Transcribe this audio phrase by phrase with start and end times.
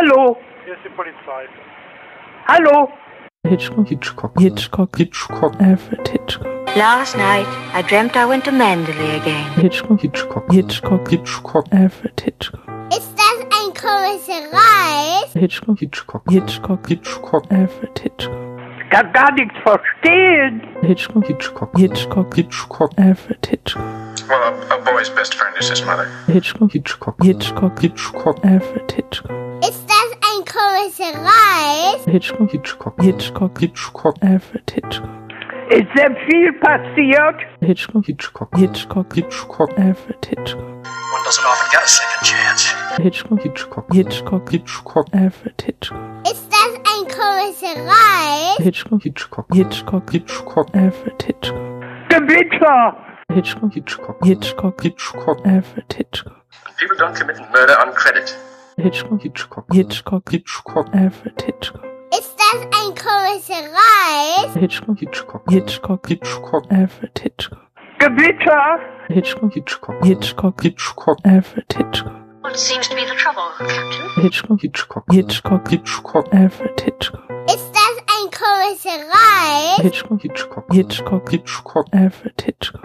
[0.00, 0.38] Hallo?
[0.64, 1.46] Hier ist die Polizei.
[2.48, 2.88] Hallo?
[3.46, 3.86] Hitchcock.
[3.86, 4.32] Hitchcock.
[4.40, 4.96] Hitchcock.
[4.96, 5.60] Hitchcock.
[5.60, 6.74] Alfred Hitchcock.
[6.74, 9.44] Last night, I dreamt I went to Mandalay again.
[9.56, 10.00] Hitchcock.
[10.00, 10.50] Hitchcock.
[10.50, 11.06] Hitchcock.
[11.06, 11.66] Hitchcock.
[11.72, 12.62] Alfred Hitchcock.
[12.90, 15.34] Ist das ein komischer Reis?
[15.34, 15.78] Hitchcock.
[15.78, 16.22] Hitchcock.
[16.30, 16.88] Hitchcock.
[16.88, 17.44] Hitchcock.
[17.50, 18.34] Alfred Hitchcock.
[18.82, 20.62] Ich kann gar nichts verstehen.
[20.80, 21.26] Hitchcock.
[21.26, 21.76] Hitchcock.
[21.76, 22.34] Hitchcock.
[22.34, 22.90] Hitchcock.
[22.96, 23.84] Alfred Hitchcock.
[24.30, 26.06] Well, a, a boy's best friend is his mother.
[26.26, 26.72] Hitchcock.
[26.72, 27.22] Hitchcock.
[27.22, 27.78] Hitchcock.
[27.78, 28.44] Hitchcock.
[28.46, 29.30] Alfred Hitchcock.
[29.62, 29.79] Ist
[30.80, 32.04] komischer Reis?
[32.06, 32.50] Hitchcock.
[32.50, 33.02] Hitchcock.
[33.02, 33.58] Hitchcock.
[33.58, 34.14] Hitchcock.
[34.22, 35.10] Alfred Hitchcock.
[35.70, 37.36] Ist sehr viel passiert.
[37.60, 38.06] Hitchcock.
[38.06, 38.56] Hitchcock.
[38.56, 39.14] Hitchcock.
[39.14, 39.78] Hitchcock.
[39.78, 40.60] Alfred Hitchcock.
[40.60, 42.74] One doesn't often get a second chance.
[42.96, 43.42] Hitchcock.
[43.42, 43.92] Hitchcock.
[43.92, 44.50] Hitchcock.
[44.50, 45.06] Hitchcock.
[45.14, 45.98] Alfred Hitchcock.
[46.24, 48.56] Ist das ein komischer Reis?
[48.58, 49.02] Hitchcock.
[49.02, 49.46] Hitchcock.
[49.54, 50.10] Hitchcock.
[50.10, 50.74] Hitchcock.
[50.74, 51.60] Alfred Hitchcock.
[52.08, 52.96] Gewitter.
[53.32, 53.72] Hitchcock.
[53.72, 54.24] Hitchcock.
[54.24, 54.82] Hitchcock.
[54.82, 55.46] Hitchcock.
[55.46, 56.36] Alfred Hitchcock.
[56.78, 58.34] People don't commit murder on credit.
[58.82, 59.22] Hitchcock.
[59.22, 59.66] Hitchcock.
[59.72, 60.30] Hitchcock.
[60.30, 60.94] Hitchcock.
[60.94, 61.84] Alfred Hitchcock.
[62.12, 64.54] Ist das ein komischer Reis?
[64.54, 64.98] Hitchcock.
[64.98, 65.42] Hitchcock.
[65.48, 66.06] Hitchcock.
[66.08, 66.64] Hitchcock.
[66.70, 67.58] Alfred Hitchcock.
[67.98, 68.80] Gewitter.
[69.08, 69.52] Hitchcock.
[69.52, 70.04] Hitchcock.
[70.04, 70.62] Hitchcock.
[70.62, 71.18] Hitchcock.
[71.24, 72.12] Alfred Hitchcock.
[72.42, 74.22] What seems to be the trouble, Captain?
[74.22, 74.60] Hitchcock.
[74.60, 75.04] Hitchcock.
[75.12, 75.68] Hitchcock.
[75.68, 76.34] Hitchcock.
[76.34, 77.20] Alfred Hitchcock.
[77.46, 79.76] Ist das ein komischer Reis?
[79.82, 80.22] Hitchcock.
[80.22, 80.64] Hitchcock.
[80.72, 81.30] Hitchcock.
[81.30, 81.86] Hitchcock.
[81.92, 82.80] Alfred Hitchcock.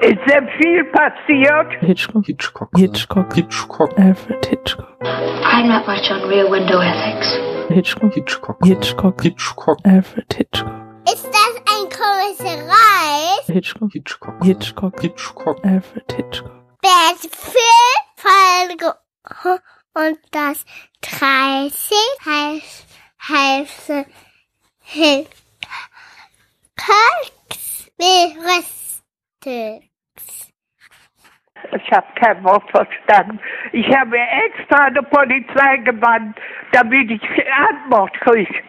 [0.00, 1.72] Ist sehr viel passiert.
[1.80, 2.26] Hitchcock.
[2.26, 2.68] Hitchcock.
[2.76, 3.34] Hitchcock.
[3.34, 3.98] Hitchcock.
[3.98, 4.88] Alfred Hitchcock.
[5.02, 7.38] I'm not much on rear window ethics.
[7.68, 8.12] Hitchcock.
[8.14, 8.58] Hitchcock.
[8.64, 9.20] Hitchcock.
[9.22, 9.78] Hitchcock.
[9.84, 10.72] Alfred Hitchcock.
[11.06, 13.46] Ist das ein komischer Reis?
[13.46, 13.92] Hitchcock.
[13.92, 14.44] Hitchcock.
[14.44, 15.00] Hitchcock.
[15.00, 15.64] Hitchcock.
[15.64, 16.50] Alfred Hitchcock.
[16.82, 18.94] Das vier Folge
[19.94, 20.64] und das
[21.02, 22.86] 30 heißt
[23.28, 23.92] heißt
[24.80, 25.30] Hilfe.
[29.44, 30.52] Keks
[31.76, 33.38] Ich habe kein Wort verstanden.
[33.72, 36.38] Ich habe extra eine Polizei gewandt,
[36.72, 37.20] damit ich
[37.68, 38.62] Antwort kriege.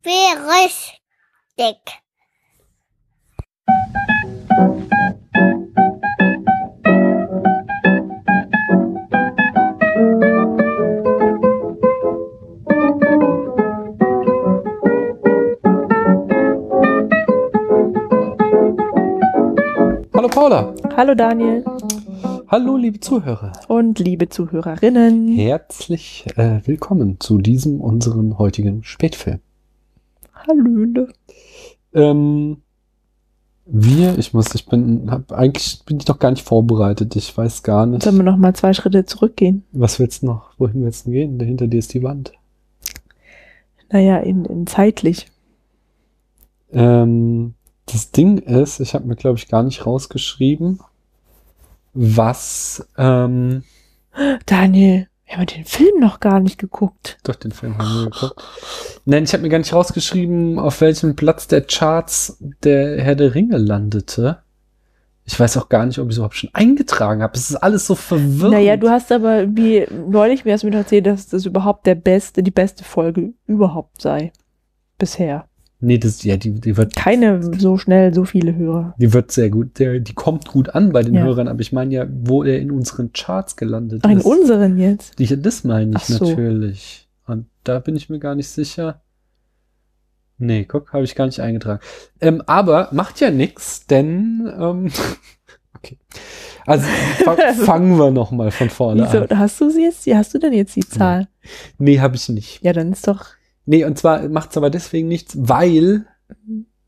[0.03, 0.99] Berüchtigt.
[20.39, 20.73] Paula.
[20.97, 21.65] Hallo Daniel
[22.47, 23.51] Hallo liebe Zuhörer.
[23.67, 25.35] und liebe Zuhörerinnen.
[25.35, 29.41] Herzlich äh, willkommen zu diesem unseren heutigen Spätfilm.
[30.33, 31.09] Hallöle.
[31.93, 32.59] Ähm,
[33.67, 37.17] wir, ich muss, ich bin, hab, eigentlich bin ich noch gar nicht vorbereitet.
[37.17, 38.05] Ich weiß gar nicht.
[38.05, 39.65] Sollen wir noch mal zwei Schritte zurückgehen?
[39.73, 40.53] Was willst du noch?
[40.57, 41.41] Wohin willst du gehen?
[41.41, 42.33] Hinter dir ist die Wand.
[43.91, 45.27] Naja, in, in zeitlich.
[46.71, 47.55] Ähm,
[47.93, 50.81] das Ding ist, ich habe mir, glaube ich, gar nicht rausgeschrieben,
[51.95, 53.65] was, ähm,
[54.47, 57.19] Daniel, wir haben den Film noch gar nicht geguckt.
[57.25, 58.43] doch, den Film haben wir geguckt.
[59.05, 63.35] Nein, ich habe mir gar nicht rausgeschrieben, auf welchem Platz der Charts der Herr der
[63.35, 64.39] Ringe landete.
[65.25, 67.35] Ich weiß auch gar nicht, ob ich es überhaupt schon eingetragen habe.
[67.37, 68.55] Es ist alles so verwirrend.
[68.55, 71.97] Naja, du hast aber wie neulich mir hast du mir erzählt, dass das überhaupt der
[71.97, 74.33] beste, die beste Folge überhaupt sei.
[74.97, 75.47] Bisher.
[75.81, 78.95] Nee, das, ja, die, die wird, Keine so schnell so viele Hörer.
[78.99, 81.23] die wird sehr gut, der, die kommt gut an bei den Ja.
[81.23, 84.25] Hörern, aber ich meine ja, wo er in unseren Charts gelandet Ach, in ist.
[84.27, 85.19] unseren jetzt.
[85.21, 86.25] Die, das meine ich so.
[86.29, 87.09] natürlich.
[87.27, 89.03] Und da bin ich mir gar nicht sicher.
[90.39, 91.81] Nee, guck, habe ich gar nicht eingetragen.
[92.21, 94.91] Ähm, aber macht ja nix, denn ähm,
[95.77, 95.99] okay.
[96.67, 96.87] Also
[97.25, 99.19] fa fangen wir noch mal von vorne Wieso?
[99.19, 99.39] an.
[99.39, 100.07] Hast du sie jetzt?
[100.09, 101.29] Hast du denn jetzt die Zahl?
[101.79, 102.63] Nee, habe ich nicht.
[102.65, 103.27] Ja, dann ist doch.
[103.71, 106.07] Nee, und zwar macht's aber deswegen nichts, weil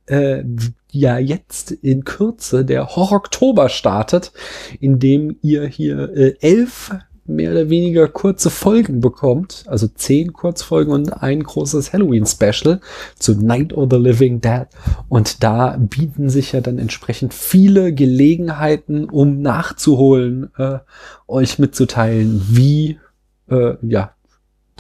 [0.07, 0.43] äh,
[0.91, 4.33] ja jetzt in Kürze der Horror-Oktober startet,
[4.81, 6.91] in dem ihr hier äh, elf
[7.27, 12.81] mehr oder weniger kurze Folgen bekommt, also zehn Kurzfolgen und ein großes Halloween-Special
[13.19, 14.67] zu Night of the Living Dead.
[15.11, 20.79] Und da bieten sich ja dann entsprechend viele Gelegenheiten, um nachzuholen, äh,
[21.29, 22.99] euch mitzuteilen, wie
[23.51, 24.15] äh, ja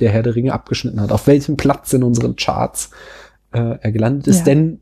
[0.00, 2.90] der Herr der Ringe abgeschnitten hat, auf welchem Platz in unseren Charts
[3.52, 4.38] äh, er gelandet ist.
[4.40, 4.44] Ja.
[4.44, 4.80] Denn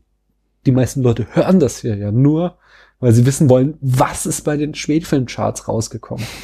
[0.65, 2.57] die meisten Leute hören das hier ja nur,
[2.99, 6.25] weil sie wissen wollen, was ist bei den Spätfilmcharts rausgekommen.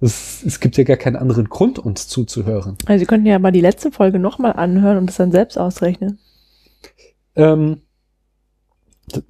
[0.00, 2.76] Das, es gibt ja gar keinen anderen Grund, uns zuzuhören.
[2.84, 6.18] Also, Sie könnten ja mal die letzte Folge nochmal anhören und es dann selbst ausrechnen.
[7.36, 7.80] Ähm,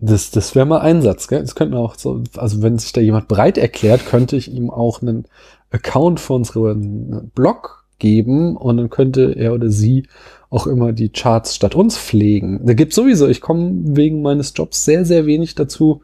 [0.00, 1.42] das das wäre mal ein Satz, gell?
[1.42, 5.00] Das könnten auch so, also wenn sich da jemand bereit erklärt, könnte ich ihm auch
[5.00, 5.26] einen
[5.70, 10.06] Account für unseren Blog geben und dann könnte er oder sie
[10.50, 12.60] auch immer die Charts statt uns pflegen.
[12.64, 16.02] Da gibt sowieso, ich komme wegen meines Jobs sehr, sehr wenig dazu,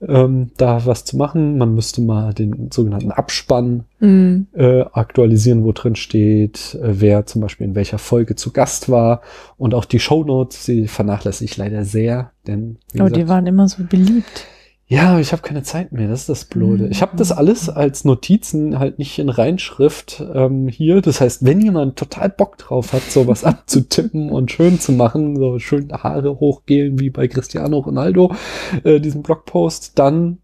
[0.00, 1.58] ähm, da was zu machen.
[1.58, 4.46] Man müsste mal den sogenannten Abspann Mhm.
[4.52, 9.22] äh, aktualisieren, wo drin steht, äh, wer zum Beispiel in welcher Folge zu Gast war.
[9.56, 13.66] Und auch die Shownotes, die vernachlässige ich leider sehr, denn Oh, gesagt, die waren immer
[13.66, 14.46] so beliebt.
[14.90, 16.84] Ja, aber ich habe keine Zeit mehr, das ist das Blöde.
[16.84, 16.90] Mhm.
[16.90, 21.02] Ich habe das alles als Notizen halt nicht in Reinschrift ähm, hier.
[21.02, 25.58] Das heißt, wenn jemand total Bock drauf hat, sowas abzutippen und schön zu machen, so
[25.58, 28.34] schön Haare hochgelen wie bei Cristiano Ronaldo,
[28.82, 30.38] äh, diesen Blogpost, dann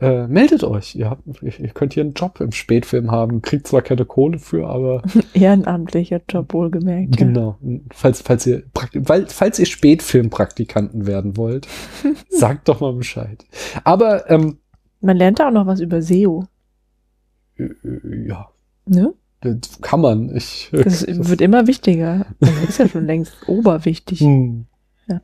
[0.00, 0.94] äh, meldet euch.
[0.96, 3.42] Ihr, habt, ihr könnt hier einen Job im Spätfilm haben.
[3.42, 5.02] Kriegt zwar keine Kohle für, aber
[5.34, 7.16] Ehrenamtlicher Job wohlgemerkt.
[7.16, 7.58] Genau.
[7.92, 8.62] Falls, falls ihr,
[8.94, 11.68] weil, falls ihr Spätfilmpraktikanten werden wollt,
[12.30, 13.44] sagt doch mal Bescheid.
[13.84, 14.58] Aber, ähm,
[15.00, 16.44] Man lernt da auch noch was über SEO.
[17.58, 17.68] äh,
[18.26, 18.48] ja,
[18.86, 19.14] Ne?
[19.42, 20.34] das kann man.
[20.36, 22.26] Ich, Das wird immer wichtiger.
[22.40, 24.20] Also ist ja schon längst oberwichtig.
[24.20, 24.66] Hm.
[25.06, 25.20] Ja.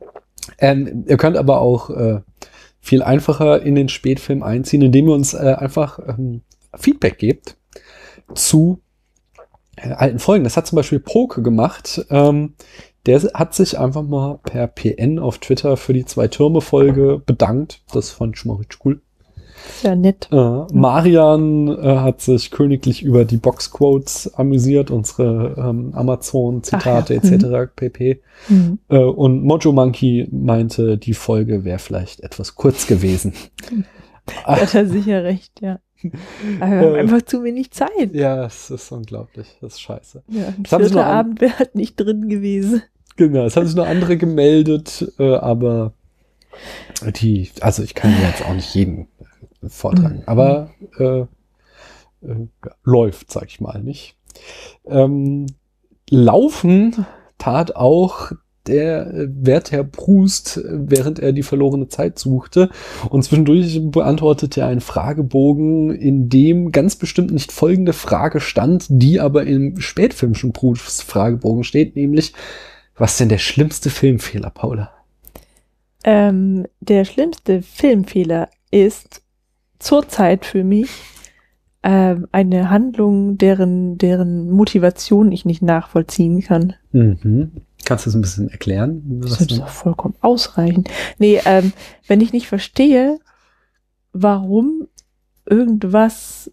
[0.59, 2.21] Ähm, ihr könnt aber auch äh,
[2.87, 6.41] viel einfacher in den Spätfilm einziehen, indem ihr uns äh, einfach ähm,
[6.75, 7.57] Feedback gebt
[8.33, 8.81] zu
[9.75, 10.43] äh, alten Folgen.
[10.43, 12.05] Das hat zum Beispiel Poke gemacht.
[12.09, 12.55] Ähm,
[13.05, 17.81] der hat sich einfach mal per PN auf Twitter für die Zwei-Türme-Folge bedankt.
[17.93, 19.01] Das fand ich schon mal richtig cool.
[19.83, 20.27] Ja nett.
[20.31, 20.35] Äh,
[20.73, 27.71] Marian äh, hat sich königlich über die Boxquotes amüsiert, unsere ähm, Amazon-Zitate ja, etc.
[27.75, 28.21] pp.
[28.49, 28.79] Mhm.
[28.89, 33.33] Äh, und Mojo Monkey meinte, die Folge wäre vielleicht etwas kurz gewesen.
[34.45, 35.79] Da hat er sicher recht, ja.
[36.59, 38.13] Aber wir haben Äh, einfach zu wenig Zeit.
[38.13, 39.47] ja, es ist unglaublich.
[39.61, 40.21] Das ist scheiße.
[40.27, 42.83] Ja, ein Abend wäre halt nicht drin gewesen.
[43.15, 45.93] Genau, es haben sich noch andere gemeldet, äh, aber
[47.21, 49.07] die, also ich kann jetzt auch nicht jeden
[49.65, 50.23] vortragen, Mhm.
[50.25, 52.47] aber äh, äh,
[52.83, 54.15] läuft, sag ich mal, nicht.
[54.85, 55.47] Ähm,
[56.09, 57.05] laufen
[57.37, 58.31] tat auch
[58.67, 62.69] der äh, Wertherr Prust, äh, während er die verlorene Zeit suchte.
[63.09, 69.19] Und zwischendurch beantwortete er einen Fragebogen, in dem ganz bestimmt nicht folgende Frage stand, die
[69.19, 72.33] aber im spätfilmischen Proust Fragebogen steht, nämlich,
[72.95, 74.91] was ist denn der schlimmste Filmfehler, Paula?
[76.03, 79.21] Ähm, der schlimmste Filmfehler ist
[79.79, 80.89] zurzeit für mich
[81.83, 86.73] ähm, eine Handlung, deren, deren Motivation ich nicht nachvollziehen kann.
[86.91, 87.51] Mhm.
[87.85, 89.21] Kannst du das ein bisschen erklären?
[89.21, 90.89] Das ist doch vollkommen ausreichend.
[91.19, 91.71] Nee, ähm,
[92.07, 93.19] wenn ich nicht verstehe,
[94.11, 94.87] warum
[95.45, 96.51] irgendwas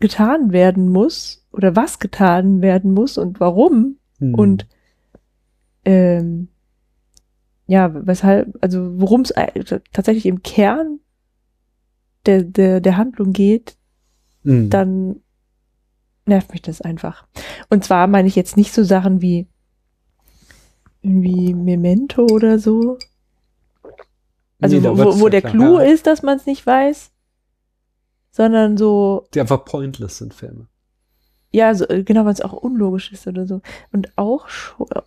[0.00, 4.34] getan werden muss oder was getan werden muss und warum Hm.
[4.34, 4.66] und
[5.84, 6.48] ähm,
[7.66, 9.52] ja, weshalb, also worum es ei-
[9.92, 11.00] tatsächlich im Kern
[12.28, 13.76] der, der, der Handlung geht,
[14.44, 14.70] Mhm.
[14.70, 15.16] dann
[16.26, 17.26] nervt mich das einfach.
[17.70, 19.48] Und zwar meine ich jetzt nicht so Sachen wie
[21.02, 22.98] irgendwie Memento oder so.
[24.60, 25.42] Also Nee, wo, wo, der.
[25.42, 25.84] Clou Ja.
[25.84, 27.10] ist, dass man es nicht weiß,
[28.30, 30.66] sondern so, Die einfach pointless sind Filme.
[31.50, 33.60] ja, so, äh, genau, weil es auch unlogisch ist oder so.
[33.92, 34.46] Und auch,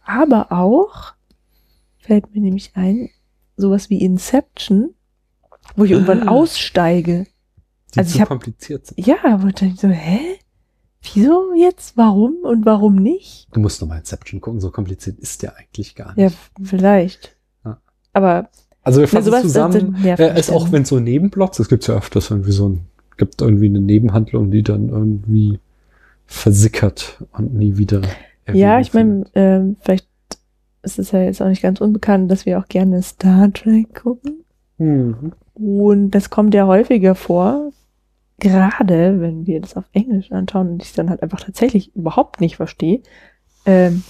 [0.04, 1.14] aber auch,
[2.00, 3.10] fällt mir nämlich ein,
[3.58, 4.94] sowas wie Inception,
[5.76, 6.32] wo ich irgendwann Ah.
[6.32, 7.26] aussteige.
[7.94, 9.06] Die Also zu ich hab- kompliziert sind.
[9.06, 10.20] Ja, wo ich dann so, hä?
[11.14, 11.98] Wieso jetzt?
[11.98, 13.48] Warum und warum nicht?
[13.54, 16.18] Du musst nochmal Inception gucken, so kompliziert ist der eigentlich gar nicht.
[16.18, 16.30] Ja,
[16.64, 17.36] vielleicht.
[17.66, 17.82] Ja.
[18.14, 18.50] Aber
[18.84, 20.72] Also wir fassen das zusammen, äh, ist auch dann.
[20.74, 22.86] wenn so Nebenplots, es gibt ja öfters irgendwie so ein,
[23.18, 25.60] gibt irgendwie eine Nebenhandlung, die dann irgendwie
[26.28, 28.02] versickert und nie wieder.
[28.54, 30.08] Ja, ich meine, ähm, vielleicht
[30.84, 34.44] ist es ja jetzt auch nicht ganz unbekannt, dass wir auch gerne Star Trek gucken.
[34.82, 35.34] Mhm.
[35.54, 37.72] Und das kommt ja häufiger vor,
[38.40, 42.56] gerade wenn wir das auf Englisch anschauen und ich dann halt einfach tatsächlich überhaupt nicht
[42.56, 43.02] verstehe,
[43.66, 44.04] ähm,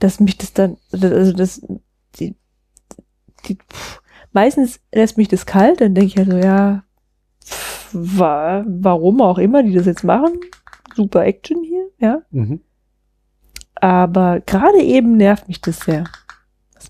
[0.00, 1.64] dass mich das dann, also das,
[2.18, 2.34] die,
[3.46, 6.82] die, pff, meistens lässt mich das kalt, dann denke ich halt so, ja,
[7.44, 10.40] pff, wa warum auch immer die das jetzt machen,
[10.96, 12.60] super Action hier, ja, Mhm.
[13.76, 16.04] aber gerade eben nervt mich das sehr.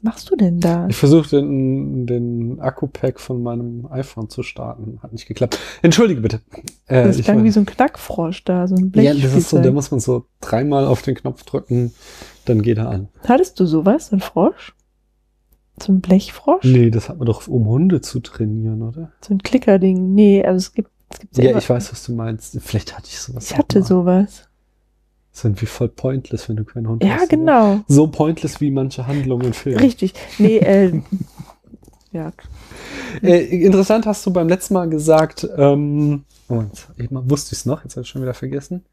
[0.03, 0.87] Was machst du denn da?
[0.89, 4.99] Ich versuche den, den Akku-Pack von meinem iPhone zu starten.
[5.03, 5.59] Hat nicht geklappt.
[5.83, 6.41] Entschuldige bitte.
[6.87, 9.51] Äh, Das ich klang war- wie so ein Knackfrosch da, so ein ja, das ist
[9.51, 11.93] so, da muss man so dreimal auf den Knopf drücken,
[12.47, 13.09] dann geht er an.
[13.29, 14.75] Hattest du sowas, so ein Frosch?
[15.83, 16.65] So ein Blechfrosch?
[16.65, 19.13] Nee, das hat man doch, um Hunde zu trainieren, oder?
[19.23, 20.15] So ein Klickerding?
[20.15, 21.59] Nee, also es gibt es gibt's Ja, immer.
[21.59, 22.57] ich weiß, was du meinst.
[22.61, 23.51] Vielleicht hatte ich sowas.
[23.51, 23.87] Ich hatte mal.
[23.87, 24.49] sowas.
[25.33, 27.29] Das ist irgendwie voll pointless, wenn du keinen Hund Ja, hast.
[27.29, 27.29] oder?
[27.29, 27.81] genau.
[27.89, 29.79] So pointless wie manche Handlungen in Filmen.
[29.81, 30.15] Richtig.
[30.39, 31.01] Nee, äh,
[32.13, 32.33] ja.
[33.23, 37.85] Äh, interessant hast du beim letzten Mal gesagt, ähm, Moment, eben wusste ich es noch,
[37.85, 38.85] jetzt habe ich schon wieder vergessen.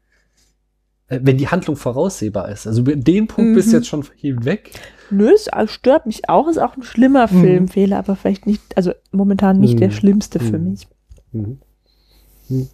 [1.10, 2.66] äh, wenn die Handlung voraussehbar ist.
[2.66, 3.76] Also den Punkt bist du Mhm.
[3.78, 4.04] jetzt schon
[4.44, 4.70] weg.
[5.10, 7.40] Nö, es stört mich auch, ist auch ein schlimmer Mhm.
[7.40, 9.92] Filmfehler, aber vielleicht nicht, also momentan nicht der Mhm.
[9.92, 10.70] schlimmste für Mhm.
[10.70, 10.86] mich.
[11.32, 12.68] Mhm.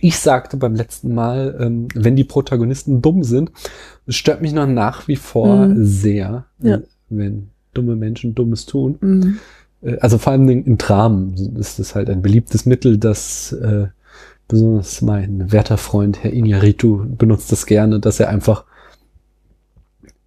[0.00, 3.52] Ich sagte beim letzten Mal, ähm, wenn die Protagonisten dumm sind,
[4.06, 5.84] es stört mich noch nach wie vor Mhm.
[5.84, 6.76] sehr, Ja.
[6.76, 8.96] äh, wenn dumme Menschen Dummes tun.
[9.00, 9.38] Mhm.
[9.82, 13.86] Äh, Also vor allem in, in Dramen ist es halt ein beliebtes Mittel, das äh,
[14.48, 18.64] besonders mein werter Freund Herr Iñárritu benutzt das gerne, dass er einfach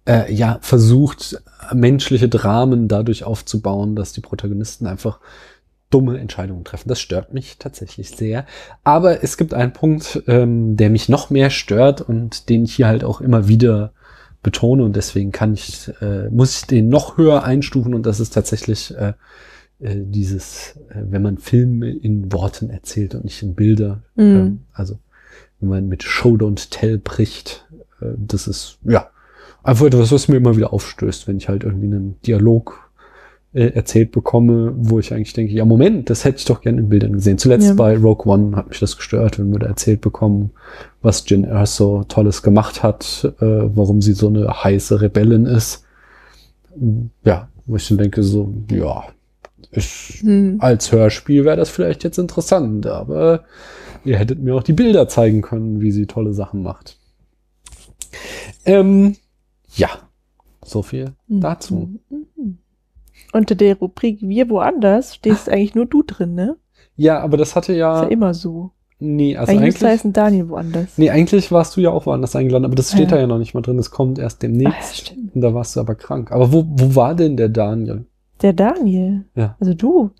[0.08, 1.42] äh, ja versucht
[1.74, 5.18] menschliche Dramen dadurch aufzubauen, dass die Protagonisten einfach
[5.90, 6.88] dumme Entscheidungen treffen.
[6.88, 8.44] Das stört mich tatsächlich sehr.
[8.84, 12.88] Aber es gibt einen Punkt, ähm, der mich noch mehr stört und den ich hier
[12.88, 13.92] halt auch immer wieder
[14.42, 18.30] betone und deswegen kann ich, äh, muss ich den noch höher einstufen und das ist
[18.30, 19.14] tatsächlich äh,
[19.80, 24.02] äh, dieses, äh, wenn man Filme in Worten erzählt und nicht in Bilder.
[24.14, 24.24] Mhm.
[24.24, 24.98] Ähm, also
[25.60, 27.66] wenn man mit Show don't tell bricht,
[28.00, 29.10] äh, das ist ja
[29.62, 32.85] einfach etwas, was mir immer wieder aufstößt, wenn ich halt irgendwie einen Dialog
[33.52, 36.88] äh, erzählt bekomme, wo ich eigentlich denke, ja Moment, das hätte ich doch gerne in
[36.88, 37.38] Bildern gesehen.
[37.38, 37.74] Zuletzt Ja.
[37.74, 40.50] bei Rogue One hat mich das gestört, wenn wir da erzählt bekommen,
[41.02, 45.84] was Jin Erso Tolles gemacht hat, äh, warum sie so eine heiße Rebellin ist.
[47.24, 49.04] Ja, wo ich dann denke so, ja,
[49.70, 50.56] ist Mhm.
[50.60, 53.44] als Hörspiel wäre das vielleicht jetzt interessant, aber
[54.04, 56.98] ihr hättet mir auch die Bilder zeigen können, wie sie tolle Sachen macht.
[58.64, 59.16] Ähm,
[59.74, 59.88] ja,
[60.64, 61.40] so viel Mhm.
[61.40, 61.90] dazu.
[62.10, 62.25] Mhm.
[63.36, 66.56] Unter der Rubrik Wir woanders stehst eigentlich nur du drin, ne?
[66.96, 68.70] Ja, aber das hatte Ist ja, ja immer so.
[68.98, 70.96] nee, also eigentlich eigentlich, müsste heißen Daniel woanders.
[70.96, 73.16] nee, eigentlich warst du ja auch woanders eingeladen, aber das steht Ja.
[73.16, 74.96] da ja noch nicht mal drin, das kommt erst Ah, ja, demnächst.
[74.96, 75.34] stimmt.
[75.34, 76.32] Und da warst du aber krank.
[76.32, 78.06] Aber wo, wo war denn der Daniel?
[78.42, 79.24] Der Daniel.
[79.34, 79.56] Ja.
[79.60, 80.10] Also du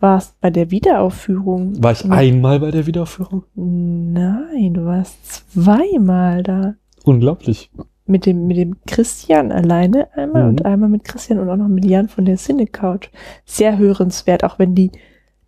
[0.00, 1.82] warst bei der Wiederaufführung.
[1.82, 3.44] War ich einmal bei der Wiederaufführung?
[3.54, 6.74] Nein, du warst zweimal da.
[7.04, 7.70] Unglaublich.
[8.06, 10.48] Mit dem, mit dem Christian alleine einmal Mhm.
[10.50, 13.08] und einmal mit Christian und auch noch mit Jan von der Cine Couch.
[13.46, 14.90] Sehr hörenswert, auch wenn die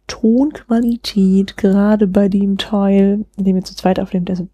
[0.07, 4.49] Tonqualität gerade bei dem Teil, in dem wir zu zweit aufnehmen, also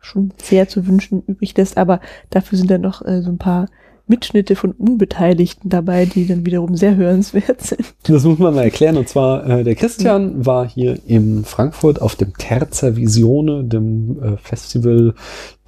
[0.00, 3.68] schon sehr zu wünschen übrig lässt, aber dafür sind dann noch äh, so ein paar
[4.06, 7.94] Mitschnitte von Unbeteiligten dabei, die dann wiederum sehr hörenswert sind.
[8.02, 8.96] Das muss man mal erklären.
[8.96, 14.36] Und zwar, äh, der Christian war hier in Frankfurt auf dem Terza Visione, dem äh,
[14.36, 15.14] Festival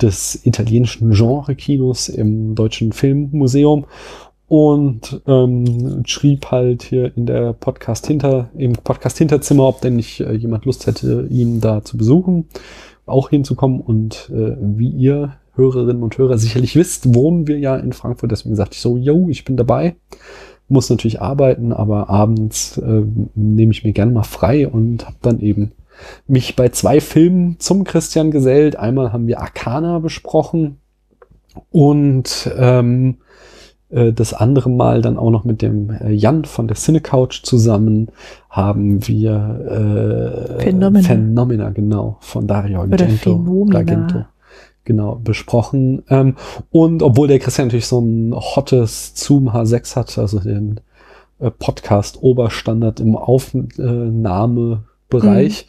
[0.02, 3.86] des italienischen Genre-Kinos im Deutschen Filmmuseum.
[4.48, 10.20] Und ähm, schrieb halt hier in der Podcast hinter, im Podcast Hinterzimmer, ob denn nicht
[10.20, 12.46] äh, jemand Lust hätte, ihn da zu besuchen,
[13.06, 13.80] auch hinzukommen.
[13.80, 18.30] Und äh, wie ihr Hörerinnen und Hörer sicherlich wisst, wohnen wir ja in Frankfurt.
[18.30, 19.96] Deswegen sagte ich so, yo, ich bin dabei
[20.68, 23.02] muss natürlich arbeiten, aber abends äh,
[23.34, 25.72] nehme ich mir gerne mal frei und habe dann eben
[26.26, 28.76] mich bei zwei Filmen zum Christian gesellt.
[28.76, 30.78] Einmal haben wir Arcana besprochen
[31.70, 33.18] und ähm,
[33.90, 38.08] äh, das andere Mal dann auch noch mit dem äh, Jan von der Cinecouch zusammen
[38.50, 41.06] haben wir äh, Phänomena.
[41.06, 43.36] Phänomena, genau, von Dario Oder Argento.
[43.36, 43.78] Phänomena.
[43.78, 44.24] Argento
[44.86, 46.02] genau, besprochen.
[46.08, 46.36] Ähm,
[46.70, 50.80] und obwohl der Christian natürlich so ein hottes Zoom H6 hat, also den
[51.38, 55.66] äh, Podcast Oberstandard im Aufnahmebereich,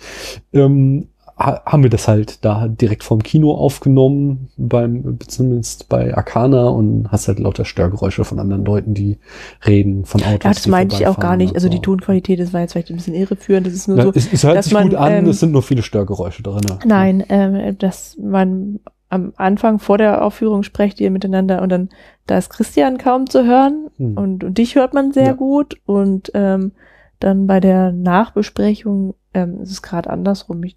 [0.53, 6.69] ähm, ha haben wir das halt da direkt vom Kino aufgenommen, beim, zumindest bei Arcana
[6.69, 9.19] und hast halt lauter Störgeräusche von anderen Leuten, die
[9.65, 10.43] reden, von Autos.
[10.43, 11.55] Ja, das meinte ich auch gar nicht.
[11.55, 11.71] Also so.
[11.71, 13.67] die Tonqualität, das war jetzt vielleicht ein bisschen irreführend.
[13.67, 15.51] Das ist nur Ja, so, es, es hört sich man, gut an, ähm, es sind
[15.51, 16.61] nur viele Störgeräusche drin.
[16.85, 18.79] Nein, ähm, dass man
[19.09, 21.89] am Anfang vor der Aufführung sprecht ihr miteinander und dann
[22.25, 24.17] da ist Christian kaum zu hören Hm.
[24.17, 25.33] und, und dich hört man sehr Ja.
[25.33, 26.73] gut und ähm,
[27.19, 30.63] dann bei der Nachbesprechung ähm, ist es gerade andersrum.
[30.63, 30.75] Ich,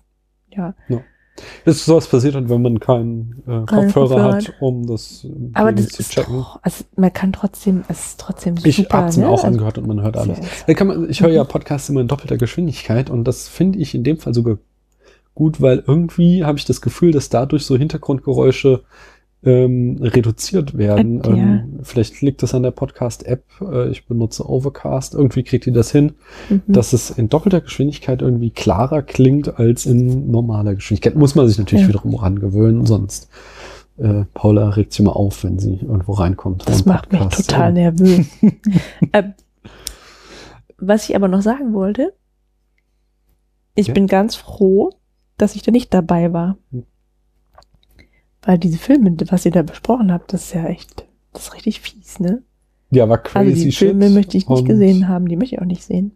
[0.48, 0.74] ja,
[1.64, 5.72] Das ist sowas passiert hat, wenn man keinen äh, Kopfhörer Kopfhörer hat, um das aber
[5.72, 6.34] das zu ist checken.
[6.34, 8.68] doch, also man kann trotzdem, es ist trotzdem super.
[8.68, 9.28] Ich hab's mir ne?
[9.30, 10.38] auch Also, angehört und man hört alles.
[10.84, 11.48] man, ich höre ja Mhm.
[11.48, 14.58] Podcasts immer in doppelter Geschwindigkeit und das finde ich in dem Fall sogar
[15.40, 18.82] gut, weil irgendwie habe ich das Gefühl, dass dadurch so Hintergrundgeräusche
[19.42, 21.20] ähm, reduziert werden.
[21.20, 21.32] App, ja.
[21.32, 23.42] Ähm, vielleicht liegt das an der Podcast-App.
[23.62, 25.14] Äh, ich benutze Overcast.
[25.14, 26.12] Irgendwie kriegt die das hin,
[26.50, 26.60] Mhm.
[26.68, 31.14] dass es in doppelter Geschwindigkeit irgendwie klarer klingt als in normaler Geschwindigkeit.
[31.16, 31.88] Muss man sich natürlich Ja.
[31.88, 33.30] wiederum rangewöhnen, sonst
[33.96, 36.68] äh, Paula regt sich immer auf, wenn sie irgendwo reinkommt.
[36.68, 38.26] Das macht mich Podcast, total äh, nervös.
[39.14, 39.32] ähm,
[40.76, 42.12] was ich aber noch sagen wollte,
[43.74, 43.94] ich Ja.
[43.94, 44.90] bin ganz froh,
[45.40, 46.56] dass ich da nicht dabei war.
[46.70, 46.84] Hm.
[48.42, 51.80] Weil diese Filme, was ihr da besprochen habt, das ist ja echt, das ist richtig
[51.80, 52.42] fies, ne?
[52.90, 53.88] Ja, war crazy Also die shit.
[53.88, 56.12] Filme möchte ich nicht gesehen haben, die möchte ich auch nicht sehen.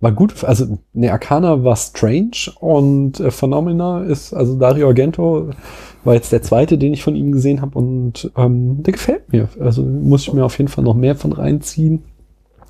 [0.00, 0.42] war gut.
[0.42, 5.50] Also, ne, Arcana war strange und äh, Phenomena ist, also Dario Argento
[6.04, 9.48] war jetzt der zweite, den ich von ihm gesehen habe und ähm, der gefällt mir.
[9.60, 12.02] Also muss ich mir auf jeden Fall noch mehr von reinziehen.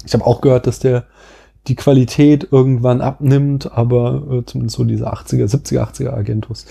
[0.05, 1.05] Ich habe auch gehört, dass der
[1.69, 6.67] die Qualität irgendwann abnimmt, aber äh, zumindest so diese 80er, 70er, 80er Agentus.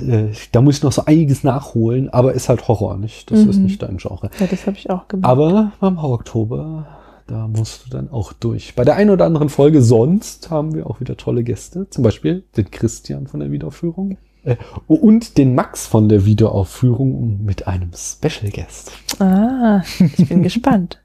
[0.00, 3.30] Äh, da muss ich noch so einiges nachholen, aber ist halt Horror, nicht?
[3.30, 3.50] Das Mhm.
[3.50, 4.30] ist nicht dein Genre.
[4.40, 5.28] Ja, das habe ich auch gemacht.
[5.30, 6.86] Aber beim Horror-Oktober,
[7.26, 8.74] da musst du dann auch durch.
[8.74, 11.88] Bei der einen oder anderen Folge sonst haben wir auch wieder tolle Gäste.
[11.90, 14.16] Zum Beispiel den Christian von der Wiederaufführung.
[14.44, 14.56] Äh,
[14.88, 18.92] Und den Max von der Wiederaufführung mit einem Special Guest.
[19.20, 19.82] Ah,
[20.16, 21.00] ich bin gespannt.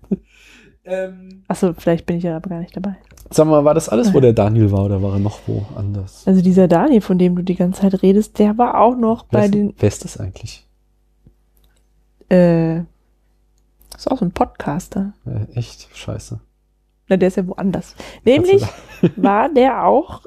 [0.88, 2.96] Ähm, Achso, vielleicht bin ich ja aber gar nicht dabei.
[3.30, 6.24] sag mal, war das alles, wo der Daniel war oder war er noch wo anders?
[6.26, 9.40] Also dieser Daniel, von dem du die ganze Zeit redest, der war auch noch wer,
[9.40, 10.66] bei ist, den, wer ist das eigentlich?
[12.30, 15.14] äh, ist auch so ein Podcaster.
[15.26, 16.40] Äh, echt scheiße.
[17.10, 17.96] Na, der ist ja woanders.
[18.26, 18.64] Nämlich
[19.16, 20.22] war der auch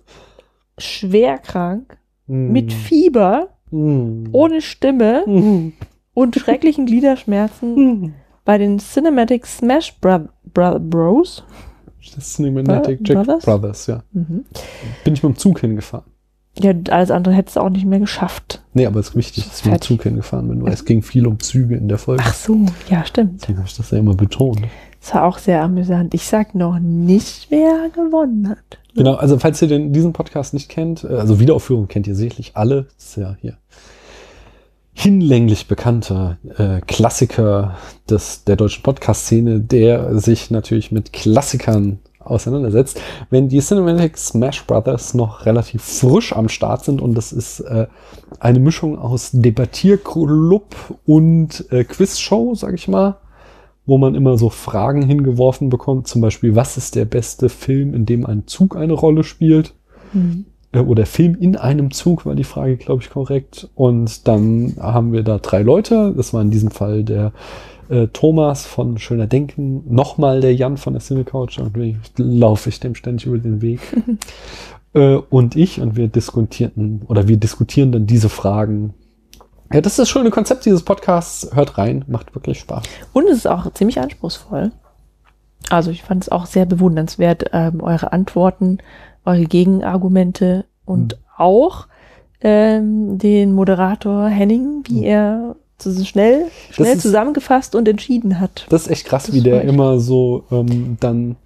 [0.79, 2.53] schwer krank, Hm.
[2.53, 4.29] mit Fieber, Hm.
[4.33, 5.73] ohne Stimme Hm.
[6.15, 8.15] und schrecklichen Gliederschmerzen Hm.
[8.45, 11.45] Bei den Cinematic Smash Bro Bro Bros.
[12.01, 13.45] Cinematic Bro- Jack Brothers?
[13.45, 14.03] Brothers, ja.
[14.13, 14.45] Mhm.
[15.05, 16.07] Bin ich mit dem Zug hingefahren.
[16.59, 18.63] Ja, alles andere hättest du auch nicht mehr geschafft.
[18.75, 19.81] Nee, aber es ist wichtig, dass ich mit dem.
[19.83, 22.23] Zug hingefahren bin, weil es ging viel um Züge in der Folge.
[22.27, 23.41] Ach so, ja, stimmt.
[23.43, 24.61] Deswegen habe ich das ja immer betont.
[25.01, 26.13] Das war auch sehr amüsant.
[26.13, 28.79] Ich sag noch nicht, wer gewonnen hat.
[28.95, 32.57] Genau, also falls ihr den, diesen Podcast nicht kennt, äh, also Wiederaufführung kennt ihr sicherlich
[32.57, 32.89] alle.
[32.97, 33.57] Das ist ja hier
[35.01, 37.77] hinlänglich bekannter äh, Klassiker
[38.09, 43.01] des, der deutschen Podcast-Szene, der sich natürlich mit Klassikern auseinandersetzt.
[43.31, 47.87] Wenn die Cinematic Smash Brothers noch relativ frisch am Start sind und das ist äh,
[48.41, 50.77] eine Mischung aus Debattierclub
[51.07, 53.17] und äh, Quizshow, sag ich mal,
[53.87, 58.05] wo man immer so Fragen hingeworfen bekommt, zum Beispiel, was ist der beste Film, in
[58.05, 59.73] dem ein Zug eine Rolle spielt?
[60.13, 60.45] Mhm.
[60.73, 63.69] Äh, Oder Film in einem Zug war die Frage, glaube ich, korrekt.
[63.75, 66.13] Und dann haben wir da drei Leute.
[66.17, 67.33] Das war in diesem Fall der
[67.89, 71.59] äh, Thomas von Schöner Denken, nochmal der Jan von der Cinecouch.
[71.59, 73.81] Irgendwie laufe ich dem ständig über den Weg.
[74.95, 75.81] äh, und ich.
[75.81, 78.95] Und wir diskutierten, oder wir diskutieren dann diese Fragen.
[79.73, 81.49] Ja, das ist das schöne Konzept dieses Podcasts.
[81.55, 82.85] Hört rein, macht wirklich Spaß.
[83.13, 84.73] Und es ist auch ziemlich anspruchsvoll.
[85.69, 88.79] Also ich fand es auch sehr bewundernswert, ähm, eure Antworten,
[89.25, 91.87] eure Gegenargumente und auch
[92.43, 98.67] ähm, den Moderator Henning, wie er so schnell, schnell ist- zusammengefasst und entschieden hat.
[98.69, 101.37] Das ist echt krass, Das wie der immer so ähm, dann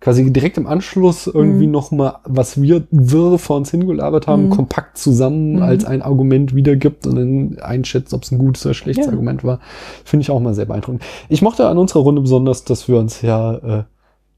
[0.00, 1.72] quasi direkt im Anschluss irgendwie Mhm.
[1.72, 4.50] noch mal, was wir wirr vor uns hingelabert haben, Mhm.
[4.50, 5.62] kompakt zusammen Mhm.
[5.62, 9.12] als ein Argument wiedergibt und dann einschätzt, ob es ein gutes oder schlechtes Ja.
[9.12, 9.60] Argument war.
[10.04, 11.02] Finde ich auch mal sehr beeindruckend.
[11.28, 13.82] Ich mochte an unserer Runde besonders, dass wir uns ja äh,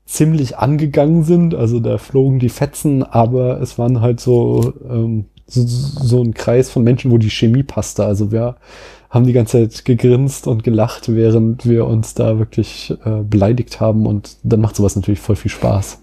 [0.06, 1.54] ziemlich angegangen sind.
[1.54, 6.70] Also da flogen die Fetzen, aber es waren halt so, ähm, so, so ein Kreis
[6.70, 8.04] von Menschen, wo die Chemie passte.
[8.04, 8.56] Also wir
[9.10, 14.06] haben die ganze Zeit gegrinst und gelacht, während wir uns da wirklich äh, beleidigt haben
[14.06, 16.02] und dann macht sowas natürlich voll viel Spaß.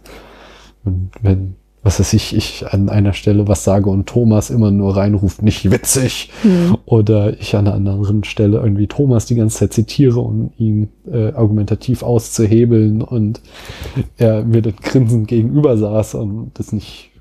[0.85, 4.95] Und wenn, was weiß ich, ich an einer Stelle was sage und Thomas immer nur
[4.95, 6.77] reinruft, nicht witzig, Hm.
[6.85, 11.33] oder ich an einer anderen Stelle irgendwie Thomas die ganze Zeit zitiere, um ihn äh,
[11.33, 13.41] argumentativ auszuhebeln und
[14.17, 17.11] er mir dann grinsend gegenüber saß und das nicht.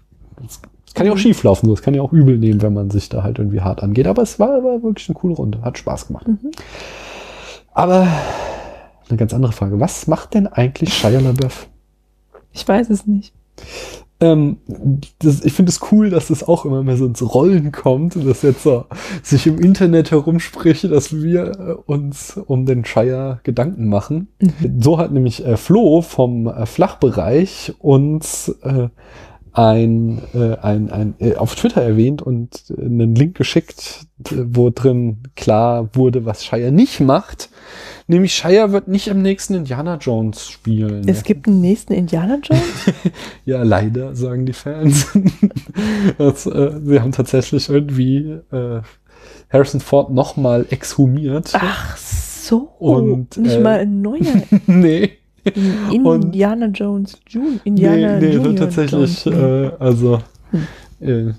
[0.41, 0.61] Das
[0.95, 1.75] kann ja auch schief laufen, so.
[1.75, 4.07] Das kann ja auch übel nehmen, wenn man sich da halt irgendwie hart angeht.
[4.07, 5.63] Aber es war, war wirklich eine coole Runde.
[5.63, 6.29] Hat Spaß gemacht.
[6.29, 6.51] Mhm.
[7.73, 8.07] Aber
[9.09, 9.81] eine ganz andere Frage.
[9.81, 11.69] Was macht denn eigentlich Shia LaBeouf?
[12.53, 13.33] Ich weiß es nicht.
[14.23, 14.59] Ähm,
[15.19, 18.43] das, ich finde es cool, dass es auch immer mehr so ins Rollen kommt, dass
[18.43, 18.85] jetzt so
[19.23, 24.29] sich im Internet herumspricht, dass wir äh, uns um den Shire Gedanken machen.
[24.79, 28.89] So hat nämlich äh, Flo vom äh, Flachbereich uns äh,
[29.53, 35.19] ein, äh, ein, ein äh, auf Twitter erwähnt und äh, einen Link geschickt, wo drin
[35.37, 37.51] klar wurde, was Shire nicht macht.
[38.07, 41.07] Nämlich Shire wird nicht im nächsten Indiana Jones spielen.
[41.09, 42.63] Es gibt einen nächsten Indiana Jones?
[43.45, 45.09] Ja, leider, sagen die Fans.
[46.19, 48.81] das, äh, sie haben tatsächlich irgendwie äh,
[49.51, 51.53] Harrison Ford nochmal exhumiert.
[51.55, 52.71] Ach so.
[52.79, 55.13] Und, nicht äh, mal ein neuer nee,
[55.45, 57.61] In- und- Indiana Jones Junior.
[57.65, 60.21] Indiana nee, nee, Junior tatsächlich, äh, also
[61.01, 61.33] äh,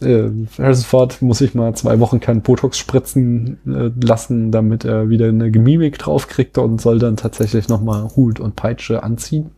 [0.00, 5.08] äh, Harrison Ford muss sich mal zwei Wochen keinen Botox spritzen äh, lassen, damit er
[5.08, 9.50] wieder eine Mimik draufkriegt und soll dann tatsächlich nochmal Hut und Peitsche anziehen.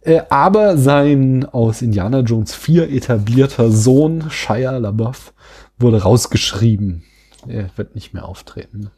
[0.00, 5.32] Äh, aber sein aus Indiana Jones 4 etablierter Sohn Shia LaBeouf
[5.78, 7.04] wurde rausgeschrieben.
[7.46, 8.90] Er wird nicht mehr auftreten.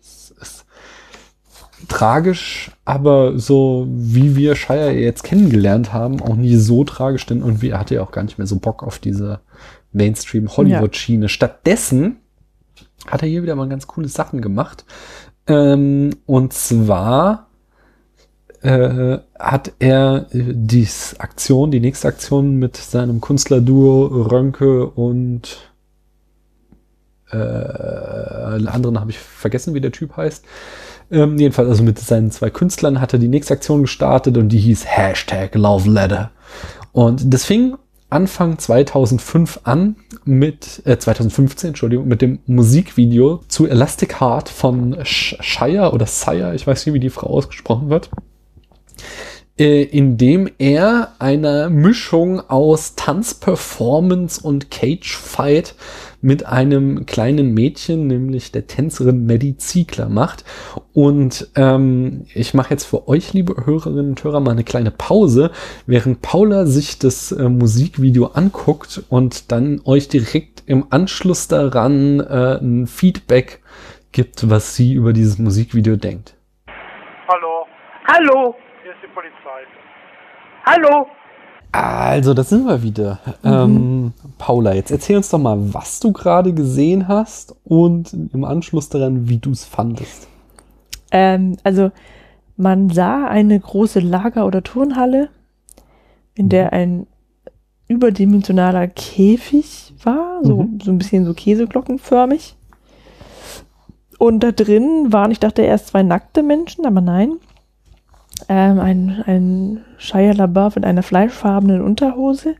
[1.89, 7.71] Tragisch, aber so wie wir Shire jetzt kennengelernt haben, auch nie so tragisch, denn irgendwie
[7.71, 9.41] er hatte ja auch gar nicht mehr so Bock auf diese
[9.93, 11.29] Mainstream-Hollywood-Schiene.
[11.29, 12.17] Stattdessen
[13.07, 14.85] hat er hier wieder mal ganz coole Sachen gemacht.
[15.47, 17.47] Ähm, und zwar
[18.63, 25.73] äh, hat er äh, die Aktion, die nächste Aktion mit seinem Künstlerduo Rönke und
[27.31, 30.45] äh, anderen habe ich vergessen, wie der Typ heißt.
[31.11, 34.59] Ähm, jedenfalls, also mit seinen zwei Künstlern hat er die nächste Aktion gestartet und die
[34.59, 36.31] hieß Hashtag Love Letter.
[36.93, 37.77] Und das fing
[38.09, 45.93] Anfang 2005 an mit, äh, 2015, Entschuldigung, mit dem Musikvideo zu Elastic Heart von Shire
[45.93, 48.11] oder Sire, ich weiß nicht, wie die Frau ausgesprochen wird,
[49.59, 55.75] äh, in dem er eine Mischung aus Tanzperformance und Cage-Fight
[56.21, 60.45] mit einem kleinen Mädchen, nämlich der Tänzerin Maddie Ziegler macht.
[60.93, 65.51] Und ähm, ich mache jetzt für euch, liebe Hörerinnen und Hörer, mal eine kleine Pause,
[65.87, 72.59] während Paula sich das äh, Musikvideo anguckt und dann euch direkt im Anschluss daran äh,
[72.61, 73.63] ein Feedback
[74.13, 76.35] gibt, was sie über dieses Musikvideo denkt.
[77.29, 77.67] Hallo,
[78.09, 79.67] Hallo, hier ist die Polizei.
[80.67, 81.07] Hallo.
[81.73, 83.19] Also, da sind wir wieder.
[83.45, 88.89] Ähm, Paula, jetzt erzähl uns doch mal, was du gerade gesehen hast und im Anschluss
[88.89, 90.29] daran, wie du es fandest.
[91.11, 91.91] Ähm, also
[92.57, 95.29] man sah eine große Lager- oder Turnhalle,
[96.35, 97.07] in der ein
[97.89, 100.81] überdimensionaler Käfig war, so, Mhm.
[100.83, 102.57] so ein bisschen so käseglockenförmig.
[104.19, 107.35] Und da drin waren, ich dachte erst zwei nackte Menschen, aber nein.
[108.49, 112.55] Ähm, ein, ein Shia LaBeouf in einer fleischfarbenen Unterhose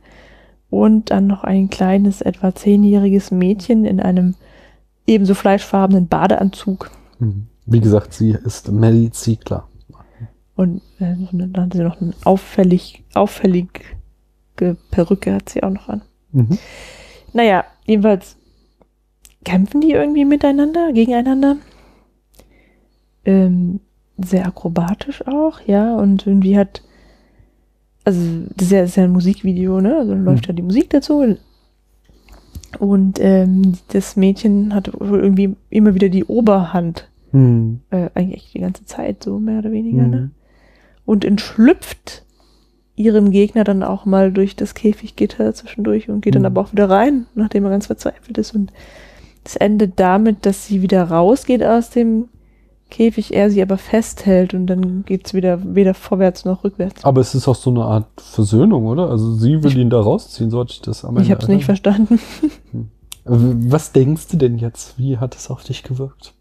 [0.69, 4.35] und dann noch ein kleines, etwa zehnjähriges Mädchen in einem
[5.05, 6.91] ebenso fleischfarbenen Badeanzug.
[7.19, 7.47] Mhm.
[7.65, 9.67] Wie gesagt, sie ist Melly Ziegler.
[10.55, 13.81] Und äh, dann hatte sie noch eine auffällig, auffällige
[14.89, 16.01] Perücke hat sie auch noch an.
[16.31, 16.57] Mhm.
[17.33, 18.37] Naja, jedenfalls
[19.45, 21.57] kämpfen die irgendwie miteinander, gegeneinander.
[23.23, 23.81] Ähm,
[24.17, 25.95] sehr akrobatisch auch, ja.
[25.95, 26.81] Und irgendwie hat,
[28.03, 28.19] also
[28.55, 29.97] das ist ja, das ist ja ein Musikvideo, ne?
[29.97, 31.37] Also dann läuft ja die Musik dazu.
[32.79, 37.09] Und ähm, das Mädchen hat wohl irgendwie immer wieder die Oberhand.
[37.31, 37.81] Mhm.
[37.89, 40.17] Äh, eigentlich die ganze Zeit, so mehr oder weniger, ne?
[40.17, 40.31] Mhm.
[41.05, 42.23] und entschlüpft
[42.95, 46.47] ihrem Gegner dann auch mal durch das Käfiggitter zwischendurch und geht dann Mhm.
[46.47, 48.55] aber auch wieder rein, nachdem er ganz verzweifelt ist.
[48.55, 48.73] Und
[49.45, 52.27] es endet damit, dass sie wieder rausgeht aus dem
[52.89, 57.03] Käfig, er sie aber festhält und dann geht's wieder weder vorwärts noch rückwärts.
[57.03, 59.09] Aber es ist auch so eine Art Versöhnung, oder?
[59.09, 61.67] Also sie will ihn da rausziehen, sollte ich das am ich Ende habe es nicht
[61.67, 62.05] erinnern?
[62.17, 62.19] verstanden.
[63.25, 64.97] Was denkst du denn jetzt?
[64.97, 66.33] Wie hat es auf dich gewirkt?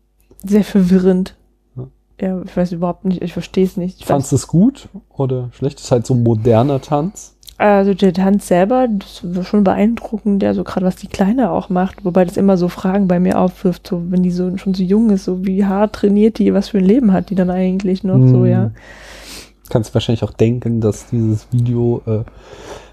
[0.45, 1.35] Sehr verwirrend.
[1.77, 1.87] Ja.
[2.21, 4.01] Ja, ich weiß überhaupt nicht, ich verstehe es nicht.
[4.01, 5.79] Ich Fandest du es gut oder schlecht?
[5.79, 7.36] Das ist halt so ein moderner Tanz.
[7.59, 11.71] Also der Tanz selber, das war schon beeindruckend, ja, so gerade was die Kleine auch
[11.71, 14.83] macht, wobei das immer so Fragen bei mir aufwirft, so wenn die so schon so
[14.83, 18.05] jung ist, so wie hart trainiert die, was für ein Leben hat die dann eigentlich
[18.05, 18.47] noch, so, Hm.
[18.47, 18.71] ja.
[19.71, 22.25] Kannst wahrscheinlich auch denken, dass dieses Video äh,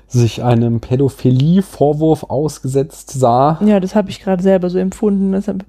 [0.08, 3.60] sich einem Pädophilie-Vorwurf ausgesetzt sah.
[3.66, 5.60] Ja, das habe ich gerade selber so empfunden, das habe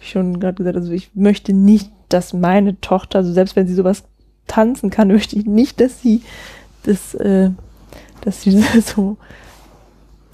[0.00, 3.74] ich schon gerade gesagt, also ich möchte nicht, dass meine Tochter, also selbst wenn sie
[3.74, 4.04] sowas
[4.46, 6.20] tanzen kann, möchte ich nicht, dass sie
[6.84, 7.50] das, äh,
[8.22, 9.16] dass sie so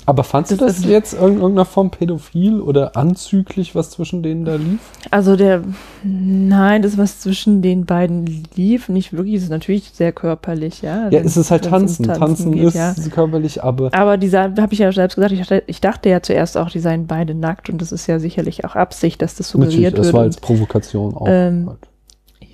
[0.07, 4.44] Aber fandst du Das das jetzt in irgendeiner Form pädophil oder anzüglich, was zwischen denen
[4.46, 4.81] da lief?
[5.11, 5.62] Also der,
[6.03, 11.11] nein, das, was zwischen den beiden lief, nicht wirklich, ist natürlich sehr körperlich, ja.
[11.11, 12.05] Ja, es ist halt um Tanzen.
[12.07, 12.94] Tanzen, geht, ist ja.
[13.11, 16.57] körperlich, aber Aber die habe ich ja selbst gesagt, ich dachte, ich dachte ja zuerst
[16.57, 19.74] auch, die seien beide nackt und das ist ja sicherlich auch Absicht, dass das natürlich,
[19.74, 20.14] suggeriert es wird.
[20.14, 21.27] war und- als Provokation auch.
[21.29, 21.88] Ähm, halt.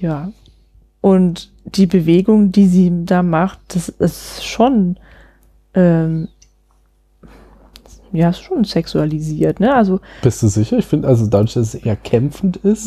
[0.00, 0.32] Ja.
[1.00, 4.96] Und die Bewegung, die sie da macht, das ist schon,
[5.74, 6.28] ähm,
[8.12, 9.74] ja, ist schon sexualisiert, ne?
[9.74, 10.78] Also, Bist du sicher?
[10.78, 12.86] Ich finde, also dadurch, dass es eher kämpfend ist.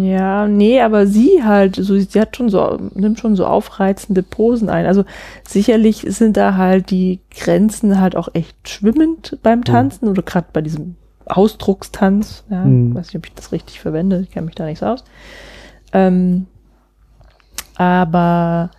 [0.00, 4.68] ja, nee, aber sie halt, so, sie hat schon so, nimmt schon so aufreizende Posen
[4.68, 4.84] ein.
[4.84, 5.04] Also,
[5.48, 10.60] sicherlich sind da halt die Grenzen halt auch echt schwimmend beim Tanzen oder gerade bei
[10.60, 12.44] diesem Ausdruckstanz.
[12.50, 12.94] Ja, Hm.
[12.94, 15.04] weiß nicht, ob ich das richtig verwende, ich kenne mich da nicht so aus.
[15.94, 16.48] Ähm,
[17.76, 18.70] aber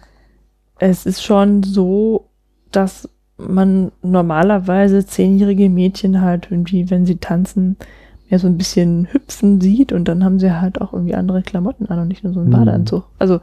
[0.77, 2.29] es ist schon so,
[2.71, 7.77] dass man normalerweise zehnjährige Mädchen halt irgendwie, wenn sie tanzen,
[8.29, 11.85] ja so ein bisschen hüpfen sieht und dann haben sie halt auch irgendwie andere Klamotten
[11.87, 12.59] an und nicht nur so einen Hm.
[12.59, 13.03] Badeanzug.
[13.19, 13.35] Also,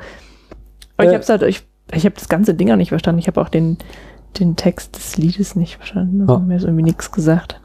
[0.96, 1.14] aber ich Äh.
[1.14, 3.18] hab's halt, ich, ich habe das ganze Ding auch nicht verstanden.
[3.20, 3.78] Ich habe auch den,
[4.38, 6.22] den Text des Liedes nicht verstanden.
[6.22, 6.38] Also Ah.
[6.38, 7.60] mir ist irgendwie nichts gesagt.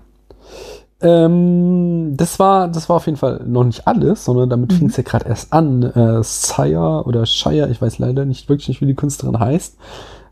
[1.01, 4.75] Ähm, das war, das war auf jeden Fall noch nicht alles, sondern damit Mhm.
[4.75, 5.83] fing es ja gerade erst an.
[5.83, 9.77] Äh, Sire oder Shire, ich weiß leider nicht wirklich nicht, wie die Künstlerin heißt,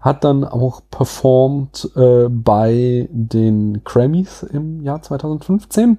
[0.07, 5.97] hat dann auch performt äh, bei den Grammys im Jahr 2015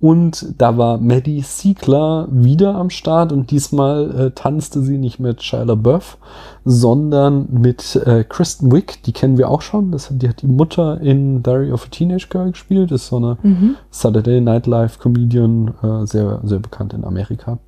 [0.00, 5.42] und da war Maddie Siegler wieder am Start und diesmal äh, tanzte sie nicht mit
[5.42, 6.18] Shia LaBeouf,
[6.64, 11.00] sondern mit äh, Kristen Wiig, die kennen wir auch schon, das, die hat die Mutter
[11.00, 13.76] in Diary of a Teenage Girl gespielt, ist so eine Mhm.
[13.90, 17.58] Saturday Night Live Comedian, äh, sehr, sehr bekannt in Amerika.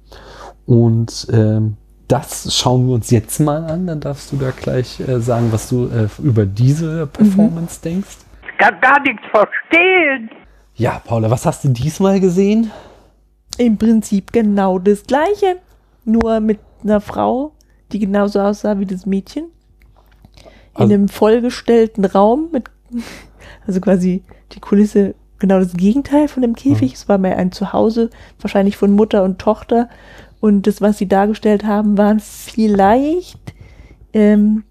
[0.66, 1.76] Und ähm,
[2.10, 3.86] das schauen wir uns jetzt mal an.
[3.86, 8.16] Dann darfst du da gleich äh, sagen, was du äh, über diese Performance denkst.
[8.42, 10.30] Ich kann gar nichts verstehen.
[10.74, 12.70] Ja, Paula, was hast du diesmal gesehen?
[13.58, 15.56] Im Prinzip genau das Gleiche.
[16.04, 17.52] Nur mit einer Frau,
[17.92, 19.44] die genauso aussah wie das Mädchen.
[19.44, 22.64] In Also- einem vollgestellten Raum mit,
[23.66, 26.94] also quasi die Kulisse genau das Gegenteil von dem Käfig.
[26.94, 29.88] Es war mehr ein Zuhause, wahrscheinlich von Mutter und Tochter.
[30.40, 33.54] Und das, was sie dargestellt haben, waren vielleicht
[34.12, 34.64] ähm,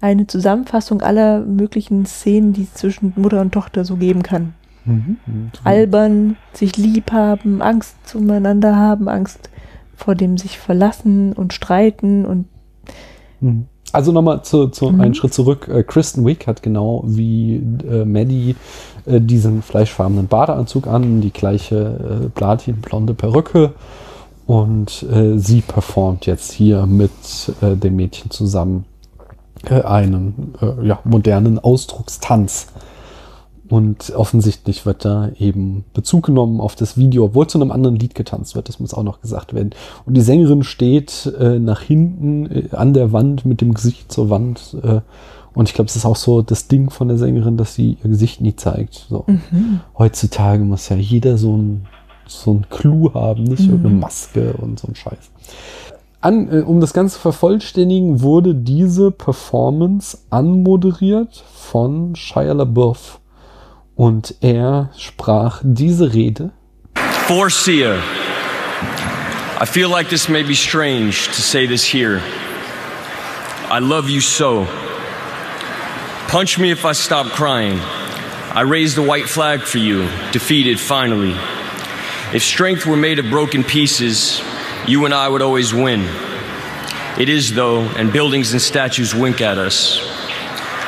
[0.00, 4.54] eine Zusammenfassung aller möglichen Szenen, die es zwischen Mutter und Tochter so geben kann
[5.64, 9.50] albern, sich lieb haben, Angst zueinander haben, Angst
[9.94, 12.46] vor dem sich verlassen und streiten und
[13.40, 13.66] Mhm.
[13.92, 15.00] Also nochmal zu, zu Mhm.
[15.00, 15.68] einen Schritt zurück.
[15.68, 18.54] Äh, Kristen Wiig hat genau wie äh, Maddie
[19.06, 23.72] äh, diesen fleischfarbenen Badeanzug an, die gleiche äh, platinblonde Perücke
[24.50, 27.12] und äh, sie performt jetzt hier mit
[27.60, 28.84] äh, dem Mädchen zusammen
[29.64, 32.66] äh, einen äh, ja, modernen Ausdruckstanz.
[33.68, 38.16] Und offensichtlich wird da eben Bezug genommen auf das Video, obwohl zu einem anderen Lied
[38.16, 38.68] getanzt wird.
[38.68, 39.70] Das muss auch noch gesagt werden.
[40.04, 44.30] Und die Sängerin steht äh, nach hinten äh, an der Wand mit dem Gesicht zur
[44.30, 44.76] Wand.
[45.54, 48.10] Und ich glaube, es ist auch so das Ding von der Sängerin, dass sie ihr
[48.10, 49.06] Gesicht nie zeigt.
[49.08, 49.26] So.
[49.96, 51.86] Heutzutage muss ja jeder so ein,
[52.30, 55.30] so ein Clou haben, nicht irgendeine Maske und so ein Scheiß.
[56.20, 63.20] An, äh, um das Ganze zu vervollständigen, wurde diese Performance anmoderiert von Shia LaBeouf.
[63.96, 66.52] Und er sprach diese Rede.
[67.26, 67.96] For Sia,
[69.60, 72.20] I feel like this may be strange to say this here.
[73.70, 74.66] I love you so.
[76.28, 77.78] Punch me if I stop crying.
[78.52, 81.36] I raised the white flag for you, defeated finally.
[82.32, 84.40] If strength were made of broken pieces,
[84.86, 86.08] you and I would always win.
[87.18, 89.98] It is, though, and buildings and statues wink at us.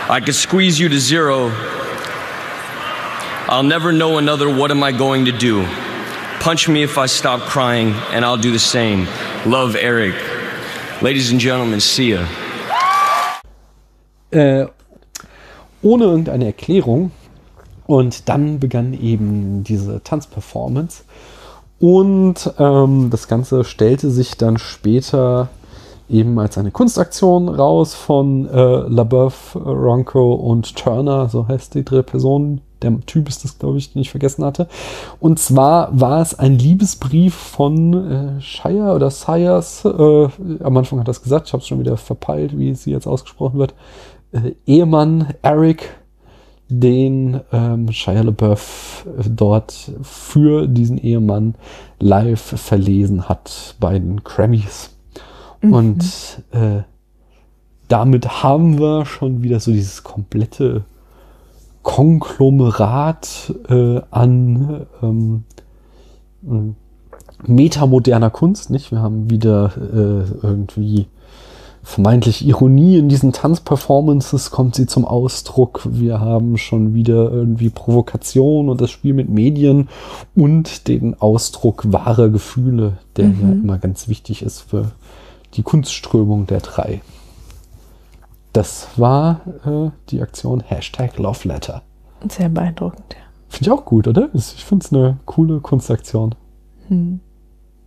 [0.09, 1.51] I could squeeze you to zero.
[3.49, 5.67] I'll never know another what am I going to do.
[6.39, 9.09] Punch me if I stop crying, and I'll do the same.
[9.45, 10.15] Love, Eric.
[11.03, 12.25] Ladies and gentlemen, Sia.
[14.31, 14.67] Äh,
[15.83, 17.11] ohne irgendeine Erklärung.
[17.87, 21.03] Und dann begann eben diese Tanzperformance.
[21.83, 25.49] Und ähm, das Ganze stellte sich dann später
[26.09, 32.05] eben als eine Kunstaktion raus von äh, LaBeouf, Ronco und Turner, so heißt die dritte
[32.05, 32.61] Person.
[32.83, 34.69] Der Typ ist das, glaube ich, den ich vergessen hatte.
[35.19, 39.85] Und zwar war es ein Liebesbrief von äh, Shire oder Sires.
[39.85, 40.29] Äh,
[40.63, 43.09] am Anfang hat er es gesagt, ich habe es schon wieder verpeilt, wie sie jetzt
[43.09, 43.75] ausgesprochen wird.
[44.31, 45.89] Äh, Ehemann Eric,
[46.81, 51.55] den ähm, Shia LaBeouf äh, dort für diesen Ehemann
[52.01, 54.91] live verlesen hat bei den Grammys.
[55.63, 56.05] Und
[56.51, 56.83] äh,
[57.89, 60.85] damit haben wir schon wieder so dieses komplette
[61.83, 65.45] Konglomerat äh, an ähm,
[66.45, 66.77] ähm,
[67.47, 68.91] metamoderner Kunst, nicht?
[68.93, 71.07] Wir haben wieder äh, irgendwie
[71.83, 75.83] vermeintlich Ironie in diesen Tanzperformances kommt sie zum Ausdruck.
[75.91, 79.89] Wir haben schon wieder irgendwie Provokation und das Spiel mit Medien
[80.35, 84.93] und den Ausdruck wahrer Gefühle, der ja immer ganz wichtig ist für
[85.55, 87.01] die Kunstströmung der drei.
[88.53, 91.83] Das war äh, die Aktion Hashtag Love Letter.
[92.29, 93.05] sehr beeindruckend.
[93.11, 93.23] Ja.
[93.49, 94.31] Finde ich auch gut, oder?
[94.35, 96.35] Ich finde es eine coole Kunstaktion.
[96.89, 97.21] Hm.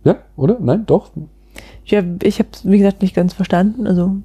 [0.04, 0.58] Ja, oder?
[0.60, 1.10] Nein, doch.
[1.84, 3.86] Ja, ich habe es, wie gesagt, nicht ganz verstanden.
[3.86, 4.16] Also,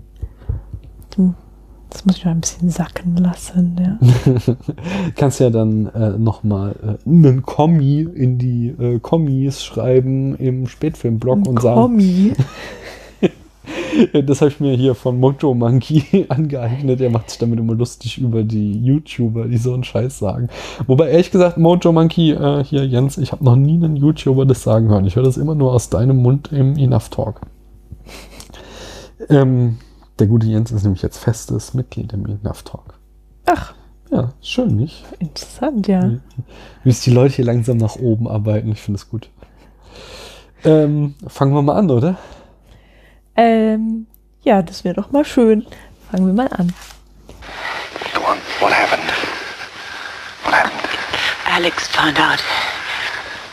[1.89, 3.75] das muss ich noch ein bisschen sacken lassen.
[3.79, 4.55] Ja.
[5.15, 11.47] Kannst ja dann äh, nochmal äh, einen Kommi in die äh, Kommis schreiben im Spätfilmblog
[11.47, 12.33] und sagen, Kommi.
[14.25, 17.01] das habe ich mir hier von Mojo Monkey angeeignet.
[17.01, 20.49] Er macht sich damit immer lustig über die YouTuber, die so einen Scheiß sagen.
[20.87, 24.63] Wobei ehrlich gesagt, Mojo Monkey, äh, hier Jens, ich habe noch nie einen YouTuber das
[24.63, 25.05] sagen hören.
[25.05, 27.41] Ich höre das immer nur aus deinem Mund im Enough Talk.
[29.29, 29.77] Ähm,
[30.19, 32.99] der gute Jens ist nämlich jetzt festes Mitglied im Enough Talk.
[33.45, 33.73] Ach,
[34.11, 35.05] Ja, schön, nicht?
[35.19, 36.11] Interessant, ja.
[36.83, 38.71] Wie sich die Leute hier langsam nach oben arbeiten.
[38.71, 39.29] Ich finde es gut.
[40.63, 42.17] Ähm, fangen wir mal an, oder?
[43.35, 44.07] Ähm,
[44.43, 45.65] ja, das wäre doch mal schön.
[46.11, 46.73] Fangen wir mal an.
[48.13, 48.37] Go on.
[48.59, 49.09] What happened?
[50.43, 50.89] What happened?
[51.45, 52.39] Alex found out.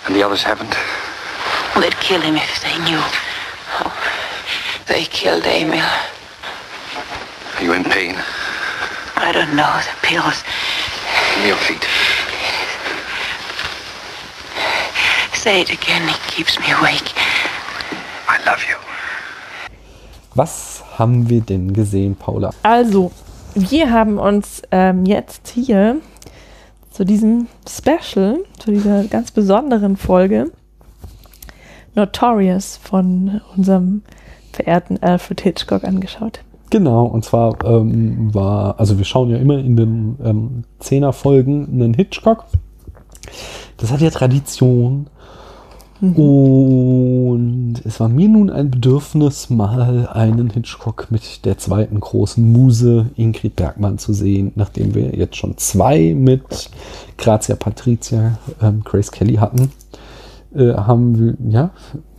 [0.07, 0.77] And the others haven't?
[1.81, 2.99] They'd kill him if they knew.
[3.81, 3.93] Oh,
[4.87, 5.85] they killed Emil.
[7.57, 8.17] Are you in pain?
[9.17, 9.81] I don't know.
[9.83, 10.43] The pills.
[11.35, 11.87] Give me your feet.
[15.37, 16.09] Say it again.
[16.09, 17.13] It keeps me awake.
[18.29, 18.88] I love you.
[20.39, 22.51] Was haben wir denn gesehen, Paula?
[22.63, 23.11] Also,
[23.57, 25.97] wir haben uns ähm, jetzt hier
[26.93, 30.53] zu diesem Special, zu dieser ganz besonderen Folge
[31.97, 34.03] Notorious von unserem
[34.53, 36.39] verehrten Alfred Hitchcock angeschaut.
[36.71, 41.95] Genau, und zwar ähm, war, also wir schauen ja immer in den ähm, Zehner-Folgen einen
[41.95, 42.45] Hitchcock.
[43.79, 45.09] Das hat ja Tradition.
[46.01, 53.11] Und es war mir nun ein Bedürfnis, mal einen Hitchcock mit der zweiten großen Muse
[53.17, 56.71] Ingrid Bergmann zu sehen, nachdem wir jetzt schon zwei mit
[57.17, 59.73] Grazia Patricia, ähm, Grace Kelly hatten.
[60.55, 61.71] Äh, haben wir, ja,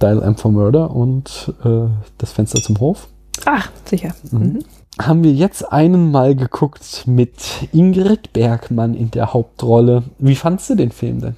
[0.01, 1.87] Dial M for Murder und äh,
[2.17, 3.07] das Fenster zum Hof
[3.45, 4.13] Ach, sicher.
[4.31, 4.59] Mhm.
[5.01, 7.31] haben wir jetzt einen Mal geguckt mit
[7.71, 10.03] Ingrid Bergmann in der Hauptrolle.
[10.19, 11.35] Wie fandst du den Film denn?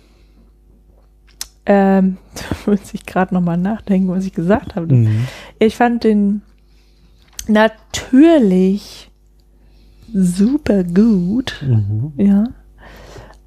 [1.66, 4.94] Ähm, da muss ich gerade nochmal nachdenken, was ich gesagt habe.
[4.94, 5.28] Mhm.
[5.60, 6.42] Ich fand den
[7.48, 9.10] natürlich
[10.14, 11.64] super gut.
[11.66, 12.14] Mhm.
[12.18, 12.44] Ja.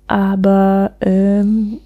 [0.06, 1.78] Aber ähm,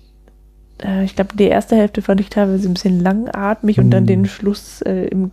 [0.82, 4.08] äh, ich glaube, die erste Hälfte fand ich teilweise ein bisschen langatmig und dann Mhm.
[4.08, 5.30] den Schluss äh, im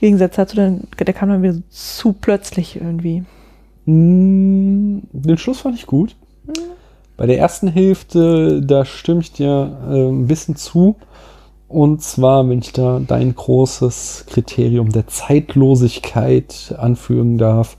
[0.00, 3.22] Gegensatz dazu, dann, der kam dann wieder zu plötzlich irgendwie.
[3.86, 6.16] Mm, Den Schluss fand ich gut.
[7.16, 10.96] Bei der ersten Hälfte, da stimme ich dir äh, ein bisschen zu.
[11.68, 17.76] Und zwar, wenn ich da dein großes Kriterium der Zeitlosigkeit anführen darf,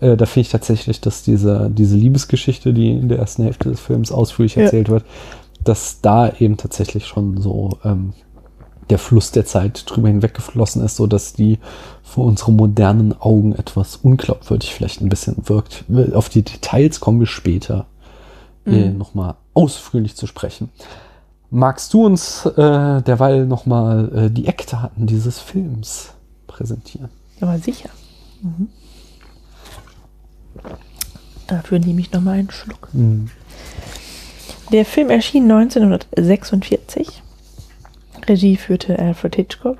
[0.00, 3.80] äh, da finde ich tatsächlich, dass diese, diese Liebesgeschichte, die in der ersten Hälfte des
[3.80, 4.62] Films ausführlich Ja.
[4.64, 5.04] erzählt wird,
[5.64, 8.12] dass da eben tatsächlich schon so ähm,
[8.90, 11.58] der Fluss der Zeit drüber hinweggeflossen ist, so dass die
[12.02, 15.84] vor unseren modernen Augen etwas unglaubwürdig vielleicht ein bisschen wirkt.
[16.14, 17.86] Auf die Details kommen wir später
[18.66, 18.98] äh, Mhm.
[18.98, 20.70] nochmal ausführlich zu sprechen.
[21.50, 26.14] Magst du uns äh, derweil nochmal äh, die Eckdaten dieses Films
[26.46, 27.10] präsentieren?
[27.40, 27.90] Aber sicher.
[28.42, 28.68] Mhm.
[31.46, 32.88] Dafür nehme ich nochmal einen Schluck.
[34.70, 37.22] Der Film erschien 1946.
[38.26, 39.78] Regie führte Alfred Hitchcock.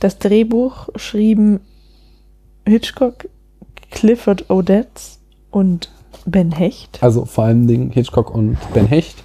[0.00, 1.60] Das Drehbuch schrieben
[2.66, 3.28] Hitchcock,
[3.90, 5.90] Clifford Odets und
[6.30, 7.02] Ben Hecht.
[7.02, 9.24] Also vor allen Dingen Hitchcock und Ben Hecht.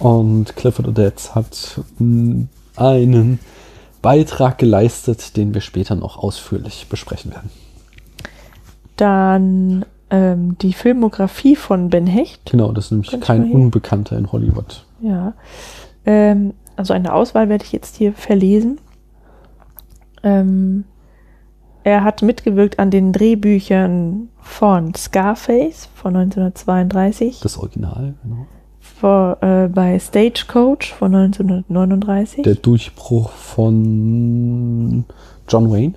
[0.00, 2.46] Und Clifford Odets hat mh,
[2.76, 3.38] einen
[4.02, 7.50] Beitrag geleistet, den wir später noch ausführlich besprechen werden.
[8.96, 12.50] Dann ähm, die Filmografie von Ben Hecht.
[12.50, 14.84] Genau, das ist nämlich ihr kein Unbekannter in Hollywood.
[15.00, 15.34] Ja.
[16.04, 18.78] Ähm, also eine Auswahl werde ich jetzt hier verlesen.
[20.22, 20.84] Ähm,
[21.86, 28.46] er hat mitgewirkt an den Drehbüchern von Scarface von 1932, Das Original, genau.
[28.80, 35.04] vor, äh, bei Stagecoach von 1939, Der Durchbruch von
[35.48, 35.94] John Wayne.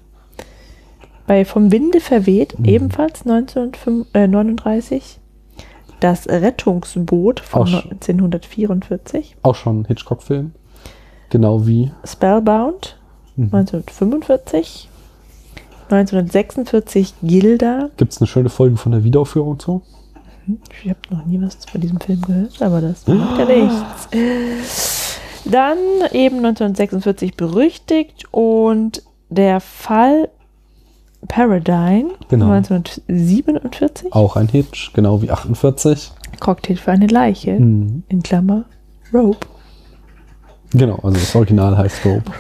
[1.26, 2.66] bei Vom Winde verweht Mhm.
[2.66, 5.20] ebenfalls 1939,
[6.00, 10.52] Das Rettungsboot von Auch sch- 1944, Auch schon Hitchcock-Film.
[11.30, 11.92] Genau wie.
[12.06, 12.98] Spellbound
[13.36, 13.50] Mhm.
[13.52, 14.89] 1945,
[15.92, 17.90] 1946 Gilda.
[17.98, 19.82] Gibt es eine schöne Folge von der Wiederaufführung zu?
[20.84, 25.20] Ich habe noch nie was von diesem Film gehört, aber das macht ja nichts.
[25.46, 25.78] Dann
[26.12, 30.30] eben 1946 berüchtigt und der Fall
[31.28, 32.52] Paradigm Genau.
[32.52, 34.14] 1947.
[34.14, 36.12] Auch ein Hitch, genau wie 48.
[36.40, 37.52] Cocktail für eine Leiche.
[37.60, 38.04] Mhm.
[38.08, 38.66] In Klammer
[39.14, 39.46] Rope.
[40.72, 42.32] Genau, also das Original heißt Rope.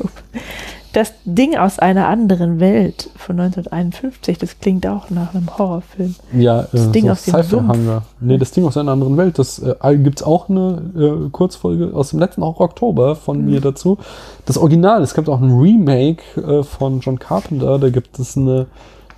[0.92, 6.16] Das Ding aus einer anderen Welt von 1951, das klingt auch nach einem Horrorfilm.
[6.36, 8.02] Ja, Das äh, Ding so aus dem Sci-Fi-Hangar.
[8.20, 9.38] Nee, das Ding aus einer anderen Welt.
[9.38, 13.46] Das äh, gibt es auch eine äh, Kurzfolge aus dem letzten auch Oktober von Mhm.
[13.46, 14.00] mir dazu.
[14.48, 17.78] Das Original, es gibt auch ein Remake äh, von John Carpenter.
[17.78, 18.66] Da gibt es eine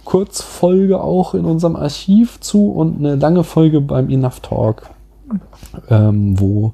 [0.04, 4.90] Kurzfolge auch in unserem Archiv zu und eine lange Folge beim Enough Talk,
[5.90, 6.74] ähm, wo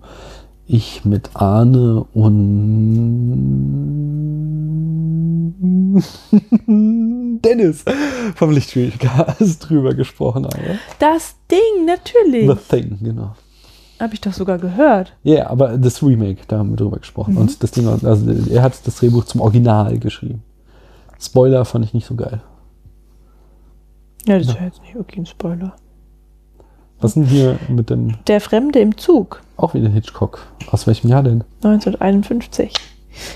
[0.66, 2.24] ich mit Arne und
[7.42, 7.86] Dennis
[8.36, 10.80] vom Lichtspielcast drüber gesprochen habe.
[11.00, 12.50] Das Ding, natürlich.
[12.50, 13.36] The Thing, genau.
[14.00, 15.14] Habe ich doch sogar gehört.
[15.24, 17.34] Ja, yeah, aber das Remake, da haben wir drüber gesprochen.
[17.34, 17.42] Mhm.
[17.42, 20.44] Und das Ding, also er hat das Drehbuch zum Original geschrieben.
[21.20, 22.42] Spoiler fand ich nicht so geil.
[24.28, 25.76] Ja, das ist ja jetzt nicht wirklich ein Spoiler.
[27.00, 30.46] Was denn hier mit dem, Der Fremde im Zug, auch wieder Hitchcock?
[30.72, 31.44] Aus welchem Jahr denn?
[31.64, 32.74] 1951.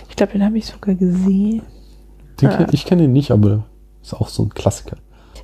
[0.09, 1.61] Ich glaube, den habe ich sogar gesehen.
[2.41, 3.63] Den kenn, ich kenne ihn nicht, aber
[4.01, 4.97] ist auch so ein Klassiker.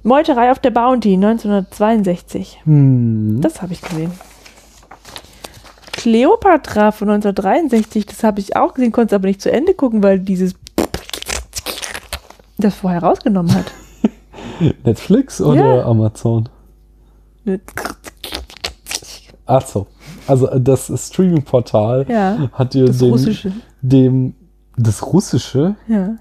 [0.03, 2.61] Meuterei auf der Bounty, 1962.
[2.63, 3.39] Hm.
[3.41, 4.11] Das habe ich gesehen.
[5.91, 10.03] Cleopatra von 1963, das habe ich auch gesehen, konnte es aber nicht zu Ende gucken,
[10.03, 10.53] weil dieses
[12.59, 13.65] das vorher rausgenommen hat.
[14.83, 15.85] Netflix oder Ja.
[15.85, 16.49] Amazon?
[19.45, 19.87] Ach so.
[20.27, 23.51] Also äh, das Streaming-Portal Ja, hat dir das den, Russische.
[23.81, 24.35] dem
[24.75, 25.75] das Russische?
[25.87, 26.15] Ja,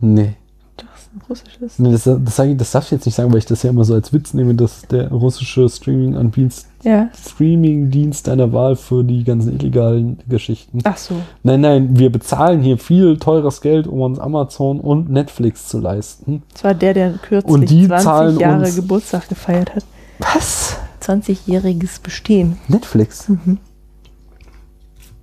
[0.00, 0.34] Nee.
[0.76, 1.78] das ist ein russisches.
[1.78, 3.84] nee das, das, ich, das darf ich jetzt nicht sagen, weil ich das ja immer
[3.84, 9.54] so als Witz nehme, dass der russische Streaming-Anbieter Ja, Streaming-Dienst deiner Wahl für die ganzen
[9.54, 10.80] illegalen Geschichten.
[10.84, 11.14] ach so.
[11.42, 16.42] Nein, nein, wir bezahlen hier viel teures Geld, um uns Amazon und Netflix zu leisten.
[16.52, 19.84] Das war der, der kürzlich Und die 20 zahlen Jahre uns- Geburtstag gefeiert hat.
[20.18, 20.76] Was?
[21.00, 22.58] 20-jähriges Bestehen.
[22.68, 23.28] Netflix?
[23.28, 23.58] Mhm.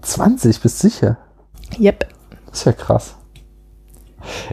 [0.01, 1.17] 20, bist sicher?
[1.79, 2.07] Yep.
[2.47, 3.15] Das ist ja krass.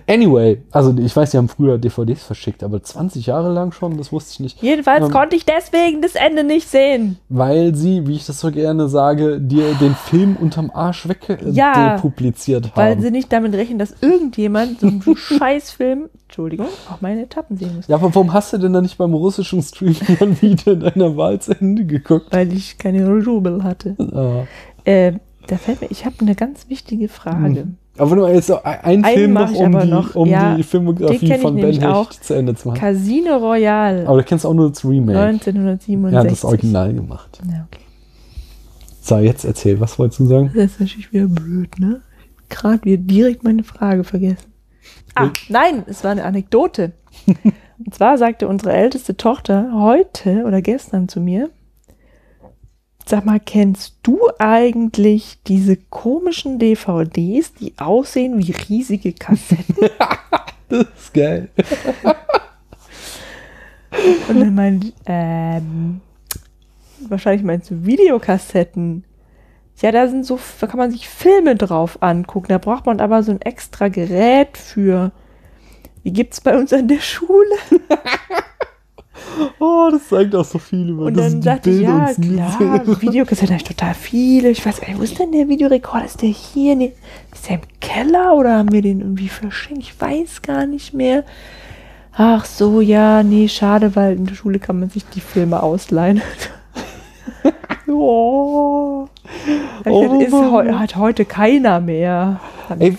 [0.07, 4.12] Anyway, also ich weiß, die haben früher DVDs verschickt, aber 20 Jahre lang schon, das
[4.12, 4.62] wusste ich nicht.
[4.62, 7.18] Jedenfalls Ähm, konnte ich deswegen das Ende nicht sehen.
[7.29, 11.51] Weil sie, wie ich das so gerne sage, dir den Film unterm Arsch weg äh,
[11.51, 13.03] Ja, depubliziert Weil haben.
[13.03, 17.87] sie nicht damit rechnen, dass irgendjemand so einen Scheißfilm, Entschuldigung, auch meine Etappen sehen muss.
[17.89, 21.85] Ja, aber warum hast du denn da nicht beim russischen Streaming-Anbieter deiner Wahl zu Ende
[21.85, 22.27] geguckt?
[22.31, 23.97] Weil ich keine Rubel hatte.
[24.12, 24.47] Ah.
[24.85, 25.12] Äh,
[25.47, 27.68] da fällt mir, ich habe eine ganz wichtige Frage.
[28.01, 30.14] Aber nur jetzt so ein Einen Film noch, um, die, noch.
[30.14, 32.80] um Ja, die Filmografie von Ben Hecht zu Ende zu machen.
[32.80, 35.18] Casino Royale, Aber du kennst auch nur das Remake.
[35.18, 36.12] 1967.
[36.14, 37.40] Ja, das Original gemacht.
[37.46, 37.84] Ja, okay.
[39.03, 40.51] So, jetzt erzähl, was wolltest du sagen?
[40.55, 42.01] Das ist natürlich wieder blöd, ne?
[42.48, 44.53] Gerade wieder direkt meine Frage vergessen.
[45.14, 46.92] Ah, nein, es war eine Anekdote.
[47.84, 51.51] Und zwar sagte unsere älteste Tochter heute oder gestern zu mir,
[53.09, 59.76] sag mal, kennst du eigentlich diese komischen DVDs, die aussehen wie riesige Kassetten?
[60.68, 61.48] Das ist geil.
[64.28, 66.01] Und dann ich, ähm,
[67.09, 69.05] wahrscheinlich meinst du Videokassetten.
[69.80, 72.48] Ja, da sind so, da kann man sich Filme drauf angucken.
[72.51, 75.11] Da braucht man aber so ein extra Gerät für.
[76.05, 77.57] Die gibt's bei uns an der Schule.
[79.59, 83.01] Oh, das zeigt auch so viel über Und das dann dachte ich, ja, klar.
[83.01, 84.51] Videokassetten habe ich total viele.
[84.51, 86.05] Ich weiß nicht, wo ist denn der Videorekorder?
[86.05, 86.76] Ist der hier?
[86.76, 86.93] Nee,
[87.33, 89.83] ist der im Keller oder haben wir den irgendwie verschenkt?
[89.83, 91.24] Ich weiß gar nicht mehr.
[92.12, 96.20] Ach so, ja, nee, schade, weil in der Schule kann man sich die Filme ausleihen.
[97.87, 99.07] oh.
[99.87, 102.41] Oh, ist heu hat heute keiner mehr.
[102.78, 102.97] Ey.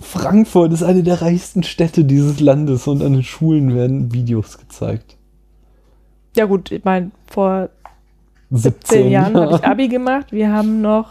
[0.00, 5.13] Frankfurt ist eine der reichsten Städte dieses Landes und an den Schulen werden Videos gezeigt.
[6.36, 7.68] Ja gut, ich meine, vor
[8.50, 10.26] 17 zehn Jahren habe ich Abi gemacht.
[10.32, 11.08] Wir haben noch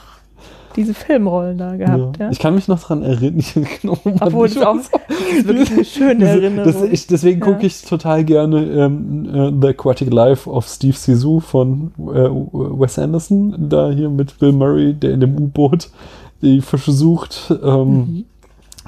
[0.76, 2.18] diese Filmrollen da gehabt.
[2.18, 2.30] Ja.
[2.32, 3.38] Ich kann mich noch dran erinnern.
[3.40, 6.72] Ich, genau, Obwohl ich das auch ist wirklich eine schöne Erinnerung.
[6.74, 7.46] Das, ich, deswegen Ja.
[7.46, 12.02] gucke ich total gerne ähm, äh, The Aquatic Life of Steve Zissou von äh,
[12.80, 15.90] Wes Anderson, da hier mit Bill Murray, der in dem U-Boot
[16.42, 18.26] die Fische sucht, ähm, Mhm.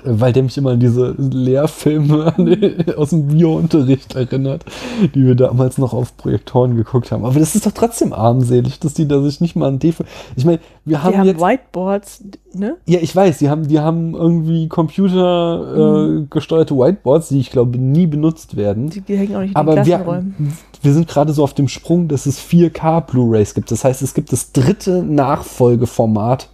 [0.06, 2.34] Weil der mich immer an diese Lehrfilme
[2.98, 4.66] aus dem Biounterricht erinnert,
[5.14, 7.26] die wir damals noch auf Projektoren geguckt haben.
[7.26, 10.04] Aber das ist doch trotzdem armselig, dass die da sich nicht mal an DV...
[10.36, 11.42] Ich meine, wir haben Die haben jetzt...
[11.42, 12.78] Whiteboards, ne?
[12.86, 17.78] Ja, ich weiß, die haben, die haben irgendwie computergesteuerte äh, gesteuerte Whiteboards, die ich glaube
[17.78, 18.90] nie benutzt werden.
[18.90, 20.58] Die, die hängen auch nicht in den Aber wir, Klassenräumen.
[20.82, 23.72] wir sind gerade so auf dem Sprung, dass es 4K Blu-rays gibt.
[23.72, 26.50] Das heißt, es gibt das dritte Nachfolgeformat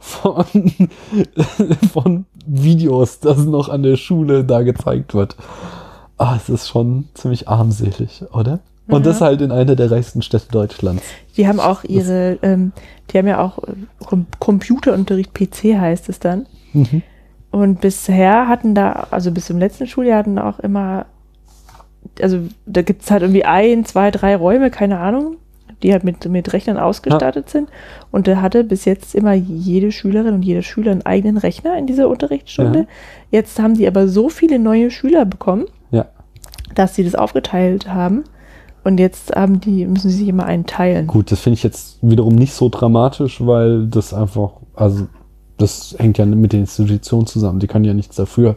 [0.00, 0.44] von,
[1.92, 5.36] von Videos, das noch an der Schule da gezeigt wird.
[6.18, 8.60] Ah, es ist schon ziemlich armselig, oder?
[8.88, 11.02] Und das halt in einer der reichsten Städte Deutschlands.
[11.36, 12.72] Die haben auch ihre, ähm,
[13.10, 13.72] die haben ja auch äh,
[14.04, 16.46] Com Computerunterricht, PC heißt es dann.
[16.72, 17.02] Mhm.
[17.52, 21.06] Und bisher hatten da, also bis zum letzten Schuljahr hatten auch immer,
[22.20, 25.36] also da gibt es halt irgendwie ein, zwei, drei Räume, keine Ahnung,
[25.82, 27.68] die halt mit, mit Rechnern ausgestattet sind.
[28.10, 31.86] Und da hatte bis jetzt immer jede Schülerin und jeder Schüler einen eigenen Rechner in
[31.86, 32.80] dieser Unterrichtsstunde.
[32.80, 32.86] Ja.
[33.30, 36.06] Jetzt haben sie aber so viele neue Schüler bekommen, Ja.
[36.74, 38.24] dass sie das aufgeteilt haben.
[38.82, 41.06] Und jetzt haben die, müssen sie sich immer einen teilen.
[41.06, 45.06] Gut, das finde ich jetzt wiederum nicht so dramatisch, weil das einfach, also
[45.58, 47.60] das hängt ja mit den Institutionen zusammen.
[47.60, 48.56] Die kann ja nichts dafür,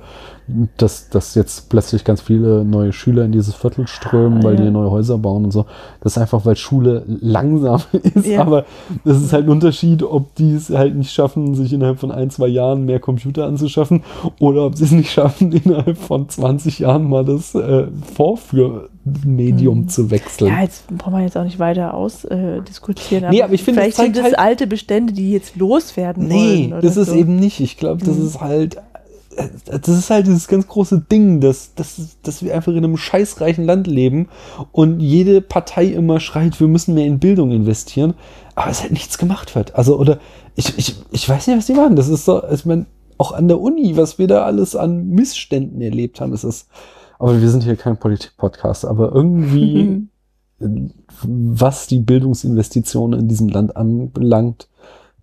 [0.78, 4.66] dass, dass jetzt plötzlich ganz viele neue Schüler in dieses Viertel strömen, weil Ja.
[4.66, 5.66] die neue Häuser bauen und so.
[6.02, 7.82] Das ist einfach, weil Schule langsam
[8.16, 8.42] ist, Ja.
[8.42, 8.66] aber
[9.06, 12.30] das ist halt ein Unterschied, ob die es halt nicht schaffen, sich innerhalb von ein,
[12.30, 14.04] zwei Jahren mehr Computer anzuschaffen
[14.40, 19.88] oder ob sie es nicht schaffen, innerhalb von 20 Jahren mal das äh, Vorführmedium Hm.
[19.90, 20.52] zu wechseln.
[20.52, 23.24] Ja, jetzt brauchen wir jetzt auch nicht weiter ausdiskutieren.
[23.26, 26.28] Äh, Nee, aber ich finde, vielleicht das sind es halt- alte Bestände, die jetzt loswerden
[26.28, 26.36] Nee,
[26.70, 26.74] wollen.
[26.74, 27.16] oder das ist so.
[27.16, 27.60] eben nicht.
[27.60, 28.26] Ich glaube, das Mhm.
[28.26, 28.78] ist halt,
[29.66, 33.66] das ist halt dieses ganz große Ding, dass, dass, dass wir einfach in einem scheißreichen
[33.66, 34.30] Land leben
[34.72, 38.14] und jede Partei immer schreit, wir müssen mehr in Bildung investieren,
[38.56, 39.76] aber es halt nichts gemacht wird.
[39.76, 40.20] Also, oder
[40.56, 41.96] ich, ich, ich weiß nicht, was die machen.
[41.96, 42.86] Das ist so, ich meine,
[43.18, 46.68] auch an der Uni, was wir da alles an Missständen erlebt haben, ist es.
[47.20, 50.08] Aber wir sind hier kein Politik-Podcast, aber irgendwie,
[51.24, 54.68] was die Bildungsinvestitionen in diesem Land anbelangt,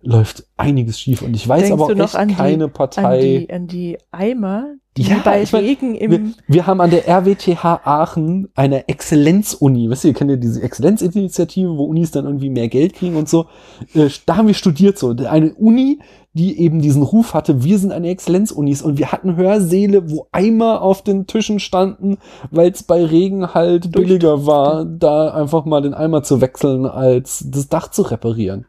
[0.03, 1.21] läuft einiges schief.
[1.21, 3.21] Und ich weiß Denkst aber auch noch echt an die- keine an Partei.
[3.47, 6.89] die, an die Eimer, die Ja, bei ich mein, Regen im wir, wir haben an
[6.89, 9.89] der RWTH Aachen eine Exzellenzuni.
[9.89, 13.29] Weißt du, ihr kennt ja diese Exzellenzinitiative, wo Unis dann irgendwie mehr Geld kriegen und
[13.29, 13.45] so.
[13.93, 15.11] Äh, da haben wir studiert so.
[15.11, 15.99] Eine Uni,
[16.33, 20.81] die eben diesen Ruf hatte, wir sind eine Exzellenzunis und wir hatten Hörsäle, wo Eimer
[20.81, 22.17] auf den Tischen standen,
[22.51, 27.45] weil es bei Regen halt billiger war, da einfach mal den Eimer zu wechseln, als
[27.49, 28.65] das Dach zu reparieren.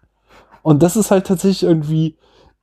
[0.63, 2.17] Und das ist halt tatsächlich irgendwie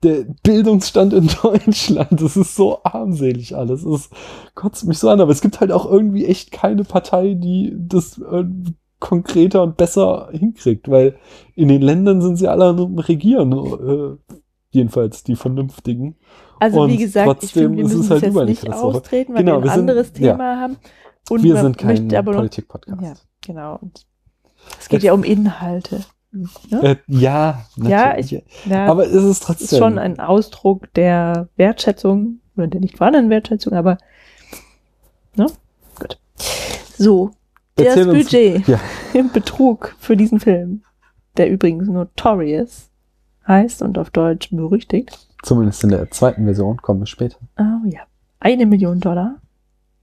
[0.03, 2.21] der Bildungsstand in Deutschland.
[2.21, 3.83] Das ist so armselig alles.
[3.83, 4.09] Es
[4.55, 8.17] kotzt mich so an, aber es gibt halt auch irgendwie echt keine Partei, die das
[8.17, 11.15] irgendwie konkreter und besser hinkriegt, weil
[11.55, 14.35] in den Ländern sind sie alle am Regieren, äh,
[14.71, 16.17] jedenfalls die Vernünftigen.
[16.59, 18.45] Also Und wie gesagt, ich trotzdem finde, wir ist es müssen halt es jetzt überall
[18.47, 20.31] eine nicht austreten, weil Genau, wir wir ein sind- anderes ja.
[20.33, 20.77] Thema haben.
[21.29, 23.01] Und Wir sind kein Politik-Podcast.
[23.01, 23.13] Ja,
[23.45, 23.79] genau.
[24.79, 26.03] Es geht ja um Inhalte.
[26.31, 26.47] Ne?
[26.83, 28.33] Äh, ja, Ja, natürlich.
[28.33, 29.65] ich, ja, aber es ist es trotzdem.
[29.65, 33.97] ist schon ein Ausdruck der Wertschätzung oder der nicht vorhandenen Wertschätzung, aber
[35.35, 35.47] ne?
[35.99, 36.19] Gut.
[36.97, 37.31] So,
[37.75, 38.79] das Erzähl uns- Budget ja.
[39.13, 40.83] im Betrug für diesen Film,
[41.37, 42.89] der übrigens Notorious
[43.47, 45.17] heißt und auf Deutsch berüchtigt.
[45.41, 47.37] Zumindest in der zweiten Version, kommen wir später.
[47.57, 48.01] Oh ja.
[48.39, 49.37] Eine Million Dollar.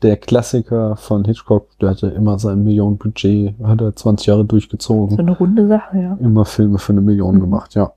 [0.03, 5.17] Der Klassiker von Hitchcock, der hatte immer sein Millionenbudget, hat er 20 Jahre durchgezogen.
[5.17, 6.15] So eine runde Sache, ja.
[6.21, 7.41] Immer Filme für eine Million Mhm.
[7.41, 7.93] gemacht, ja.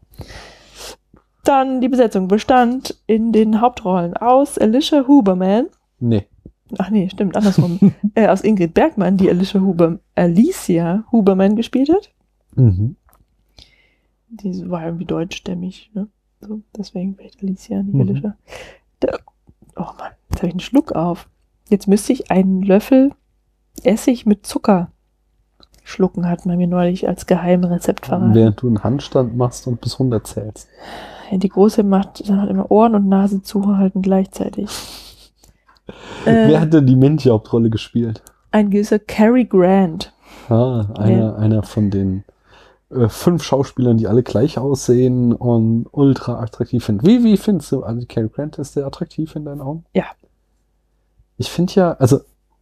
[1.43, 5.67] Dann die Besetzung bestand in den Hauptrollen aus Alicia Huberman.
[5.99, 6.25] Nee.
[6.77, 7.79] Ach nee, stimmt, andersrum.
[8.15, 12.11] äh, aus Ingrid Bergmann, die Alicia Huber, Alicia Huberman gespielt hat.
[12.55, 12.95] Mhm.
[14.29, 16.07] Die war irgendwie deutschstämmig, ne?
[16.39, 18.01] So, deswegen vielleicht Alicia, nicht Mhm.
[18.01, 18.37] Alicia.
[18.99, 19.17] Da,
[19.75, 21.27] oh Mann, jetzt habe ich einen Schluck auf.
[21.69, 23.11] Jetzt müsste ich einen Löffel
[23.83, 24.91] Essig mit Zucker
[25.83, 28.33] schlucken, hat man mir neulich als Geheimrezept verraten.
[28.35, 30.67] Während du einen Handstand machst und bis 100 zählst.
[31.31, 34.69] Die Große macht dann halt immer Ohren und Nase zuhalten gleichzeitig.
[36.23, 38.21] Äh, Wer hat denn die männliche Hauptrolle gespielt?
[38.51, 40.13] ein gewisser Cary Grant.
[40.47, 42.23] Ah, einer, einer von den
[42.91, 47.03] äh, fünf Schauspielern, die alle gleich aussehen und ultra attraktiv sind.
[47.03, 49.85] Wie, wie findest du, also Cary Grant ist der attraktiv in deinen Augen?
[49.93, 50.05] Ja.
[51.39, 52.19] Ich finde ja, also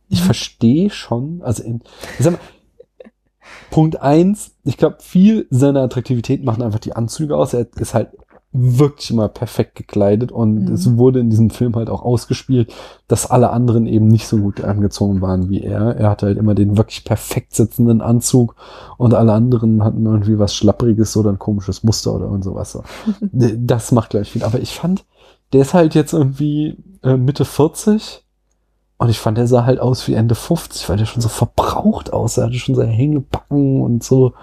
[0.07, 0.25] ich Mhm.
[0.25, 1.81] verstehe schon, also in,
[2.17, 2.39] ich sag mal,
[3.71, 7.53] Punkt eins, ich glaube, viel seiner Attraktivität machen einfach die Anzüge aus.
[7.53, 8.09] Er ist halt
[8.53, 10.73] wirklich immer perfekt gekleidet und Mhm.
[10.73, 12.73] es wurde in diesem Film halt auch ausgespielt,
[13.07, 15.95] dass alle anderen eben nicht so gut angezogen waren wie er.
[15.97, 18.55] Er hatte halt immer den wirklich perfekt sitzenden Anzug
[18.97, 22.79] und alle anderen hatten irgendwie was Schlappriges oder ein komisches Muster oder und sowas.
[23.31, 24.43] Das macht gleich viel.
[24.43, 25.05] Aber ich fand,
[25.53, 28.23] der ist halt jetzt irgendwie äh, Mitte 40
[28.97, 32.11] und ich fand, der sah halt aus wie Ende 50, weil der schon so verbraucht
[32.13, 32.41] aussah.
[32.43, 34.33] Er hatte schon so Hängebacken und so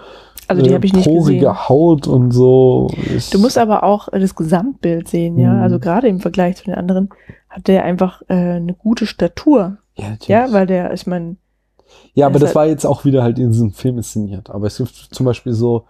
[0.47, 1.69] Also die äh, habe ich nicht gesehen.
[1.69, 2.89] Haut und so.
[3.15, 5.53] Ich, Du musst aber auch das Gesamtbild sehen, ja.
[5.53, 5.61] Mhm.
[5.61, 7.09] Also gerade im Vergleich zu den anderen
[7.49, 9.77] hat der einfach äh, eine gute Statur.
[9.95, 10.27] ja, natürlich.
[10.29, 11.35] Ja, weil der, ich meine,
[12.13, 14.49] Ja, aber das hat- war jetzt auch wieder halt in diesem Film inszeniert.
[14.49, 15.85] Aber es gibt zum Beispiel so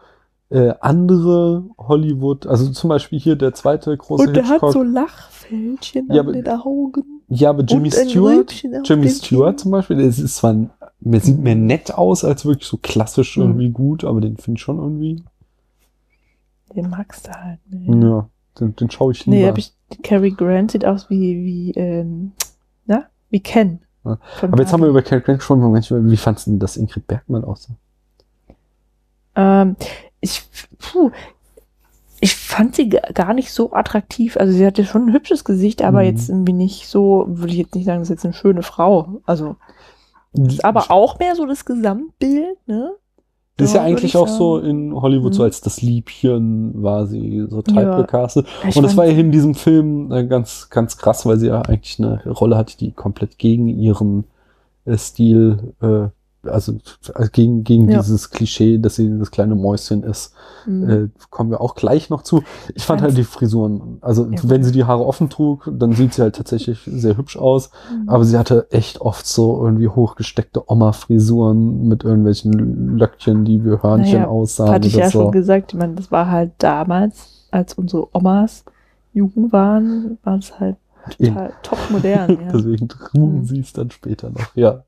[0.50, 4.74] äh, andere Hollywood, also zum Beispiel hier der zweite große und der hat Hitchcock.
[4.74, 7.15] so Lachfältchen Ja, an den Augen.
[7.28, 8.54] Ja, aber Jimmy Stewart,
[8.84, 10.56] Jimmy Stewart zum Beispiel, der ist zwar,
[11.00, 13.44] mir sieht mehr nett aus als wirklich so klassisch Mhm.
[13.44, 15.24] irgendwie gut, aber den finde ich schon irgendwie,
[16.76, 17.60] Den magst du halt.
[17.70, 19.38] Ne, ja, den, den schaue ich lieber.
[19.38, 19.72] nee hab ich,
[20.04, 22.32] Cary Grant sieht aus wie, wie, ähm,
[22.86, 23.80] na, wie Ken.
[24.04, 24.20] Ja.
[24.42, 25.74] Aber jetzt haben wir über Cary Grant gesprochen,
[26.12, 27.76] wie fandst du denn das Ingrid Bergmann aussah?
[29.36, 29.76] Ähm,
[30.22, 30.44] ich,
[30.80, 31.12] puh,
[32.22, 34.38] ich fand sie ga- gar nicht so attraktiv.
[34.38, 36.06] Also sie hatte schon ein hübsches Gesicht, aber Mhm.
[36.06, 39.22] jetzt irgendwie nicht so, würde ich jetzt nicht sagen, das ist jetzt eine schöne Frau.
[39.26, 39.58] Also,
[40.64, 42.92] aber auch mehr so das Gesamtbild, ne?
[43.58, 44.70] Das ist ja Ja, eigentlich ich auch so sagen.
[44.70, 45.46] in Hollywood so Mhm.
[45.46, 47.96] als das Liebchen war sie so Ja.
[47.96, 48.48] typecastet.
[48.68, 51.62] Ich Und das war ja in diesem Film äh, ganz, ganz krass, weil sie ja
[51.62, 54.26] eigentlich eine Rolle hatte, die komplett gegen ihren
[54.86, 56.10] äh, Stil, äh,
[56.48, 56.78] also
[57.16, 58.00] äh, gegen, gegen Ja.
[58.00, 60.34] dieses Klischee, dass sie das kleine Mäuschen ist.
[60.66, 60.90] Mhm.
[60.90, 62.44] Äh, kommen wir auch gleich noch zu.
[62.74, 66.14] Ich fand halt die Frisuren, also Ja, wenn sie die Haare offen trug, dann sieht
[66.14, 67.70] sie halt tatsächlich sehr hübsch aus.
[67.92, 68.10] Mhm.
[68.10, 74.14] Aber sie hatte echt oft so irgendwie hochgesteckte Oma-Frisuren mit irgendwelchen Löckchen, die wie Hörnchen
[74.20, 75.24] Naja, aussahen Hatte ich ja so.
[75.24, 78.64] schon gesagt, ich meine, das war halt damals, als unsere Omas
[79.14, 80.76] Jugend waren, war es halt
[81.18, 82.30] total top modern.
[82.42, 82.52] Ja.
[82.54, 83.46] Deswegen trugen Mhm.
[83.46, 84.84] sie es dann später noch, ja.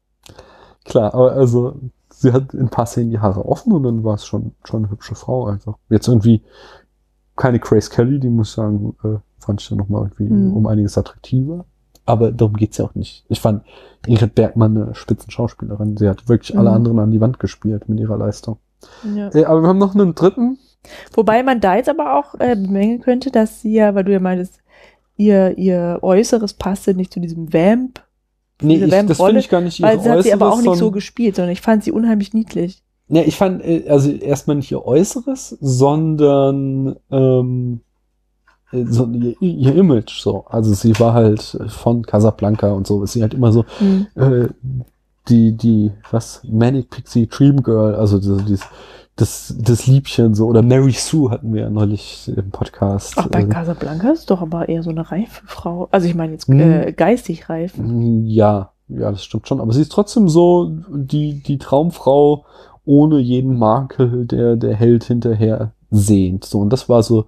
[0.87, 1.75] Klar, aber also
[2.09, 4.83] sie hat in ein paar Szenen die Haare offen und dann war es schon, schon
[4.83, 5.77] eine hübsche Frau einfach.
[5.89, 6.41] Jetzt irgendwie
[7.35, 10.53] keine Grace Kelly, die muss ich sagen, äh, fand ich dann nochmal irgendwie Mhm.
[10.55, 11.65] um einiges attraktiver.
[12.05, 13.25] Aber darum geht's ja auch nicht.
[13.27, 13.63] Ich fand
[14.07, 15.97] Ingrid Bergmann eine Spitzenschauspielerin.
[15.97, 16.75] Sie hat wirklich alle Mhm.
[16.77, 18.57] anderen an die Wand gespielt mit ihrer Leistung.
[19.15, 19.29] Ja.
[19.35, 20.57] Äh, aber wir haben noch einen dritten.
[21.13, 24.21] Wobei man da jetzt aber auch äh, bemängeln könnte, dass sie ja, weil du ja
[24.21, 24.61] meintest,
[25.17, 28.01] ihr, ihr Äußeres passte nicht zu diesem Vamp,
[28.61, 30.77] Nee, ich, das finde ich gar nicht ihre weil sie hat sie aber auch nicht
[30.77, 32.81] so gespielt, sondern ich fand sie unheimlich niedlich.
[33.09, 37.81] Ja, ich fand, äh, also erstmal nicht ihr Äußeres, sondern ähm,
[38.71, 40.45] äh, so ihr, ihr Image so.
[40.47, 44.07] Also sie war halt von Casablanca und so, ist sie halt immer so Hm.
[44.15, 44.47] äh,
[45.29, 48.65] die, die, was, Manic Pixie Dream Girl, also so dieses,
[49.17, 53.15] das, das Liebchen so, oder Mary Sue hatten wir ja neulich im Podcast.
[53.17, 55.89] Ach, bei äh, Casablanca ist doch aber eher so eine reife Frau.
[55.91, 56.59] Also ich meine jetzt Hm.
[56.59, 57.73] äh, geistig reif.
[58.23, 59.59] Ja, ja, das stimmt schon.
[59.59, 62.45] Aber sie ist trotzdem so die, die Traumfrau
[62.85, 66.45] ohne jeden Makel, der der Held hinterher sehnt.
[66.45, 67.25] So, und das war so,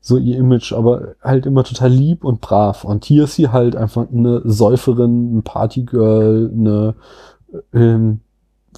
[0.00, 2.84] so ihr Image, aber halt immer total lieb und brav.
[2.84, 6.94] Und hier ist sie halt einfach eine Säuferin, ein Partygirl, eine,
[7.72, 8.20] ähm,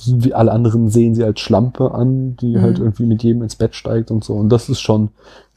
[0.06, 2.62] wie alle anderen sehen sie als Schlampe an, die Mhm.
[2.62, 4.34] halt irgendwie mit jedem ins Bett steigt und so.
[4.34, 5.10] Und das ist schon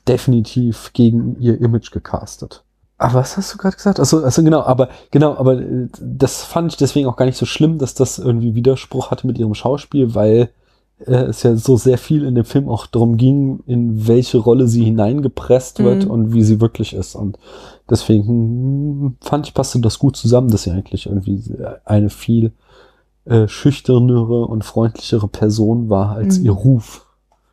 [0.08, 2.64] definitiv gegen ihr Image gecastet.
[2.98, 4.00] Aber was hast du gerade gesagt?
[4.00, 7.46] Also, also genau, aber genau, aber äh, das fand ich deswegen auch gar nicht so
[7.46, 10.50] schlimm, dass das irgendwie Widerspruch hatte mit ihrem Schauspiel, weil
[11.06, 14.68] äh, es ja so sehr viel in dem Film auch darum ging, in welche Rolle
[14.70, 16.12] sie hineingepresst wird Mhm.
[16.12, 17.16] und wie sie wirklich ist.
[17.16, 17.38] Und
[17.90, 21.44] deswegen hm, fand ich, passte das gut zusammen, dass sie eigentlich irgendwie
[21.84, 22.54] eine viel
[23.26, 26.46] äh, schüchternere und freundlichere Person war als Mhm.
[26.46, 27.08] ihr Ruf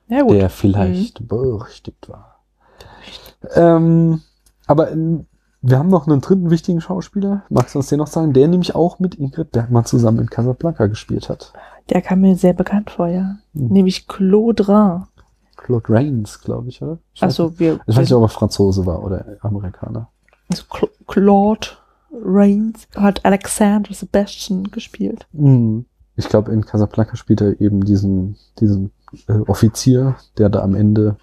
[0.08, 2.40] Ja der vielleicht berüchtigt war.
[3.54, 4.22] Ähm,
[4.66, 5.26] aber ähm,
[5.60, 7.42] wir haben noch einen dritten wichtigen Schauspieler.
[7.48, 8.32] Magst du uns den noch sagen?
[8.32, 11.52] Der nämlich auch mit Ingrid Bergmann zusammen in Casablanca gespielt hat.
[11.90, 13.36] Der kam mir sehr bekannt vor, ja.
[13.54, 13.68] Hm.
[13.68, 15.04] Nämlich Claude Rhin.
[15.56, 16.98] Claude Rains, glaube ich, oder?
[17.14, 17.40] Ich weiß nicht.
[17.40, 20.08] Also wir, Ich weiß nicht, ob er Franzose war oder Amerikaner.
[20.50, 21.68] also Cla- Claude
[22.12, 25.26] Rains hat Alexander Sebastian gespielt.
[25.32, 25.86] Mhm.
[26.16, 28.92] Ich glaube, in Casablanca spielt er eben diesen, diesen
[29.28, 31.16] äh, Offizier, der da am Ende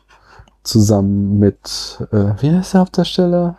[0.64, 3.58] zusammen mit, äh, wie heißt der Hauptdarsteller?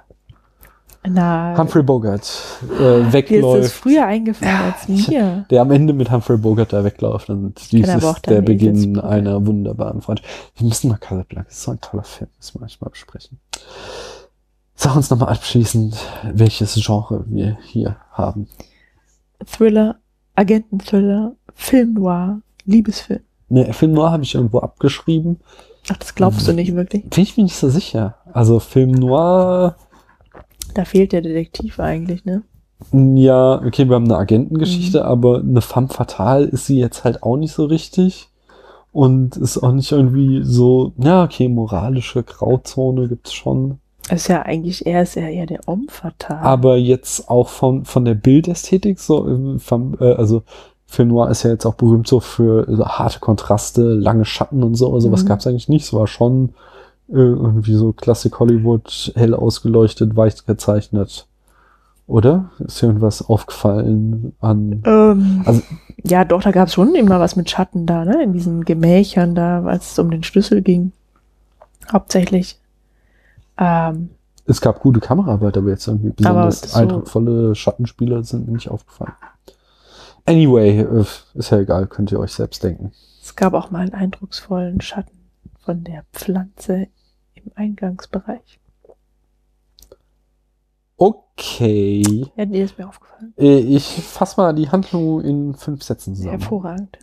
[1.09, 2.31] Na, Humphrey Bogart
[2.63, 3.73] äh, dir ist das wegläuft.
[3.73, 5.47] früher eingefallen als mir.
[5.51, 9.47] der am Ende mit Humphrey Bogart da wegläuft und dies ist der deine Beginn einer
[9.47, 10.29] wunderbaren Freundschaft.
[10.57, 13.39] Wir müssen mal Casablanca, das ist so ein toller Film, müssen wir manchmal besprechen.
[14.83, 15.95] Sag uns nochmal abschließend,
[16.33, 18.49] welches Genre wir hier haben.
[19.45, 19.97] Thriller,
[20.37, 23.21] Agenten-Thriller, Film Noir, Liebesfilm.
[23.51, 25.39] Ne, Film Noir habe ich irgendwo abgeschrieben.
[25.91, 27.05] Ach, das glaubst du nicht wirklich.
[27.11, 28.15] Bin ich mir nicht so sicher.
[28.33, 29.77] Also Film Noir,
[30.73, 32.43] Da fehlt der Detektiv eigentlich, ne?
[32.93, 35.05] ja, okay, wir haben eine Agentengeschichte, Mhm.
[35.05, 38.29] aber eine femme fatale ist sie jetzt halt auch nicht so richtig.
[38.93, 43.79] Und ist auch nicht irgendwie so, ja, okay, moralische Grauzone gibt's schon.
[44.11, 46.39] Das ist ja eigentlich, er ist ja eher der fatal.
[46.39, 50.43] aber jetzt auch von, von der Bildästhetik, so, äh, vom, äh, also
[50.87, 54.75] Film Noir ist ja jetzt auch berühmt so für so harte Kontraste, lange Schatten und
[54.75, 55.29] so, also was Mhm.
[55.29, 56.51] gab's eigentlich nicht, es war schon
[57.09, 61.27] äh, irgendwie so Klassik Hollywood, hell ausgeleuchtet, weich gezeichnet.
[62.07, 62.51] Oder?
[62.59, 65.63] Ist irgendwas aufgefallen an, ähm, also-
[66.05, 68.23] ja, doch, da gab es schon immer was mit Schatten da, ne?
[68.23, 70.93] In diesen Gemächern da, als es um den Schlüssel ging.
[71.93, 72.60] Hauptsächlich.
[73.61, 74.11] Ähm,
[74.47, 79.13] es gab gute Kameraarbeit, aber jetzt irgendwie besonders so- eindrucksvolle Schattenspieler sind mir nicht aufgefallen.
[80.27, 81.05] Anyway, äh,
[81.35, 82.93] ist ja egal, könnt ihr euch selbst denken.
[83.23, 85.19] es gab auch mal einen eindrucksvollen Schatten
[85.61, 86.89] von der Pflanze
[87.35, 88.59] im Eingangsbereich.
[90.97, 92.27] Okay.
[92.37, 93.33] Ja, nee, ist mir aufgefallen.
[93.39, 96.39] Äh, Ich fasse mal die Handlung in fünf Sätzen zusammen.
[96.39, 96.99] Hervorragend.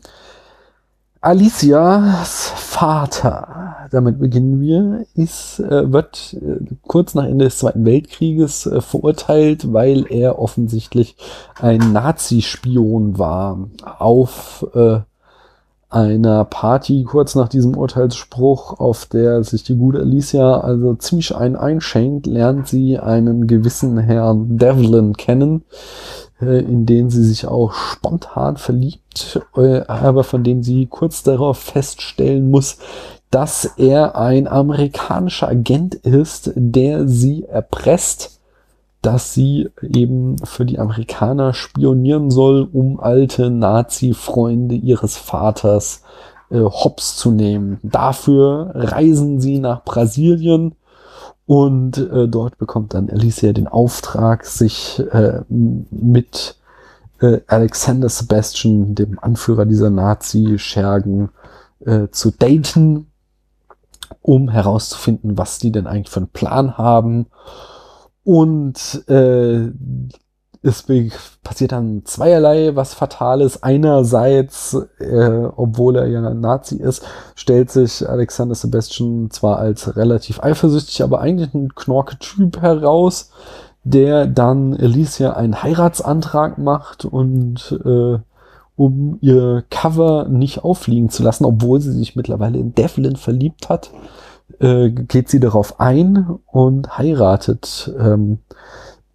[1.21, 8.67] Alicias Vater, damit beginnen wir, ist, äh, wird äh, kurz nach Ende des Zweiten Weltkrieges
[8.67, 11.15] äh, verurteilt, weil er offensichtlich
[11.59, 13.67] ein Nazi-Spion war.
[13.97, 14.99] Auf äh,
[15.89, 21.55] einer Party kurz nach diesem Urteilsspruch, auf der sich die gute Alicia also ziemlich einen
[21.55, 25.63] einschenkt, lernt sie einen gewissen Herrn Devlin kennen,
[26.39, 32.49] in den sie sich auch spontan verliebt, äh, aber von dem sie kurz darauf feststellen
[32.51, 32.77] muss,
[33.31, 38.39] dass er ein amerikanischer Agent ist, der sie erpresst,
[39.01, 46.03] dass sie eben für die Amerikaner spionieren soll, um alte Nazi-Freunde ihres Vaters
[46.49, 47.79] äh, hops zu nehmen.
[47.83, 50.75] Dafür reisen sie nach Brasilien
[51.47, 56.57] und äh, dort bekommt dann Alicia den Auftrag, sich äh, mit
[57.21, 61.29] äh, Alexander Sebastian, dem Anführer dieser Nazi-Schergen,
[61.85, 63.07] äh, zu daten,
[64.21, 67.27] um herauszufinden, was die denn eigentlich für einen Plan haben.
[68.25, 69.71] Und äh,
[70.61, 70.85] es
[71.43, 73.63] passiert dann zweierlei was Fatales.
[73.63, 77.03] Einerseits, äh, obwohl er ja Nazi ist,
[77.35, 83.31] stellt sich Alexander Sebastian zwar als relativ eifersüchtig, aber eigentlich ein Knorke-Typ heraus,
[83.83, 88.19] der dann Alicia einen Heiratsantrag macht und äh,
[88.75, 93.91] um ihr Cover nicht auffliegen zu lassen, obwohl sie sich mittlerweile in Devlin verliebt hat,
[94.59, 98.39] äh, geht sie darauf ein und heiratet ähm,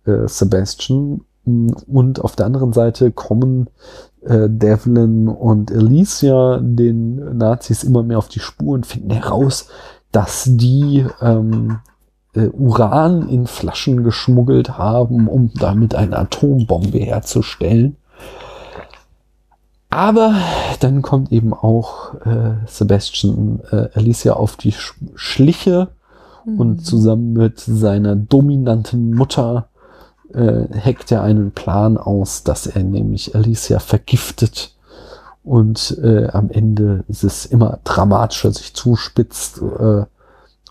[0.05, 1.25] äh, Sebastian.
[1.45, 3.69] Und auf der anderen Seite kommen
[4.25, 9.69] äh, Devlin und Alicia den Nazis immer mehr auf die Spur und finden heraus,
[10.13, 11.79] dass die ähm,
[12.35, 17.97] äh, Uran in Flaschen geschmuggelt haben, um damit eine Atombombe herzustellen.
[19.91, 20.35] Aber
[20.81, 25.89] dann kommt eben auch äh, Sebastian äh, Alicia auf die Sch Schliche
[26.45, 29.69] und zusammen mit seiner dominanten Mutter
[30.35, 34.75] äh, heckt er einen Plan aus, dass er nämlich Alicia vergiftet
[35.45, 40.05] und äh, am Ende ist es immer dramatischer sich zuspitzt, äh,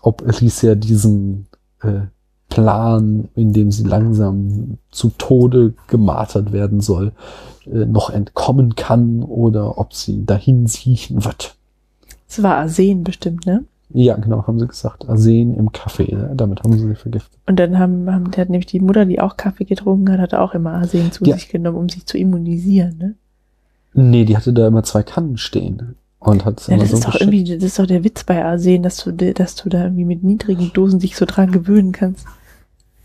[0.00, 1.46] ob Alicia diesen
[1.82, 2.02] äh,
[2.48, 7.12] Plan, in dem sie langsam zu Tode gemartert werden soll,
[7.66, 11.54] äh, noch entkommen kann oder ob sie dahin siechen wird.
[12.28, 13.64] Es war Arsen bestimmt, ne?
[13.94, 15.08] Ja, genau, haben sie gesagt.
[15.08, 17.38] Arsen im Kaffee, damit haben sie sie vergiftet.
[17.46, 20.54] Und dann haben, haben hat nämlich die Mutter, die auch Kaffee getrunken hat, hat auch
[20.54, 21.34] immer Arsen zu Ja.
[21.34, 23.14] sich genommen, um sich zu immunisieren, ne?
[23.94, 27.20] Nee, die hatte da immer zwei Kannen stehen und hat Ja, das so ist doch
[27.20, 30.22] irgendwie, das ist doch der Witz bei Arsen, dass du, dass du da irgendwie mit
[30.24, 32.24] niedrigen Dosen dich so dran gewöhnen kannst.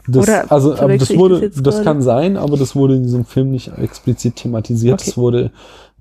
[0.07, 1.83] Das, Oder also, das das wurde, das gerade?
[1.83, 5.01] kann sein, aber das wurde in diesem Film nicht explizit thematisiert.
[5.01, 5.09] Okay.
[5.09, 5.51] Es wurde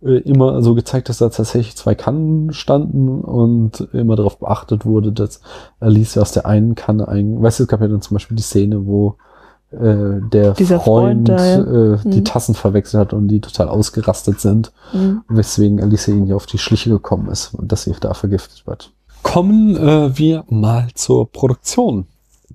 [0.07, 5.40] immer so gezeigt, dass da tatsächlich zwei Kannen standen und immer darauf beachtet wurde, dass
[5.80, 8.42] Alicia aus der einen Kanne ein, weißt du, es gab ja dann zum Beispiel die
[8.42, 9.16] Szene, wo
[9.72, 12.24] äh, der Dieser Freund, Freund da, äh, die Mhm.
[12.24, 15.22] Tassen verwechselt hat und die total ausgerastet sind, Mhm.
[15.28, 18.92] weswegen Alicia ihnen ja auf die Schliche gekommen ist und dass sie da vergiftet wird.
[19.24, 22.07] Kommen äh, wir mal zur Produktion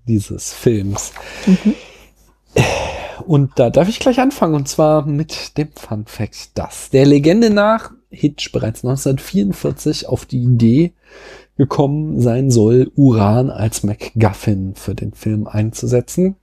[0.08, 1.12] dieses Films.
[1.46, 1.74] Mhm.
[3.22, 7.50] Und da darf ich gleich anfangen, und zwar mit dem Fun Fact, dass der Legende
[7.50, 10.94] nach Hitch bereits 1944 auf die Idee
[11.58, 16.36] gekommen sein soll, Uran als MacGuffin für den Film einzusetzen.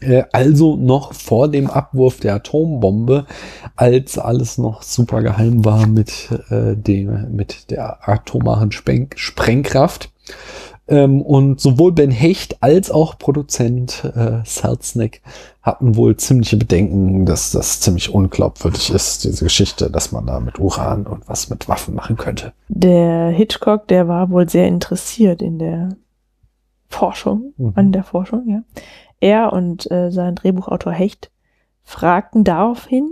[0.00, 3.26] Äh, also noch vor dem Abwurf der Atombombe,
[3.76, 10.10] als alles noch super geheim war mit, äh, dem, mit der atomaren Spreng Sprengkraft.
[10.88, 15.22] Ähm, und sowohl Ben Hecht als auch Produzent äh, Selznick
[15.62, 20.58] hatten wohl ziemliche Bedenken, dass das ziemlich unglaubwürdig ist, diese Geschichte, dass man da mit
[20.58, 22.52] Uran und was mit Waffen machen könnte.
[22.68, 25.90] Der Hitchcock, der war wohl sehr interessiert in der
[26.88, 27.72] Forschung, Mhm.
[27.74, 28.62] an der Forschung, ja.
[29.20, 31.30] Er und äh, sein Drehbuchautor Hecht
[31.82, 33.10] fragten daraufhin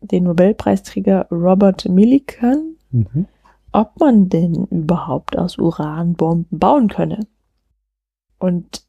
[0.00, 3.26] den Nobelpreisträger Robert Millikan, Mhm.
[3.72, 7.26] Ob man denn überhaupt aus Uran Bomben bauen könne.
[8.38, 8.84] Und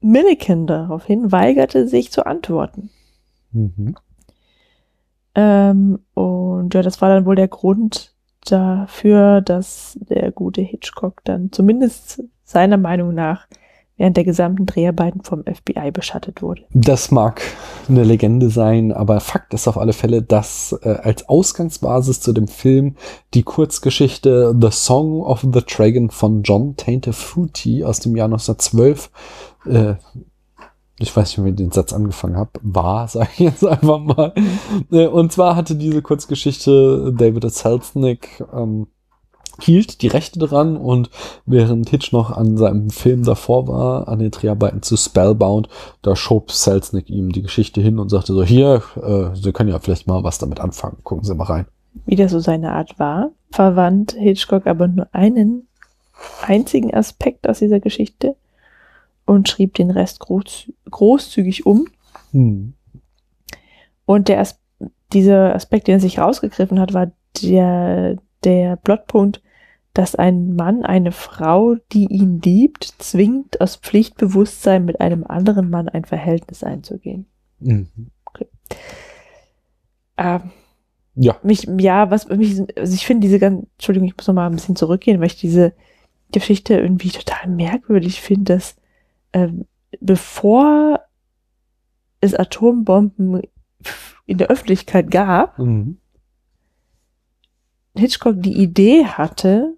[0.00, 2.90] Millikan daraufhin weigerte sich zu antworten.
[3.52, 3.94] Mhm.
[5.34, 8.14] Ähm, und ja, das war dann wohl der Grund
[8.44, 13.46] dafür, dass der gute Hitchcock dann zumindest seiner Meinung nach
[14.02, 16.62] während der gesamten Dreharbeiten vom FBI beschattet wurde.
[16.74, 17.40] Das mag
[17.88, 22.48] eine Legende sein, aber Fakt ist auf alle Fälle, dass äh, als Ausgangsbasis zu dem
[22.48, 22.96] Film
[23.32, 29.08] die Kurzgeschichte The Song of the Dragon von John Tainter-Fruity aus dem Jahr 1912
[29.66, 29.94] äh,
[30.98, 34.34] ich weiß nicht, wie ich den Satz angefangen habe, war, sage ich jetzt einfach mal.
[34.90, 38.88] Äh, Und zwar hatte diese Kurzgeschichte David Selznick ähm,
[39.62, 41.10] hielt die Rechte dran und
[41.46, 45.68] während Hitch noch an seinem Film davor war, an den Dreharbeiten zu Spellbound,
[46.02, 49.78] da schob Selznick ihm die Geschichte hin und sagte so, hier, äh, Sie können ja
[49.78, 51.66] vielleicht mal was damit anfangen, gucken Sie mal rein.
[52.06, 55.68] Wie das so seine Art war, verwandt Hitchcock aber nur einen
[56.42, 58.36] einzigen Aspekt aus dieser Geschichte
[59.26, 61.86] und schrieb den Rest groß, großzügig um.
[62.32, 62.74] Hm.
[64.04, 64.58] Und der As
[65.12, 69.42] dieser Aspekt, den er sich rausgegriffen hat, war der, der Plotpunkt,
[69.94, 75.88] dass ein Mann eine Frau, die ihn liebt, zwingt, aus Pflichtbewusstsein mit einem anderen Mann
[75.88, 77.26] ein Verhältnis einzugehen.
[77.60, 77.88] Mhm.
[80.16, 80.50] Ähm,
[81.14, 81.36] Ja.
[81.42, 84.54] mich, ja, was mich, also ich finde diese ganze, Entschuldigung, ich muss noch mal ein
[84.54, 85.74] bisschen zurückgehen, weil ich diese
[86.32, 88.76] Geschichte irgendwie total merkwürdig finde, dass
[89.34, 89.66] ähm,
[90.00, 91.00] bevor
[92.20, 93.42] es Atombomben
[94.26, 95.98] in der Öffentlichkeit gab, Mhm.
[97.94, 99.76] Hitchcock die Idee hatte,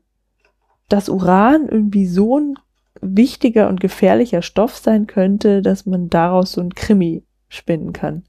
[0.88, 2.54] dass Uran irgendwie so ein
[3.00, 8.24] wichtiger und gefährlicher Stoff sein könnte, dass man daraus so ein Krimi spinnen kann.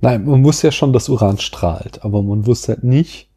[0.00, 3.28] Nein, man wusste ja schon, dass Uran strahlt, aber man wusste halt nicht,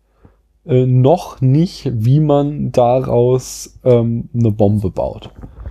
[0.66, 5.30] äh, noch nicht, wie man daraus ähm, eine Bombe baut.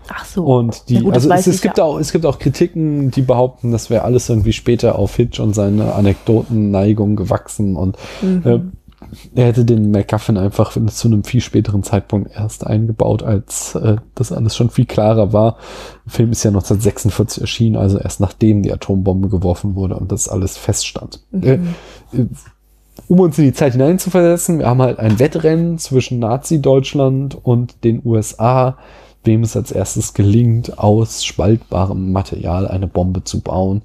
[0.09, 0.45] Ach so.
[0.45, 1.85] Und die, Ja gut, also es, es gibt ja.
[1.85, 5.55] auch, es gibt auch Kritiken, die behaupten, das wäre alles irgendwie später auf Hitch und
[5.55, 8.43] seine Anekdotenneigung gewachsen und Mhm.
[8.45, 8.61] äh,
[9.35, 14.33] er hätte den MacGuffin einfach zu einem viel späteren Zeitpunkt erst eingebaut, als äh, das
[14.33, 15.57] alles schon viel klarer war.
[16.07, 20.29] Der Film ist ja 1946 erschienen, also erst nachdem die Atombombe geworfen wurde und das
[20.29, 21.21] alles feststand.
[21.33, 21.75] Äh, Mhm.
[22.13, 22.27] äh,
[23.09, 28.01] um uns in die Zeit hineinzuversetzen, wir haben halt ein Wettrennen zwischen Nazi-Deutschland und den
[28.05, 28.79] USA,
[29.25, 33.83] wem es als erstes gelingt, aus spaltbarem Material eine Bombe zu bauen,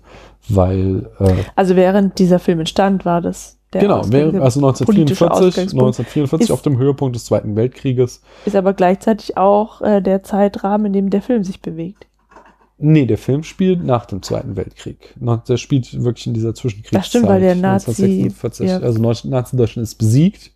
[0.48, 6.00] weil äh, Also während dieser Film entstand, war das genau, während, also politische 1944, Ausgangspunkt.
[6.00, 8.22] 1944 Ist- auf dem Höhepunkt des Zweiten Weltkrieges.
[8.46, 12.08] Ist aber gleichzeitig auch äh, der Zeitrahmen, in dem der Film sich bewegt.
[12.82, 15.14] Nee, der Film spielt nach dem Zweiten Weltkrieg.
[15.20, 17.00] Der spielt wirklich in dieser Zwischenkriegszeit.
[17.00, 18.80] Das stimmt, weil der Nazi- 1946, ja.
[18.80, 20.52] Also Nazi-Deutschland ist besiegt.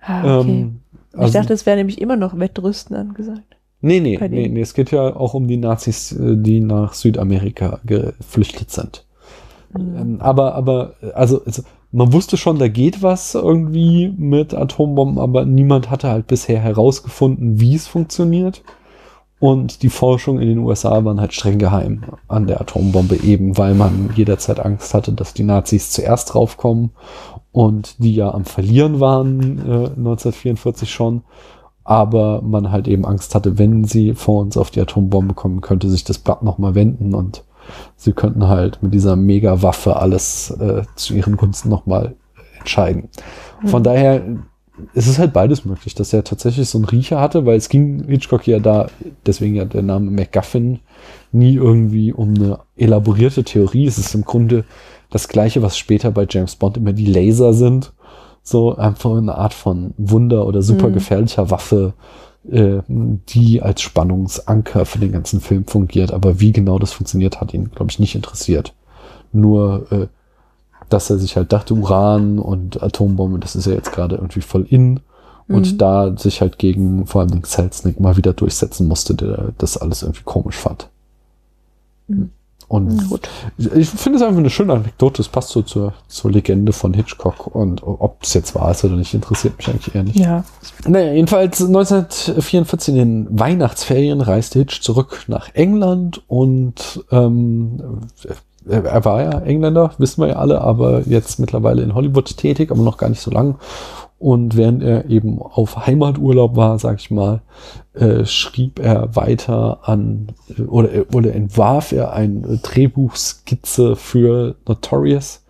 [0.00, 0.50] Ah, okay.
[0.50, 0.80] Ähm,
[1.12, 3.56] ich also- dachte, es wäre nämlich immer noch Wettrüsten angesagt.
[3.82, 7.80] Nee, nee, nee, nee, es geht ja auch um die Nazis, äh, die nach Südamerika
[7.84, 9.06] geflüchtet sind.
[9.72, 9.96] Mhm.
[9.96, 11.62] Ähm, aber, aber, also, also,
[11.92, 17.60] man wusste schon, da geht was irgendwie mit Atombomben, aber niemand hatte halt bisher herausgefunden,
[17.60, 18.62] wie es funktioniert.
[19.40, 23.74] Und die Forschung in den USA waren halt streng geheim an der Atombombe, eben weil
[23.74, 26.90] man jederzeit Angst hatte, dass die Nazis zuerst draufkommen
[27.50, 31.22] und die ja am Verlieren waren äh, 1944 schon.
[31.84, 35.88] Aber man halt eben Angst hatte, wenn sie vor uns auf die Atombombe kommen, könnte
[35.88, 37.42] sich das Blatt nochmal wenden und
[37.96, 42.14] sie könnten halt mit dieser Mega-Waffe alles äh, zu ihren Gunsten nochmal
[42.58, 43.08] entscheiden.
[43.64, 44.22] Von daher
[44.94, 48.04] es ist halt beides möglich, dass er tatsächlich so einen Riecher hatte, weil es ging
[48.08, 48.88] Hitchcock ja da,
[49.26, 50.80] deswegen ja der Name MacGuffin,
[51.32, 53.86] nie irgendwie um eine elaborierte Theorie.
[53.86, 54.64] Es ist im Grunde
[55.10, 57.92] das Gleiche, was später bei James Bond immer die Laser sind.
[58.42, 60.94] So einfach eine Art von Wunder oder super Mhm.
[60.94, 61.92] gefährlicher Waffe,
[62.48, 66.12] äh, die als Spannungsanker für den ganzen Film fungiert.
[66.12, 68.74] Aber wie genau das funktioniert, hat ihn, glaube ich, nicht interessiert.
[69.32, 70.06] Nur, äh,
[70.88, 74.66] dass er sich halt dachte, Uran und Atombombe, das ist ja jetzt gerade irgendwie voll
[74.68, 75.00] in.
[75.48, 75.78] Und Mhm.
[75.78, 80.02] da sich halt gegen vor allem den Selznick mal wieder durchsetzen musste, der das alles
[80.02, 80.88] irgendwie komisch fand.
[82.08, 82.30] Mhm.
[82.70, 83.18] Und
[83.58, 85.20] ich finde es einfach eine schöne Anekdote.
[85.22, 87.48] Es passt so zur, zur Legende von Hitchcock.
[87.52, 90.16] Und ob es jetzt wahr ist oder nicht, interessiert mich eigentlich eher nicht.
[90.16, 90.44] Ja.
[90.86, 98.02] Naja, jedenfalls 1944 in den Weihnachtsferien reiste Hitch zurück nach England und ähm,
[98.68, 102.82] er war ja Engländer, wissen wir ja alle, aber jetzt mittlerweile in Hollywood tätig, aber
[102.82, 103.56] noch gar nicht so lang.
[104.20, 107.40] Und während er eben auf Heimaturlaub war, sag ich mal,
[107.94, 115.42] äh, schrieb er weiter an äh, oder, oder entwarf er eine Drehbuchskizze für Notorious.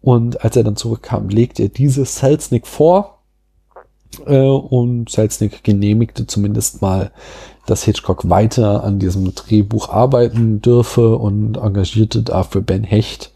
[0.00, 3.20] Und als er dann zurückkam, legte er diese Selznick vor
[4.26, 7.12] äh, und Selznick genehmigte zumindest mal,
[7.66, 13.29] dass Hitchcock weiter an diesem Drehbuch arbeiten dürfe und engagierte dafür Ben Hecht,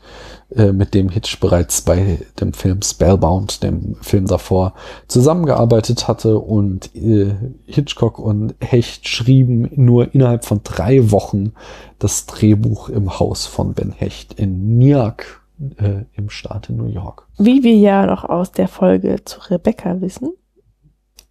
[0.57, 4.75] äh, mit dem Hitch bereits bei dem Film Spellbound, dem Film davor,
[5.09, 7.35] zusammengearbeitet hatte und äh,
[7.67, 11.53] Hitchcock und Hecht schrieben nur innerhalb von drei Wochen
[11.99, 15.43] das Drehbuch im Haus von Ben Hecht in Nyack
[15.79, 17.27] äh, im Staate New York.
[17.39, 20.33] Wie wir ja noch aus der Folge zu Rebecca wissen,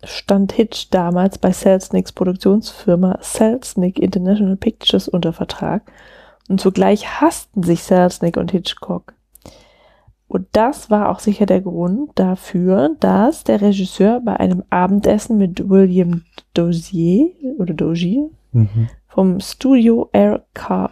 [0.03, 5.83] stand Hitch damals bei Selznicks Produktionsfirma Selznick International Pictures unter Vertrag
[6.49, 9.13] und zugleich hassten sich Selznick und Hitchcock.
[10.27, 15.69] Und das war auch sicher der Grund dafür, dass der Regisseur bei einem Abendessen mit
[15.69, 16.23] William
[16.53, 17.29] Dozier
[17.59, 18.87] oder Dozier Mhm.
[19.07, 20.89] vom Studio RK,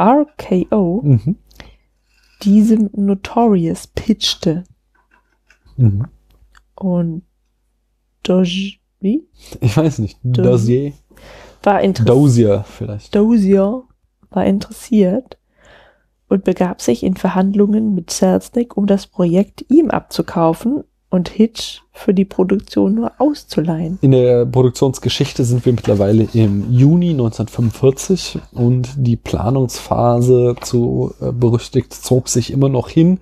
[0.00, 1.36] RKO Mhm.
[2.42, 4.64] diesem Notorious pitchte.
[5.76, 6.06] Mhm.
[6.74, 7.22] Und
[9.00, 9.24] wie?
[9.60, 10.18] Ich weiß nicht.
[10.22, 10.92] Do- Dossier?
[11.62, 12.08] War interessiert.
[12.16, 13.14] Dozier vielleicht.
[13.14, 13.82] Dozier
[14.36, 15.38] war interessiert
[16.28, 22.12] und begab sich in Verhandlungen mit Selznick, um das Projekt ihm abzukaufen und Hitch für
[22.12, 23.98] die Produktion nur auszuleihen.
[24.02, 31.92] In der Produktionsgeschichte sind wir mittlerweile im Juni 1945 und die Planungsphase zu äh, berüchtigt
[31.92, 33.18] zog sich immer noch hin.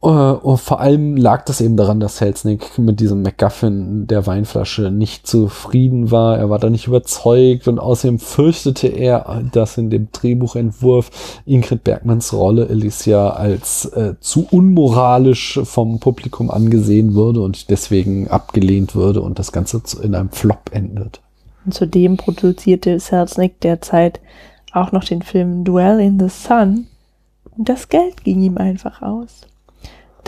[0.00, 5.26] Und vor allem lag das eben daran, dass Selznick mit diesem MacGuffin der Weinflasche nicht
[5.26, 6.38] zufrieden war.
[6.38, 12.32] Er war da nicht überzeugt und außerdem fürchtete er, dass in dem Drehbuchentwurf Ingrid Bergmans
[12.32, 19.40] Rolle Alicia als äh, zu unmoralisch vom Publikum angesehen würde und deswegen abgelehnt würde und
[19.40, 21.20] das Ganze in einem Flop endet.
[21.64, 24.20] Und zudem produzierte Selznick derzeit
[24.72, 26.86] auch noch den Film Duel in the Sun
[27.56, 29.48] und das Geld ging ihm einfach aus.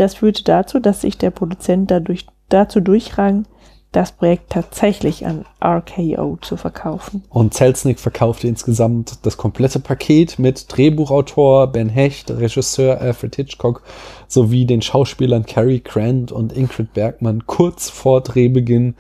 [0.00, 3.44] Das führte dazu, dass sich der Produzent dadurch, dazu durchrang,
[3.92, 7.22] das Projekt tatsächlich an RKO zu verkaufen.
[7.28, 13.82] Und Selznick verkaufte insgesamt das komplette Paket mit Drehbuchautor Ben Hecht, Regisseur Alfred Hitchcock
[14.26, 18.94] sowie den Schauspielern Cary Grant und Ingrid Bergman kurz vor Drehbeginn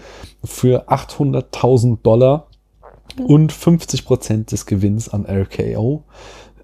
[0.44, 2.48] für 800.000 Dollar
[3.26, 6.04] und 50 Prozent des Gewinns an RKO.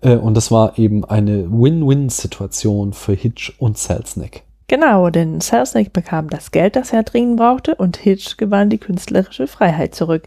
[0.06, 4.44] Äh, Und das war eben eine Win-Win-Situation für Hitch und Selznick.
[4.68, 9.46] Genau, denn Selznick bekam das Geld, das er dringend brauchte, und Hitch gewann die künstlerische
[9.46, 10.24] Freiheit zurück,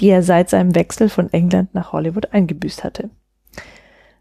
[0.00, 3.10] die er seit seinem Wechsel von England nach Hollywood eingebüßt hatte.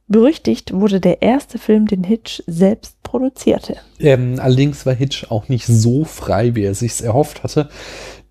[0.07, 3.77] Berüchtigt wurde der erste Film, den Hitch selbst produzierte.
[3.99, 7.69] Ähm, allerdings war Hitch auch nicht so frei, wie er sich's erhofft hatte,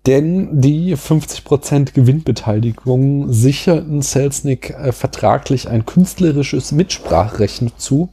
[0.05, 8.09] denn die 50% Gewinnbeteiligung sicherten Selznick äh, vertraglich ein künstlerisches Mitspracherecht zu.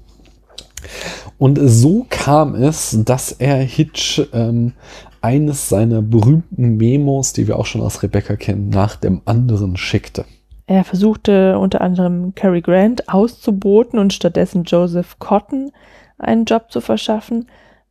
[1.39, 4.73] Und so kam es, dass er Hitch ähm,
[5.21, 10.25] eines seiner berühmten Memos, die wir auch schon aus Rebecca kennen, nach dem anderen schickte.
[10.67, 15.71] Er versuchte unter anderem Cary Grant auszuboten und stattdessen Joseph Cotton
[16.19, 17.47] einen Job zu verschaffen,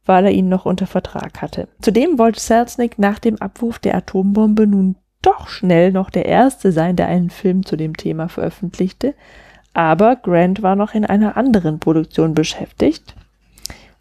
[0.05, 1.67] weil er ihn noch unter Vertrag hatte.
[1.81, 6.95] Zudem wollte Selznick nach dem Abwurf der Atombombe nun doch schnell noch der Erste sein,
[6.95, 9.13] der einen Film zu dem Thema veröffentlichte,
[9.73, 13.15] aber Grant war noch in einer anderen Produktion beschäftigt.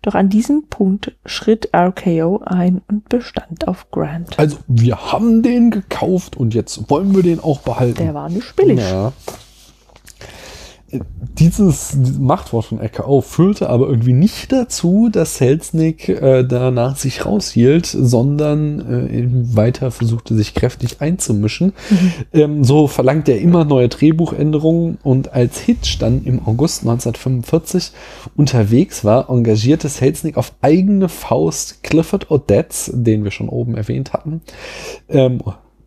[0.03, 4.39] Doch an diesem Punkt schritt RKO ein und bestand auf Grant.
[4.39, 7.99] Also, wir haben den gekauft und jetzt wollen wir den auch behalten.
[7.99, 8.79] Der war nicht billig.
[8.81, 9.13] Ja.
[11.39, 17.87] Dieses Machtwort von RKO führte aber irgendwie nicht dazu, dass Selznick äh, danach sich raushielt,
[17.87, 21.73] sondern äh, weiter versuchte, sich kräftig einzumischen.
[22.33, 27.93] Ähm, so verlangt er immer neue Drehbuchänderungen und als Hitch dann im August 1945
[28.37, 34.43] unterwegs war, engagierte Selznick auf eigene Faust Clifford Odets, den wir schon oben erwähnt hatten,
[35.09, 35.41] ähm,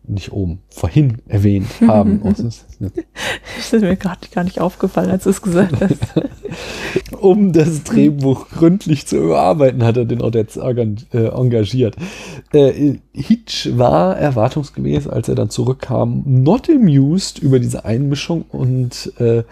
[0.06, 2.20] nicht oben, vorhin erwähnt haben.
[3.56, 5.98] Das ist- mir gerade gar nicht aufgefallen, als du es gesagt hast.
[7.20, 11.96] um das Drehbuch gründlich zu überarbeiten, hat er den Odets äh, engagiert.
[12.52, 19.44] Äh, Hitch war erwartungsgemäß, als er dann zurückkam, not amused über diese Einmischung und äh,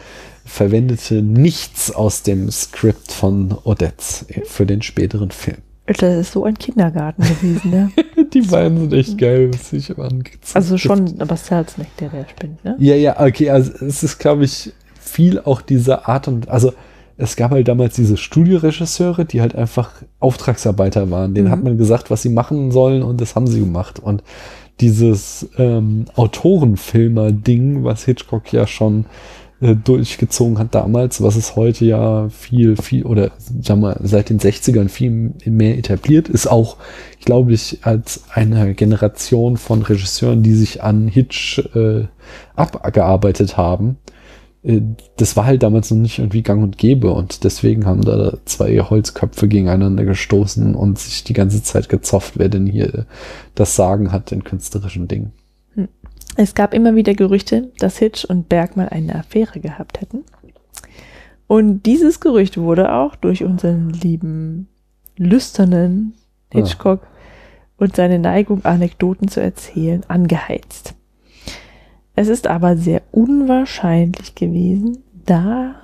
[0.45, 5.59] verwendete nichts aus dem Skript von Odets für den späteren Film.
[5.87, 7.91] Das ist so ein Kindergarten gewesen, ne?
[8.33, 10.39] Die beiden sind echt geil, was ich angezogen.
[10.55, 12.77] Also schon, aber Selznick, der der spinnt, ne?
[12.79, 16.73] Ja, ja, okay, also es ist, glaube ich, viel auch diese Art und, also
[17.19, 21.35] es gab halt damals diese Studioregisseure, die halt einfach Auftragsarbeiter waren.
[21.35, 21.53] Denen Mhm.
[21.53, 23.99] hat man gesagt, was sie machen sollen und das haben sie gemacht.
[24.01, 24.23] Und
[24.81, 29.05] dieses ähm, Autorenfilmer-Ding, was Hitchcock ja schon
[29.63, 34.41] äh, durchgezogen hat damals, was es heute ja viel, viel, oder sag mal, seit den
[34.41, 36.77] 60ern viel mehr etabliert ist, auch,
[37.25, 42.07] glaube ich, als eine Generation von Regisseuren, die sich an Hitch äh,
[42.57, 43.99] abgearbeitet haben.
[44.65, 44.81] Äh,
[45.17, 48.79] Das war halt damals noch nicht irgendwie gang und gäbe und deswegen haben da zwei
[48.81, 53.07] Holzköpfe gegeneinander gestoßen und sich die ganze Zeit gezofft, wer denn hier
[53.55, 55.33] das Sagen hat in künstlerischen Dingen.
[56.37, 60.25] Es gab immer wieder Gerüchte, dass Hitch und Bergmann eine Affäre gehabt hätten.
[61.47, 64.69] Und dieses Gerücht wurde auch durch unseren lieben,
[65.17, 66.15] lüsternen
[66.51, 67.07] Hitchcock
[67.77, 70.95] und seine Neigung, Anekdoten zu erzählen, angeheizt.
[72.15, 75.75] Es ist aber sehr unwahrscheinlich gewesen, da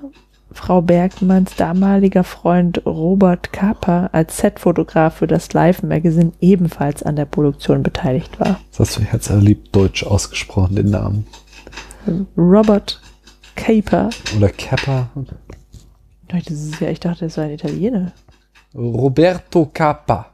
[0.58, 7.26] Frau Bergmanns damaliger Freund Robert Kapper als Setfotograf für das Live Magazine ebenfalls an der
[7.26, 8.58] Produktion beteiligt war.
[8.72, 11.28] Das hast du herzerliebt deutsch ausgesprochen, den Namen.
[12.36, 13.00] Robert
[13.54, 14.10] Caper.
[14.36, 14.50] Oder
[16.50, 18.12] ist ja, ich dachte, das war ein Italiener.
[18.74, 20.26] Roberto Kappa.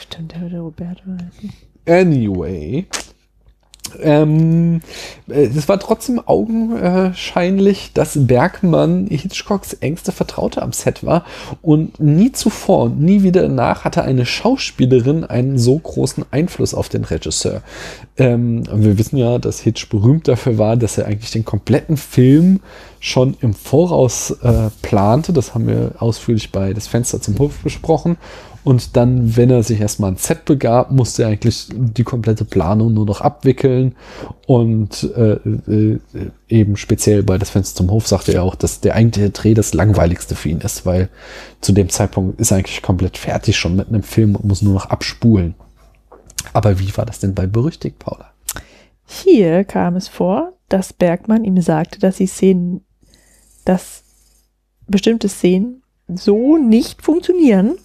[0.00, 1.52] Stimmt, der würde Roberto heißen.
[1.86, 2.86] Anyway.
[4.00, 4.80] Ähm,
[5.28, 11.24] äh, es war trotzdem augenscheinlich, dass Bergmann Hitchcocks engste Vertraute am Set war
[11.62, 16.88] und nie zuvor und nie wieder danach hatte eine Schauspielerin einen so großen Einfluss auf
[16.88, 17.62] den Regisseur.
[18.16, 22.60] Ähm, wir wissen ja, dass Hitch berühmt dafür war, dass er eigentlich den kompletten Film
[23.00, 25.32] schon im Voraus äh, plante.
[25.32, 28.16] Das haben wir ausführlich bei Das Fenster zum Hof besprochen.
[28.68, 32.92] Und dann, wenn er sich erstmal ein Set begab, musste er eigentlich die komplette Planung
[32.92, 33.96] nur noch abwickeln.
[34.46, 35.98] Und äh, äh,
[36.50, 39.72] eben speziell bei das Fenster zum Hof sagte er auch, dass der eigentliche Dreh das
[39.72, 41.08] langweiligste für ihn ist, weil
[41.62, 44.74] zu dem Zeitpunkt ist er eigentlich komplett fertig schon mit einem Film und muss nur
[44.74, 45.54] noch abspulen.
[46.52, 48.34] Aber wie war das denn bei Berüchtigt, Paula?
[49.06, 52.82] Hier kam es vor, dass Bergmann ihm sagte, dass die Szenen,
[53.64, 54.04] dass
[54.86, 57.78] bestimmte Szenen so nicht funktionieren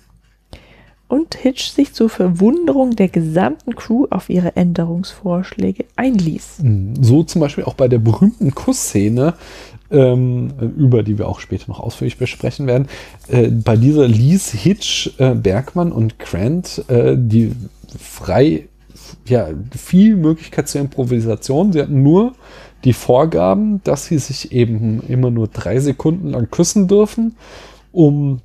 [1.14, 6.64] und Hitch sich zur Verwunderung der gesamten Crew auf ihre Änderungsvorschläge einließ.
[7.02, 9.36] So zum Beispiel auch bei der berühmten Kussszene,
[9.92, 12.88] ähm, über die wir auch später noch ausführlich besprechen werden.
[13.28, 17.52] Äh, bei dieser ließ Hitch, äh, Bergmann und Grant äh, die
[18.00, 18.68] frei,
[19.28, 21.74] ja, viel Möglichkeit zur Improvisation.
[21.74, 22.34] Sie hatten nur
[22.86, 27.36] die Vorgaben, dass sie sich eben immer nur drei Sekunden lang küssen dürfen,
[27.92, 28.42] um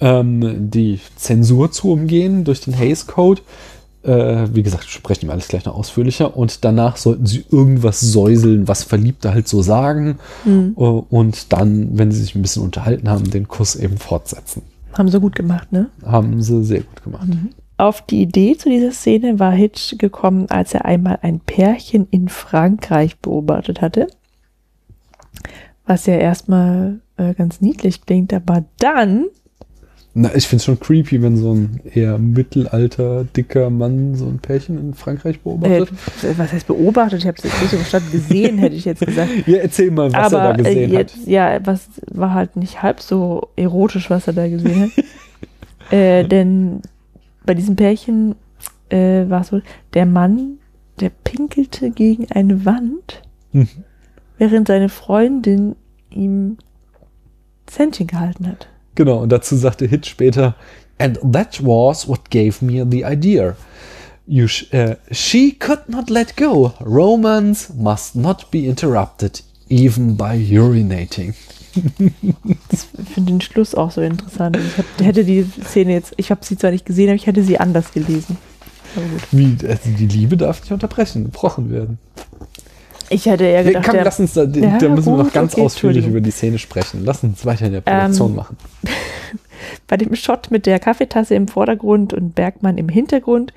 [0.00, 3.42] ähm, die Zensur zu umgehen durch den Hays Code.
[4.02, 6.36] Äh, wie gesagt, sprechen wir alles gleich noch ausführlicher.
[6.36, 10.18] Und danach sollten sie irgendwas säuseln, was Verliebte halt so sagen.
[10.44, 10.72] Mhm.
[10.74, 14.62] Und dann, wenn sie sich ein bisschen unterhalten haben, den Kuss eben fortsetzen.
[14.96, 15.90] Haben sie gut gemacht, ne?
[16.04, 17.28] Haben sie sehr gut gemacht.
[17.76, 22.28] Auf die Idee zu dieser Szene war Hitch gekommen, als er einmal ein Pärchen in
[22.28, 24.06] Frankreich beobachtet hatte.
[25.86, 29.26] Was ja erstmal äh, ganz niedlich klingt, aber dann
[30.12, 34.40] Na, ich finde es schon creepy, wenn so ein eher mittelalter, dicker Mann so ein
[34.40, 35.90] Pärchen in Frankreich Äh, beobachtet.
[36.36, 37.20] was heißt beobachtet?
[37.20, 38.10] Ich habe es jetzt nicht verstanden.
[38.10, 39.30] Gesehen, hätte ich jetzt gesagt.
[39.46, 41.26] ja, erzähl mal, was Aber er da gesehen äh, jetzt, hat.
[41.28, 45.92] ja, was war halt nicht halb so erotisch, was er da gesehen hat.
[45.92, 46.80] äh, denn
[47.46, 48.34] bei diesem Pärchen
[48.88, 49.60] äh, war es so,
[49.94, 50.58] der Mann,
[50.98, 53.68] der pinkelte gegen eine Wand, Mhm.
[54.38, 55.76] während seine Freundin
[56.10, 56.56] ihm
[57.76, 58.68] Händchen gehalten hat.
[59.00, 60.54] Genau, und dazu sagte Hitch später,
[60.98, 63.56] and that was what gave me the idea.
[64.26, 66.74] You sh uh, she could not let go.
[66.80, 71.32] Romance must not be interrupted, even by urinating.
[72.70, 74.58] Ich finde den Schluss auch so interessant.
[74.58, 77.42] Ich hab, hätte die Szene jetzt, ich habe sie zwar nicht gesehen, aber ich hätte
[77.42, 78.36] sie anders gelesen.
[79.30, 81.98] Wie, also die Liebe darf nicht unterbrechen, gebrochen werden.
[83.10, 85.24] Ich hätte eher Nee, gedacht, komm, der, lass uns da, Ja, da müssen wir noch
[85.24, 87.04] gut, ganz okay, ausführlich über die Szene sprechen.
[87.04, 88.56] Lass uns weiter in der Produktion Ähm, machen.
[89.88, 93.52] Bei dem Shot mit der Kaffeetasse im Vordergrund und Bergmann im Hintergrund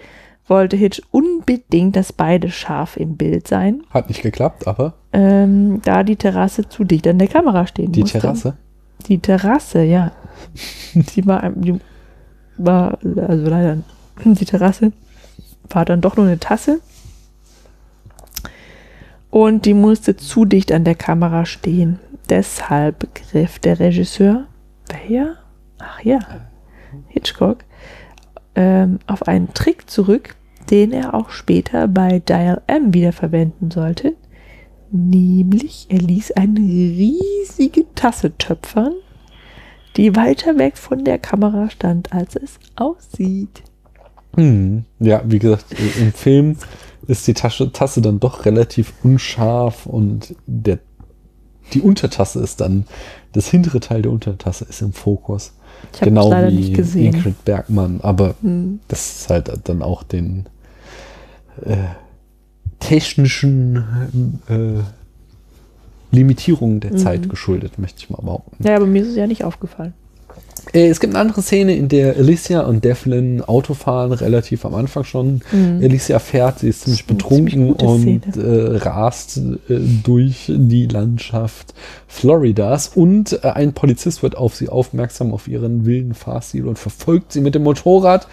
[0.48, 6.04] wollte Hitch unbedingt, dass beide scharf im Bild seien, Hat nicht geklappt, aber ähm, da
[6.04, 8.20] die Terrasse zu dicht an der Kamera stehen die musste.
[8.20, 8.58] Terrasse.
[9.08, 10.12] Die Terrasse, ja.
[10.94, 11.80] die war, die
[12.58, 13.78] war, also leider,
[14.26, 14.92] die Terrasse
[15.70, 16.82] war dann doch nur eine Tasse.
[19.34, 21.98] Und die musste zu dicht an der Kamera stehen.
[22.30, 24.46] Deshalb griff der Regisseur,
[25.08, 25.38] wer?
[25.80, 26.20] Ach ja,
[27.08, 27.66] Hitchcock,
[28.54, 30.36] ähm, auf einen Trick zurück,
[30.70, 34.16] den er auch später bei Dial M wieder verwenden sollte.
[34.92, 38.94] Nämlich, er ließ eine riesige Tasse töpfern,
[39.98, 43.64] die weiter weg von der Kamera stand, als es aussieht.
[44.36, 44.86] Hm.
[45.00, 45.66] Ja, wie gesagt,
[46.00, 46.56] im Film
[47.08, 50.80] ist die Tasche, Tasse dann doch relativ unscharf und der,
[51.74, 52.86] die Untertasse ist dann,
[53.34, 55.54] das hintere Teil der Untertasse ist im Fokus.
[55.94, 56.74] Ich Genau wie.
[57.06, 58.80] Ingrid Bergmann, aber Hm.
[58.88, 60.46] das ist halt dann auch den
[61.66, 61.76] äh,
[62.80, 64.82] technischen äh,
[66.16, 66.98] Limitierungen der Mhm.
[66.98, 68.64] Zeit geschuldet, möchte ich mal behaupten.
[68.64, 69.94] Ja, aber mir ist es ja nicht aufgefallen.
[70.74, 74.76] Äh, Es gibt eine andere Szene, in der Alicia und Devlin Auto fahren, relativ am
[74.76, 75.42] Anfang schon.
[75.52, 75.80] Mhm.
[75.82, 81.74] Alicia fährt, sie ist ziemlich betrunken ziemlich und äh, rast äh, durch die Landschaft
[82.08, 87.34] Floridas und äh, ein Polizist wird auf sie aufmerksam, auf ihren wilden Fahrstil und verfolgt
[87.34, 88.28] sie mit dem Motorrad,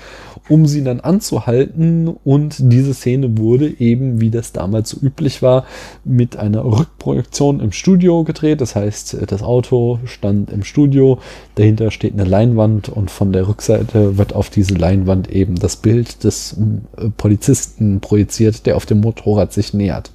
[0.51, 2.09] um sie dann anzuhalten.
[2.09, 5.65] Und diese Szene wurde eben, wie das damals so üblich war,
[6.05, 8.61] mit einer Rückprojektion im Studio gedreht.
[8.61, 11.19] Das heißt, das Auto stand im Studio,
[11.55, 16.25] dahinter steht eine Leinwand und von der Rückseite wird auf diese Leinwand eben das Bild
[16.25, 16.57] des
[16.97, 20.11] äh, Polizisten projiziert, der auf dem Motorrad sich nähert.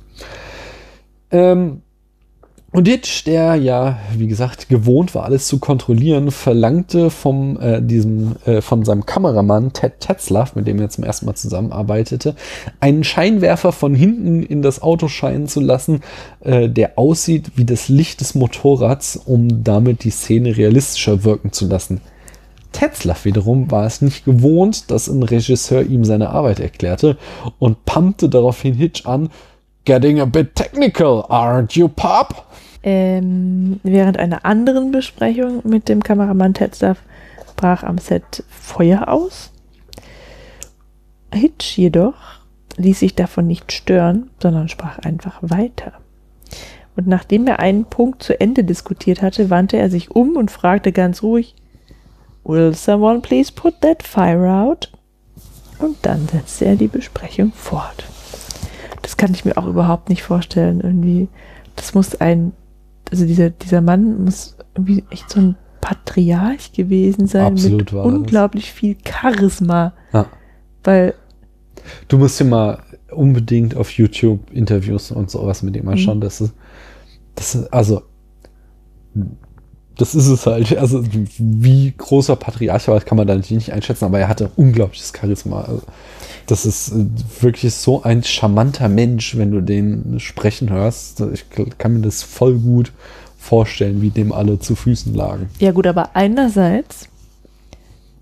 [1.31, 1.81] Ähm,
[2.76, 8.35] Und Hitch, der ja, wie gesagt, gewohnt war, alles zu kontrollieren, verlangte vom, äh, diesem,
[8.45, 12.35] äh, von seinem Kameramann Ted Tetzlaff, mit dem er zum ersten Mal zusammenarbeitete,
[12.81, 16.02] einen Scheinwerfer von hinten in das Auto scheinen zu lassen,
[16.41, 21.68] äh, der aussieht wie das Licht des Motorrads, um damit die Szene realistischer wirken zu
[21.68, 22.02] lassen.
[22.73, 27.15] Tetzlaff wiederum war es nicht gewohnt, dass ein Regisseur ihm seine Arbeit erklärte
[27.57, 29.30] und pumpte daraufhin Hitch an,
[29.85, 32.44] Getting a bit technical, aren't you, Pop?
[32.85, 37.01] Ähm, während einer anderen Besprechung mit dem Kameramann Tetzlaff
[37.55, 39.51] brach am Set Feuer aus.
[41.33, 42.13] Hitch jedoch
[42.77, 45.93] ließ sich davon nicht stören, sondern sprach einfach weiter.
[46.95, 50.91] Und nachdem er einen Punkt zu Ende diskutiert hatte, wandte er sich um und fragte
[50.91, 51.55] ganz ruhig,
[52.43, 54.91] Will someone please put that fire out?
[55.79, 58.05] Und dann setzte er die Besprechung fort.
[59.01, 60.81] Das kann ich mir auch überhaupt nicht vorstellen.
[60.81, 61.27] Irgendwie,
[61.75, 62.53] das muss ein,
[63.11, 68.06] also dieser, dieser Mann muss irgendwie echt so ein Patriarch gewesen sein Absolut mit das.
[68.06, 69.94] unglaublich viel Charisma.
[70.14, 70.27] Ja.
[70.84, 71.14] Weil,
[72.07, 72.80] Du musst dir mal
[73.11, 76.22] unbedingt auf YouTube Interviews und sowas mit ihm anschauen.
[76.22, 76.53] Das ist,
[77.36, 78.02] das ist, also,
[79.97, 80.77] das ist es halt.
[80.77, 81.03] Also,
[81.38, 85.61] wie großer Patriarch war, kann man da natürlich nicht einschätzen, aber er hatte unglaubliches Charisma.
[85.61, 85.81] Also,
[86.47, 87.05] das ist äh,
[87.41, 91.22] wirklich so ein charmanter Mensch, wenn du den sprechen hörst.
[91.34, 91.45] Ich
[91.77, 92.91] kann mir das voll gut
[93.38, 95.49] vorstellen, wie dem alle zu Füßen lagen.
[95.59, 97.09] ja gut, aber einerseits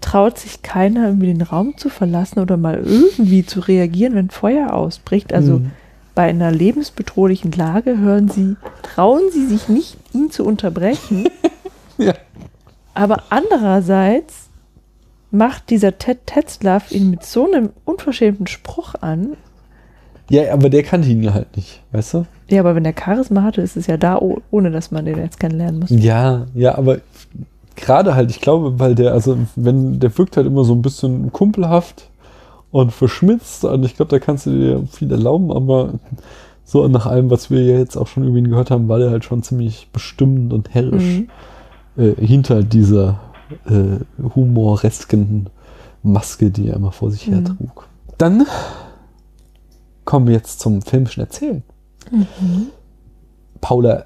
[0.01, 4.73] traut sich keiner irgendwie den Raum zu verlassen oder mal irgendwie zu reagieren, wenn Feuer
[4.73, 5.31] ausbricht.
[5.33, 5.71] Also Mhm.
[6.13, 11.29] bei einer lebensbedrohlichen Lage hören sie, trauen sie sich nicht, ihn zu unterbrechen.
[11.97, 12.13] Ja.
[12.93, 14.49] Aber andererseits
[15.31, 19.35] macht dieser Ted Tetzlaff ihn mit so einem unverschämten Spruch an.
[20.29, 22.25] Ja, aber der kannte ihn halt nicht, weißt du?
[22.49, 25.17] Ja, aber wenn der Charisma hatte, ist es ja da, oh- ohne dass man den
[25.17, 25.89] jetzt kennenlernen muss.
[25.89, 26.99] Ja, ja, aber
[27.75, 31.31] gerade halt, ich glaube, weil der, also wenn, der wirkt halt immer so ein bisschen
[31.31, 32.09] kumpelhaft
[32.71, 35.93] und verschmitzt und ich glaube, da kannst du dir viel erlauben, aber
[36.63, 39.09] so nach allem, was wir ja jetzt auch schon über ihn gehört haben, war der
[39.11, 41.29] halt schon ziemlich bestimmend und herrisch Mhm.
[41.97, 43.19] Äh, hinter dieser
[43.65, 43.99] äh,
[44.35, 45.49] humoresken
[46.01, 47.45] Maske, die er immer vor sich her Mhm.
[47.57, 47.87] trug.
[48.17, 48.45] Dann
[50.05, 51.63] kommen wir jetzt zum filmischen Erzählen.
[53.61, 54.05] Paula,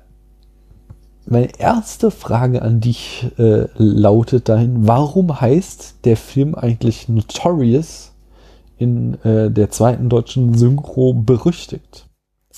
[1.25, 8.13] meine erste Frage an dich äh, lautet dahin, warum heißt der Film eigentlich Notorious
[8.77, 12.07] in äh, der zweiten deutschen Synchro berüchtigt?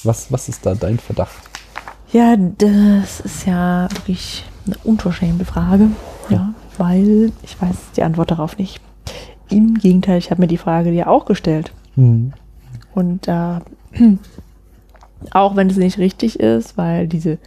[0.03, 1.37] Was, was ist da dein Verdacht?
[2.13, 5.87] Ja, das ist ja wirklich eine unverschämte Frage.
[6.29, 8.81] Ja, weil ich weiß die Antwort darauf nicht.
[9.49, 11.71] Im Gegenteil, ich habe mir die Frage ja auch gestellt.
[12.93, 13.59] Und äh,
[15.31, 17.39] auch wenn es nicht richtig ist, weil diese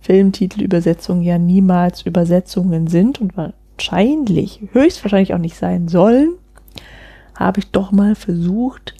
[0.00, 6.34] Filmtitelübersetzungen ja niemals Übersetzungen sind und wahrscheinlich, höchstwahrscheinlich auch nicht sein sollen,
[7.34, 8.94] habe ich doch mal versucht,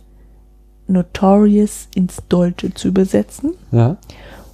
[0.87, 3.53] Notorious ins Deutsche zu übersetzen.
[3.73, 3.99] Ja.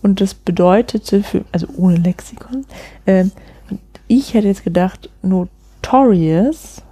[0.05, 2.67] Und das bedeutete für, also ohne Lexikon,
[3.07, 6.83] und ich hätte jetzt gedacht, Notorious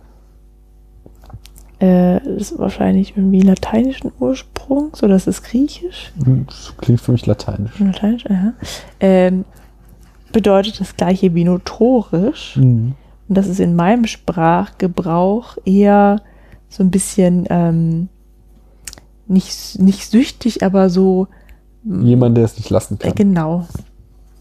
[1.79, 6.11] äh, ist wahrscheinlich irgendwie lateinischen Ursprungs oder ist es griechisch?
[6.47, 7.79] Das klingt für mich lateinisch.
[7.79, 8.55] Lateinisch, aha.
[8.99, 9.45] Ähm,
[10.33, 12.57] bedeutet das gleiche wie notorisch.
[12.57, 12.95] Mhm.
[13.29, 16.23] Und das ist in meinem Sprachgebrauch eher
[16.71, 18.09] so ein bisschen ähm,
[19.27, 21.29] nicht, nicht süchtig, aber so
[21.85, 23.15] Jemand, der es nicht lassen kann.
[23.15, 23.67] genau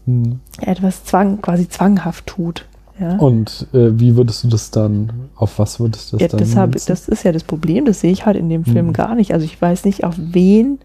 [0.06, 0.40] Mhm.
[0.60, 2.66] etwas zwang, quasi zwanghaft tut.
[3.00, 6.38] Ja, Und äh, wie würdest du das dann, auf was würdest du das ja dann
[6.40, 8.92] das, hab, das ist ja das Problem, das sehe ich halt in dem Film Mhm.
[8.92, 9.32] gar nicht.
[9.32, 10.78] Also ich weiß nicht, auf wen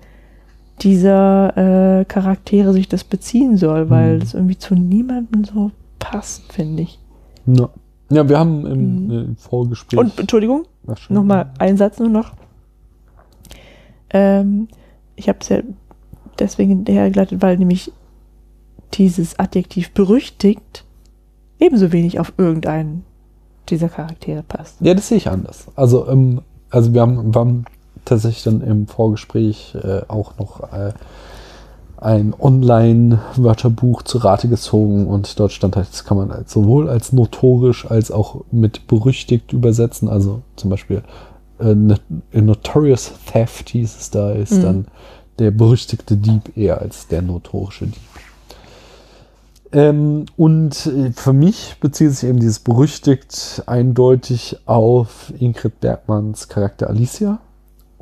[0.81, 4.19] dieser äh, Charaktere sich das beziehen soll, weil Mhm.
[4.19, 6.99] das irgendwie zu niemandem so passt, finde ich.
[7.47, 7.69] Ja.
[8.11, 9.11] ja, wir haben im, Mhm.
[9.11, 9.99] äh, Vorgespräch.
[9.99, 10.65] Und Entschuldigung,
[11.09, 12.33] nochmal einen Satz nur noch.
[14.11, 14.67] Ähm,
[15.15, 15.59] ich habe es ja
[16.39, 17.91] deswegen hinterhergeleitet, weil nämlich
[18.93, 20.83] dieses Adjektiv berüchtigt
[21.59, 23.03] ebenso wenig auf irgendeinen
[23.69, 24.77] dieser Charaktere passt.
[24.79, 25.65] Ja, das sehe ich anders.
[25.75, 27.65] Also, ähm, also wir haben, wir haben
[28.05, 30.93] tatsächlich dann im Vorgespräch äh, auch noch äh,
[31.97, 37.11] ein Online-Wörterbuch zu Rate gezogen und dort stand halt, das kann man als, sowohl als
[37.11, 40.07] notorisch als auch mit berüchtigt übersetzen.
[40.07, 41.01] Also zum Beispiel
[41.59, 42.01] äh, not
[42.31, 44.61] Notorious Theft hieß es da, ist Mhm.
[44.61, 44.85] dann
[45.39, 47.95] der berüchtigte Dieb eher als der notorische Dieb.
[49.71, 56.89] Ähm, und äh, für mich bezieht sich eben dieses berüchtigt eindeutig auf Ingrid Bergmanns Charakter
[56.89, 57.39] Alicia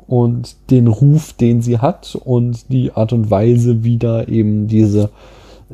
[0.06, 5.10] und den Ruf, den sie hat und die Art und Weise, wie da eben diese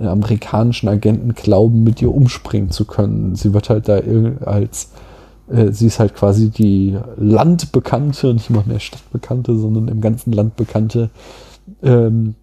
[0.00, 3.34] äh, amerikanischen Agenten glauben, mit ihr umspringen zu können.
[3.36, 4.00] Sie wird halt da
[4.46, 4.92] als,
[5.50, 10.56] äh, sie ist halt quasi die Landbekannte, nicht mal mehr Stadtbekannte, sondern im ganzen Land
[10.56, 11.10] bekannte
[11.82, 12.34] ähm,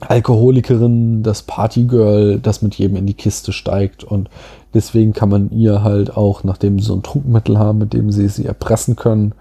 [0.00, 4.28] Alkoholikerin, das Partygirl, das mit jedem in die Kiste steigt und
[4.74, 8.28] deswegen kann man ihr halt auch, nachdem sie so ein Trugmittel haben, mit dem sie
[8.28, 9.32] sie erpressen können,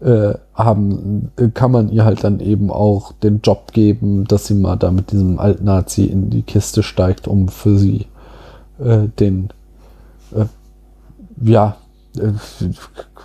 [0.00, 4.54] äh, haben, äh, kann man ihr halt dann eben auch den Job geben, dass sie
[4.54, 8.06] mal da mit diesem Alt-Nazi in die Kiste steigt, um für sie
[8.78, 9.50] äh, den,
[10.34, 10.46] äh,
[11.42, 11.76] ja,
[12.18, 12.32] äh,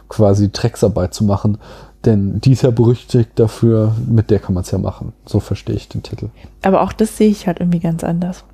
[0.07, 1.57] quasi Drecksarbeit zu machen.
[2.05, 5.11] Denn die ist ja berüchtigt dafür, mit der kann man es ja machen.
[5.26, 6.30] So verstehe ich den Titel.
[6.61, 8.45] Aber auch das sehe ich halt irgendwie ganz anders.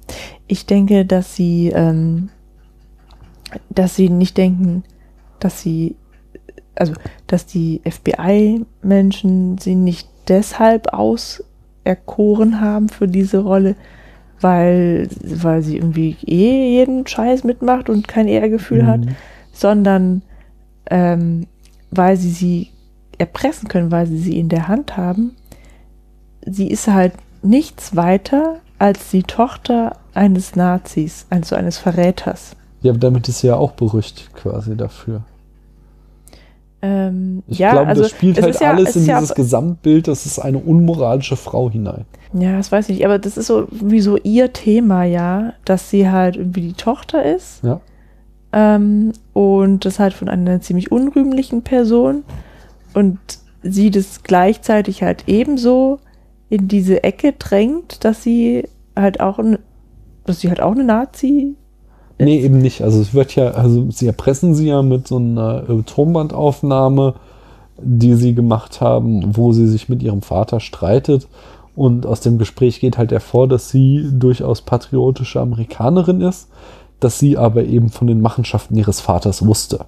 [0.48, 2.30] Ich denke, dass sie, ähm,
[3.70, 4.84] dass sie nicht denken,
[5.40, 5.96] dass sie,
[6.74, 6.94] also,
[7.28, 13.76] dass die FBI-Menschen sie nicht deshalb auserkoren haben für diese Rolle,
[14.42, 19.02] weil, weil sie irgendwie eh jeden Scheiß mitmacht und kein Ehrgefühl hat,
[19.54, 20.24] sondern
[20.90, 21.46] ähm,
[21.92, 22.72] weil sie sie
[23.18, 25.36] erpressen können, weil sie sie in der Hand haben.
[26.46, 32.56] Sie ist halt nichts weiter als die Tochter eines Nazis, also eines Verräters.
[32.82, 35.22] Ja, aber damit ist sie ja auch berüchtigt quasi dafür.
[36.82, 40.08] Ähm, Ich ja, glaube, also das spielt halt ja, alles es in ja, dieses Gesamtbild,
[40.08, 42.06] das ist eine unmoralische Frau hinein.
[42.34, 45.90] Ja, das weiß ich nicht, aber das ist so wie so ihr Thema, ja, dass
[45.90, 47.64] sie halt irgendwie die Tochter ist.
[47.64, 47.80] Ja.
[48.52, 52.24] Ähm, und das halt von einer ziemlich unrühmlichen Person.
[52.96, 53.20] Und
[53.62, 56.00] sie das gleichzeitig halt ebenso
[56.50, 59.60] in diese Ecke drängt, dass sie halt auch ein,
[60.26, 61.56] dass sie halt auch eine Nazi.
[62.18, 62.82] Nee, eben nicht.
[62.82, 67.16] Also es wird ja, also sie erpressen sie ja mit so einer äh, Tonbandaufnahme,
[67.78, 71.28] die sie gemacht haben, wo sie sich mit ihrem Vater streitet.
[71.76, 76.48] Und aus dem Gespräch geht halt hervor, dass sie durchaus patriotische Amerikanerin ist,
[77.02, 79.86] dass sie aber eben von den Machenschaften ihres Vaters wusste.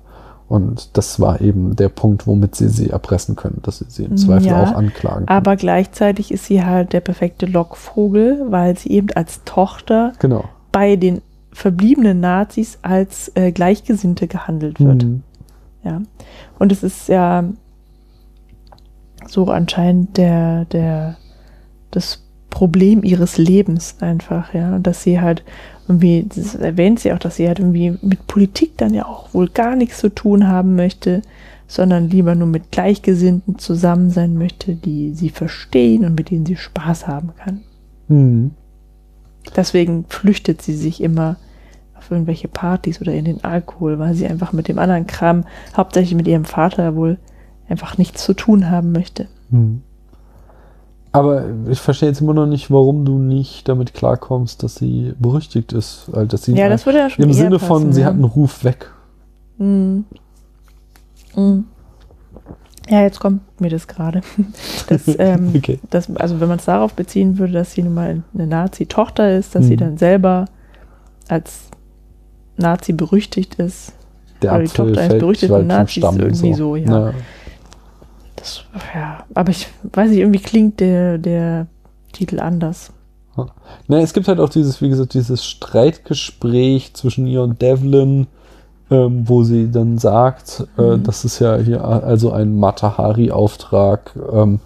[0.50, 4.16] Und das war eben der Punkt, womit sie sie erpressen können, dass sie sie im
[4.16, 5.38] Zweifel Ja, auch anklagen können.
[5.38, 10.46] Aber gleichzeitig ist sie halt der perfekte Lockvogel, weil sie eben als Tochter Genau.
[10.72, 11.22] bei den
[11.52, 15.04] verbliebenen Nazis als äh, Gleichgesinnte gehandelt wird.
[15.04, 15.24] Mhm.
[15.84, 16.02] Ja.
[16.60, 17.44] Und es ist ja
[19.28, 21.18] so anscheinend der, der,
[21.92, 24.76] das Problem ihres Lebens einfach, ja.
[24.76, 25.44] Und dass sie halt
[25.88, 29.48] irgendwie, das erwähnt sie auch, dass sie halt irgendwie mit Politik dann ja auch wohl
[29.50, 31.22] gar nichts zu tun haben möchte,
[31.68, 36.56] sondern lieber nur mit Gleichgesinnten zusammen sein möchte, die sie verstehen und mit denen sie
[36.56, 37.62] Spaß haben kann.
[38.08, 38.52] Mhm.
[39.56, 41.38] Deswegen flüchtet sie sich immer
[41.98, 45.46] auf irgendwelche Partys oder in den Alkohol, weil sie einfach mit dem anderen Kram,
[45.76, 47.18] hauptsächlich mit ihrem Vater wohl,
[47.70, 49.28] einfach nichts zu tun haben möchte.
[49.52, 49.82] Hm.
[51.18, 55.74] Aber ich verstehe jetzt immer noch nicht, warum du nicht damit klarkommst, dass sie berüchtigt
[55.74, 56.10] ist.
[56.14, 58.08] Also, dass sie Ja, das würde ja schon Im Sinne von, passen, sie ja.
[58.08, 58.92] hat einen Ruf weg.
[59.58, 60.06] Hm.
[61.34, 61.66] Hm.
[62.90, 64.22] Ja, jetzt kommt mir das gerade.
[64.90, 65.80] Das, ähm, Okay.
[65.90, 69.56] das, also wenn man es darauf beziehen würde, dass sie nun mal eine Nazi-Tochter ist,
[69.56, 69.80] dass sie Mhm.
[69.80, 70.46] dann selber
[71.28, 71.70] als
[72.58, 73.94] Nazi berüchtigt ist.
[74.42, 77.14] Der Oder die Apfel Tochter eines vom Nazis, irgendwie so, ja.
[78.48, 78.64] Das,
[78.96, 79.24] ja.
[79.34, 81.68] Aber ich weiß nicht, irgendwie klingt der, der
[82.14, 82.92] Titel anders.
[83.88, 88.28] Na, es gibt halt auch dieses, wie gesagt, dieses Streitgespräch zwischen ihr und Devlin,
[88.90, 91.04] ähm, wo sie dann sagt, äh, Mhm.
[91.04, 94.16] das ist ja hier also ein Matahari-Auftrag.
[94.34, 94.60] Ähm,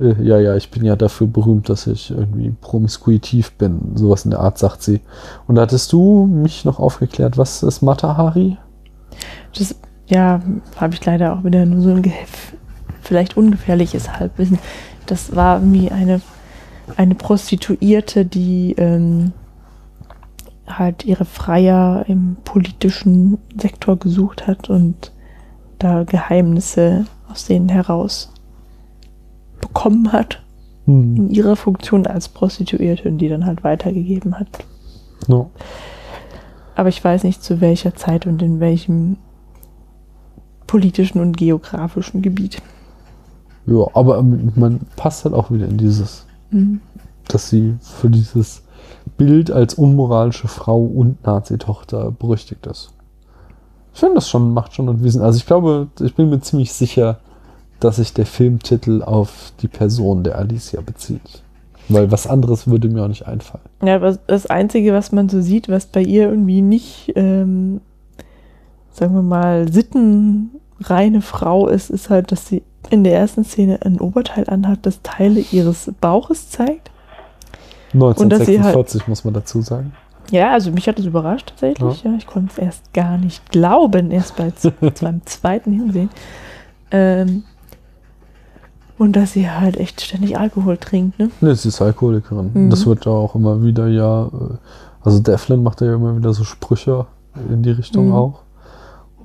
[0.00, 3.92] äh, ja, ja, ich bin ja dafür berühmt, dass ich irgendwie promiskuitiv bin.
[3.94, 5.00] Sowas in der Art sagt sie.
[5.46, 8.56] Und da hattest du mich noch aufgeklärt, was ist Matahari?
[9.56, 9.74] Das,
[10.08, 10.40] ja,
[10.76, 12.54] habe ich leider auch wieder nur so ein gef-
[13.10, 14.58] vielleicht ungefährliches Halbwissen.
[15.06, 16.20] Das war irgendwie eine,
[16.96, 19.32] eine Prostituierte, die ähm,
[20.66, 25.12] halt ihre Freier im politischen Sektor gesucht hat und
[25.78, 28.32] da Geheimnisse aus denen heraus
[29.60, 30.40] bekommen hat
[30.90, 31.16] Hm.
[31.16, 34.64] in ihrer Funktion als Prostituierte und die dann halt weitergegeben hat.
[35.28, 35.50] No.
[36.74, 39.16] Aber ich weiß nicht zu welcher Zeit und in welchem
[40.66, 42.62] politischen und geografischen Gebiet.
[43.66, 46.80] Ja, aber ähm, man passt halt auch wieder in dieses, Mhm.
[47.28, 48.62] dass sie für dieses
[49.16, 52.92] Bild als unmoralische Frau und Nazi-Tochter berüchtigt ist.
[53.94, 55.20] Ich finde das schon, macht schon einen Wissen.
[55.22, 57.18] Also ich glaube, ich bin mir ziemlich sicher,
[57.80, 61.42] dass sich der Filmtitel auf die Person der Alicia bezieht.
[61.88, 63.64] Weil was anderes würde mir auch nicht einfallen.
[63.82, 67.80] Ja, aber das Einzige, was man so sieht, was bei ihr irgendwie nicht, ähm,
[68.92, 74.00] sagen wir mal, sittenreine Frau ist, ist halt, dass sie in der ersten Szene ein
[74.00, 76.90] Oberteil anhat, das Teile ihres Bauches zeigt.
[77.92, 78.00] Und
[78.30, 79.92] dass sie halt- 1946 muss man dazu sagen.
[80.30, 82.04] Ja, also mich hat es überrascht tatsächlich.
[82.04, 82.14] Ja.
[82.16, 84.52] ich konnte es erst gar nicht glauben, erst bei
[85.00, 86.08] beim zweiten Hinsehen.
[86.92, 87.42] Ähm,
[88.98, 91.30] und dass sie halt echt ständig Alkohol trinkt, ne?
[91.40, 92.50] Ne, sie ist Alkoholikerin.
[92.52, 92.70] Mhm.
[92.70, 94.30] Das wird ja auch immer wieder ja, äh,
[95.02, 97.06] also Devlin macht ja immer wieder so Sprüche
[97.48, 98.14] in die Richtung Mhm.
[98.14, 98.42] auch.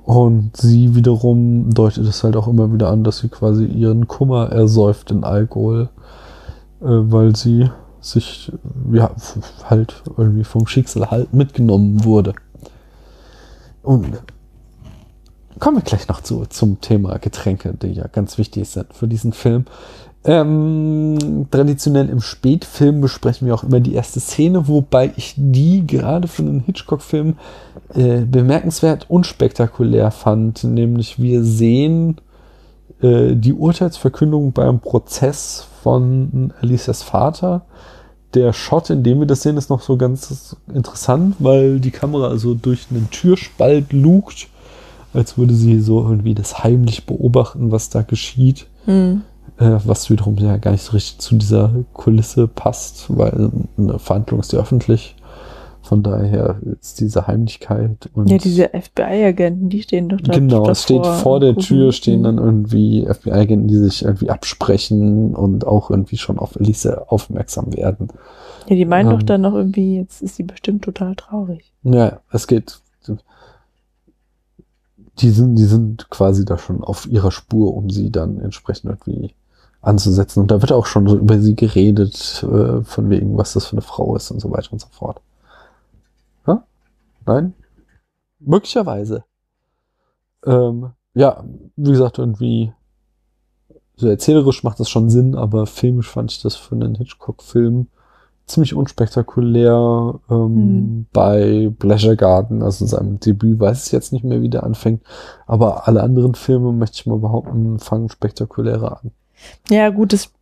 [0.06, 4.52] Und sie wiederum deutet es halt auch immer wieder an, dass sie quasi ihren Kummer
[4.52, 5.88] ersäuft in Alkohol,
[6.80, 7.68] äh, weil sie
[8.00, 9.10] sich äh, ja
[9.64, 12.34] halt irgendwie vom Schicksal halt mitgenommen wurde.
[13.82, 14.22] Und
[15.58, 19.32] kommen wir gleich noch zu, zum Thema Getränke, die ja ganz wichtig sind für diesen
[19.32, 19.64] Film.
[20.28, 26.26] Ähm, traditionell im Spätfilm besprechen wir auch immer die erste Szene, wobei ich die gerade
[26.26, 27.36] für einen Hitchcock-Film
[27.94, 30.64] äh, bemerkenswert unspektakulär fand.
[30.64, 32.16] Nämlich wir sehen
[33.00, 37.64] äh, die Urteilsverkündung beim Prozess von Alicias Vater.
[38.34, 42.26] Der Shot, in dem wir das sehen, ist noch so ganz interessant, weil die Kamera
[42.26, 44.48] also durch einen Türspalt lugt,
[45.14, 49.22] als würde sie so irgendwie das heimlich beobachten, was da geschieht Hm.
[49.58, 54.40] Äh, was wiederum ja gar nicht so richtig zu dieser Kulisse passt, weil eine Verhandlung
[54.40, 55.16] ist ja öffentlich.
[55.82, 60.32] Von daher ist diese Heimlichkeit und Ja, diese FBI-Agenten, die stehen doch da.
[60.32, 65.64] genau, es steht vor der Tür stehen dann irgendwie FBI-Agenten, die sich irgendwie absprechen und
[65.64, 68.08] auch irgendwie schon auf Elise aufmerksam werden.
[68.68, 71.72] Ja, die meinen doch ähm, dann noch irgendwie, jetzt ist sie bestimmt total traurig.
[71.84, 72.80] Ja, es geht.
[75.20, 79.34] Die sind, die sind quasi da schon auf ihrer Spur, um sie dann entsprechend irgendwie
[79.86, 80.40] anzusetzen.
[80.40, 83.72] Und da wird auch schon so über sie geredet, äh, von wegen, was das für
[83.72, 85.20] eine Frau ist und so weiter und so fort.
[86.46, 86.64] Ja?
[87.24, 87.54] Nein?
[88.40, 89.24] Möglicherweise.
[90.44, 91.44] Ähm, ja,
[91.76, 92.72] wie gesagt, irgendwie
[93.96, 97.86] so erzählerisch macht das schon Sinn, aber filmisch fand ich das für einen Hitchcock-Film
[98.46, 100.20] ziemlich unspektakulär.
[100.30, 101.06] Ähm, Hm.
[101.12, 105.02] Bei Pleasure Garden, also seinem Debüt, weiß ich jetzt nicht mehr, wie der anfängt.
[105.46, 109.10] Aber alle anderen Filme, möchte ich mal behaupten, fangen spektakulärer an.
[109.70, 110.32] Ja, gut, das,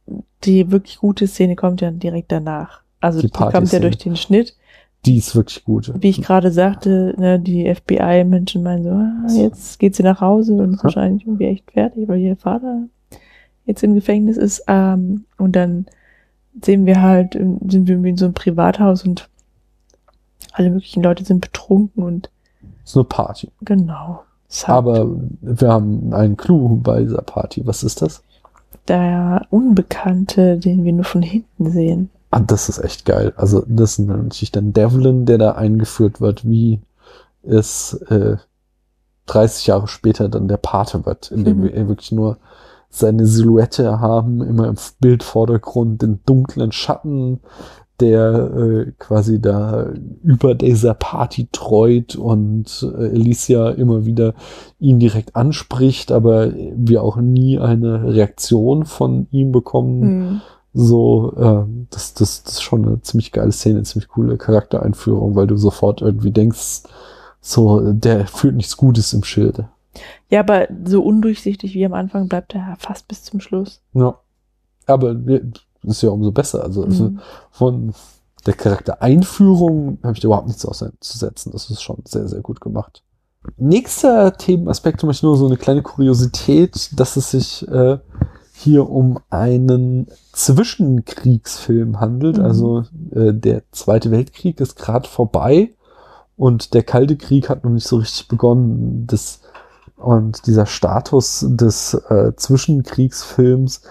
[0.45, 2.81] die wirklich gute Szene kommt ja direkt danach.
[3.01, 4.57] Also Die die, kommt ja durch den Schnitt.
[5.05, 5.93] Die ist wirklich gut.
[5.99, 10.55] Wie ich gerade sagte, ne, die FBI-Menschen meinen so, ah, jetzt geht sie nach Hause
[10.55, 10.85] und ist Ja.
[10.85, 12.85] wahrscheinlich irgendwie echt fertig, weil ihr Vater
[13.67, 14.65] jetzt im Gefängnis ist.
[14.67, 15.87] Ähm, und dann
[16.63, 19.29] sehen wir halt, ähm, sind wir irgendwie in so einem Privathaus und
[20.53, 22.31] alle möglichen Leute sind betrunken und
[22.85, 23.51] ist eine Party.
[23.63, 24.23] genau.
[24.49, 25.11] Es halt Aber
[25.41, 27.67] wir haben einen Clou bei dieser Party.
[27.67, 28.23] Was ist das?
[28.89, 32.11] Der Unbekannte, den wir nur von hinten sehen.
[32.31, 33.33] Ah, das ist echt geil.
[33.37, 36.81] Also, das ist natürlich dann Devlin, der da eingeführt wird, wie
[37.43, 38.37] es äh,
[39.27, 41.63] 30 Jahre später dann der Pate wird, indem Mhm.
[41.63, 42.39] wir wirklich nur
[42.91, 47.41] seine Silhouette haben, immer im Bildvordergrund, den dunklen Schatten,
[48.01, 49.93] der äh, quasi da
[50.23, 54.35] über dieser Party treut und äh, Alicia immer wieder
[54.81, 60.03] ihn direkt anspricht, aber wir auch nie eine Reaktion von ihm bekommen.
[60.03, 60.41] Hm.
[60.77, 65.37] So, äh, das, das, das ist schon eine ziemlich geile Szene, eine ziemlich coole Charaktereinführung,
[65.37, 66.83] weil du sofort irgendwie denkst,
[67.41, 69.69] so, der fühlt nichts Gutes im Schilde.
[70.31, 73.81] Ja, aber so undurchsichtig wie am Anfang bleibt er fast bis zum Schluss.
[73.93, 74.19] Ja.
[74.87, 75.43] Aber wir-
[75.87, 76.63] ist ja umso besser.
[76.63, 77.21] Also, also Mhm.
[77.51, 77.95] von
[78.47, 81.53] der Charaktereinführung habe ich da überhaupt nichts auszusetzen.
[81.53, 83.03] Das ist schon sehr, sehr gut gemacht.
[83.57, 87.99] Nächster Themenaspekt, für mich nur so eine kleine Kuriosität, dass es sich äh,
[88.53, 92.39] hier um einen Zwischenkriegsfilm handelt.
[92.39, 92.45] Mhm.
[92.45, 95.71] Also äh, der Zweite Weltkrieg ist gerade vorbei
[96.37, 99.07] und der Kalte Krieg hat noch nicht so richtig begonnen.
[99.07, 99.41] Das,
[99.97, 103.83] und dieser Status des äh, Zwischenkriegsfilms,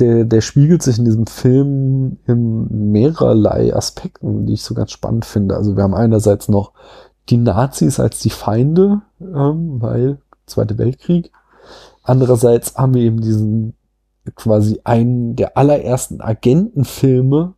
[0.00, 5.24] der, der spiegelt sich in diesem Film in mehrerlei Aspekten, die ich so ganz spannend
[5.24, 5.56] finde.
[5.56, 6.72] Also wir haben einerseits noch
[7.28, 10.18] die Nazis als die Feinde, ähm, weil
[10.48, 11.30] Zweite Weltkrieg.
[12.02, 13.74] Andererseits haben wir eben diesen
[14.34, 17.54] quasi einen der allerersten Agentenfilme,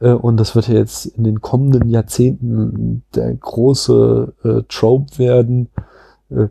[0.00, 5.68] äh, und das wird ja jetzt in den kommenden Jahrzehnten der große äh, Trope werden,
[6.30, 6.48] äh,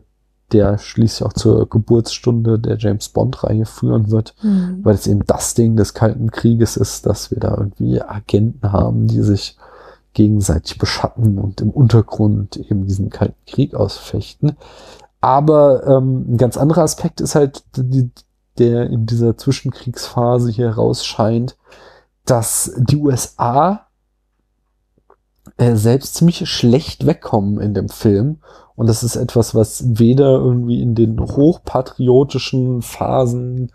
[0.54, 4.80] der schließlich auch zur Geburtsstunde der James Bond-Reihe führen wird, Hm.
[4.82, 9.08] weil es eben das Ding des Kalten Krieges ist, dass wir da irgendwie Agenten haben,
[9.08, 9.58] die sich
[10.14, 14.56] gegenseitig beschatten und im Untergrund eben diesen Kalten Krieg ausfechten.
[15.20, 18.10] Aber ähm, ein ganz anderer Aspekt ist halt, die,
[18.58, 21.56] der in dieser Zwischenkriegsphase hier rausscheint,
[22.24, 23.83] dass die USA
[25.56, 28.38] äh, selbst ziemlich schlecht wegkommen in dem Film.
[28.76, 33.70] Und das ist etwas, was weder irgendwie in den hochpatriotischen Phasen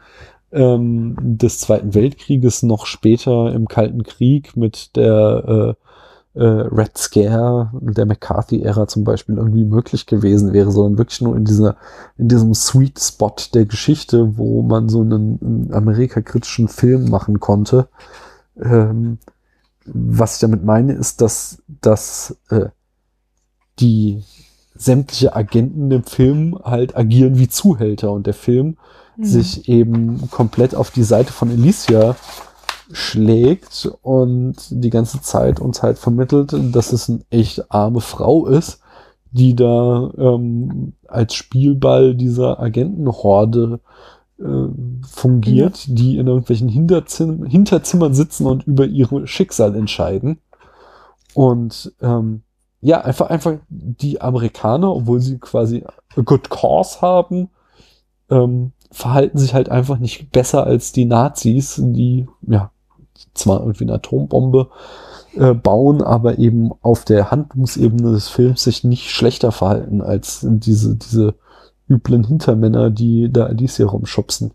[0.52, 5.76] ähm, des Zweiten Weltkrieges noch später im Kalten Krieg mit der
[6.36, 11.36] äh, äh, Red Scare der McCarthy-Ära zum Beispiel irgendwie möglich gewesen wäre, sondern wirklich nur
[11.36, 11.76] in dieser,
[12.18, 17.88] in diesem Sweet Spot der Geschichte, wo man so einen, einen amerikakritischen Film machen konnte.
[18.62, 19.18] Ähm,
[19.86, 22.68] was ich damit meine, ist, dass, dass äh,
[23.80, 24.24] die
[24.76, 28.78] sämtliche Agenten im Film halt agieren wie Zuhälter und der Film
[29.20, 29.26] Mhm.
[29.26, 32.16] sich eben komplett auf die Seite von Alicia
[32.92, 38.80] schlägt und die ganze Zeit uns halt vermittelt, dass es eine echt arme Frau ist,
[39.32, 43.80] die da ähm, als Spielball dieser Agentenhorde
[44.40, 44.70] äh,
[45.08, 50.40] fungiert, die in irgendwelchen Hinterzim Hinterzimmern sitzen und über ihr Schicksal entscheiden.
[51.34, 52.44] Und ähm,
[52.82, 55.84] ja, einfach, einfach die Amerikaner, obwohl sie quasi
[56.16, 57.50] a good cause haben,
[58.30, 62.72] ähm, verhalten sich halt einfach nicht besser als die Nazis, die ja
[63.34, 64.70] zwar irgendwie eine Atombombe
[65.36, 70.96] äh, bauen, aber eben auf der Handlungsebene des Films sich nicht schlechter verhalten als diese,
[70.96, 71.36] diese
[71.90, 74.52] üblen Hintermänner, die da Alicia rumschubsen.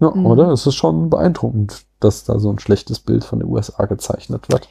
[0.00, 0.26] Ja, Mhm.
[0.26, 0.50] oder?
[0.52, 4.68] Es ist schon beeindruckend, dass da so ein schlechtes Bild von den USA gezeichnet wird.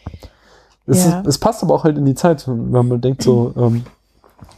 [0.85, 1.19] Es, Ja.
[1.19, 3.83] ist, es passt aber auch halt in die Zeit, wenn man denkt, so ähm,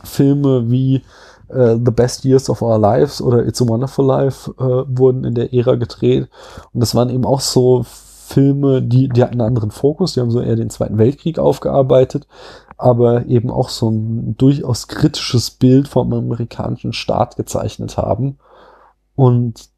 [0.03, 1.03] Filme wie
[1.47, 4.63] äh, The Best Years of Our Lives oder It's a Wonderful Life äh,
[4.97, 6.29] wurden in der Ära gedreht.
[6.73, 7.83] Und das waren eben auch so
[8.29, 12.27] Filme, die, die hatten einen anderen Fokus, die haben so eher den Zweiten Weltkrieg aufgearbeitet,
[12.77, 18.37] aber eben auch so ein durchaus kritisches Bild vom amerikanischen Staat gezeichnet haben.
[19.15, 19.69] Und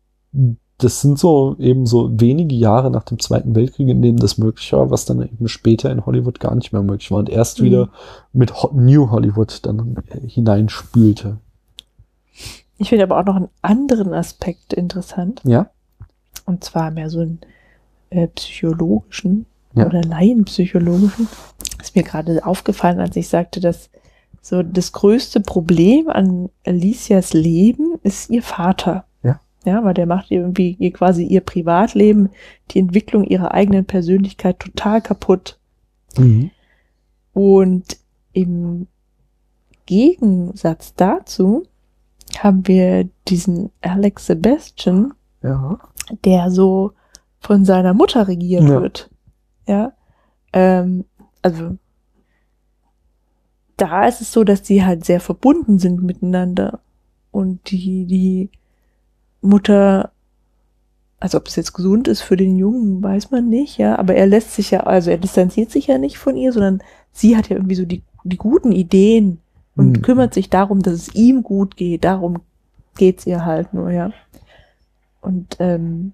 [0.77, 4.71] das sind so eben so wenige Jahre nach dem Zweiten Weltkrieg, in denen das möglich
[4.73, 7.65] war, was dann eben später in Hollywood gar nicht mehr möglich war und erst Mhm.
[7.65, 7.89] wieder
[8.33, 11.37] mit New Hollywood dann äh, hineinspülte.
[12.77, 15.41] Ich finde aber auch noch einen anderen Aspekt interessant.
[15.45, 15.69] Ja?
[16.45, 17.39] Und zwar mehr so einen
[18.11, 19.87] äh, psychologischen Ja.
[19.87, 21.27] oder laienpsychologischen.
[21.81, 23.89] Ist mir gerade aufgefallen, als ich sagte, dass
[24.41, 29.05] so das größte Problem an Alicias Leben ist ihr Vater.
[29.23, 29.39] Ja.
[29.65, 32.29] Ja, weil der macht irgendwie ihr quasi ihr Privatleben,
[32.71, 35.59] die Entwicklung ihrer eigenen Persönlichkeit total kaputt.
[36.17, 36.49] Mhm.
[37.33, 37.97] Und
[38.33, 38.87] im
[39.85, 41.63] Gegensatz dazu
[42.39, 45.13] haben wir diesen Alex Sebastian,
[45.43, 45.79] Ja.
[46.25, 46.93] der so
[47.41, 48.81] von seiner Mutter regiert Ja.
[48.81, 49.09] wird.
[49.67, 49.93] Ja.
[50.53, 51.03] Ähm,
[51.41, 51.77] also
[53.77, 56.79] da ist es so, dass die halt sehr verbunden sind miteinander.
[57.31, 58.49] Und die, die
[59.41, 60.11] Mutter,
[61.19, 63.97] also ob es jetzt gesund ist für den Jungen, weiß man nicht, ja.
[63.97, 66.81] Aber er lässt sich ja, also er distanziert sich ja nicht von ihr, sondern
[67.11, 69.39] sie hat ja irgendwie so die, die guten Ideen
[69.75, 70.01] und Mhm.
[70.03, 72.03] kümmert sich darum, dass es ihm gut geht.
[72.03, 72.41] Darum
[72.97, 74.11] geht's ihr halt nur, ja.
[75.21, 76.13] Und ähm,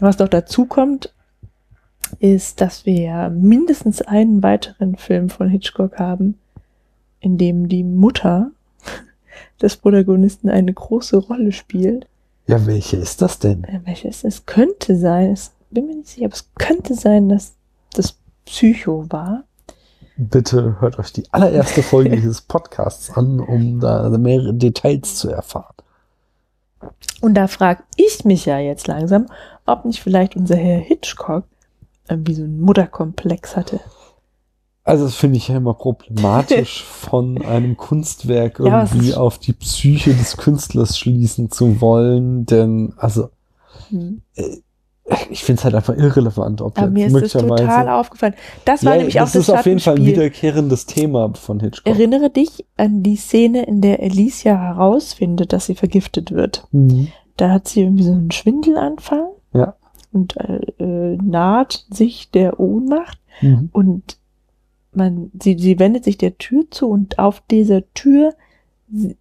[0.00, 1.12] was noch dazu kommt,
[2.18, 6.38] ist, dass wir ja mindestens einen weiteren Film von Hitchcock haben,
[7.20, 8.50] in dem die Mutter
[9.62, 12.06] des Protagonisten eine große Rolle spielt.
[12.46, 13.64] Ja, welche ist das denn?
[13.64, 17.52] Äh, Welches es könnte sein, es bin mir nicht sicher, aber es könnte sein, dass
[17.92, 19.44] das Psycho war.
[20.16, 25.74] Bitte hört euch die allererste Folge dieses Podcasts an, um da mehrere Details zu erfahren.
[27.20, 29.26] Und da frage ich mich ja jetzt langsam,
[29.72, 31.44] ob nicht vielleicht unser Herr Hitchcock
[32.08, 33.80] irgendwie so einen Mutterkomplex hatte.
[34.82, 39.38] Also das finde ich ja immer problematisch, von einem Kunstwerk Ja, es irgendwie ist- auf
[39.38, 43.28] die Psyche des Künstlers schließen zu wollen, denn also
[43.90, 44.22] Hm.
[45.30, 48.34] ich finde es halt einfach irrelevant, ob Aber mir ist das möglicherweise total aufgefallen.
[48.64, 51.60] Das war ja, nämlich das auch das ist auf jeden Fall ein wiederkehrendes Thema von
[51.60, 51.86] Hitchcock.
[51.92, 56.66] Erinnere dich an die Szene, in der Alicia herausfindet, dass sie vergiftet wird.
[56.72, 57.08] Mhm.
[57.36, 59.39] Da hat sie irgendwie so einen Schwindelanfall Ja.
[60.12, 63.70] Und äh, äh, naht sich der Ohnmacht Mhm.
[63.72, 64.18] und
[64.92, 68.34] man, sie, sie wendet sich der Tür zu und auf dieser Tür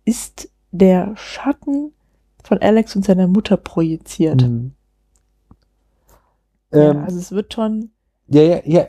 [0.04, 1.92] ist der Schatten
[2.44, 4.42] von Alex und seiner Mutter projiziert.
[4.42, 4.72] Mhm.
[6.74, 7.92] Ja, Ähm, also es wird schon,
[8.28, 8.86] Ja, ja, ja,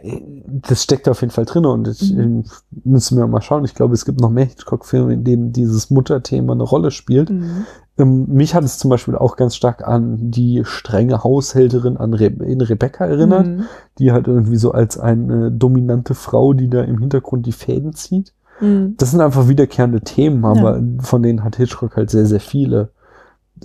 [0.47, 2.21] das steckt auf jeden Fall drin und ich, Mhm.
[2.21, 2.45] ähm,
[2.85, 3.65] müssen wir mal schauen.
[3.65, 7.31] Ich glaube, es gibt noch mehr Hitchcock-Filme, in denen dieses Mutterthema eine Rolle spielt.
[7.31, 7.65] Mhm.
[8.01, 12.27] Ähm, mich hat es zum Beispiel auch ganz stark an die strenge Haushälterin an Re
[12.27, 13.65] in Rebecca erinnert, Mhm.
[13.99, 18.33] die halt irgendwie so als eine dominante Frau, die da im Hintergrund die Fäden zieht.
[18.61, 18.95] Mhm.
[18.99, 22.91] Das sind einfach wiederkehrende Themen, aber von denen hat Hitchcock halt sehr, sehr viele,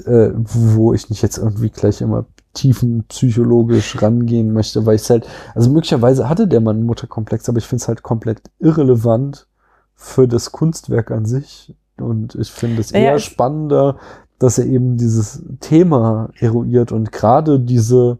[0.05, 5.69] äh, wo ich nicht jetzt irgendwie gleich immer tiefenpsychologisch rangehen möchte, weil ich halt, also
[5.69, 9.47] möglicherweise hatte der Mann einen Mutterkomplex, aber ich finde es halt komplett irrelevant
[9.95, 11.75] für das Kunstwerk an sich.
[11.97, 13.97] Und ich finde es Naja, eher es- spannender,
[14.39, 18.19] dass er eben dieses Thema eruiert und gerade diese,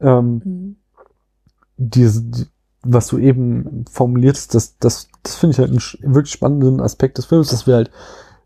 [0.00, 0.76] ähm, Mhm.
[1.76, 2.46] diese, die,
[2.82, 7.26] was du eben formulierst, das, das, das finde ich halt einen wirklich spannenden Aspekt des
[7.26, 7.90] Films, dass wir halt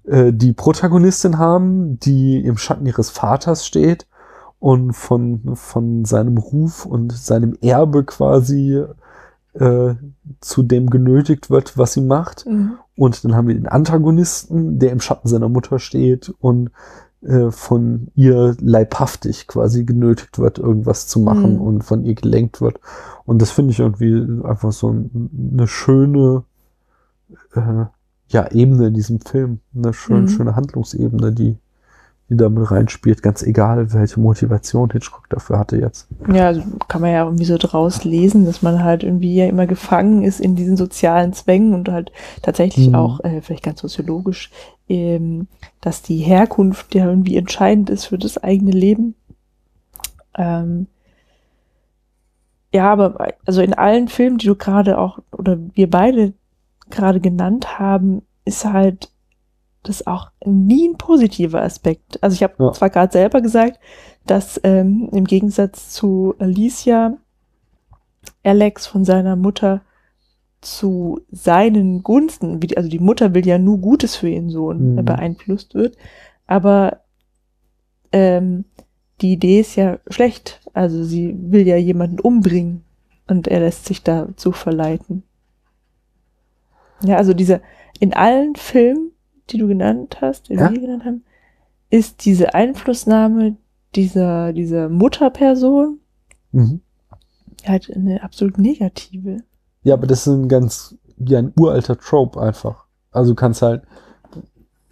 [0.05, 4.07] äh, die Protagonistin haben, die im Schatten ihres Vaters steht
[4.59, 8.83] und von, von seinem Ruf und seinem Erbe quasi
[9.55, 9.95] äh,
[10.41, 12.47] zu dem genötigt wird, was sie macht.
[12.47, 12.73] Mhm.
[12.97, 16.71] Und dann haben wir den Antagonisten, der im Schatten seiner Mutter steht und
[17.23, 21.61] äh, von ihr leibhaftig quasi genötigt wird, irgendwas zu machen Mhm.
[21.61, 22.81] und von ihr gelenkt wird.
[23.27, 26.45] Und das finde ich irgendwie einfach so ein, eine schöne
[27.55, 27.85] äh,
[28.29, 29.61] ja, Ebene in diesem Film.
[29.75, 30.29] Eine schön, Mhm.
[30.29, 31.57] schöne Handlungsebene, die,
[32.31, 36.09] die damit reinspielt, ganz egal, welche Motivation Hitchcock dafür hatte jetzt.
[36.33, 39.67] Ja, also kann man ja irgendwie so draus lesen, dass man halt irgendwie ja immer
[39.67, 42.13] gefangen ist in diesen sozialen Zwängen und halt
[42.43, 42.95] tatsächlich Mhm.
[42.95, 44.51] auch, äh, vielleicht ganz soziologisch,
[44.89, 45.49] ähm,
[45.81, 49.15] dass die Herkunft ja irgendwie entscheidend ist für das eigene Leben.
[50.39, 50.87] Ähm,
[52.73, 56.33] ja, aber also in allen Filmen, die du gerade auch, oder wir beide
[56.91, 59.11] gerade genannt haben, ist halt
[59.83, 62.23] das auch nie ein positiver Aspekt.
[62.23, 62.73] Also ich habe Ja.
[62.73, 63.79] zwar gerade selber gesagt,
[64.27, 67.17] dass ähm, im Gegensatz zu Alicia
[68.43, 69.81] Alex von seiner Mutter
[70.61, 75.05] zu seinen Gunsten, wie- also die Mutter will ja nur Gutes für ihren Sohn Mhm.
[75.07, 75.97] beeinflusst wird,
[76.47, 77.01] aber
[78.13, 78.65] ähm,
[79.23, 80.61] die Idee ist ja schlecht.
[80.75, 82.85] Also sie will ja jemanden umbringen
[83.29, 85.23] und er lässt sich dazu verleiten.
[87.03, 87.63] Ja, also diese,
[87.99, 89.13] in allen Filmen,
[89.53, 90.71] die du genannt hast, die Ja.
[90.71, 91.25] wir genannt haben,
[91.91, 93.57] ist diese Einflussnahme
[93.95, 95.99] dieser, dieser Mutterperson
[96.53, 96.81] Mhm.
[97.67, 99.39] halt eine absolut negative.
[99.83, 102.85] Ja, aber das ist ein ganz, ja, ein uralter Trope einfach.
[103.13, 103.83] Also du kannst halt,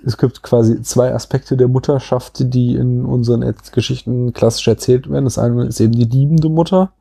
[0.04, 5.24] es gibt quasi zwei Aspekte der Mutterschaft, die in unseren Erz- Geschichten klassisch erzählt werden.
[5.24, 6.92] Das eine ist eben die liebende Mutter,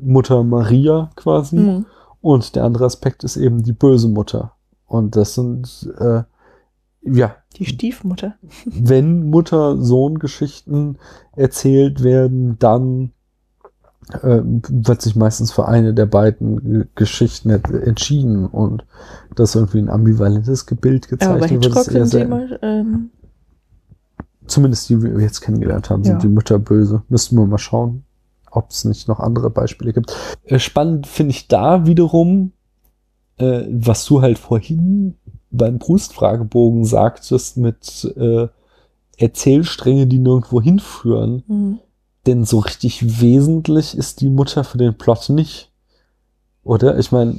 [0.00, 1.56] Mutter Maria quasi.
[1.56, 1.86] Mhm.
[2.20, 4.52] Und der andere Aspekt ist eben die böse Mutter.
[4.90, 6.22] Und das sind, äh,
[7.02, 8.34] ja, Die Stiefmutter.
[8.66, 10.98] wenn Mutter-Sohn-Geschichten
[11.36, 13.12] erzählt werden, dann
[14.22, 18.84] äh, wird sich meistens für eine der beiden Geschichten entschieden und
[19.36, 21.76] das irgendwie ein ambivalentes Bild gezeichnet wird.
[21.76, 22.32] Ist eher sind selten.
[22.32, 23.10] immer, ähm,
[24.46, 26.18] Zumindest die, die wir jetzt kennengelernt haben, sind Ja.
[26.18, 27.04] die Mütter böse.
[27.08, 28.02] Müssten wir mal schauen,
[28.50, 30.12] ob es nicht noch andere Beispiele gibt.
[30.42, 32.50] Äh, spannend finde ich da wiederum,
[33.40, 35.14] äh, was du halt vorhin
[35.50, 38.48] beim Brustfragebogen sagtest mit äh,
[39.16, 41.42] Erzählstränge, die nirgendwo hinführen.
[41.46, 41.78] mhm.
[42.26, 45.70] Denn so richtig wesentlich ist die Mutter für den Plot nicht.
[46.62, 46.98] Oder?
[46.98, 47.34] Ich meine,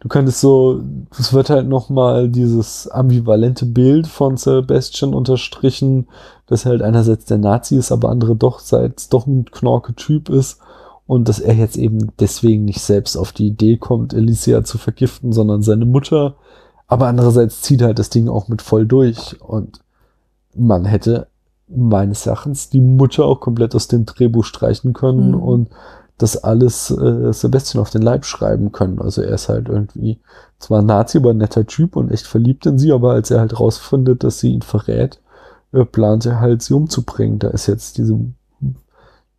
[0.00, 0.82] du könntest so,
[1.18, 6.08] es wird halt nochmal dieses ambivalente Bild von Sebastian unterstrichen,
[6.46, 10.60] dass er halt einerseits der Nazi ist, aber andere doch seit doch ein Knorke-Typ ist
[11.10, 15.32] und dass er jetzt eben deswegen nicht selbst auf die Idee kommt, Alicia zu vergiften,
[15.32, 16.36] sondern seine Mutter.
[16.86, 19.80] Aber andererseits zieht halt das Ding auch mit voll durch und
[20.54, 21.26] man hätte
[21.66, 25.42] meines Erachtens die Mutter auch komplett aus dem Drehbuch streichen können Mhm.
[25.42, 25.68] und
[26.16, 29.00] das alles äh, Sebastian auf den Leib schreiben können.
[29.00, 30.20] Also er ist halt irgendwie
[30.60, 33.40] zwar ein Nazi, aber ein netter Typ und echt verliebt in sie, aber als er
[33.40, 35.20] halt rausfindet, dass sie ihn verrät,
[35.72, 37.40] äh, plant er halt, sie umzubringen.
[37.40, 38.16] Da ist jetzt diese,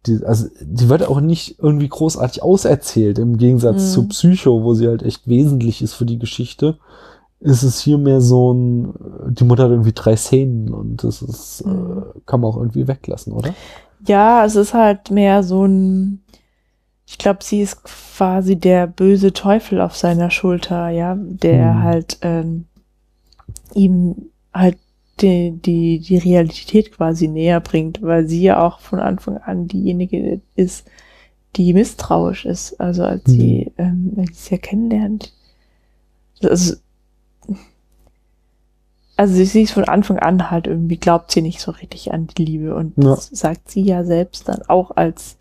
[0.07, 3.93] die, also die wird auch nicht irgendwie großartig auserzählt, im Gegensatz Mhm.
[3.93, 6.77] zu Psycho, wo sie halt echt wesentlich ist für die Geschichte
[7.43, 8.93] ist es hier mehr so ein,
[9.29, 12.03] die Mutter hat irgendwie drei Szenen und das ist, Mhm.
[12.15, 13.55] äh, kann man auch irgendwie weglassen, oder?
[14.05, 16.21] Ja, es ist halt mehr so ein,
[17.07, 21.83] ich glaube, sie ist quasi der böse Teufel auf seiner Schulter, ja, der Mhm.
[21.83, 22.65] halt ähm,
[23.73, 24.15] ihm
[24.53, 24.77] halt
[25.19, 30.41] die, die, die Realität quasi näher bringt, weil sie ja auch von Anfang an diejenige
[30.55, 30.87] ist,
[31.55, 32.79] die misstrauisch ist.
[32.79, 33.31] Also als Mhm.
[33.31, 35.33] sie, ähm, als sie ja kennenlernt.
[36.43, 36.75] Also,
[39.17, 42.45] also sie ist von Anfang an halt irgendwie, glaubt sie nicht so richtig an die
[42.45, 42.75] Liebe.
[42.75, 43.11] Und Ja.
[43.11, 45.37] das sagt sie ja selbst dann auch, als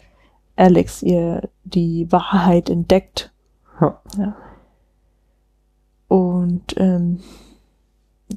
[0.56, 3.32] Alex ihr die Wahrheit entdeckt.
[3.80, 4.02] Ja.
[4.18, 4.36] Ja.
[6.08, 7.20] Und ähm,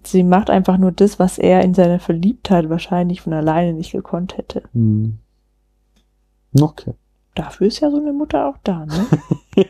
[0.03, 4.37] sie macht einfach nur das, was er in seiner Verliebtheit wahrscheinlich von alleine nicht gekonnt
[4.37, 4.63] hätte.
[4.73, 5.19] Hm.
[6.59, 6.93] Okay.
[7.35, 9.05] Dafür ist ja so eine Mutter auch da, ne?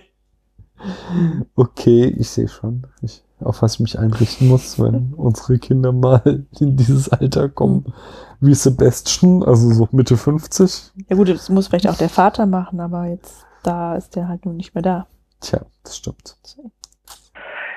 [1.56, 6.46] Okay, ich sehe schon, ich, auf was ich mich einrichten muss, wenn unsere Kinder mal
[6.60, 7.94] in dieses Alter kommen.
[8.42, 10.92] Wie Sebastian, also so Mitte 50.
[11.10, 14.46] Ja gut, das muss vielleicht auch der Vater machen, aber jetzt da ist der halt
[14.46, 15.08] nun nicht mehr da.
[15.40, 16.38] Tja, das stimmt.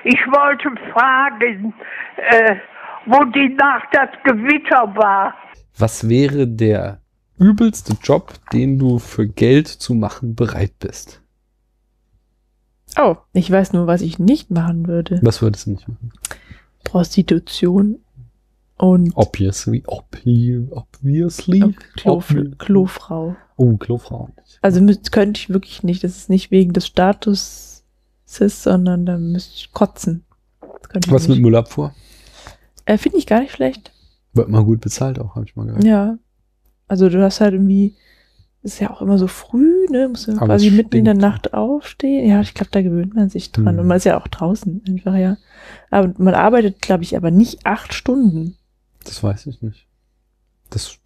[0.03, 1.73] Ich wollte fragen,
[2.17, 2.55] äh,
[3.05, 5.33] wo die Nacht das Gewitter war.
[5.77, 6.99] Was wäre der
[7.39, 11.21] übelste Job, den du für Geld zu machen bereit bist?
[12.97, 15.19] Oh, ich weiß nur, was ich nicht machen würde.
[15.21, 16.11] Was würdest du nicht machen?
[16.83, 17.99] Prostitution
[18.77, 21.63] und Obviously, obvi obviously.
[21.63, 23.35] Oh, Klo Obvi- Klofrau.
[23.57, 24.29] Oh, Klofrau.
[24.61, 24.79] Also
[25.11, 26.03] könnte ich wirklich nicht.
[26.03, 27.76] Das ist nicht wegen des Status,
[28.27, 30.25] sondern da müsste ich kotzen.
[30.93, 31.41] Ich Was mit nicht.
[31.43, 31.93] Müllabfuhr?
[32.85, 33.91] Äh, Finde ich gar nicht schlecht.
[34.33, 35.83] Wird mal gut bezahlt auch, habe ich mal gehört.
[35.83, 36.17] Ja.
[36.87, 37.95] Also du hast halt irgendwie,
[38.63, 40.07] ist ja auch immer so früh, ne?
[40.09, 41.13] Musst du Aber quasi mitten in der.
[41.13, 42.27] Nacht aufstehen.
[42.29, 43.73] Ja, ich glaube, da gewöhnt man sich dran.
[43.73, 43.79] Hm.
[43.79, 45.37] Und man ist ja auch draußen einfach, ja.
[45.89, 48.55] Aber man arbeitet, glaube ich, aber nicht acht Stunden.
[49.03, 49.87] Das weiß ich nicht.
[50.69, 50.97] Das,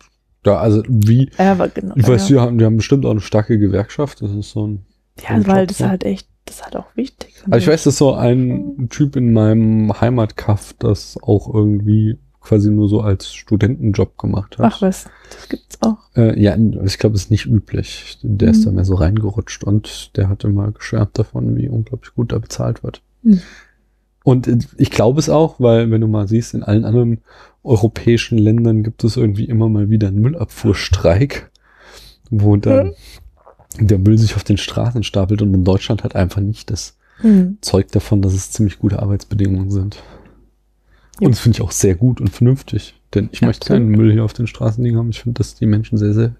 [0.45, 1.95] ja, also wie, Ja, aber genau.
[1.95, 2.35] ich weiß, ja.
[2.35, 4.22] die haben, die haben bestimmt auch eine starke Gewerkschaft.
[4.22, 4.85] Das ist so ein.
[5.27, 7.35] Ja, weil das ist halt echt, das ist halt auch wichtig.
[7.45, 12.89] Also ich weiß, dass so ein Typ in meinem Heimatkaff das auch irgendwie quasi nur
[12.89, 14.65] so als Studentenjob gemacht hat.
[14.73, 15.97] Ach was, das gibt's auch.
[16.15, 18.18] Äh, ja, ich glaube, das ist nicht üblich.
[18.23, 18.65] Der ist Mhm.
[18.65, 22.84] da mehr so reingerutscht und der hat immer geschwärmt davon, wie unglaublich gut da bezahlt
[22.84, 23.03] wird.
[23.22, 23.41] Mhm.
[24.23, 27.22] Und äh, ich glaube es auch, weil wenn du mal siehst, in allen anderen
[27.63, 31.51] europäischen Ländern gibt es irgendwie immer mal wieder einen Müllabfuhrstreik,
[32.31, 32.93] wo dann
[33.80, 37.57] der Müll sich auf den Straßen stapelt und in Deutschland hat einfach nicht das Hm.
[37.61, 39.98] Zeug davon, dass es ziemlich gute Arbeitsbedingungen sind.
[41.19, 41.27] Ja.
[41.27, 42.95] Und das finde ich auch sehr gut und vernünftig.
[43.14, 43.81] Denn ich möchte Absolut.
[43.84, 45.10] keinen Müll hier auf den Straßen liegen haben.
[45.11, 46.31] Ich finde, dass die Menschen sehr, sehr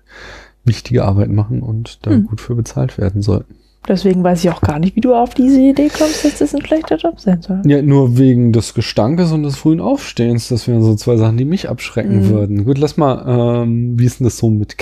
[0.66, 2.26] wichtige Arbeit machen und da Hm.
[2.26, 3.56] gut für bezahlt werden sollten.
[3.88, 6.64] Deswegen weiß ich auch gar nicht, wie du auf diese Idee kommst, dass das ein
[6.64, 7.62] schlechter Job sein soll.
[7.66, 10.50] Ja, nur wegen des Gestankes und des frühen Aufstehens.
[10.50, 12.30] Das wären so zwei Sachen, die mich abschrecken Mhm.
[12.30, 12.66] würden.
[12.66, 14.78] Gut, lass mal, ähm, wie ist denn das so mit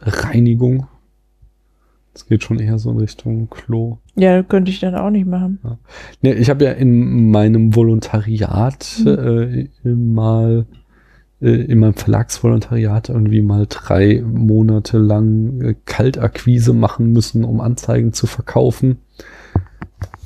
[0.00, 0.86] Kanalreinigung?
[2.12, 3.98] Das geht schon eher so in Richtung Klo.
[4.16, 5.60] Ja, könnte ich dann auch nicht machen.
[6.22, 9.68] Ne, ich habe ja in meinem Volontariat Mhm.
[9.84, 10.66] äh, mal
[11.40, 18.12] äh, in meinem Verlagsvolontariat irgendwie mal drei Monate lang äh, Kaltakquise machen müssen, um Anzeigen
[18.12, 18.98] zu verkaufen.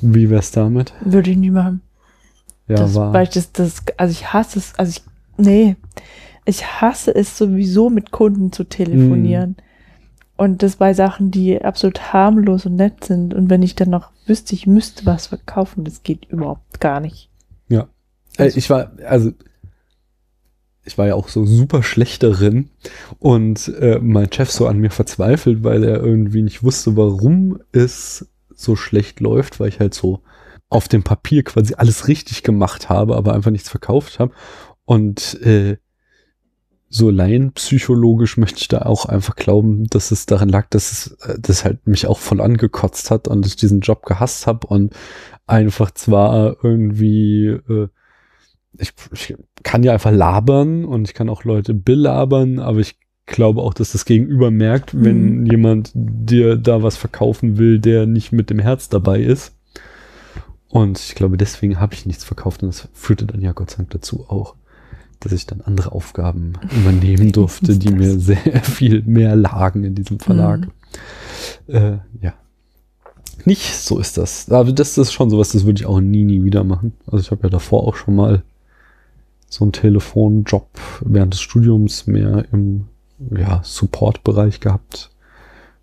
[0.01, 0.93] Wie wär's damit?
[1.03, 1.81] Würde ich nie machen.
[2.67, 3.13] Ja, das, war.
[3.13, 5.03] Weil ich das, das, also ich hasse es, also ich,
[5.37, 5.75] nee,
[6.45, 9.51] ich hasse es sowieso mit Kunden zu telefonieren.
[9.51, 9.63] Mhm.
[10.37, 13.33] Und das bei Sachen, die absolut harmlos und nett sind.
[13.33, 17.29] Und wenn ich dann noch wüsste, ich müsste was verkaufen, das geht überhaupt gar nicht.
[17.69, 17.87] Ja.
[18.37, 19.31] Äh, ich war, also,
[20.83, 22.69] ich war ja auch so super schlecht darin
[23.19, 28.27] und äh, mein Chef so an mir verzweifelt, weil er irgendwie nicht wusste, warum es
[28.53, 30.21] so schlecht läuft, weil ich halt so
[30.69, 34.33] auf dem Papier quasi alles richtig gemacht habe, aber einfach nichts verkauft habe.
[34.83, 35.77] Und äh,
[36.95, 41.37] so laienpsychologisch möchte ich da auch einfach glauben, dass es daran lag, dass es äh,
[41.39, 44.93] das halt mich auch voll angekotzt hat und ich diesen Job gehasst habe und
[45.45, 47.87] einfach zwar irgendwie äh,
[48.77, 52.95] ich, ich kann ja einfach labern und ich kann auch Leute belabern, aber ich
[53.25, 55.45] glaube auch, dass das Gegenüber merkt, wenn Mhm.
[55.45, 59.55] jemand dir da was verkaufen will, der nicht mit dem Herz dabei ist.
[60.67, 63.77] Und ich glaube, deswegen habe ich nichts verkauft und das führte dann ja Gott sei
[63.77, 64.55] Dank dazu auch,
[65.19, 70.19] dass ich dann andere Aufgaben übernehmen durfte, die mir sehr viel mehr lagen in diesem
[70.19, 70.67] Verlag.
[71.67, 72.33] Äh, ja.
[73.45, 74.49] Nicht so ist das.
[74.49, 76.93] Aber das ist schon sowas, das würde ich auch nie, nie wieder machen.
[77.05, 78.43] Also ich habe ja davor auch schon mal
[79.49, 80.67] so einen Telefonjob
[81.01, 82.85] während des Studiums mehr im
[83.35, 85.11] ja, Support-Bereich gehabt.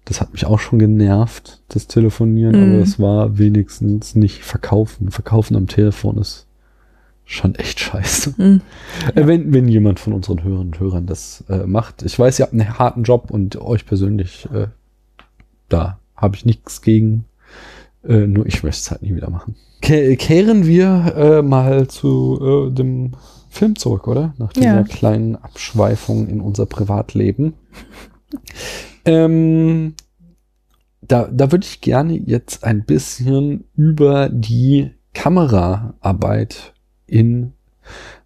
[0.04, 2.74] Das hat mich auch schon genervt, das Telefonieren, Mhm.
[2.74, 5.10] aber es war wenigstens nicht Verkaufen.
[5.10, 6.46] Verkaufen am Telefon ist
[7.24, 8.35] schon echt scheiße.
[8.36, 8.61] Mhm.
[9.15, 12.03] Äh, wenn, wenn jemand von unseren Hörern und Hörern das äh, macht.
[12.03, 14.69] Ich weiß, ihr habt einen harten Job und euch persönlich, äh,
[15.69, 17.24] da habe ich nichts gegen.
[18.05, 19.55] Äh, nur ich möchte es halt nie wieder machen.
[19.81, 23.12] Ke kehren wir äh, mal zu äh, dem
[23.49, 24.35] Film zurück, oder?
[24.39, 24.82] Nach dieser Ja.
[24.82, 27.55] kleinen Abschweifung in unser Privatleben.
[29.05, 29.94] ähm,
[31.03, 36.72] da, da würde ich gerne jetzt ein bisschen über die Kameraarbeit
[37.12, 37.52] in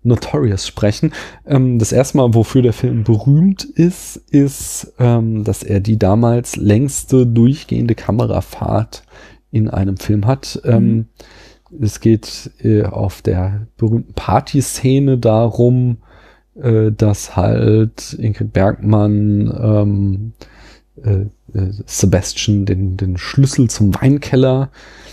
[0.03, 1.13] Notorious sprechen.
[1.47, 6.57] Ähm, das erste Mal, wofür der Film berühmt ist, ist, ähm, dass er die damals
[6.57, 9.03] längste durchgehende Kamerafahrt
[9.51, 10.61] in einem Film hat.
[10.65, 11.07] Ähm,
[11.81, 15.99] es geht äh, auf der berühmten Partyszene darum,
[16.55, 20.33] äh, dass halt Ingrid Bergmann ähm,
[21.03, 21.27] äh,
[21.59, 25.06] äh, Sebastian den, den Schlüssel zum Weinkeller äh,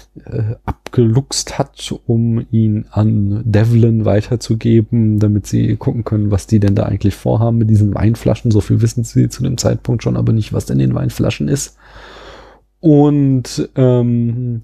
[0.63, 6.83] abgeluchst hat, um ihn an Devlin weiterzugeben, damit sie gucken können, was die denn da
[6.83, 8.51] eigentlich vorhaben mit diesen Weinflaschen.
[8.51, 11.47] So viel wissen sie zu dem Zeitpunkt schon, aber nicht, was denn in den Weinflaschen
[11.47, 11.77] ist.
[12.79, 14.63] Und ähm,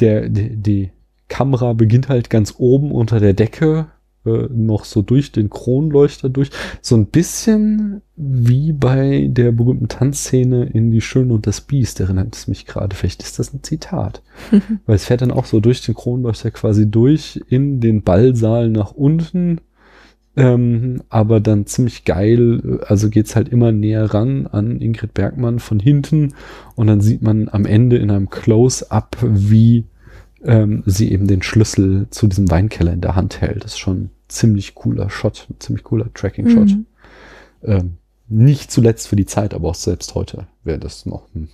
[0.00, 0.90] der, die, die
[1.28, 3.86] Kamera beginnt halt ganz oben unter der Decke
[4.26, 6.50] äh, noch so durch den Kronleuchter durch.
[6.82, 12.36] So ein bisschen wie bei der berühmten Tanzszene in Die Schöne und das Biest, erinnert
[12.36, 12.94] es mich gerade.
[12.94, 14.22] Vielleicht ist das ein Zitat.
[14.86, 18.92] Weil es fährt dann auch so durch den Kronleuchter quasi durch in den Ballsaal nach
[18.92, 19.60] unten.
[20.36, 25.80] Ähm, aber dann ziemlich geil, also geht's halt immer näher ran an Ingrid Bergmann von
[25.80, 26.34] hinten
[26.76, 29.84] und dann sieht man am Ende in einem Close-up, wie
[30.44, 33.64] ähm, sie eben den Schlüssel zu diesem Weinkeller in der Hand hält.
[33.64, 36.68] Das ist schon ein ziemlich cooler Shot, ein ziemlich cooler Tracking-Shot.
[36.68, 36.86] Mhm.
[37.62, 37.96] Ähm,
[38.28, 41.50] nicht zuletzt für die Zeit, aber auch selbst heute wäre das noch ein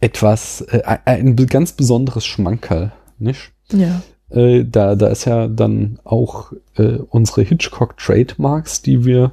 [0.00, 3.52] etwas, äh, ein ganz besonderes Schmankerl, nicht?
[3.70, 4.02] Ja.
[4.30, 9.32] Äh, da, da ist ja dann auch äh, unsere Hitchcock-Trademarks, die wir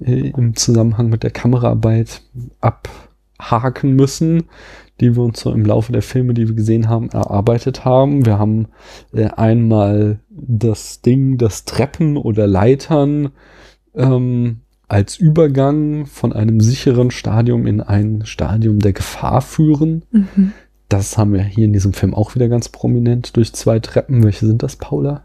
[0.00, 2.22] äh, im Zusammenhang mit der Kameraarbeit
[2.60, 4.44] abhaken müssen,
[5.02, 8.24] die wir uns so im Laufe der Filme, die wir gesehen haben, erarbeitet haben.
[8.24, 8.68] Wir haben
[9.12, 13.30] äh, einmal das Ding, das Treppen oder Leitern
[13.94, 20.04] ähm, als Übergang von einem sicheren Stadium in ein Stadium der Gefahr führen.
[20.12, 20.52] Mhm.
[20.88, 24.22] Das haben wir hier in diesem Film auch wieder ganz prominent durch zwei Treppen.
[24.22, 25.24] Welche sind das, Paula?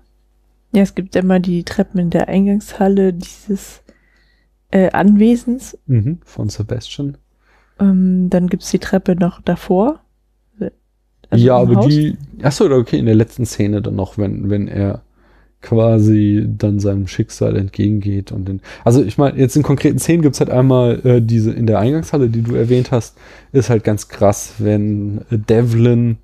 [0.73, 3.83] Ja, es gibt immer die Treppen in der Eingangshalle dieses
[4.71, 5.77] äh, Anwesens.
[5.85, 7.17] Mhm, von Sebastian.
[7.79, 10.01] Ähm, dann gibt's die Treppe noch davor.
[11.29, 11.87] Also ja, aber Haus.
[11.87, 12.17] die.
[12.41, 15.01] Achso, okay, in der letzten Szene dann noch, wenn, wenn er
[15.61, 18.61] quasi dann seinem Schicksal entgegengeht und den.
[18.85, 22.29] Also ich meine, jetzt in konkreten Szenen gibt's halt einmal äh, diese in der Eingangshalle,
[22.29, 23.17] die du erwähnt hast,
[23.51, 26.17] ist halt ganz krass, wenn äh, Devlin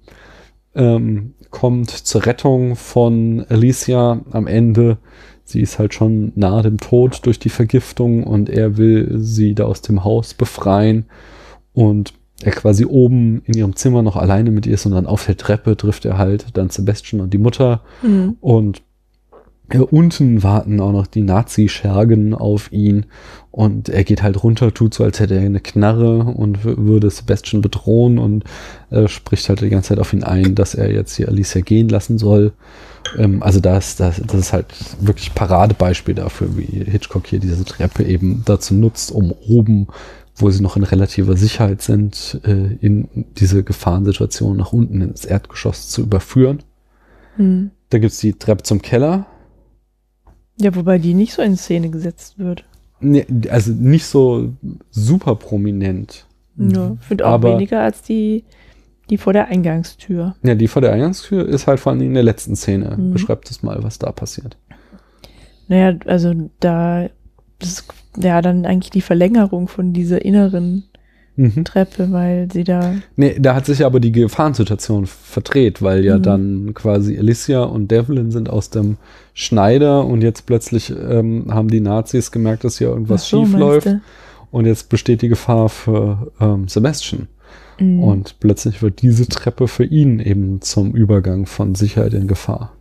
[0.75, 4.97] ähm, kommt zur Rettung von Alicia am Ende.
[5.43, 9.65] Sie ist halt schon nahe dem Tod durch die Vergiftung und er will sie da
[9.65, 11.05] aus dem Haus befreien
[11.73, 12.13] und
[12.43, 15.37] er quasi oben in ihrem Zimmer noch alleine mit ihr ist und dann auf der
[15.37, 18.35] Treppe trifft er halt dann Sebastian und die Mutter Mhm.
[18.41, 18.81] und
[19.69, 23.05] äh, unten warten auch noch die Nazi-Schergen auf ihn
[23.51, 27.61] und er geht halt runter, tut so, als hätte er eine Knarre und würde Sebastian
[27.61, 28.43] bedrohen und
[28.89, 31.87] äh, spricht halt die ganze Zeit auf ihn ein, dass er jetzt hier Alicia gehen
[31.87, 32.51] lassen soll.
[33.17, 34.65] Ähm, also das, das, das ist halt
[34.99, 39.87] wirklich Paradebeispiel dafür, wie Hitchcock hier diese Treppe eben dazu nutzt, um oben,
[40.35, 43.07] wo sie noch in relativer Sicherheit sind, äh, in
[43.37, 46.63] diese Gefahrensituation nach unten ins Erdgeschoss zu überführen.
[47.37, 47.71] Mhm.
[47.89, 49.27] Da gibt's die Treppe zum Keller,
[50.59, 52.63] Ja, wobei die nicht so in Szene gesetzt wird.
[52.99, 54.53] Nee, also nicht so
[54.91, 56.25] super prominent.
[56.57, 57.31] Ja, finde auch.
[57.33, 58.43] Aber- weniger als die,
[59.09, 60.35] die vor der Eingangstür.
[60.43, 62.95] Ja, die vor der Eingangstür ist halt vor allem in der letzten Szene.
[62.97, 63.11] Mhm.
[63.13, 64.57] Beschreibt es mal, was da passiert.
[65.67, 67.09] Naja, also da
[67.59, 67.85] das
[68.21, 70.83] ja dann eigentlich die Verlängerung von dieser inneren
[71.35, 71.63] Mhm.
[71.65, 72.93] Treppe, weil sie da.
[73.15, 76.21] Nee, da hat sich aber die Gefahrensituation verdreht, weil ja Mhm.
[76.21, 78.97] dann quasi Alicia und Devlin sind aus dem
[79.33, 83.87] Schneider und jetzt plötzlich ähm, haben die Nazis gemerkt, dass hier irgendwas so, schief läuft
[84.51, 87.27] und jetzt besteht die Gefahr für ähm, Sebastian.
[87.79, 88.03] Mhm.
[88.03, 92.73] Und plötzlich wird diese Treppe für ihn eben zum Übergang von Sicherheit in Gefahr.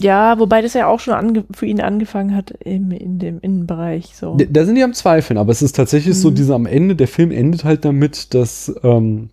[0.00, 4.14] Ja, wobei das ja auch schon ange für ihn angefangen hat im, in dem Innenbereich.
[4.14, 4.36] So.
[4.36, 6.34] Da- Da sind die am Zweifeln, aber es ist tatsächlich so, Mhm.
[6.36, 9.30] dieser am Ende, der Film endet halt damit, dass ähm,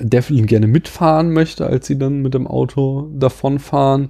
[0.00, 4.08] Devlin gerne mitfahren möchte, als sie dann mit dem Auto davonfahren,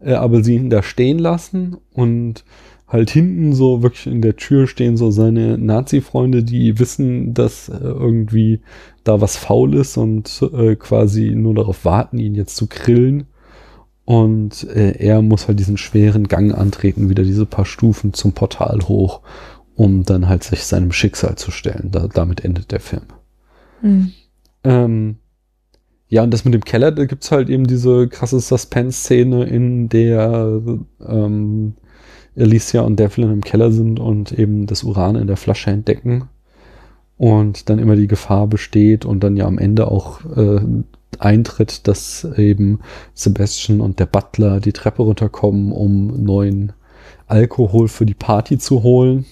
[0.00, 2.44] äh, aber sie ihn da stehen lassen und
[2.86, 7.76] halt hinten so wirklich in der Tür stehen so seine Nazi-Freunde, die wissen, dass äh,
[7.80, 8.60] irgendwie
[9.04, 13.26] da was faul ist und äh, quasi nur darauf warten, ihn jetzt zu grillen.
[14.08, 18.78] Und äh, er muss halt diesen schweren Gang antreten, wieder diese paar Stufen zum Portal
[18.88, 19.20] hoch,
[19.74, 21.90] um dann halt sich seinem Schicksal zu stellen.
[21.92, 23.02] Da, damit endet der Film.
[23.82, 24.12] Mhm.
[24.64, 25.16] Ähm,
[26.08, 30.58] ja, und das mit dem Keller, da gibt's halt eben diese krasse Suspense-Szene, in der
[31.06, 31.74] ähm,
[32.34, 36.30] Alicia und Devlin im Keller sind und eben das Uran in der Flasche entdecken.
[37.18, 40.60] Und dann immer die Gefahr besteht und dann ja am Ende auch äh,
[41.18, 42.80] eintritt, dass eben
[43.14, 46.72] Sebastian und der Butler die Treppe runterkommen, um neuen
[47.26, 49.26] Alkohol für die Party zu holen.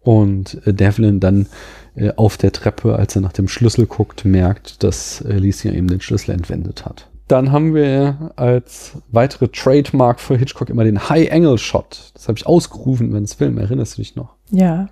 [0.00, 1.46] Und äh, Devlin dann
[1.94, 6.00] äh, auf der Treppe, als er nach dem Schlüssel guckt, merkt, dass Alicia ihm den
[6.00, 7.08] Schlüssel entwendet hat.
[7.28, 12.12] Dann haben wir als weitere Trademark für Hitchcock immer den High-Angle-Shot.
[12.14, 14.34] Das habe ich ausgerufen, wenn es Film, erinnerst du dich noch?
[14.50, 14.88] Ja.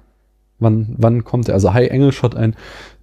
[0.60, 1.54] Wann, wann kommt er?
[1.54, 2.54] Also High Angle Shot ein,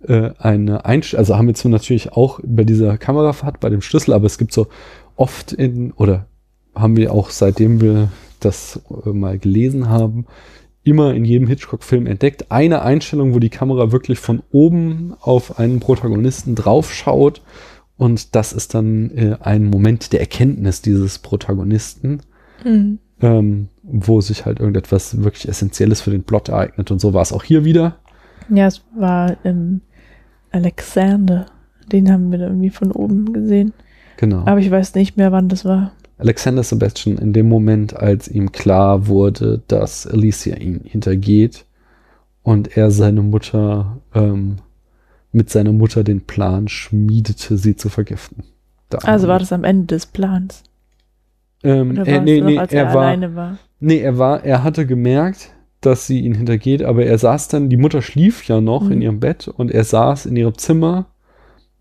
[0.07, 4.13] äh, eine Einstellung, also haben wir zwar natürlich auch bei dieser Kamerafahrt, bei dem Schlüssel,
[4.13, 4.67] aber es gibt so
[5.15, 6.27] oft in, oder
[6.75, 8.09] haben wir auch seitdem wir
[8.39, 10.25] das äh, mal gelesen haben,
[10.83, 15.79] immer in jedem Hitchcock-Film entdeckt, eine Einstellung, wo die Kamera wirklich von oben auf einen
[15.81, 17.41] Protagonisten draufschaut
[17.97, 22.21] Und das ist dann äh, ein Moment der Erkenntnis dieses Protagonisten,
[22.63, 22.99] Mhm.
[23.21, 26.91] ähm, wo sich halt irgendetwas wirklich Essentielles für den Plot ereignet.
[26.91, 27.97] Und so war es auch hier wieder.
[28.49, 29.81] Ja, es war ähm,
[30.51, 31.47] Alexander.
[31.91, 33.73] Den haben wir irgendwie von oben gesehen.
[34.17, 34.43] Genau.
[34.45, 35.93] Aber ich weiß nicht mehr, wann das war.
[36.17, 41.65] Alexander Sebastian in dem Moment, als ihm klar wurde, dass Alicia ihn hintergeht
[42.41, 44.57] und er seine Mutter ähm,
[45.31, 48.43] mit seiner Mutter den Plan schmiedete, sie zu vergiften.
[48.89, 50.63] Da Also war das am Ende des Plans.
[51.63, 53.57] Ähm, Oder war äh, nee, noch, nee, als er er, war, alleine war?
[53.79, 57.77] nee, er war, er hatte gemerkt, dass sie ihn hintergeht, aber er saß dann, die
[57.77, 58.91] Mutter schlief ja noch Mhm.
[58.91, 61.07] in ihrem Bett und er saß in ihrem Zimmer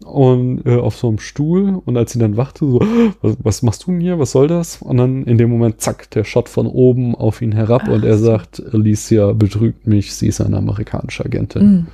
[0.04, 2.80] und äh, auf so einem Stuhl und als sie dann wachte, so,
[3.22, 4.82] was, was machst du denn hier, was soll das?
[4.82, 8.08] Und dann in dem Moment, zack, der Shot von oben auf ihn herab und Ach
[8.08, 8.26] er so.
[8.26, 11.62] sagt, Alicia betrügt mich, sie ist eine amerikanische Agentin.
[11.66, 11.86] Mhm.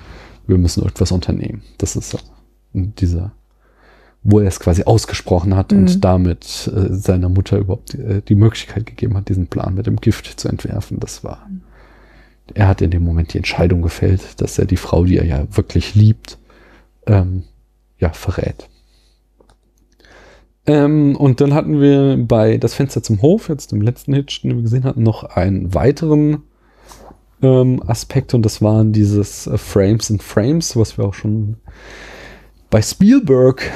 [0.48, 1.62] Wir müssen etwas unternehmen.
[1.78, 2.18] Das ist so
[2.72, 3.32] dieser,
[4.24, 5.78] wo er es quasi ausgesprochen hat Mhm.
[5.78, 9.96] und damit äh, seiner Mutter überhaupt äh, die Möglichkeit gegeben hat, diesen Plan mit dem
[9.96, 11.00] Gift zu entwerfen.
[11.00, 11.48] Das war,
[12.54, 15.46] er hat in dem Moment die Entscheidung gefällt, dass er die Frau, die er ja
[15.50, 16.38] wirklich liebt,
[17.06, 17.44] ähm,
[17.98, 18.68] ja, verrät.
[20.66, 24.54] Ähm, und dann hatten wir bei Das Fenster zum Hof, jetzt im letzten Hitch, den
[24.54, 26.42] wir gesehen hatten, noch einen weiteren
[27.42, 31.56] ähm, Aspekt und das waren dieses äh, Frames in Frames, was wir auch schon
[32.72, 33.70] bei Spielberg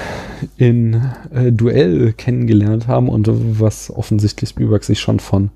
[0.57, 0.95] in
[1.31, 3.29] äh, Duell kennengelernt haben und
[3.61, 5.51] was offensichtlich Spielberg sich schon von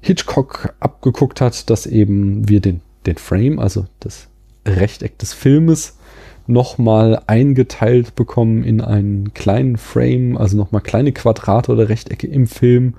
[0.00, 4.28] Hitchcock abgeguckt hat, dass eben wir den, den Frame, also das
[4.66, 5.98] Rechteck des Filmes,
[6.46, 12.94] nochmal eingeteilt bekommen in einen kleinen Frame, also nochmal kleine Quadrate oder Rechtecke im Film,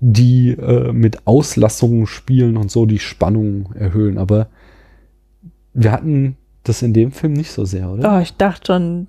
[0.00, 4.16] die äh, mit Auslassungen spielen und so die Spannung erhöhen.
[4.16, 4.48] Aber
[5.74, 8.16] wir hatten das in dem Film nicht so sehr, oder?
[8.16, 9.08] Oh, ich dachte schon,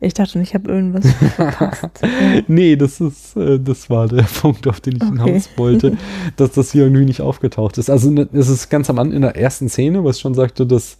[0.00, 1.06] ich dachte ich habe irgendwas
[1.36, 1.88] verpasst.
[2.48, 5.10] Nee, das ist, äh, das war der Punkt, auf den ich Okay.
[5.24, 5.96] hinaus wollte,
[6.36, 7.90] dass das hier irgendwie nicht aufgetaucht ist.
[7.90, 10.66] Also ne, es ist ganz am Anfang in der ersten Szene, was ich schon sagte,
[10.66, 10.96] dass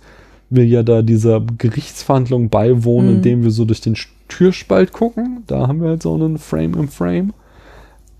[0.50, 3.16] wir ja da dieser Gerichtsverhandlung beiwohnen, Mhm.
[3.16, 3.96] indem wir so durch den
[4.28, 5.44] Türspalt gucken.
[5.46, 7.32] Da haben wir halt so einen Frame im Frame.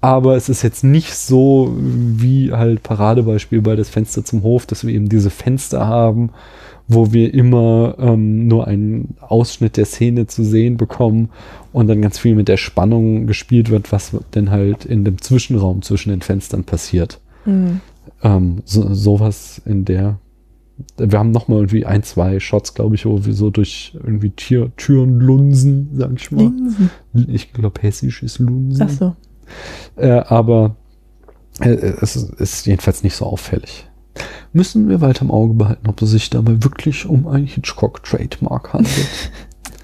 [0.00, 4.86] Aber es ist jetzt nicht so wie halt Paradebeispiel bei das Fenster zum Hof, dass
[4.86, 6.30] wir eben diese Fenster haben,
[6.92, 11.30] wo wir immer ähm, nur einen Ausschnitt der Szene zu sehen bekommen
[11.72, 15.82] und dann ganz viel mit der Spannung gespielt wird, was denn halt in dem Zwischenraum
[15.82, 17.20] zwischen den Fenstern passiert.
[17.44, 17.80] Mhm.
[18.24, 20.18] Ähm, so, sowas in der.
[20.96, 24.30] Wir haben noch mal irgendwie ein, zwei Shots, glaube ich, wo wir so durch irgendwie
[24.30, 26.42] Tier, Türen lunsen, sag ich mal.
[26.42, 26.90] Linsen.
[27.28, 28.82] Ich glaube, hessisch ist lunsen.
[28.82, 29.16] Ach so.
[29.94, 30.74] Äh, aber
[31.60, 33.89] äh, es ist jedenfalls nicht so auffällig.
[34.52, 39.30] Müssen wir weiter im Auge behalten, ob es sich dabei wirklich um ein Hitchcock-Trademark handelt.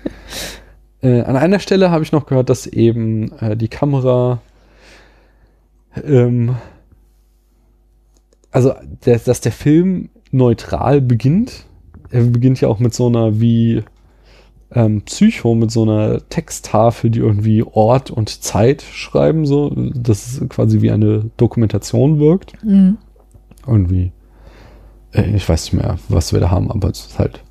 [1.03, 4.41] äh, an einer Stelle habe ich noch gehört, dass eben äh, die Kamera
[6.05, 6.57] ähm,
[8.57, 8.73] also
[9.05, 11.67] der, dass der Film neutral beginnt.
[12.11, 13.83] Er beginnt ja auch mit so einer wie
[14.73, 20.49] ähm, Psycho, mit so einer Texttafel, die irgendwie Ort und Zeit schreiben, so, dass es
[20.49, 22.53] quasi wie eine Dokumentation wirkt.
[22.65, 22.97] Mhm.
[23.67, 24.13] Irgendwie.
[25.17, 27.43] Äh, ich weiß nicht mehr, was wir da haben, aber es ist halt,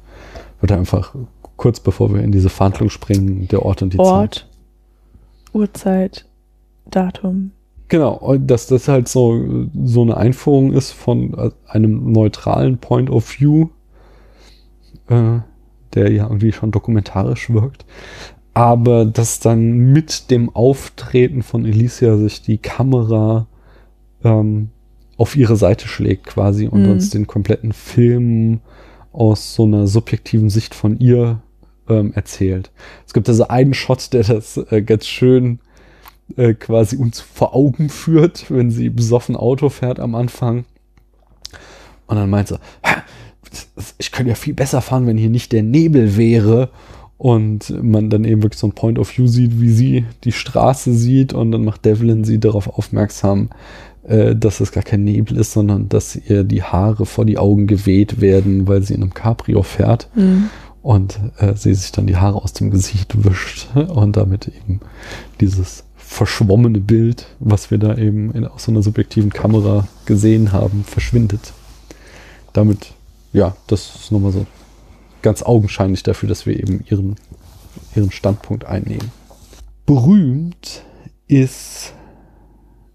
[0.62, 1.14] wird einfach
[1.58, 4.06] kurz bevor wir in diese Verhandlung springen, der Ort und die Zeit.
[4.06, 4.48] Ort,
[5.54, 6.26] Uhrzeit,
[6.90, 7.52] Datum.
[7.88, 13.40] Genau, dass das halt so, so eine Einführung ist von äh, einem neutralen Point of
[13.40, 13.70] View,
[15.08, 15.40] äh,
[15.94, 17.86] der ja irgendwie schon dokumentarisch wirkt.
[18.54, 23.48] Aber dass dann mit dem Auftreten von Alicia sich die Kamera
[24.24, 24.70] ähm,
[25.18, 26.92] auf ihre Seite schlägt quasi und Mhm.
[26.92, 28.60] uns den kompletten Film
[29.14, 31.42] aus so einer subjektiven Sicht von ihr
[31.88, 32.72] ähm, erzählt.
[33.06, 35.60] Es gibt also einen Shot, der das äh, ganz schön
[36.36, 40.66] äh, quasi uns vor Augen führt, wenn sie besoffen Auto fährt am Anfang.
[42.08, 43.04] Und dann meint sie, "Ha,
[44.00, 46.70] ich könnte ja viel besser fahren, wenn hier nicht der Nebel wäre.
[47.18, 50.94] Und man dann eben wirklich so ein Point of View sieht, wie sie die Straße
[50.94, 51.32] sieht.
[51.34, 53.50] Und dann macht Devlin sie darauf aufmerksam,
[54.08, 57.68] äh, dass es gar kein Nebel ist, sondern dass ihr die Haare vor die Augen
[57.68, 60.50] geweht werden, weil sie in einem Cabrio fährt Mhm.
[60.82, 64.80] und äh, sie sich dann die Haare aus dem Gesicht wischt und damit eben
[65.42, 70.84] dieses verschwommene Bild, was wir da eben in, aus so einer subjektiven Kamera gesehen haben,
[70.84, 71.52] verschwindet.
[72.54, 72.94] Damit,
[73.34, 74.46] ja, das ist nochmal so
[75.24, 77.16] ganz augenscheinlich dafür, dass wir eben ihren,
[77.96, 79.12] ihren Standpunkt einnehmen.
[79.88, 80.84] Berühmt
[81.28, 81.95] ist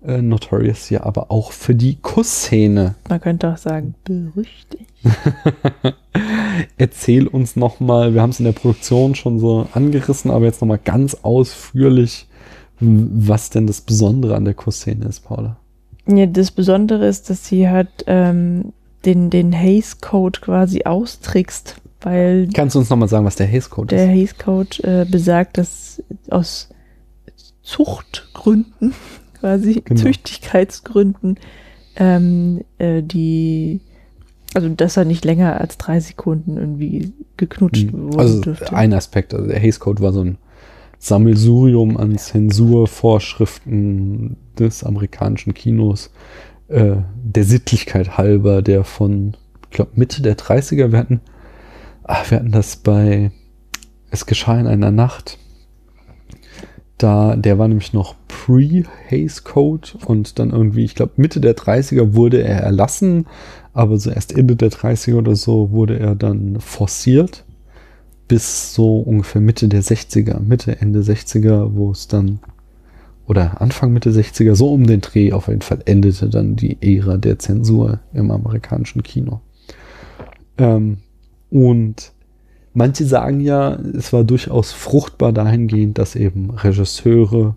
[0.05, 2.94] äh, Notorious ja aber auch für die Kussszene.
[3.09, 4.86] Man könnte auch sagen, berüchtigt.
[5.82, 5.94] Er
[6.78, 10.60] erzähl uns noch mal, wir haben es in der Produktion schon so angerissen, aber jetzt
[10.60, 12.27] noch mal ganz ausführlich,
[12.81, 15.56] was denn das Besondere an der Kussszene ist, Paula.
[16.06, 18.72] Ja, das Besondere ist, dass sie halt ähm,
[19.05, 23.51] den, den Haze Code quasi austrickst, weil Kannst du uns noch mal sagen, was der
[23.51, 24.32] Haze Code der ist?
[24.32, 26.70] Haze Code äh, besagt, dass aus
[27.62, 28.94] Zuchtgründen,
[29.41, 30.01] quasi Genau.
[30.01, 31.39] Züchtigkeitsgründen,
[31.97, 33.81] ähm, äh, die,
[34.55, 38.12] also dass er nicht länger als drei Sekunden irgendwie geknutscht Mhm.
[38.12, 38.73] wurde Also dürfte.
[38.75, 40.39] ein Aspekt, also der Haze Code war so ein
[40.99, 46.11] Sammelsurium an Zensurvorschriften des amerikanischen Kinos,
[46.69, 51.21] äh, der Sittlichkeit halber, der von, ich glaube, Mitte der 30er, wir hatten,
[52.05, 53.31] ach, wir hatten das bei
[54.11, 55.39] Es geschah in einer Nacht.
[57.01, 62.14] Da, der war nämlich noch pre-Haze Code und dann irgendwie, ich glaube, Mitte der 30er
[62.14, 63.27] wurde er erlassen,
[63.72, 67.44] aber so erst Ende der 30er oder so wurde er dann forciert
[68.28, 72.40] bis so ungefähr Mitte der 60er, Mitte, Ende 60er, wo es dann,
[73.27, 77.16] oder Anfang Mitte 60er, so um den Dreh auf jeden Fall endete dann die Ära
[77.16, 79.40] der Zensur im amerikanischen Kino.
[80.59, 80.98] Ähm,
[81.48, 82.12] und
[82.75, 87.55] manche sagen ja, es war durchaus fruchtbar dahingehend, dass eben Regisseure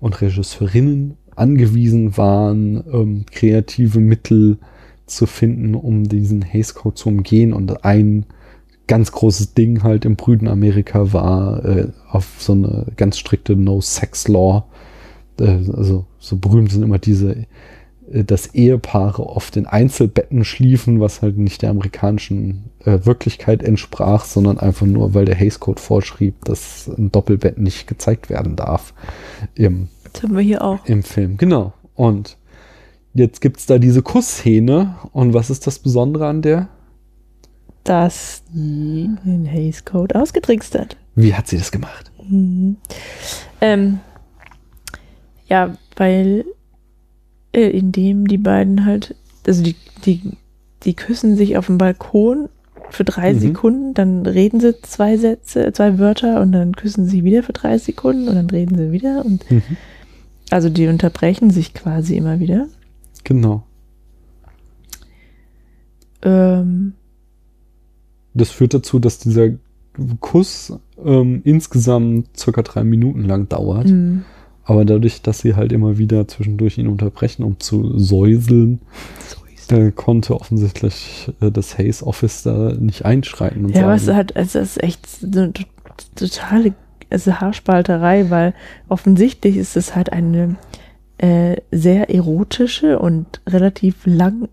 [0.00, 4.58] und Regisseurinnen angewiesen waren, ähm, kreative Mittel
[5.06, 7.52] zu finden, um diesen Haze Code zu umgehen.
[7.52, 8.26] Und ein
[8.86, 14.64] ganz großes Ding halt im brüden Amerika war äh, auf so eine ganz strikte No-Sex-Law.
[15.40, 17.46] Äh, also so berühmt sind immer diese,
[18.10, 24.58] dass Ehepaare oft in Einzelbetten schliefen, was halt nicht der amerikanischen äh, Wirklichkeit entsprach, sondern
[24.58, 28.94] einfach nur, weil der Hays Code vorschrieb, dass ein Doppelbett nicht gezeigt werden darf
[29.54, 30.84] im, Das haben wir hier auch.
[30.86, 31.36] im Film.
[31.36, 31.72] Genau.
[31.94, 32.36] Und
[33.14, 34.94] jetzt gibt's da diese Kussszene.
[35.12, 36.68] Und was ist das Besondere an der?
[37.84, 40.98] dass die den Haze Code ausgetrickst hat.
[41.14, 42.12] Wie hat sie das gemacht?
[42.28, 42.76] Mhm.
[43.62, 44.00] Ähm,
[45.46, 46.44] ja, weil
[47.52, 49.14] äh, indem die beiden halt,
[49.46, 50.20] also die, die,
[50.84, 52.48] die küssen sich auf dem Balkon
[52.90, 53.38] für drei Mhm.
[53.40, 57.76] Sekunden, dann reden sie zwei Sätze, zwei Wörter und dann küssen sie wieder für drei
[57.78, 59.62] Sekunden und dann reden sie wieder und Mhm.
[60.50, 62.66] also die unterbrechen sich quasi immer wieder.
[63.24, 63.64] Genau.
[66.22, 66.94] Ähm,
[68.34, 69.50] Das führt dazu, dass dieser
[70.20, 70.72] Kuss
[71.04, 73.86] ähm, insgesamt circa drei Minuten lang dauert.
[73.88, 74.22] mh,
[74.68, 78.80] Aber dadurch, dass sie halt immer wieder zwischendurch ihn unterbrechen, um zu säuseln,
[79.70, 83.64] äh, konnte offensichtlich äh, das Haze Office da nicht einschreiten.
[83.64, 85.64] Und Ja, aber es ist sagen, halt, es ist echt eine to-
[86.14, 86.74] totale
[87.10, 88.52] also Haarspalterei, weil
[88.88, 90.56] offensichtlich ist es halt eine
[91.16, 94.48] äh, sehr erotische und relativ lang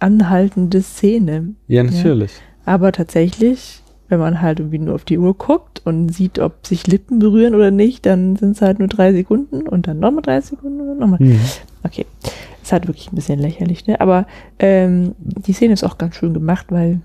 [0.00, 1.54] anhaltende Szene.
[1.68, 2.32] ja, natürlich.
[2.66, 6.86] Aber tatsächlich, wenn man halt irgendwie nur auf die Uhr guckt und sieht, ob sich
[6.86, 10.40] Lippen berühren oder nicht, dann sind es halt nur drei Sekunden und dann nochmal drei
[10.40, 11.18] Sekunden und nochmal.
[11.22, 11.40] Mhm.
[11.82, 12.06] Okay.
[12.62, 14.00] Ist halt wirklich ein bisschen lächerlich, ne?
[14.00, 14.26] Aber
[14.58, 17.00] ähm, die Szene ist auch ganz schön gemacht, weil,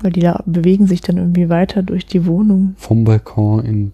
[0.00, 2.74] weil die da bewegen sich dann irgendwie weiter durch die Wohnung.
[2.78, 3.92] Vom Balkon in,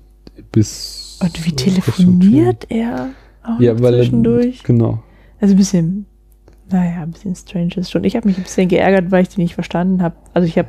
[0.52, 1.18] bis.
[1.22, 3.10] Und wie telefoniert er
[3.44, 4.00] auch Ja, weil er.
[4.00, 4.62] zwischendurch?
[4.62, 5.02] Genau.
[5.40, 6.06] Also ein bisschen,
[6.70, 8.04] naja, ein bisschen strange ist schon.
[8.04, 10.14] Ich habe mich ein bisschen geärgert, weil ich die nicht verstanden habe.
[10.34, 10.68] Also ich habe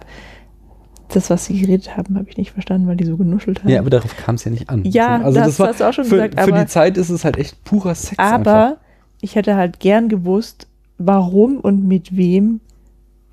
[1.15, 3.69] das, was sie geredet haben, habe ich nicht verstanden, weil die so genuschelt haben.
[3.69, 4.83] Ja, aber darauf kam es ja nicht an.
[4.85, 7.09] Ja, also das das war hast du auch schon für, gesagt, Für die Zeit ist
[7.09, 8.19] es halt echt purer Sex.
[8.19, 8.35] einfach.
[8.51, 8.77] Aber
[9.21, 10.67] ich hätte halt gern gewusst,
[10.97, 12.59] warum und mit wem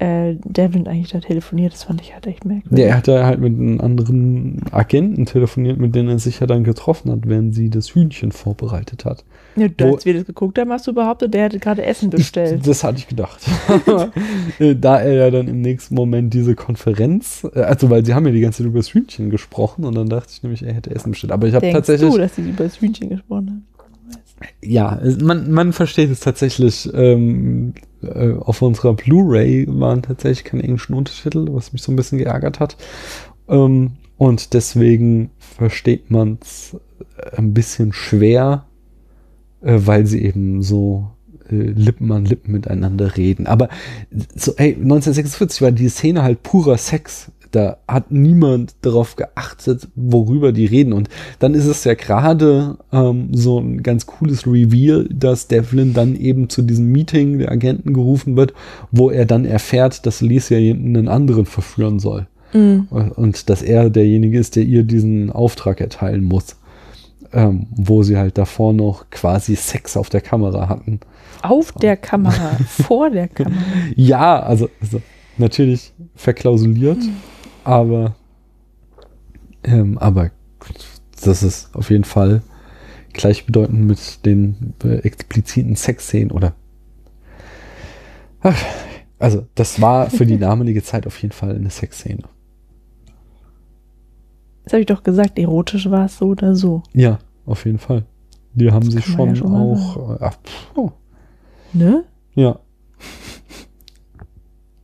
[0.01, 1.74] äh, Devlin eigentlich da telefoniert.
[1.74, 2.78] Das fand ich halt echt merkwürdig.
[2.78, 6.47] Ja, er hat da halt mit einem anderen Agenten telefoniert, mit denen er sich ja
[6.47, 9.24] dann getroffen hat, während sie das Hühnchen vorbereitet hat.
[9.56, 12.66] Ja, du, als wir das geguckt haben, hast du behauptet, der hätte gerade Essen bestellt.
[12.66, 13.40] Das hatte ich gedacht.
[14.59, 18.27] Äh, da er ja dann im nächsten Moment diese Konferenz, äh, also weil sie haben
[18.27, 20.90] ja die ganze Zeit über das Hühnchen gesprochen und dann dachte ich nämlich, er hätte
[20.90, 21.32] Essen bestellt.
[21.32, 23.66] Aber ich habe tatsächlich, du, dass sie über das Hühnchen gesprochen haben?
[24.62, 26.88] Ja, man, man versteht es tatsächlich.
[26.94, 32.18] Ähm, äh, auf unserer Blu-ray waren tatsächlich keine englischen Untertitel, was mich so ein bisschen
[32.18, 32.76] geärgert hat.
[33.48, 36.76] Ähm, und deswegen versteht man es
[37.36, 38.66] ein bisschen schwer,
[39.62, 41.10] äh, weil sie eben so
[41.50, 43.46] äh, Lippen an Lippen miteinander reden.
[43.46, 43.68] Aber
[44.34, 47.30] so, ey, 1946 war die Szene halt purer Sex.
[47.51, 50.93] Da hat niemand darauf geachtet, worüber die reden.
[50.93, 51.09] Und
[51.39, 56.48] dann ist es ja gerade ähm, so ein ganz cooles Reveal, dass Devlin dann eben
[56.48, 58.55] zu diesem Meeting der Agenten gerufen wird,
[58.93, 62.27] wo er dann erfährt, dass Alicia einen anderen verführen soll.
[62.52, 62.86] Mhm.
[62.90, 66.56] Und dass er derjenige ist, der ihr diesen Auftrag erteilen muss.
[67.32, 70.98] Ähm, wo sie halt davor noch quasi Sex auf der Kamera hatten.
[71.43, 73.62] Auf der Kamera, vor der Kamera.
[73.94, 75.01] Ja, also, also
[75.39, 76.98] natürlich verklausuliert.
[77.70, 78.16] Aber,
[79.62, 80.32] ähm, aber
[81.22, 82.42] das ist auf jeden Fall
[83.12, 86.55] gleichbedeutend mit den äh, expliziten Sexszenen oder
[88.42, 88.56] Ach,
[89.18, 92.22] also das war für die damalige Zeit auf jeden Fall eine Sexszene.
[94.64, 96.82] Das habe ich doch gesagt, erotisch war es so oder so.
[96.94, 98.05] Ja, auf jeden Fall.
[98.55, 100.20] Die haben sich kann man schon, ja schon auch.
[100.20, 100.38] Äh, ach,
[100.74, 100.90] oh,
[101.72, 102.05] Ne?
[102.34, 102.59] ja.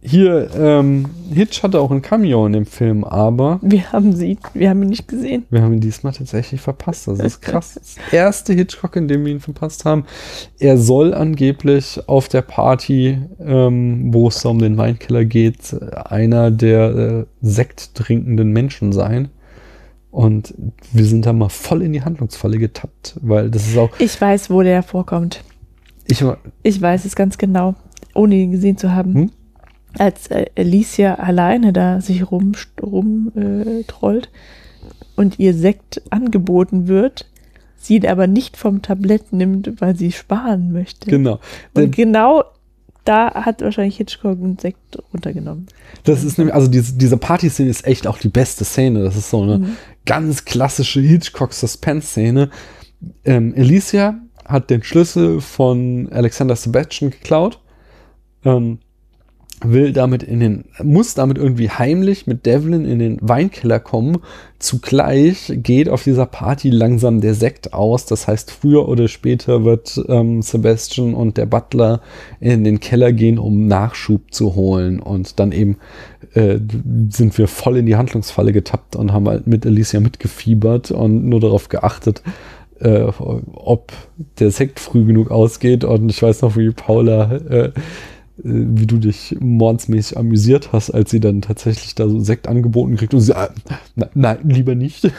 [0.08, 4.70] Hier, ähm, Hitch hatte auch ein Cameo in dem Film, aber Wir haben sie, wir
[4.70, 5.46] haben ihn nicht gesehen.
[5.50, 7.08] wir haben ihn diesmal tatsächlich verpasst.
[7.08, 7.74] Das ist krass.
[7.74, 10.04] Das erste Hitchcock, in dem wir ihn verpasst haben.
[10.60, 15.74] Er soll angeblich auf der Party, ähm, wo es da um den Weinkiller geht,
[16.06, 19.30] einer der äh, Sekt trinkenden Menschen sein.
[20.12, 20.54] Und
[20.92, 23.90] wir sind da mal voll in die Handlungsfalle getappt, weil das ist auch.
[23.98, 25.42] Ich weiß, wo der vorkommt.
[26.06, 26.24] Ich,
[26.62, 27.74] Ich weiß es ganz genau,
[28.14, 29.14] ohne ihn gesehen zu haben.
[29.14, 29.30] Hm?
[29.98, 34.31] Als äh, Alicia alleine da sich rumtrollt rum, äh, trollt
[35.16, 37.27] und ihr Sekt angeboten wird,
[37.77, 41.09] sie ihn aber nicht vom Tablett nimmt, weil sie sparen möchte.
[41.10, 41.40] genau.
[41.74, 42.44] Und genau
[43.05, 45.66] da hat wahrscheinlich Hitchcock einen Sekt runtergenommen.
[46.02, 49.05] Das ist nämlich, also diese, diese Party-Szene ist echt auch die beste Szene.
[49.05, 49.77] Das ist so eine Mhm.
[50.05, 52.51] ganz klassische Hitchcock-Suspense-Szene.
[53.24, 57.60] Ähm, Alicia hat den Schlüssel von Alexander Sebastian geklaut,
[58.44, 58.78] ähm,
[59.64, 64.18] will damit in den, muss damit irgendwie heimlich mit Devlin in den Weinkeller kommen.
[64.58, 68.04] Zugleich geht auf dieser Party langsam der Sekt aus.
[68.06, 72.00] Das heißt, früher oder später wird ähm, Sebastian und der Butler
[72.40, 75.00] in den Keller gehen, um Nachschub zu holen.
[75.00, 75.78] Und dann eben
[76.34, 76.58] äh,
[77.08, 81.40] sind wir voll in die Handlungsfalle getappt und haben halt mit Alicia mitgefiebert und nur
[81.40, 82.22] darauf geachtet,
[82.80, 83.04] äh,
[83.54, 83.92] ob
[84.38, 85.82] der Sekt früh genug ausgeht.
[85.84, 87.72] Und ich weiß noch, wie Paula, äh,
[88.38, 93.14] wie du dich mordsmäßig amüsiert hast, als sie dann tatsächlich da so Sekt angeboten kriegt
[93.14, 93.48] und sie, ah,
[94.14, 95.10] nein, lieber nicht.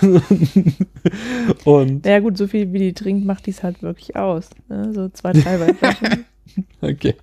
[1.65, 4.49] und Ja gut, so viel wie die trinkt, macht die es halt wirklich aus.
[4.69, 4.91] Ne?
[4.93, 6.25] So zwei, drei Weinflaschen.
[6.81, 7.13] Okay.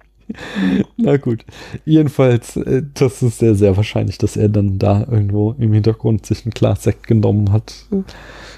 [0.96, 1.44] Na gut.
[1.84, 6.46] Jedenfalls, äh, das ist sehr, sehr wahrscheinlich, dass er dann da irgendwo im Hintergrund sich
[6.46, 7.74] ein Glas Sekt genommen hat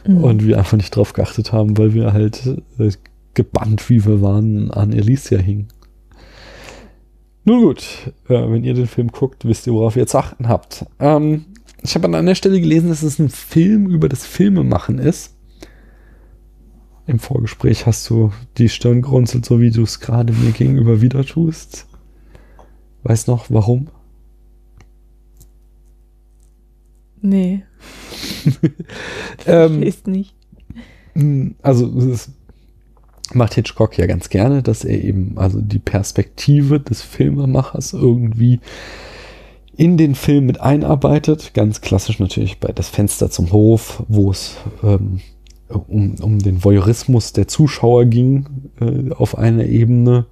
[0.06, 0.22] Mhm.
[0.22, 2.46] und wir einfach nicht drauf geachtet haben, weil wir halt
[2.78, 2.90] äh,
[3.34, 5.68] gebannt, wie wir waren, an Alicia hingen.
[7.47, 10.85] Nun gut, äh, wenn ihr den Film guckt, wisst ihr, worauf ihr zu achten habt.
[10.98, 11.47] Ähm,
[11.81, 15.35] ich habe an einer Stelle gelesen, dass es ein Film über das Filmemachen ist.
[17.06, 21.24] Im Vorgespräch hast du die Stirn gerunzelt, so wie du es gerade mir gegenüber wieder
[21.24, 21.86] tust.
[23.05, 23.89] Weiß noch, warum?
[27.23, 27.62] Nee,
[29.47, 30.35] Ähm, ist nicht.
[31.14, 32.31] Mm, Also es
[33.34, 38.60] macht Hitchcock ja ganz gerne, dass er eben also die Perspektive des Filmemachers irgendwie
[39.76, 41.52] in den Film mit einarbeitet.
[41.54, 45.20] Ganz klassisch natürlich bei Das Fenster zum Hof, wo es ähm,
[45.68, 48.46] um, um den Voyeurismus der Zuschauer ging
[48.80, 50.26] äh, auf einer Ebene.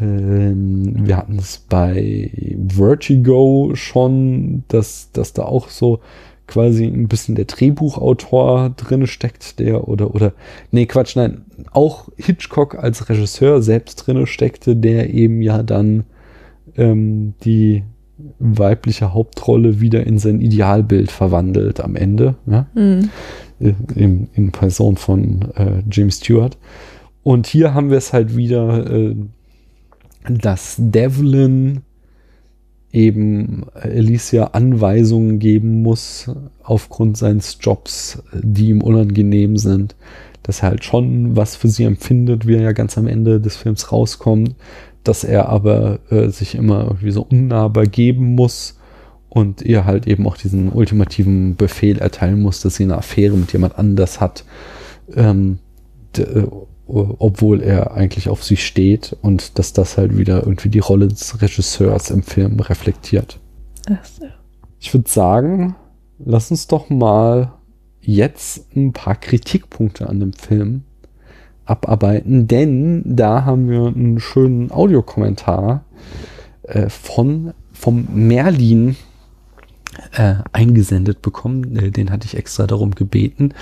[0.00, 2.30] Ähm, wir hatten es bei
[2.68, 6.00] Vertigo schon, dass, dass da auch so
[6.50, 10.32] quasi ein bisschen der Drehbuchautor drin steckt, der oder oder
[10.72, 16.04] nee Quatsch, nein, auch Hitchcock als Regisseur selbst drin steckte, der eben ja dann
[16.76, 17.84] ähm, die
[18.38, 22.66] weibliche Hauptrolle wieder in sein Idealbild verwandelt am Ende, ja?
[22.74, 23.08] Hm.
[23.60, 26.58] Äh, in, in Person von äh, James Stewart.
[27.22, 29.14] Und hier haben wir es halt wieder, äh,
[30.28, 31.82] dass Devlin
[32.92, 36.30] eben Alicia Anweisungen geben muss
[36.62, 39.94] aufgrund seines Jobs, die ihm unangenehm sind,
[40.42, 43.56] dass er halt schon was für sie empfindet, wie er ja ganz am Ende des
[43.56, 44.56] Films rauskommt,
[45.04, 48.76] dass er aber äh, sich immer irgendwie so unnahbar geben muss
[49.28, 53.52] und ihr halt eben auch diesen ultimativen Befehl erteilen muss, dass sie eine Affäre mit
[53.52, 54.44] jemand anders hat,
[55.14, 55.58] ähm,
[56.18, 56.42] äh,
[56.90, 61.40] obwohl er eigentlich auf sie steht und dass das halt wieder irgendwie die Rolle des
[61.40, 63.38] Regisseurs im Film reflektiert.
[63.88, 64.26] Ach so.
[64.78, 65.76] Ich würde sagen,
[66.18, 67.52] lass uns doch mal
[68.00, 70.82] jetzt ein paar Kritikpunkte an dem Film
[71.64, 75.84] abarbeiten, denn da haben wir einen schönen Audiokommentar
[76.62, 78.96] äh, von vom Merlin
[80.12, 81.76] äh, eingesendet bekommen.
[81.76, 83.54] Äh, den hatte ich extra darum gebeten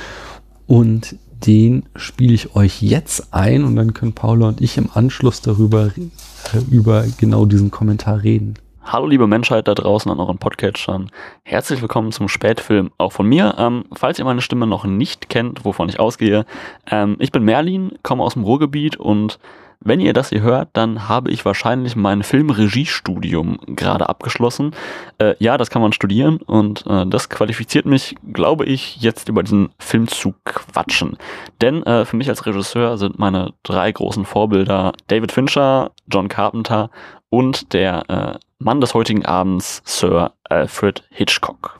[0.66, 1.16] und
[1.46, 5.86] den spiele ich euch jetzt ein und dann können Paula und ich im Anschluss darüber
[5.96, 8.54] äh, über genau diesen Kommentar reden.
[8.82, 11.10] Hallo liebe Menschheit da draußen an euren Podcatchern.
[11.42, 13.54] Herzlich willkommen zum Spätfilm auch von mir.
[13.58, 16.46] Ähm, falls ihr meine Stimme noch nicht kennt, wovon ich ausgehe,
[16.90, 19.38] ähm, ich bin Merlin, komme aus dem Ruhrgebiet und
[19.80, 24.74] Wenn ihr das hier hört, dann habe ich wahrscheinlich mein Filmregiestudium gerade abgeschlossen.
[25.18, 29.42] Äh, ja, das kann man studieren und äh, das qualifiziert mich, glaube ich, jetzt über
[29.44, 31.16] diesen Film zu quatschen.
[31.60, 36.90] Denn äh, für mich als Regisseur sind meine drei großen Vorbilder David Fincher, John Carpenter
[37.30, 41.77] und der äh, Mann des heutigen Abends, Sir Alfred Hitchcock.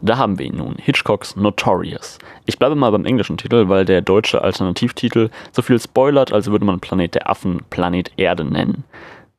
[0.00, 2.18] Da haben wir ihn nun, Hitchcocks Notorious.
[2.46, 6.64] Ich bleibe mal beim englischen Titel, weil der deutsche Alternativtitel so viel spoilert, als würde
[6.64, 8.84] man Planet der Affen Planet Erde nennen.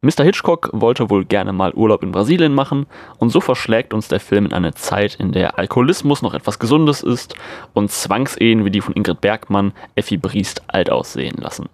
[0.01, 0.25] Mr.
[0.25, 2.87] Hitchcock wollte wohl gerne mal Urlaub in Brasilien machen
[3.19, 7.01] und so verschlägt uns der Film in eine Zeit, in der Alkoholismus noch etwas Gesundes
[7.01, 7.35] ist
[7.73, 11.69] und Zwangsehen wie die von Ingrid Bergmann Effi Briest alt aussehen lassen.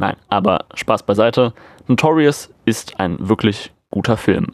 [0.00, 1.54] Nein, aber Spaß beiseite,
[1.86, 4.48] Notorious ist ein wirklich guter Film.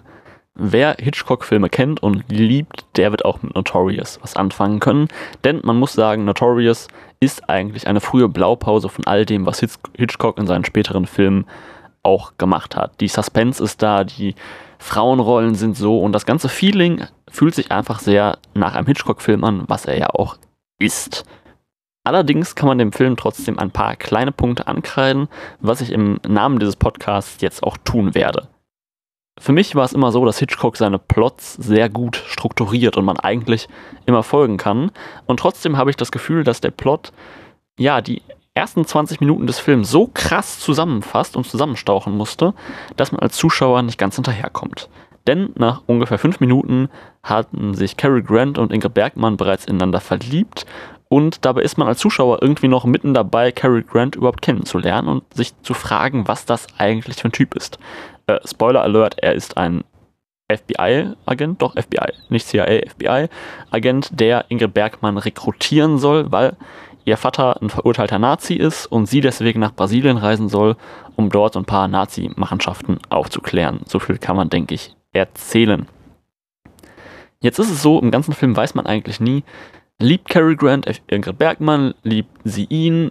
[0.55, 5.09] Wer Hitchcock-Filme kennt und liebt, der wird auch mit Notorious was anfangen können.
[5.45, 6.89] Denn man muss sagen, Notorious
[7.21, 11.47] ist eigentlich eine frühe Blaupause von all dem, was Hitchcock in seinen späteren Filmen
[12.03, 13.01] auch gemacht hat.
[13.01, 14.35] Die Suspense ist da, die
[14.79, 19.65] Frauenrollen sind so und das ganze Feeling fühlt sich einfach sehr nach einem Hitchcock-Film an,
[19.69, 20.37] was er ja auch
[20.79, 21.25] ist.
[22.05, 25.29] Allerdings kann man dem Film trotzdem ein paar kleine Punkte ankreiden,
[25.61, 28.49] was ich im Namen dieses Podcasts jetzt auch tun werde.
[29.39, 33.19] Für mich war es immer so, dass Hitchcock seine Plots sehr gut strukturiert und man
[33.19, 33.69] eigentlich
[34.07, 34.91] immer folgen kann.
[35.27, 37.13] Und trotzdem habe ich das Gefühl, dass der Plot,
[37.79, 38.23] ja, die
[38.55, 42.55] ersten 20 Minuten des Films so krass zusammenfasst und zusammenstauchen musste,
[42.97, 44.89] dass man als Zuschauer nicht ganz hinterherkommt.
[45.27, 46.89] Denn nach ungefähr fünf Minuten
[47.23, 50.67] hatten sich Cary Grant und Ingrid Bergmann bereits ineinander verliebt
[51.13, 55.35] und dabei ist man als Zuschauer irgendwie noch mitten dabei, Cary Grant überhaupt kennenzulernen und
[55.35, 57.81] sich zu fragen, was das eigentlich für ein Typ ist.
[58.29, 59.83] Äh, Spoiler Alert, er ist ein
[60.49, 66.57] FBI-Agent, doch FBI, nicht CIA, FBI-Agent, der Ingrid Bergmann rekrutieren soll, weil
[67.05, 70.77] ihr Vater ein verurteilter Nazi ist und sie deswegen nach Brasilien reisen soll,
[71.17, 73.81] um dort ein paar Nazi-Machenschaften aufzuklären.
[73.85, 75.89] So viel kann man, denke ich, erzählen.
[77.41, 79.43] Jetzt ist es so, im ganzen Film weiß man eigentlich nie,
[80.01, 83.11] liebt Cary Grant Ingrid Bergmann, liebt sie ihn,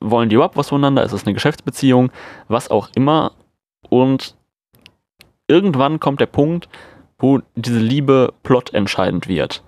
[0.00, 2.10] wollen die überhaupt was voneinander, ist es eine Geschäftsbeziehung,
[2.48, 3.32] was auch immer.
[3.88, 4.34] Und
[5.48, 6.68] irgendwann kommt der Punkt,
[7.18, 9.62] wo diese Liebe plotentscheidend wird.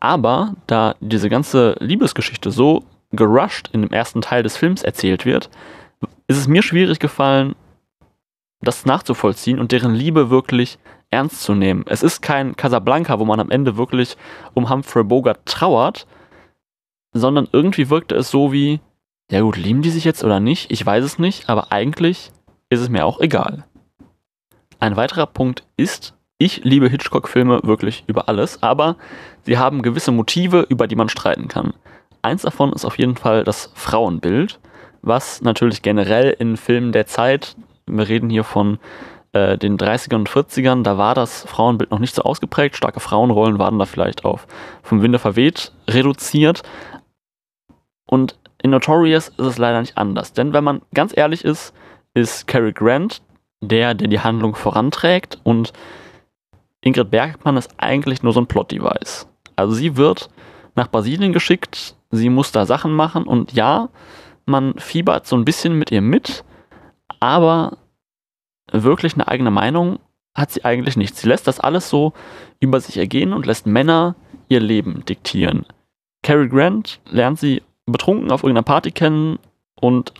[0.00, 5.50] Aber da diese ganze Liebesgeschichte so gerusht in dem ersten Teil des Films erzählt wird,
[6.28, 7.54] ist es mir schwierig gefallen,
[8.60, 10.78] das nachzuvollziehen und deren Liebe wirklich
[11.10, 11.84] ernst zu nehmen.
[11.86, 14.16] Es ist kein Casablanca, wo man am Ende wirklich
[14.54, 16.06] um Humphrey Bogart trauert,
[17.12, 18.80] sondern irgendwie wirkte es so wie,
[19.30, 20.70] ja gut, lieben die sich jetzt oder nicht?
[20.70, 22.32] Ich weiß es nicht, aber eigentlich
[22.68, 23.64] ist es mir auch egal.
[24.80, 28.96] Ein weiterer Punkt ist, ich liebe Hitchcock-Filme wirklich über alles, aber
[29.42, 31.74] sie haben gewisse Motive, über die man streiten kann.
[32.22, 34.60] Eins davon ist auf jeden Fall das Frauenbild,
[35.02, 37.56] was natürlich generell in Filmen der Zeit,
[37.86, 38.78] wir reden hier von
[39.38, 42.76] äh, den 30ern und 40ern, da war das Frauenbild noch nicht so ausgeprägt.
[42.76, 44.46] Starke Frauenrollen waren da vielleicht auf
[44.82, 46.62] vom Winde verweht reduziert.
[48.06, 50.32] Und in Notorious ist es leider nicht anders.
[50.32, 51.72] Denn wenn man ganz ehrlich ist,
[52.14, 53.22] ist Cary Grant
[53.60, 55.72] der, der die Handlung voranträgt und
[56.80, 59.26] Ingrid Bergmann ist eigentlich nur so ein Plot-Device.
[59.56, 60.30] Also sie wird
[60.76, 63.88] nach Brasilien geschickt, sie muss da Sachen machen und ja,
[64.46, 66.44] man fiebert so ein bisschen mit ihr mit,
[67.18, 67.78] aber
[68.72, 69.98] wirklich eine eigene Meinung
[70.34, 71.16] hat sie eigentlich nicht.
[71.16, 72.12] Sie lässt das alles so
[72.60, 74.14] über sich ergehen und lässt Männer
[74.48, 75.66] ihr Leben diktieren.
[76.22, 79.38] Cary Grant lernt sie betrunken auf irgendeiner Party kennen
[79.80, 80.12] und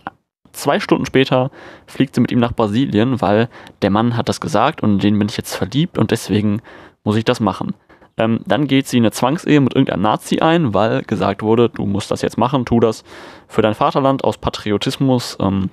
[0.52, 1.50] zwei Stunden später
[1.86, 3.48] fliegt sie mit ihm nach Brasilien, weil
[3.82, 6.62] der Mann hat das gesagt und den bin ich jetzt verliebt und deswegen
[7.04, 7.74] muss ich das machen.
[8.16, 11.86] Ähm, dann geht sie in eine Zwangsehe mit irgendeinem Nazi ein, weil gesagt wurde, du
[11.86, 13.04] musst das jetzt machen, tu das
[13.46, 15.38] für dein Vaterland aus Patriotismus.
[15.40, 15.70] Ähm,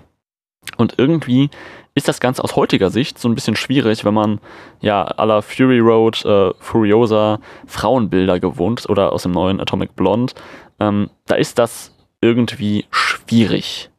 [0.77, 1.49] und irgendwie
[1.95, 4.39] ist das Ganze aus heutiger Sicht so ein bisschen schwierig, wenn man
[4.81, 10.33] ja la Fury Road, äh, Furiosa Frauenbilder gewohnt oder aus dem neuen Atomic Blonde.
[10.79, 13.89] Ähm, da ist das irgendwie schwierig.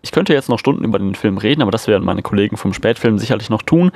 [0.00, 2.72] Ich könnte jetzt noch Stunden über den Film reden, aber das werden meine Kollegen vom
[2.72, 3.90] Spätfilm sicherlich noch tun,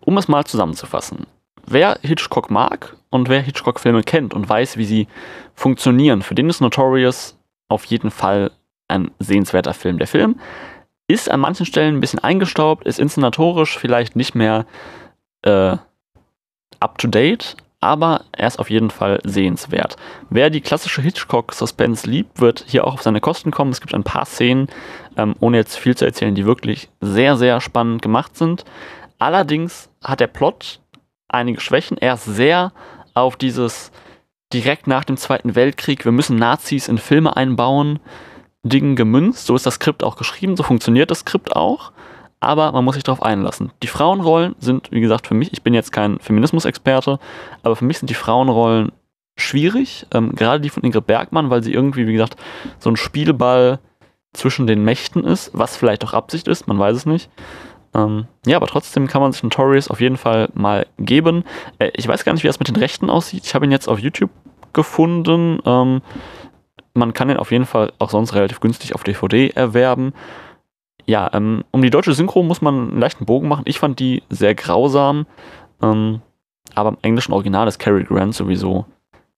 [0.00, 1.26] um es mal zusammenzufassen.
[1.66, 5.06] Wer Hitchcock mag und wer Hitchcock-Filme kennt und weiß, wie sie
[5.54, 7.38] funktionieren, für den ist Notorious
[7.68, 8.50] auf jeden Fall
[8.88, 9.98] ein sehenswerter Film.
[9.98, 10.40] Der Film
[11.06, 14.66] ist an manchen Stellen ein bisschen eingestaubt, ist inszenatorisch vielleicht nicht mehr
[15.42, 15.76] äh,
[16.80, 19.96] up to date, aber er ist auf jeden Fall sehenswert.
[20.30, 23.72] Wer die klassische Hitchcock-Suspense liebt, wird hier auch auf seine Kosten kommen.
[23.72, 24.68] Es gibt ein paar Szenen,
[25.18, 28.64] ähm, ohne jetzt viel zu erzählen, die wirklich sehr, sehr spannend gemacht sind.
[29.18, 30.80] Allerdings hat der Plot
[31.28, 31.98] einige Schwächen.
[31.98, 32.72] Er ist sehr
[33.12, 33.92] auf dieses
[34.52, 38.00] direkt nach dem Zweiten Weltkrieg, wir müssen Nazis in Filme einbauen
[38.64, 39.46] Dingen gemünzt.
[39.46, 41.92] So ist das Skript auch geschrieben, so funktioniert das Skript auch.
[42.40, 43.72] Aber man muss sich darauf einlassen.
[43.82, 47.18] Die Frauenrollen sind, wie gesagt, für mich, ich bin jetzt kein Feminismusexperte,
[47.62, 48.92] aber für mich sind die Frauenrollen
[49.36, 50.06] schwierig.
[50.12, 52.36] Ähm, gerade die von Ingrid Bergmann, weil sie irgendwie, wie gesagt,
[52.78, 53.78] so ein Spielball
[54.32, 57.30] zwischen den Mächten ist, was vielleicht auch Absicht ist, man weiß es nicht.
[57.94, 61.44] Ähm, ja, aber trotzdem kann man sich Notorious auf jeden Fall mal geben.
[61.78, 63.44] Äh, ich weiß gar nicht, wie das mit den Rechten aussieht.
[63.46, 64.30] Ich habe ihn jetzt auf YouTube
[64.72, 65.60] gefunden.
[65.64, 66.02] Ähm,
[66.94, 70.12] man kann ihn auf jeden Fall auch sonst relativ günstig auf DVD erwerben.
[71.06, 73.64] Ja, ähm, um die deutsche Synchro muss man einen leichten Bogen machen.
[73.66, 75.26] Ich fand die sehr grausam.
[75.82, 76.22] Ähm,
[76.74, 78.86] aber im englischen Original ist Cary Grant sowieso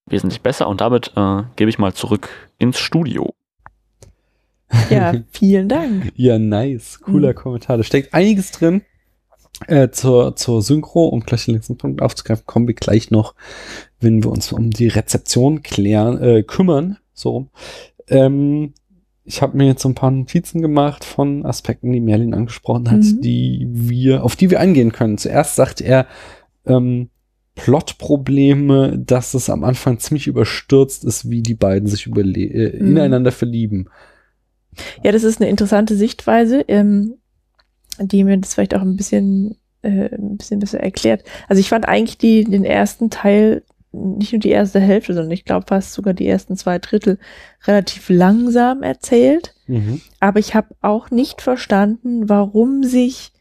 [0.07, 0.69] wesentlich besser.
[0.69, 2.29] Und damit äh, gebe ich mal zurück
[2.59, 3.35] ins Studio.
[4.91, 6.13] Ja, vielen Dank.
[6.15, 7.01] Ja, nice.
[7.01, 7.37] Cooler Mhm.
[7.37, 7.77] Kommentar.
[7.79, 8.83] Da steckt einiges drin.
[9.67, 13.35] Äh, zur, zur Synchro, um gleich den letzten Punkt aufzugreifen, kommen wir gleich noch,
[14.01, 16.99] wenn wir uns um die Rezeption klären, äh, kümmern.
[17.17, 17.51] So rum.
[18.09, 18.75] Ähm,
[19.25, 23.01] ich habe mir jetzt so ein paar Notizen gemacht von Aspekten, die Merlin angesprochen hat,
[23.01, 23.21] Mhm.
[23.23, 25.19] die wir, auf die wir eingehen können.
[25.19, 26.07] Zuerst sagt er,
[26.65, 27.09] ähm,
[27.57, 32.89] Plotprobleme, dass es am Anfang ziemlich überstürzt ist, wie die beiden sich äh, Mhm.
[32.91, 33.89] ineinander verlieben.
[35.03, 37.15] Ja, das ist eine interessante Sichtweise, ähm,
[37.99, 41.25] die mir das vielleicht auch ein bisschen, äh, ein bisschen besser erklärt.
[41.49, 43.63] Also ich fand eigentlich die, den ersten Teil,
[43.97, 47.19] nicht nur die erste Hälfte, sondern ich glaube fast sogar die ersten zwei Drittel
[47.67, 49.55] relativ langsam erzählt.
[49.67, 50.01] Mhm.
[50.21, 53.33] Aber ich habe auch nicht verstanden, warum sich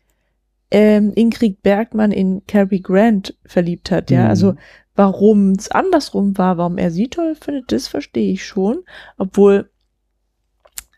[0.72, 4.10] ähm, Ingrid Bergmann in Cary Grant verliebt hat.
[4.12, 4.30] Ja, Mhm.
[4.30, 4.56] also
[4.96, 8.84] warum es andersrum war, warum er sie toll findet, das verstehe ich schon.
[9.18, 9.70] Obwohl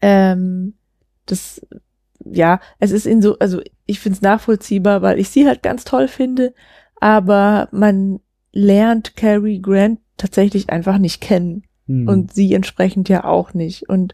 [0.02, 0.76] ähm,
[1.26, 1.62] das
[2.30, 5.84] ja, es ist in so, also ich finde es nachvollziehbar, weil ich sie halt ganz
[5.86, 6.54] toll finde,
[7.00, 8.20] aber man
[8.58, 12.08] lernt Cary Grant tatsächlich einfach nicht kennen Mhm.
[12.08, 13.90] und sie entsprechend ja auch nicht.
[13.90, 14.14] Und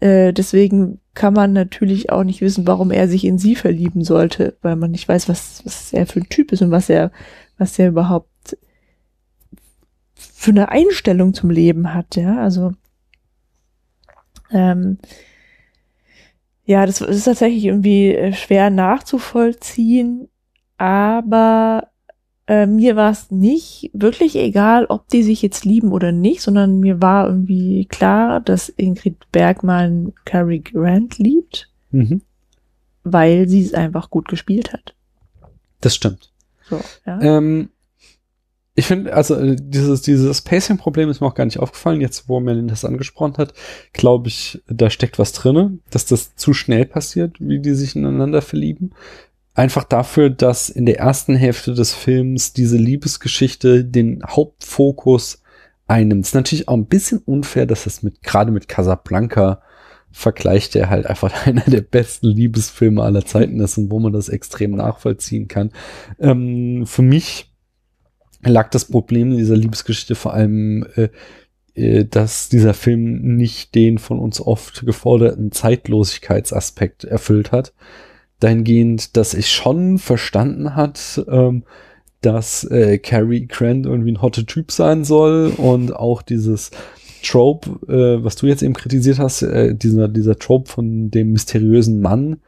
[0.00, 4.56] äh, deswegen kann man natürlich auch nicht wissen, warum er sich in sie verlieben sollte,
[4.62, 7.10] weil man nicht weiß, was, was er für ein Typ ist und was er,
[7.56, 8.58] was er überhaupt
[10.14, 12.40] für eine Einstellung zum Leben hat, ja.
[12.42, 12.72] Also
[14.50, 14.98] ähm,
[16.64, 20.28] ja, das ist tatsächlich irgendwie äh, schwer nachzuvollziehen,
[20.76, 21.88] aber
[22.48, 26.80] äh, mir war es nicht wirklich egal, ob die sich jetzt lieben oder nicht, sondern
[26.80, 32.22] mir war irgendwie klar, dass Ingrid Bergmann Cary Grant liebt, Mhm.
[33.04, 34.94] weil sie es einfach gut gespielt hat.
[35.80, 36.32] Das stimmt.
[36.68, 37.20] So, ja.
[37.20, 37.68] Ähm,
[38.74, 42.00] ich finde, also äh, dieses, dieses Pacing-Problem ist mir auch gar nicht aufgefallen.
[42.00, 43.52] Jetzt, wo Merlin das angesprochen hat,
[43.92, 48.40] glaube ich, da steckt was drinne, dass das zu schnell passiert, wie die sich ineinander
[48.40, 48.92] verlieben.
[49.58, 55.42] Einfach dafür, dass in der ersten Hälfte des Films diese Liebesgeschichte den Hauptfokus
[55.88, 56.26] einnimmt.
[56.26, 59.60] ist natürlich auch ein bisschen unfair, dass das mit, gerade mit Casablanca
[60.12, 64.28] vergleicht, der halt einfach einer der besten Liebesfilme aller Zeiten ist und wo man das
[64.28, 65.72] extrem nachvollziehen kann.
[66.20, 67.52] Ähm, für mich
[68.44, 71.08] lag das Problem dieser Liebesgeschichte vor allem, äh,
[71.74, 77.72] äh, dass dieser Film nicht den von uns oft geforderten Zeitlosigkeitsaspekt erfüllt hat.
[78.40, 81.64] Dahingehend, dass ich schon verstanden hat, ähm,
[82.20, 86.70] dass äh, Cary Grant irgendwie ein hotter Typ sein soll und auch dieses
[87.24, 92.00] Trope, äh, was du jetzt eben kritisiert hast, äh, dieser, dieser Trope von dem mysteriösen
[92.00, 92.40] Mann,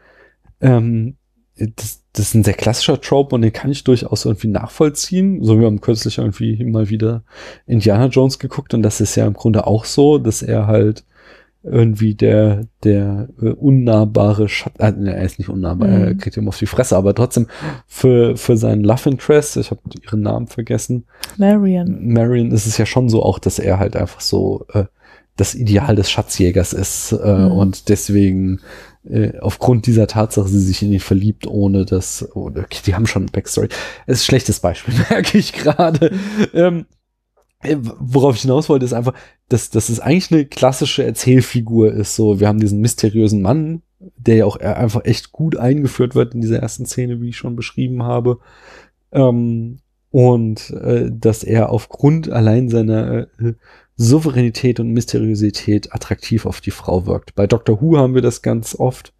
[0.61, 1.17] ähm,
[1.57, 5.45] das, das ist ein sehr klassischer Trope und den kann ich durchaus irgendwie nachvollziehen.
[5.45, 7.23] So, wir haben kürzlich irgendwie mal wieder
[7.67, 11.05] Indiana Jones geguckt und das ist ja im Grunde auch so, dass er halt
[11.63, 16.03] irgendwie der, der äh, unnahbare Schatten, äh, ne, er ist nicht unnahbar, Mhm.
[16.05, 17.49] er kriegt ihm auf die Fresse, aber trotzdem
[17.87, 21.05] für, für seinen Love Interest, ich habe ihren Namen vergessen,
[21.37, 22.13] Marion.
[22.13, 24.85] Marion ist es ja schon so auch, dass er halt einfach so äh,
[25.37, 27.17] das Ideal des Schatzjägers ist äh,
[27.47, 27.53] Mhm.
[27.53, 28.61] und deswegen
[29.09, 33.07] äh, aufgrund dieser Tatsache sie sich in ihn verliebt, ohne dass, oh, okay, die haben
[33.07, 33.69] schon eine Backstory.
[34.07, 36.11] Es ist ein schlechtes Beispiel, merke ich gerade.
[36.53, 36.85] Ähm, äh,
[37.99, 39.15] worauf ich hinaus wollte, ist einfach,
[39.49, 42.17] dass, dass es eigentlich eine klassische Erzählfigur ist.
[42.17, 43.83] So, wir haben diesen mysteriösen Mann,
[44.17, 47.37] der ja auch äh, einfach echt gut eingeführt wird in dieser ersten Szene, wie ich
[47.37, 48.39] schon beschrieben habe.
[49.13, 49.79] Ähm,
[50.11, 53.55] und äh, dass er aufgrund allein seiner äh,
[53.97, 57.35] Souveränität und Mysteriosität attraktiv auf die Frau wirkt.
[57.35, 59.13] Bei Doctor Who haben wir das ganz oft.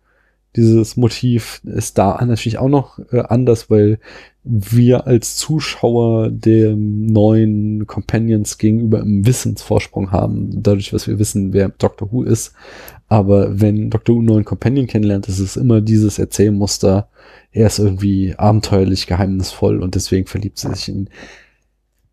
[0.57, 4.01] Dieses Motiv ist da natürlich auch noch äh, anders, weil
[4.43, 11.69] wir als Zuschauer dem neuen Companions gegenüber im Wissensvorsprung haben, dadurch, dass wir wissen, wer
[11.69, 12.55] Doctor Who ist.
[13.07, 17.09] Aber wenn Doctor Who einen neuen Companion kennenlernt, ist es immer dieses Erzählmuster,
[17.53, 21.11] er ist irgendwie abenteuerlich, geheimnisvoll und deswegen verliebt sie sich in ihn.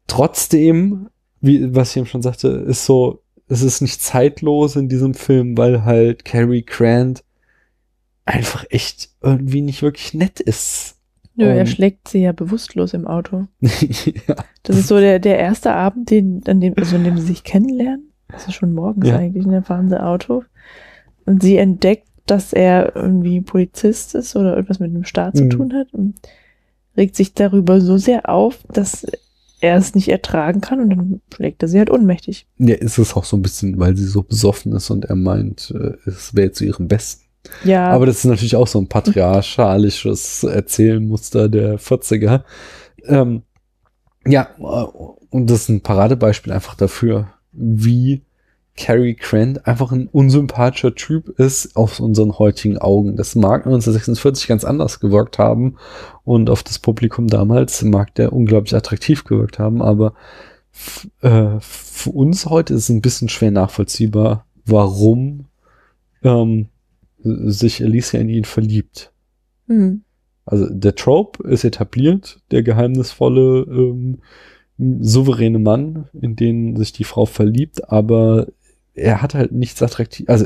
[0.07, 1.09] Trotzdem,
[1.41, 5.57] wie, was ich eben schon sagte, ist so, es ist nicht zeitlos in diesem Film,
[5.57, 7.23] weil halt Cary Grant
[8.27, 10.95] einfach echt irgendwie nicht wirklich nett ist.
[11.35, 13.47] Nö, er Und- schlägt sie ja bewusstlos im Auto.
[13.61, 14.35] ja.
[14.63, 17.43] Das ist so der, der erste Abend, den, an dem, also an dem sie sich
[17.43, 18.11] kennenlernen.
[18.29, 19.17] Das ist schon morgens Ja.
[19.17, 20.43] eigentlich, und dann fahren sie Auto.
[21.25, 25.49] Und sie entdeckt, dass er irgendwie Polizist ist oder irgendwas mit dem Staat zu Mhm.
[25.49, 26.15] tun hat und
[26.97, 29.05] regt sich darüber so sehr auf, dass
[29.61, 32.47] er es nicht ertragen kann und dann schlägt er sie halt ohnmächtig.
[32.57, 35.71] Ja, ist es auch so ein bisschen, weil sie so besoffen ist und er meint,
[35.75, 37.23] äh, es wäre zu ihrem Besten.
[37.63, 42.41] Ja, Aber das ist natürlich auch so ein patriarchalisches Erzählmuster der 40er.
[43.05, 43.43] Ähm,
[44.25, 44.49] ja,
[45.29, 48.23] und das ist ein Paradebeispiel einfach dafür, wie
[48.77, 53.17] Cary Grant einfach ein unsympathischer Typ ist aus unseren heutigen Augen.
[53.17, 55.77] Das mag 1946 ganz anders gewirkt haben
[56.23, 60.13] und auf das Publikum damals mag der unglaublich attraktiv gewirkt haben, aber
[61.21, 65.45] äh, für uns heute ist es ein bisschen schwer nachvollziehbar, warum
[66.23, 66.67] ähm,
[67.23, 69.11] sich Alicia in ihn verliebt.
[69.67, 70.03] hm.
[70.45, 74.19] Also der Trope ist etabliert, der geheimnisvolle, ähm,
[74.77, 78.47] souveräne Mann, in den sich die Frau verliebt, aber
[78.93, 80.45] er hat halt nichts attraktiv, also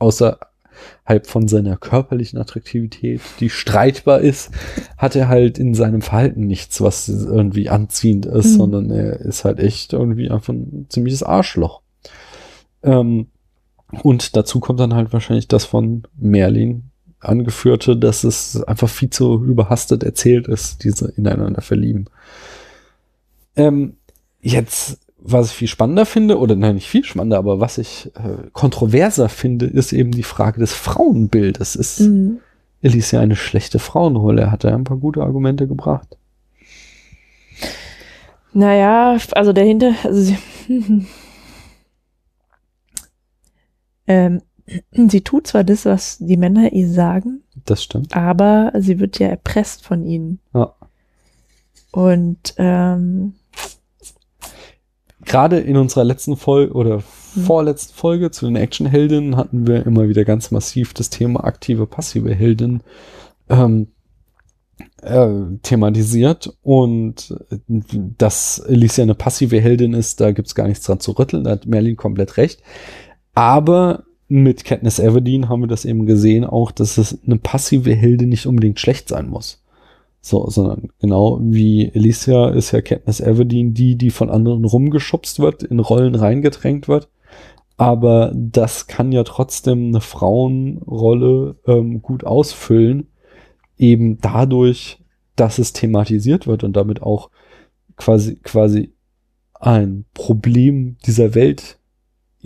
[0.00, 4.50] außerhalb von seiner körperlichen Attraktivität, die streitbar ist,
[4.98, 8.56] hat er halt in seinem Verhalten nichts, was irgendwie anziehend ist, Mhm.
[8.56, 11.82] sondern er ist halt echt irgendwie einfach ein ziemliches Arschloch.
[12.82, 13.28] Ähm,
[13.90, 16.90] und dazu kommt dann halt wahrscheinlich das von Merlin
[17.20, 22.06] angeführte, dass es einfach viel zu überhastet erzählt ist, diese ineinander verlieben.
[23.56, 23.96] Ähm,
[24.40, 28.48] jetzt, was ich viel spannender finde, oder nein, nicht viel spannender, aber was ich äh,
[28.52, 31.74] kontroverser finde, ist eben die Frage des Frauenbildes.
[31.76, 32.40] Ist Mhm.
[32.84, 34.42] Alicia eine schlechte Frauenrolle?
[34.42, 36.16] Er hat da ein paar gute Argumente gebracht.
[38.52, 40.36] Naja, also dahinter, also sie,
[44.06, 44.42] ähm,
[44.92, 48.16] sie tut zwar das, was die Männer ihr sagen, Das stimmt.
[48.16, 50.40] aber sie wird ja erpresst von ihnen.
[50.54, 50.74] Ja.
[51.92, 53.34] Und ähm,
[55.24, 60.24] Gerade in unserer letzten Folge oder vorletzten Folge zu den Actionheldinnen hatten wir immer wieder
[60.24, 62.82] ganz massiv das Thema aktive, passive Heldin
[63.48, 63.88] ähm,
[65.02, 65.28] äh,
[65.62, 67.58] thematisiert und äh,
[68.18, 71.66] dass Alicia eine passive Heldin ist, da gibt's gar nichts dran zu rütteln, da hat
[71.66, 72.62] Merlin komplett recht.
[73.36, 78.30] Aber mit Katniss Everdeen haben wir das eben gesehen, auch, dass es eine passive Heldin
[78.30, 79.62] nicht unbedingt schlecht sein muss.
[80.22, 85.62] So, sondern genau wie Alicia ist ja Katniss Everdeen die, die von anderen rumgeschubst wird,
[85.62, 87.10] in Rollen reingedrängt wird.
[87.76, 93.08] Aber das kann ja trotzdem eine Frauenrolle ähm, gut ausfüllen,
[93.76, 94.98] eben dadurch,
[95.36, 97.28] dass es thematisiert wird und damit auch
[97.96, 98.94] quasi, quasi
[99.52, 101.78] ein Problem dieser Welt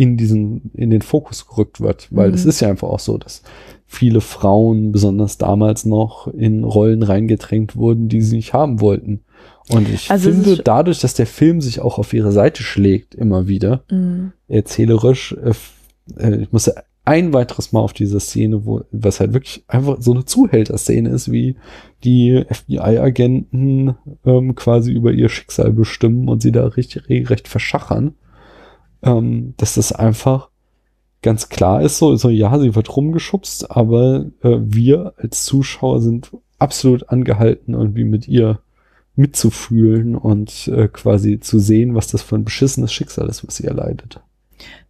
[0.01, 2.09] in diesen, in den Fokus gerückt wird.
[2.11, 2.35] Weil Mhm.
[2.35, 3.43] es ist ja einfach auch so, dass
[3.87, 9.21] viele Frauen, besonders damals noch, in Rollen reingedrängt wurden, die sie nicht haben wollten.
[9.69, 13.47] Und ich Also finde, dadurch, dass der Film sich auch auf ihre Seite schlägt, immer
[13.47, 15.53] wieder, mh, erzählerisch, äh,
[16.19, 20.13] äh, ich musste ein weiteres Mal auf diese Szene, wo, was halt wirklich einfach so
[20.13, 21.57] eine Zuhälter-Szene ist, wie
[22.05, 28.15] die FBI-Agenten ähm, quasi über ihr Schicksal bestimmen und sie da richtig regelrecht verschachern,
[29.03, 30.49] ähm, dass das einfach
[31.23, 36.31] ganz klar ist, so, so ja, sie wird rumgeschubst, aber äh, wir als Zuschauer sind
[36.59, 38.61] absolut angehalten, irgendwie mit ihr
[39.17, 43.65] mitzufühlen und äh, quasi zu sehen, was das für ein beschissenes Schicksal ist, was sie
[43.67, 44.21] erleidet.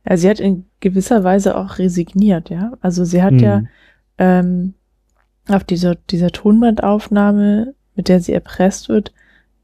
[0.08, 2.72] ja, sie hat in gewisser Weise auch resigniert, ja.
[2.80, 3.68] Also sie hat ja Mhm.
[4.18, 4.74] ähm,
[5.48, 9.12] auf dieser, dieser Tonbandaufnahme, mit der sie erpresst wird,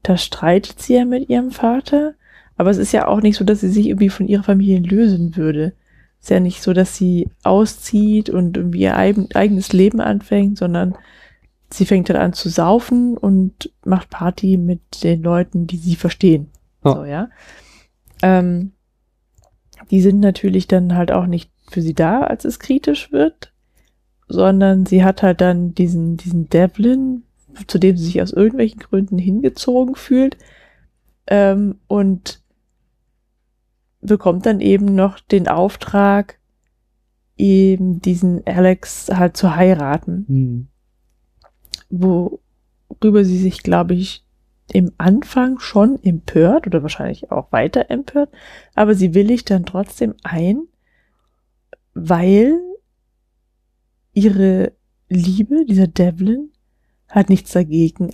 [0.03, 2.13] da streitet sie ja mit ihrem Vater.
[2.57, 5.35] Aber es ist ja auch nicht so, dass sie sich irgendwie von ihrer Familie lösen
[5.35, 5.73] würde.
[6.19, 10.57] Es ist ja nicht so, dass sie auszieht und irgendwie ihr eigen, eigenes Leben anfängt,
[10.57, 10.95] sondern
[11.71, 16.47] sie fängt dann an zu saufen und macht Party mit den Leuten, die sie verstehen.
[16.83, 16.93] Ja.
[16.93, 17.29] So, ja.
[18.23, 18.71] Ähm,
[19.91, 23.53] die sind natürlich dann halt auch nicht für sie da, als es kritisch wird,
[24.27, 27.23] sondern sie hat halt dann diesen, diesen Devlin,
[27.67, 30.37] zu dem sie sich aus irgendwelchen Gründen hingezogen fühlt,
[31.27, 32.41] ähm, und
[34.01, 36.39] bekommt dann eben noch den Auftrag,
[37.35, 40.67] eben diesen Alex halt zu heiraten, Mhm.
[41.89, 44.23] worüber sie sich, glaube ich,
[44.73, 48.29] im Anfang schon empört oder wahrscheinlich auch weiter empört,
[48.75, 50.63] aber sie willigt dann trotzdem ein,
[51.93, 52.59] weil
[54.13, 54.73] ihre
[55.09, 56.51] Liebe, dieser Devlin,
[57.09, 58.13] halt nichts dagegen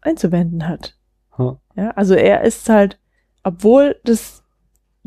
[0.00, 0.96] einzuwenden hat.
[1.36, 1.60] Ha.
[1.74, 3.00] Ja, also er ist halt,
[3.42, 4.44] obwohl das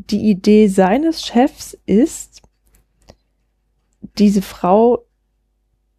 [0.07, 2.41] die Idee seines Chefs ist,
[4.17, 5.05] diese Frau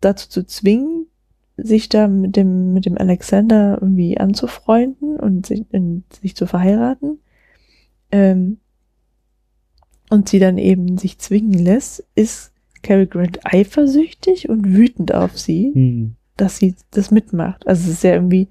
[0.01, 1.07] dazu zu zwingen,
[1.57, 7.21] sich da mit dem, mit dem Alexander irgendwie anzufreunden und sich, in, sich zu verheiraten.
[8.11, 8.59] Ähm,
[10.09, 12.53] und sie dann eben sich zwingen lässt, ist
[12.83, 16.17] Cary Grant eifersüchtig und wütend auf sie, Hm.
[16.37, 17.67] dass sie das mitmacht.
[17.69, 18.49] Also es ist ja irgendwie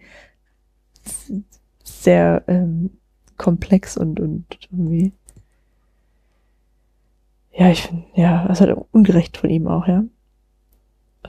[1.83, 2.91] sehr ähm,
[3.37, 5.13] komplex und, und irgendwie
[7.59, 10.05] ja, ich finde, ja, das ist halt ungerecht von ihm auch, ja.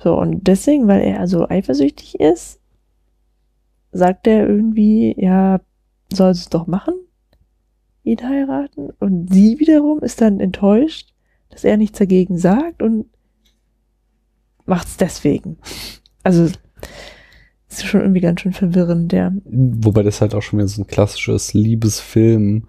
[0.00, 2.60] So, und deswegen, weil er so eifersüchtig ist,
[3.90, 5.60] sagt er irgendwie, ja,
[6.12, 6.94] soll es doch machen,
[8.04, 8.90] ihn heiraten.
[9.00, 11.12] Und sie wiederum ist dann enttäuscht,
[11.48, 13.06] dass er nichts dagegen sagt und
[14.66, 15.58] macht's deswegen.
[16.22, 19.32] Also, es ist schon irgendwie ganz schön verwirrend, ja.
[19.46, 22.68] Wobei das halt auch schon wieder so ein klassisches Liebesfilm.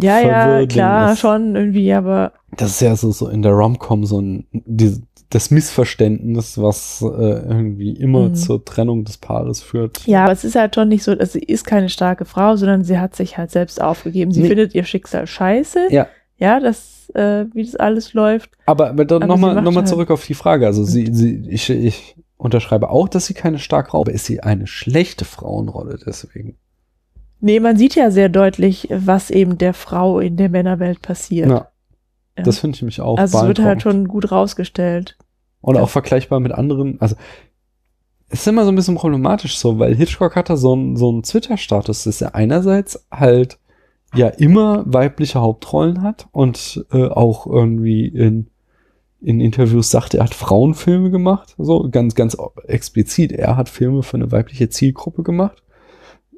[0.00, 1.20] Ja, ja, klar, ist.
[1.20, 5.00] schon irgendwie, aber Das ist ja so, so in der Rom-Com so ein, die,
[5.30, 8.34] das Missverständnis, was äh, irgendwie immer Mhm.
[8.34, 10.06] zur Trennung des Paares führt.
[10.06, 12.84] Ja, aber es ist halt schon nicht so, also sie ist keine starke Frau, sondern
[12.84, 14.32] sie hat sich halt selbst aufgegeben.
[14.32, 14.48] Sie Nee.
[14.48, 15.88] findet ihr Schicksal scheiße.
[15.90, 16.06] Ja.
[16.38, 18.50] Ja, das, äh, wie das alles läuft.
[18.66, 20.66] Aber, aber dann nochmal noch mal halt- zurück auf die Frage.
[20.66, 24.42] Also sie, sie, ich, ich unterschreibe auch, dass sie keine starke Frau, aber ist sie
[24.42, 26.56] eine schlechte Frauenrolle deswegen?
[27.44, 31.48] Nee, man sieht ja sehr deutlich, was eben der Frau in der Männerwelt passiert.
[31.50, 31.68] Ja,
[32.38, 32.44] Ja.
[32.44, 35.18] das finde ich mich auch also es wird halt schon gut rausgestellt.
[35.60, 35.82] Und Ja.
[35.82, 37.16] auch vergleichbar mit anderen, also
[38.28, 41.10] es ist immer so ein bisschen problematisch so, weil Hitchcock hat da so einen so
[41.10, 43.58] einen Twitter-Status, dass er einerseits halt
[44.14, 48.46] ja immer weibliche Hauptrollen hat und äh, auch irgendwie in,
[49.20, 52.36] in Interviews sagt, er hat Frauenfilme gemacht, so ganz, ganz
[52.68, 53.32] explizit.
[53.32, 55.62] Er hat Filme für eine weibliche Zielgruppe gemacht.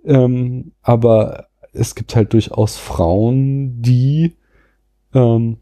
[0.05, 4.33] Ähm, aber es gibt halt durchaus Frauen, die
[5.15, 5.57] ähm,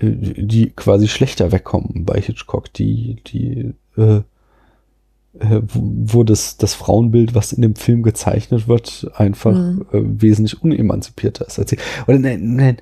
[0.00, 4.22] äh, die quasi schlechter wegkommen bei Hitchcock, die, die, äh,
[5.38, 9.86] äh, wo wo das, das Frauenbild, was in dem Film gezeichnet wird, einfach Mhm.
[9.92, 11.78] äh, wesentlich unemanzipierter ist als sie.
[12.08, 12.76] Oder nein, nein,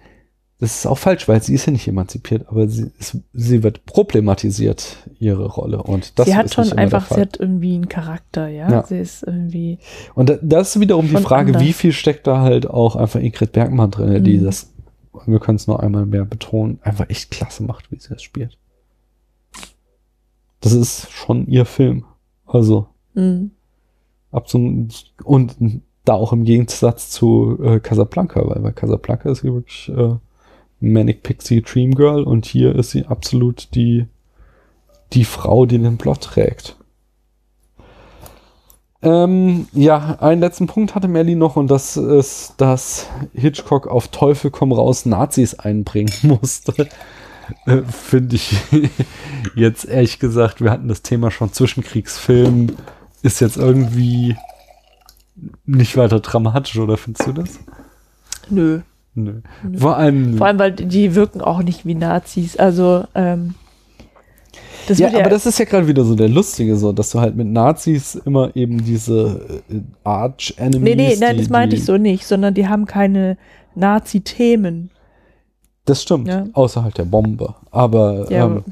[0.61, 3.87] das ist auch falsch, weil sie ist ja nicht emanzipiert, aber sie, ist, sie wird
[3.87, 5.81] problematisiert, ihre Rolle.
[5.83, 8.69] Und das sie hat schon einfach, sie hat irgendwie einen Charakter, ja.
[8.69, 8.83] Ja.
[8.85, 9.79] Sie ist irgendwie.
[10.15, 11.63] Und da, das ist wiederum die Frage, anders.
[11.63, 14.45] wie viel steckt da halt auch einfach Ingrid Bergmann drin, die Mhm.
[14.45, 14.73] das,
[15.27, 18.59] wir können es noch einmal mehr betonen, einfach echt klasse macht, wie sie das spielt.
[20.61, 22.05] Das ist schon ihr Film.
[22.47, 23.51] Also, Mh.
[24.33, 24.89] ab zum,
[25.23, 25.57] und
[26.05, 30.17] da auch im Gegensatz zu äh, Casablanca, weil bei Casablanca ist sie wirklich äh,
[30.81, 34.07] Manic Pixie Dream Girl und hier ist sie absolut die,
[35.13, 36.77] die Frau, die den Plot trägt.
[39.01, 44.51] Ähm, ja, einen letzten Punkt hatte Melly noch und das ist, dass Hitchcock auf Teufel
[44.51, 46.89] komm raus Nazis einbringen musste.
[47.67, 48.57] Äh, Finde ich
[49.55, 52.77] jetzt ehrlich gesagt, wir hatten das Thema schon Zwischenkriegsfilm,
[53.23, 54.37] ist jetzt irgendwie
[55.65, 57.61] nicht weiter dramatisch, oder findest du das?
[58.51, 58.81] Nö.
[59.25, 59.41] Nö.
[59.77, 62.57] Vor allem, Vor allem, weil die wirken auch nicht wie Nazis.
[62.57, 63.55] Also, ähm,
[64.87, 67.37] das ja, aber das ist ja gerade wieder so der Lustige, so, dass du halt
[67.37, 70.81] mit Nazis immer eben diese äh, Arch-Enemies.
[70.83, 73.37] Nee, nee, nein, die- das meinte ich so nicht, sondern die haben keine
[73.75, 74.91] Nazi-Themen.
[75.85, 76.45] Das stimmt, Ja.
[76.53, 77.55] außer halt der Bombe.
[77.71, 78.65] Aber, Ja, ähm,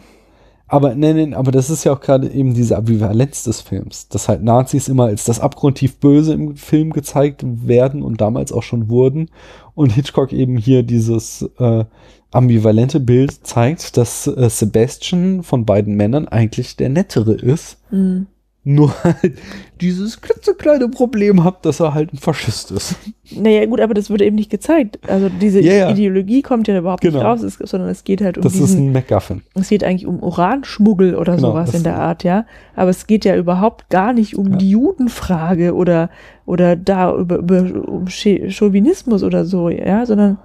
[0.68, 4.28] aber, nee, nee, aber das ist ja auch gerade eben diese Ambivalenz des Films, dass
[4.28, 8.88] halt Nazis immer als das abgrundtief Böse im Film gezeigt werden und damals auch schon
[8.88, 9.28] wurden.
[9.76, 11.84] Und Hitchcock eben hier dieses äh,
[12.32, 17.78] ambivalente Bild zeigt, dass äh, Sebastian von beiden Männern eigentlich der nettere ist.
[17.90, 18.26] Mhm.
[18.68, 19.34] Nur halt
[19.80, 22.96] dieses klitzekleine Problem hat, dass er halt ein Faschist ist.
[23.30, 24.98] Naja, gut, aber das wird eben nicht gezeigt.
[25.08, 25.90] Also diese Ja, ja.
[25.90, 27.18] Ideologie kommt ja überhaupt Genau.
[27.18, 29.42] nicht raus, es, sondern es geht halt um Das ist diesen, ein MacGuffin.
[29.54, 32.44] es geht eigentlich um Uranschmuggel oder Genau, sowas in der Art, ja.
[32.74, 34.56] Aber es geht ja überhaupt gar nicht um Ja.
[34.56, 36.10] die Judenfrage oder,
[36.44, 40.38] oder da über, über um Chauvinismus oder so, ja, sondern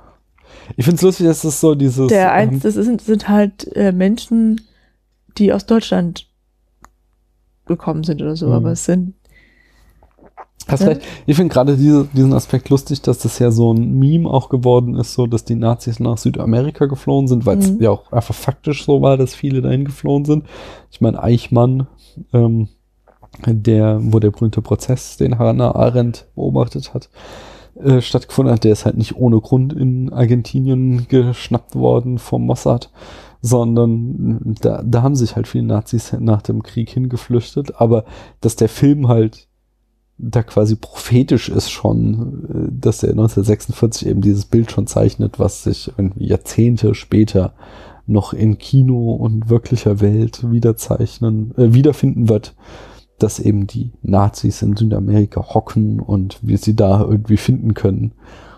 [0.77, 2.05] Ich finde es lustig, dass das so dieses.
[2.07, 4.61] der ähm, eins, das sind, sind halt äh, Menschen,
[5.39, 6.27] die aus Deutschland
[7.77, 8.53] gekommen sind oder so, Mhm.
[8.53, 9.13] aber es sind
[10.67, 11.01] Hast recht.
[11.25, 14.95] Ich finde gerade diese, diesen Aspekt lustig, dass das ja so ein Meme auch geworden
[14.95, 17.81] ist, so dass die Nazis nach Südamerika geflohen sind, weil es Mhm.
[17.81, 20.45] ja auch einfach faktisch so war, dass viele dahin geflohen sind.
[20.91, 21.87] Ich meine, Eichmann,
[22.31, 22.67] ähm,
[23.47, 27.09] der, wo der berühmte Prozess, den Hannah Arendt beobachtet hat,
[27.83, 32.91] äh, stattgefunden hat, der ist halt nicht ohne Grund in Argentinien geschnappt worden vom Mossad,
[33.41, 38.05] sondern da, da haben sich halt viele Nazis nach dem Krieg hingeflüchtet, aber
[38.39, 39.47] dass der Film halt
[40.17, 45.63] da quasi prophetisch ist schon, äh, dass er 1946 eben dieses Bild schon zeichnet, was
[45.63, 47.53] sich Jahrzehnte später
[48.05, 52.55] noch in Kino und wirklicher Welt wiederzeichnen, äh, wiederfinden wird,
[53.17, 58.13] dass eben die Nazis in Südamerika hocken und wir sie da irgendwie finden können.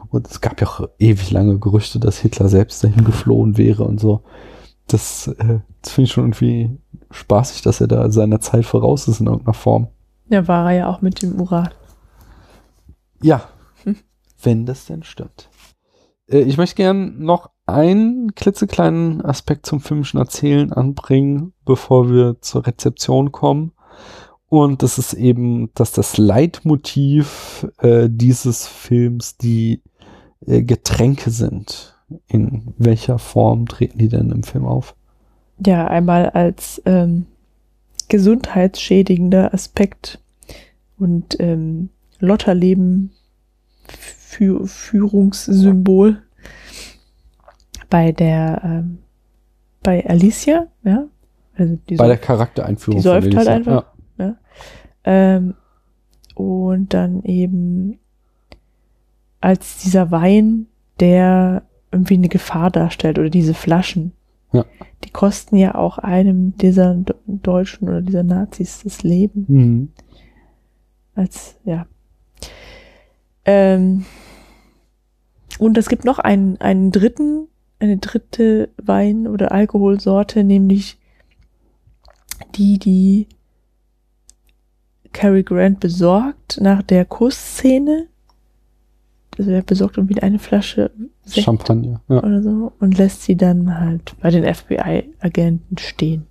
[0.09, 3.99] Und es gab ja auch ewig lange Gerüchte, dass Hitler selbst dahin geflohen wäre und
[3.99, 4.21] so.
[4.87, 6.77] Das, äh, das finde ich schon irgendwie
[7.11, 9.87] spaßig, dass er da seiner Zeit voraus ist in irgendeiner Form.
[10.29, 11.69] Ja, war er ja auch mit dem Uran.
[13.21, 13.43] Ja,
[13.83, 13.97] Hm.
[14.41, 15.49] wenn das denn stimmt.
[16.29, 22.67] Äh, ich möchte gern noch einen klitzekleinen Aspekt zum filmischen Erzählen anbringen, bevor wir zur
[22.67, 23.71] Rezeption kommen.
[24.47, 29.81] Und das ist eben, dass das Leitmotiv äh, dieses Films die
[30.45, 31.92] äh, Getränke sind.
[32.27, 34.95] In welcher Form treten die denn im Film auf?
[35.65, 37.25] Ja, einmal als ähm,
[38.09, 40.19] gesundheitsschädigender Aspekt
[40.97, 43.11] und ähm, Lotterleben
[43.87, 46.21] Fü Führungssymbol
[47.89, 48.99] bei der ähm,
[49.83, 51.05] bei Alicia, ja.
[51.55, 53.85] Also die Bei der Charaktereinführung die säuft halt einfach.
[54.17, 54.35] Ja.
[55.03, 55.53] Ähm,
[56.33, 57.99] und dann eben
[59.39, 60.67] als dieser Wein,
[60.99, 64.11] der irgendwie eine Gefahr darstellt oder diese Flaschen.
[64.51, 64.65] Ja.
[65.03, 69.45] Die kosten ja auch einem dieser Deutschen oder dieser Nazis das Leben.
[69.47, 69.91] Mhm.
[71.15, 71.85] Als, ja.
[73.45, 74.05] Ähm,
[75.59, 77.47] und es gibt noch einen, einen dritten,
[77.79, 80.97] eine dritte Wein- oder Alkoholsorte, nämlich
[82.55, 83.27] die, die
[85.11, 88.07] Cary Grant besorgt nach der Kussszene.
[89.37, 90.91] Also er besorgt irgendwie eine Flasche
[91.25, 92.01] Sekt Champagner.
[92.09, 92.23] Ja.
[92.23, 96.27] oder so und lässt sie dann halt bei den FBI-Agenten stehen.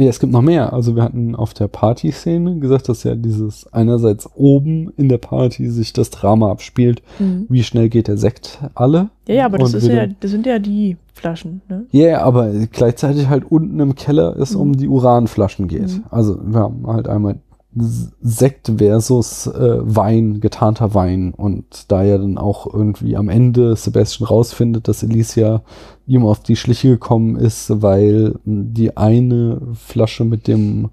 [0.00, 0.72] Nee, es gibt noch mehr.
[0.72, 5.68] Also wir hatten auf der Party-Szene gesagt, dass ja dieses einerseits oben in der Party
[5.70, 7.02] sich das Drama abspielt.
[7.18, 7.46] Mhm.
[7.48, 9.10] Wie schnell geht der Sekt alle?
[9.26, 11.86] Ja, ja, aber das, ist ja, das sind ja die Flaschen, ne?
[11.90, 14.60] Ja, yeah, aber gleichzeitig halt unten im Keller es Mhm.
[14.60, 15.88] um die Uranflaschen geht.
[15.88, 16.04] Mhm.
[16.10, 17.40] Also wir haben halt einmal
[17.80, 21.34] Sekt versus äh, Wein, getarnter Wein.
[21.34, 25.62] Und da ja dann auch irgendwie am Ende Sebastian rausfindet, dass Alicia
[26.06, 30.90] ihm auf die Schliche gekommen ist, weil die eine Flasche mit dem,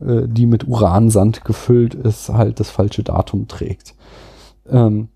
[0.00, 3.94] äh, die mit Uransand gefüllt ist, halt das falsche Datum trägt.
[4.68, 5.08] Ähm,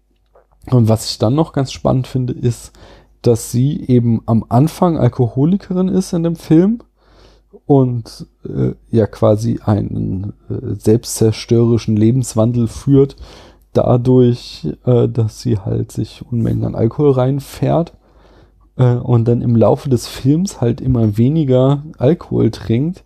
[0.71, 2.73] und was ich dann noch ganz spannend finde, ist,
[3.23, 6.83] dass sie eben am Anfang Alkoholikerin ist in dem Film
[7.67, 13.17] und äh, ja quasi einen äh, selbstzerstörerischen Lebenswandel führt,
[13.73, 17.95] dadurch, äh, dass sie halt sich Unmengen an Alkohol reinfährt
[18.77, 23.05] äh, und dann im Laufe des Films halt immer weniger Alkohol trinkt,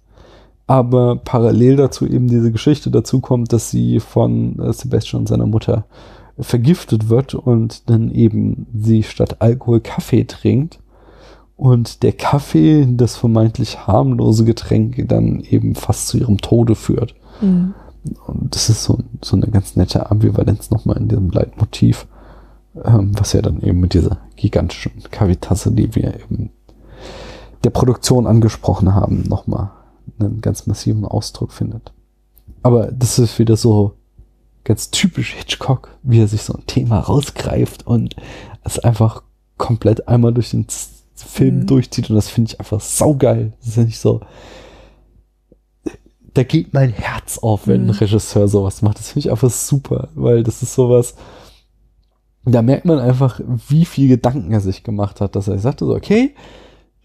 [0.67, 5.47] aber parallel dazu eben diese Geschichte dazu kommt, dass sie von äh, Sebastian und seiner
[5.47, 5.87] Mutter
[6.39, 10.81] vergiftet wird und dann eben sie statt Alkohol Kaffee trinkt
[11.57, 17.15] und der Kaffee, das vermeintlich harmlose Getränk, dann eben fast zu ihrem Tode führt.
[17.41, 17.75] Mhm.
[18.27, 22.07] Und das ist so, so eine ganz nette Ambivalenz nochmal in diesem Leitmotiv,
[22.85, 26.51] ähm, was ja dann eben mit dieser gigantischen Kaffeetasse, die wir eben
[27.63, 29.71] der Produktion angesprochen haben, nochmal
[30.19, 31.93] einen ganz massiven Ausdruck findet.
[32.63, 33.95] Aber das ist wieder so
[34.65, 38.17] ganz typisch Hitchcock, wie er sich so ein Thema rausgreift und
[38.65, 39.23] es einfach
[39.57, 41.67] komplett einmal durch den Z- Film Mhm.
[41.67, 43.53] durchzieht und das finde ich einfach saugeil.
[43.61, 44.21] Das ist ja nicht so.
[46.35, 47.91] Da geht mein Herz auf, wenn ein Mhm.
[47.93, 48.99] Regisseur sowas macht.
[48.99, 51.15] Das finde ich einfach super, weil das ist sowas.
[52.45, 55.95] Da merkt man einfach, wie viel Gedanken er sich gemacht hat, dass er sagte so,
[55.95, 56.35] okay,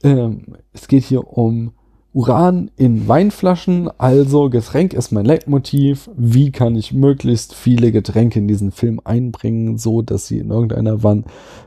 [0.04, 1.74] ähm, es geht hier um
[2.12, 6.10] Uran in Weinflaschen, also Getränk ist mein Leitmotiv.
[6.18, 11.04] Wie kann ich möglichst viele Getränke in diesen Film einbringen, so dass sie in irgendeiner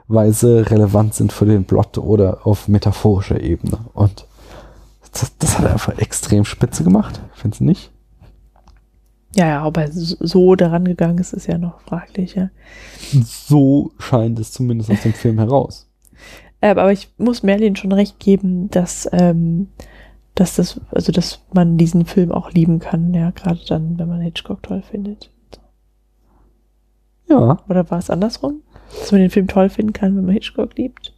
[0.09, 3.79] Weise relevant sind für den Plot oder auf metaphorischer Ebene?
[3.95, 4.27] Und
[5.13, 7.93] das, das hat er einfach extrem spitze gemacht, findest du nicht?
[9.35, 12.51] Ja, ja, ob er so daran gegangen ist, ist ja noch fraglich, ja.
[13.25, 15.89] So scheint es zumindest aus dem Film heraus.
[16.61, 19.69] Äh, aber ich muss Merlin schon recht geben, dass, ähm,
[20.35, 24.21] dass das, also dass man diesen Film auch lieben kann, ja, gerade dann, wenn man
[24.21, 25.31] Hitchcock toll findet.
[27.29, 28.63] Ja, Oder war es andersrum?
[29.01, 31.15] Dass man den Film toll finden kann, wenn man Hitchcock liebt?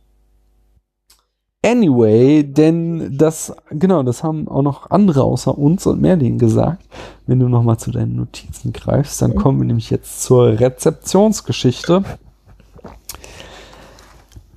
[1.65, 6.87] Anyway, denn das, genau, das haben auch noch andere außer uns und Merlin gesagt.
[7.27, 12.05] Wenn du nochmal zu deinen Notizen greifst, dann kommen wir nämlich jetzt zur Rezeptionsgeschichte.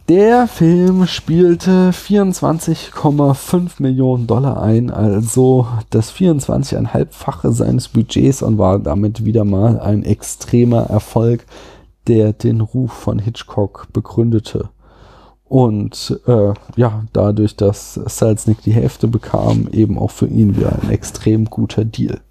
[0.10, 9.26] Der Film spielte 24,5 Millionen Dollar ein, also das 24,5-fache seines Budgets und war damit
[9.26, 11.46] wieder mal ein extremer Erfolg,
[12.08, 14.70] der den Ruf von Hitchcock begründete.
[15.44, 20.90] Und äh, ja, dadurch, dass Selznick die Hälfte bekam, eben auch für ihn wieder ein
[20.90, 22.22] extrem guter Deal.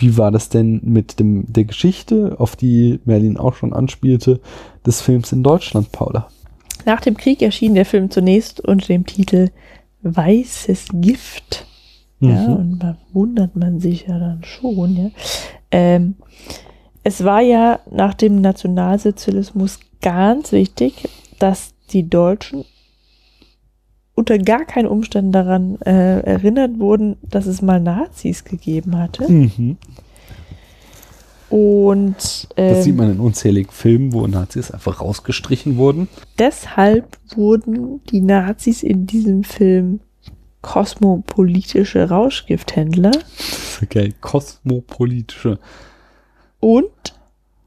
[0.00, 4.40] Wie war das denn mit dem, der Geschichte, auf die Merlin auch schon anspielte,
[4.86, 6.28] des Films in Deutschland, Paula?
[6.86, 9.50] Nach dem Krieg erschien der Film zunächst unter dem Titel
[10.02, 11.66] Weißes Gift.
[12.20, 12.56] Ja, Mhm.
[12.56, 15.10] und da wundert man sich ja dann schon, ja.
[15.70, 16.14] Ähm,
[17.02, 22.64] es war ja nach dem Nationalsozialismus ganz wichtig, dass die Deutschen
[24.14, 29.30] unter gar keinen Umständen daran äh, erinnert wurden, dass es mal Nazis gegeben hatte.
[29.30, 29.78] Mhm.
[31.50, 36.08] Und ähm, Das sieht man in unzähligen Filmen, wo Nazis einfach rausgestrichen wurden.
[36.38, 40.00] deshalb wurden die Nazis in diesem Film
[40.62, 44.14] kosmopolitische Rauschgifthändler ist geil.
[44.20, 45.58] Kosmopolitische.
[46.60, 46.90] und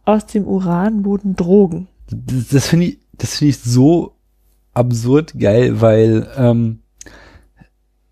[0.06, 1.88] aus dem Uran wurden Drogen.
[2.10, 4.14] Das, das finde ich, das finde ich so
[4.74, 6.80] absurd geil, weil ähm,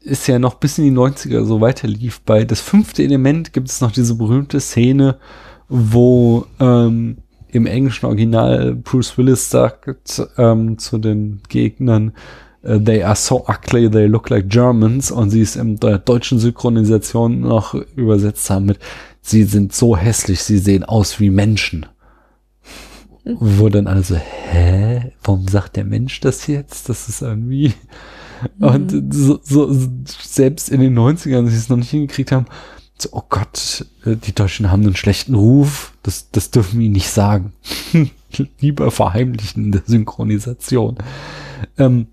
[0.03, 2.21] es ja noch bis in die 90er so weiterlief.
[2.21, 5.17] Bei das fünfte Element gibt es noch diese berühmte Szene,
[5.71, 7.17] wo ähm,
[7.47, 12.11] im englischen Original Bruce Willis sagt ähm, zu den Gegnern,
[12.61, 16.39] äh, they are so ugly, they look like Germans und sie es in der deutschen
[16.39, 18.79] Synchronisation noch übersetzt haben mit,
[19.21, 21.85] sie sind so hässlich, sie sehen aus wie Menschen.
[23.23, 25.13] Wo dann alle so, hä?
[25.23, 26.89] Warum sagt der Mensch das jetzt?
[26.89, 27.73] Das ist irgendwie.
[28.59, 29.69] Und so, so,
[30.07, 32.47] selbst in den 90ern, als sie es noch nicht hingekriegt haben,
[33.11, 37.53] oh Gott, die Deutschen haben einen schlechten Ruf, das, das dürfen wir nicht sagen.
[38.59, 40.97] Lieber verheimlichen in der Synchronisation.
[41.77, 42.07] Ähm,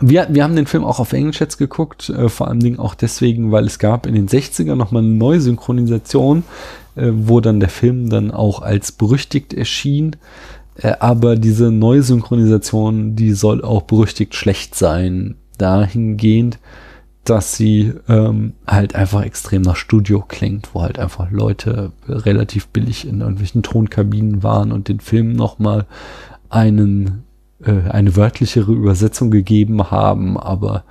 [0.00, 2.94] wir, wir haben den Film auch auf Englisch jetzt geguckt, äh, vor allen Dingen auch
[2.94, 6.44] deswegen, weil es gab in den 60ern nochmal eine neue Synchronisation,
[6.96, 10.16] äh, wo dann der Film dann auch als berüchtigt erschien.
[10.76, 16.58] Äh, aber diese neue Synchronisation, die soll auch berüchtigt schlecht sein, dahingehend,
[17.24, 23.06] dass sie ähm, halt einfach extrem nach Studio klingt, wo halt einfach Leute relativ billig
[23.06, 25.86] in irgendwelchen Tonkabinen waren und den Film nochmal
[26.48, 27.24] einen
[27.62, 30.84] äh, eine wörtlichere Übersetzung gegeben haben, aber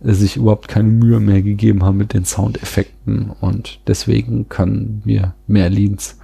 [0.00, 6.18] sich überhaupt keine Mühe mehr gegeben haben mit den Soundeffekten und deswegen können wir Merlins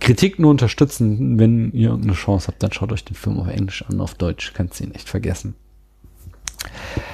[0.00, 1.38] Kritik nur unterstützen.
[1.38, 4.00] Wenn ihr eine Chance habt, dann schaut euch den Film auf Englisch an.
[4.00, 5.54] Auf Deutsch kannst du ihn echt vergessen.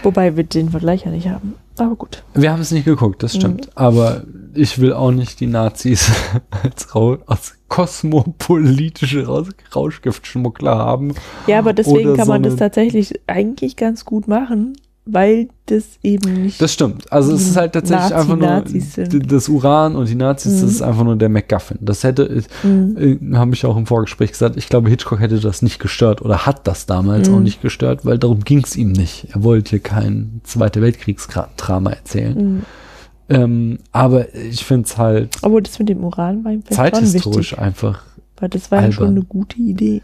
[0.02, 1.54] Wobei wir den Vergleich ja nicht haben.
[1.82, 2.22] Aber gut.
[2.34, 3.70] Wir haben es nicht geguckt, das stimmt.
[3.76, 6.10] Aber ich will auch nicht die Nazis
[6.62, 11.14] als, Rau als kosmopolitische Raus Rauschgiftschmuggler haben.
[11.46, 16.44] Ja, aber deswegen kann so man das tatsächlich eigentlich ganz gut machen, weil das eben
[16.44, 16.60] nicht.
[16.62, 17.10] Das stimmt.
[17.12, 19.12] Also es ist halt tatsächlich Nazi- einfach nur Nazis sind.
[19.12, 20.68] d- das Uran und die Nazis, das Mhm.
[20.68, 21.78] ist einfach nur der MacGuffin.
[21.81, 22.97] Das hätte, Mhm.
[23.32, 26.47] äh, habe ich auch im Vorgespräch gesagt, ich glaube, Hitchcock hätte das nicht gestört oder
[26.47, 27.34] hat das damals Mhm.
[27.34, 29.26] auch nicht gestört, weil darum ging es ihm nicht.
[29.32, 32.36] Er wollte kein Zweite Weltkriegsdrama erzählen.
[32.56, 32.62] Mhm.
[33.28, 38.02] Ähm, aber ich finde es halt Aber das mit dem Uran war ihm zeithistorisch einfach.
[38.39, 39.16] Weil das war ja schon albern.
[39.18, 40.02] eine gute Idee.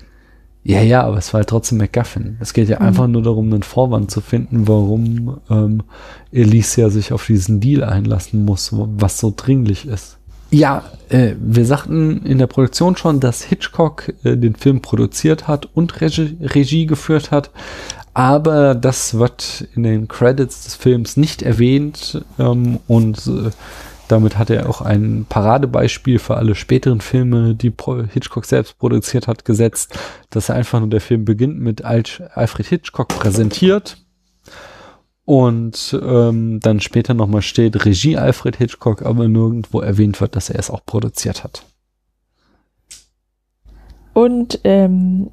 [0.69, 2.37] Ja, ja, aber es war halt trotzdem MacGuffin.
[2.41, 2.87] Es geht ja Mhm.
[2.87, 5.83] einfach nur darum, einen Vorwand zu finden, warum ähm,
[6.31, 10.19] Alicia sich auf diesen Deal einlassen muss, was so dringlich ist.
[10.51, 15.67] Ja, äh, wir sagten in der Produktion schon, dass Hitchcock äh, den Film produziert hat
[15.75, 17.51] und Regie, Regie geführt hat,
[18.13, 23.51] aber das wird in den Credits des Films nicht erwähnt ähm, und äh,
[24.09, 27.73] damit hat er auch ein Paradebeispiel für alle späteren Filme, die
[28.13, 29.99] Hitchcock selbst produziert hat, gesetzt,
[30.31, 32.03] dass er einfach nur der Film beginnt mit Al
[32.35, 33.99] Alfred Hitchcock präsentiert
[35.25, 40.59] und ähm, dann später nochmal steht Regie Alfred Hitchcock, aber nirgendwo erwähnt wird, dass er
[40.59, 41.65] es auch produziert hat.
[44.15, 45.31] Und ähm,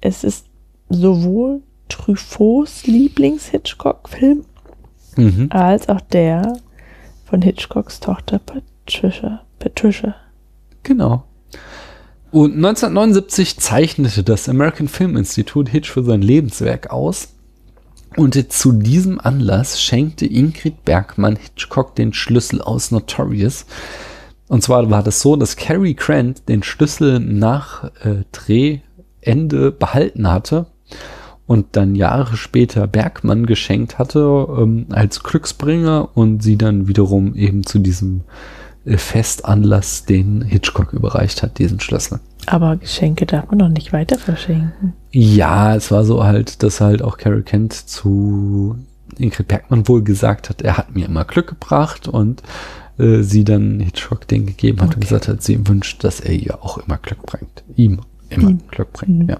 [0.00, 0.46] es ist
[0.88, 4.44] sowohl Truffauts Lieblings-Hitchcock-Film
[5.16, 5.48] Mhm.
[5.50, 6.58] als auch der
[7.26, 9.42] von Hitchcocks Tochter Patricia.
[9.58, 10.14] Patricia.
[10.84, 11.24] Genau.
[12.30, 17.28] Und 1979 zeichnete das American Film Institute Hitch für sein Lebenswerk aus.
[18.16, 23.66] Und zu diesem Anlass schenkte Ingrid Bergmann Hitchcock den Schlüssel aus Notorious.
[24.48, 30.66] Und zwar war das so, dass Cary Grant den Schlüssel nach äh, Drehende behalten hatte
[31.46, 37.64] und dann Jahre später Bergmann geschenkt hatte ähm, als Glücksbringer und sie dann wiederum eben
[37.64, 38.22] zu diesem
[38.84, 42.20] äh, Festanlass, den Hitchcock überreicht hat, diesen Schlüssel.
[42.46, 44.92] Aber Geschenke darf man doch nicht weiter verschenken.
[45.12, 48.76] Ja, es war so halt, dass halt auch Carol Kent zu
[49.18, 52.42] Ingrid Bergmann wohl gesagt hat, er hat mir immer Glück gebracht und
[52.98, 55.00] äh, sie dann Hitchcock den gegeben hat und Okay.
[55.00, 57.62] gesagt hat, sie wünscht, dass er ihr auch immer Glück bringt.
[57.76, 58.00] Ihm
[58.30, 58.60] immer Ihm.
[58.70, 59.28] Glück bringt, Mhm.
[59.28, 59.38] ja.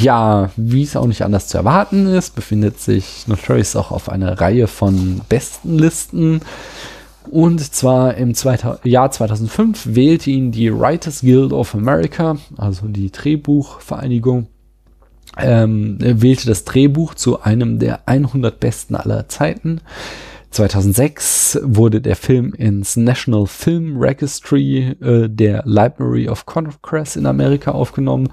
[0.00, 4.40] Ja, wie es auch nicht anders zu erwarten ist, befindet sich Notorious auch auf einer
[4.40, 6.40] Reihe von Bestenlisten.
[7.30, 13.12] Und zwar im 2000, Jahr 2005 wählte ihn die Writers Guild of America, also die
[13.12, 14.48] Drehbuchvereinigung,
[15.38, 19.80] ähm, wählte das Drehbuch zu einem der 100 besten aller Zeiten.
[20.50, 27.70] 2006 wurde der Film ins National Film Registry äh, der Library of Congress in Amerika
[27.70, 28.28] aufgenommen.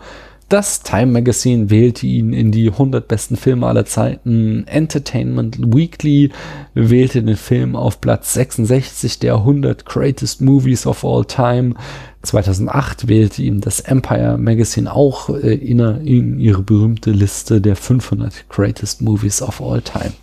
[0.49, 4.65] Das Time Magazine wählte ihn in die 100 besten Filme aller Zeiten.
[4.65, 6.31] Entertainment Weekly
[6.73, 11.75] wählte den Film auf Platz 66 der 100 Greatest Movies of All Time.
[12.23, 18.49] 2008 wählte ihn das Empire Magazine auch äh, in, in ihre berühmte Liste der 500
[18.49, 20.13] Greatest Movies of All Time.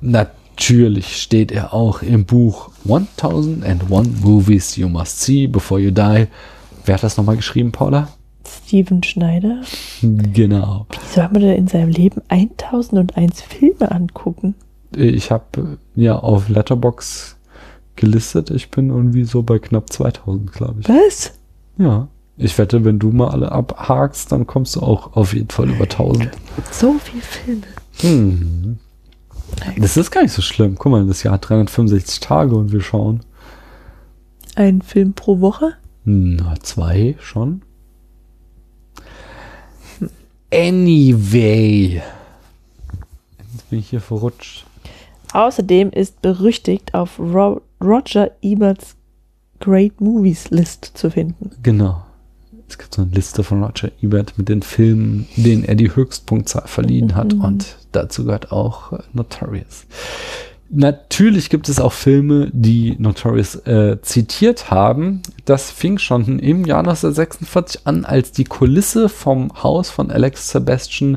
[0.00, 3.82] Natürlich steht er auch im Buch 1001
[4.20, 6.28] Movies You Must See Before You Die.
[6.84, 8.08] Wer hat das nochmal geschrieben, Paula?
[8.48, 9.62] Steven Schneider.
[10.02, 10.86] Genau.
[10.90, 14.54] Wie soll man denn in seinem Leben 1001 Filme angucken?
[14.96, 17.36] Ich habe ja auf Letterbox
[17.96, 18.50] gelistet.
[18.50, 20.88] Ich bin irgendwie so bei knapp 2000, glaube ich.
[20.88, 21.32] Was?
[21.76, 22.08] Ja.
[22.40, 25.84] Ich wette, wenn du mal alle abhakst, dann kommst du auch auf jeden Fall über
[25.84, 26.30] 1000.
[26.70, 27.62] So viele Filme.
[28.00, 28.78] Hm.
[29.76, 30.76] Das ist gar nicht so schlimm.
[30.78, 33.20] Guck mal, das Jahr hat 365 Tage und wir schauen.
[34.54, 35.74] Ein Film pro Woche?
[36.04, 37.62] Na, zwei schon.
[40.52, 42.02] Anyway.
[43.52, 44.64] Jetzt bin ich hier verrutscht.
[45.32, 48.96] Außerdem ist berüchtigt auf Ro Roger Eberts
[49.60, 51.50] Great Movies List zu finden.
[51.62, 52.02] Genau.
[52.68, 56.66] Es gibt so eine Liste von Roger Ebert mit den Filmen, denen er die Höchstpunktzahl
[56.66, 57.34] verliehen hat.
[57.34, 57.40] Mhm.
[57.44, 59.86] Und dazu gehört auch äh, Notorious.
[60.70, 65.22] Natürlich gibt es auch Filme, die Notorious äh, zitiert haben.
[65.46, 71.16] Das fing schon im Jahr 1946 an, als die Kulisse vom Haus von Alex Sebastian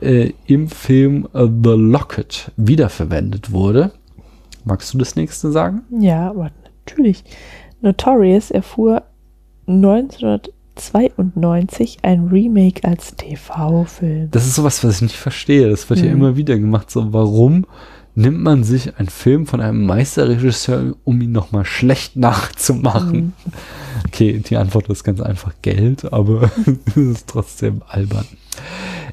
[0.00, 3.92] äh, im Film äh, The Locket wiederverwendet wurde.
[4.64, 5.82] Magst du das nächste sagen?
[5.98, 6.50] Ja, aber
[6.86, 7.24] natürlich.
[7.80, 9.04] Notorious erfuhr
[9.66, 14.28] 1992 ein Remake als TV-Film.
[14.30, 15.68] Das ist sowas, was ich nicht verstehe.
[15.70, 16.12] Das wird ja Mhm.
[16.12, 16.90] immer wieder gemacht.
[16.90, 17.66] So, warum
[18.14, 23.32] nimmt man sich einen Film von einem Meisterregisseur, um ihn nochmal schlecht nachzumachen?
[24.06, 26.50] Okay, die Antwort ist ganz einfach Geld, aber
[26.86, 28.26] es ist trotzdem albern.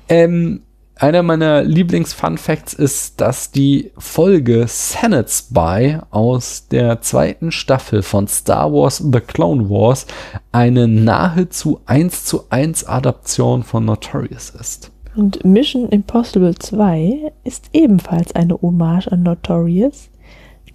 [0.09, 0.61] Ähm,
[0.95, 8.73] einer meiner Lieblings-Fun-Facts ist, dass die Folge Senate Spy aus der zweiten Staffel von Star
[8.73, 10.07] Wars The Clone Wars
[10.51, 14.91] eine nahezu 1 zu 1 Adaption von Notorious ist.
[15.19, 20.07] Und Mission Impossible 2 ist ebenfalls eine Hommage an Notorious.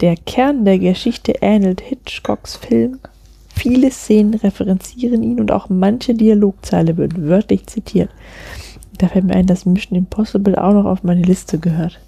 [0.02, 2.98] Der Kern der Geschichte ähnelt Hitchcocks Film.
[3.48, 8.10] Viele Szenen referenzieren ihn und auch manche Dialogzeile wird wörtlich zitiert.
[8.98, 11.98] Da fällt mir ein, dass Mission Impossible auch noch auf meine Liste gehört.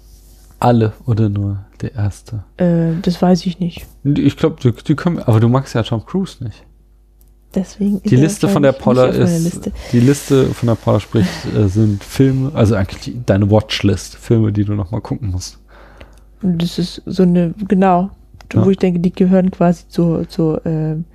[0.59, 2.43] Alle oder nur der erste?
[2.57, 3.87] Äh, das weiß ich nicht.
[4.03, 6.66] Ich glaube, die, die können, aber du magst ja Tom Cruise nicht.
[7.55, 12.03] Deswegen Die Liste von der Paula ist, die Liste von der Paula spricht, äh, sind
[12.03, 15.57] Filme, also eigentlich die, deine Watchlist, Filme, die du noch mal gucken musst.
[16.41, 18.11] Und das ist so eine, genau,
[18.53, 18.65] Ja.
[18.65, 21.05] wo ich denke, die gehören quasi zur, zur ähm,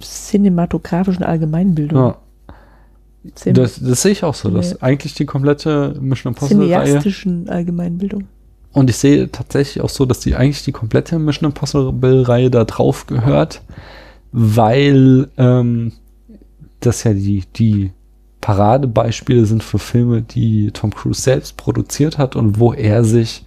[0.00, 1.98] cinematografischen Allgemeinbildung.
[1.98, 2.16] Ja,
[3.52, 8.24] das, das sehe ich auch so, dass eigentlich die komplette Mission Impossible Reihe cineastischen Allgemeinbildung.
[8.72, 12.64] und ich sehe tatsächlich auch so, dass die eigentlich die komplette Mission Impossible Reihe da
[12.64, 13.60] drauf gehört,
[14.32, 15.92] weil ähm,
[16.80, 17.92] das ja die die
[18.40, 23.44] Paradebeispiele sind für Filme, die Tom Cruise selbst produziert hat und wo er sich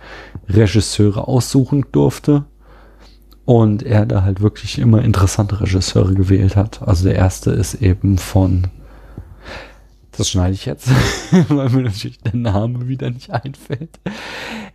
[0.48, 2.45] Regisseure aussuchen durfte.
[3.45, 6.84] Und er da halt wirklich immer interessante Regisseure gewählt hat.
[6.84, 8.68] Also der erste ist eben von,
[10.11, 10.90] das schneide ich jetzt,
[11.50, 14.00] weil mir natürlich der Name wieder nicht einfällt.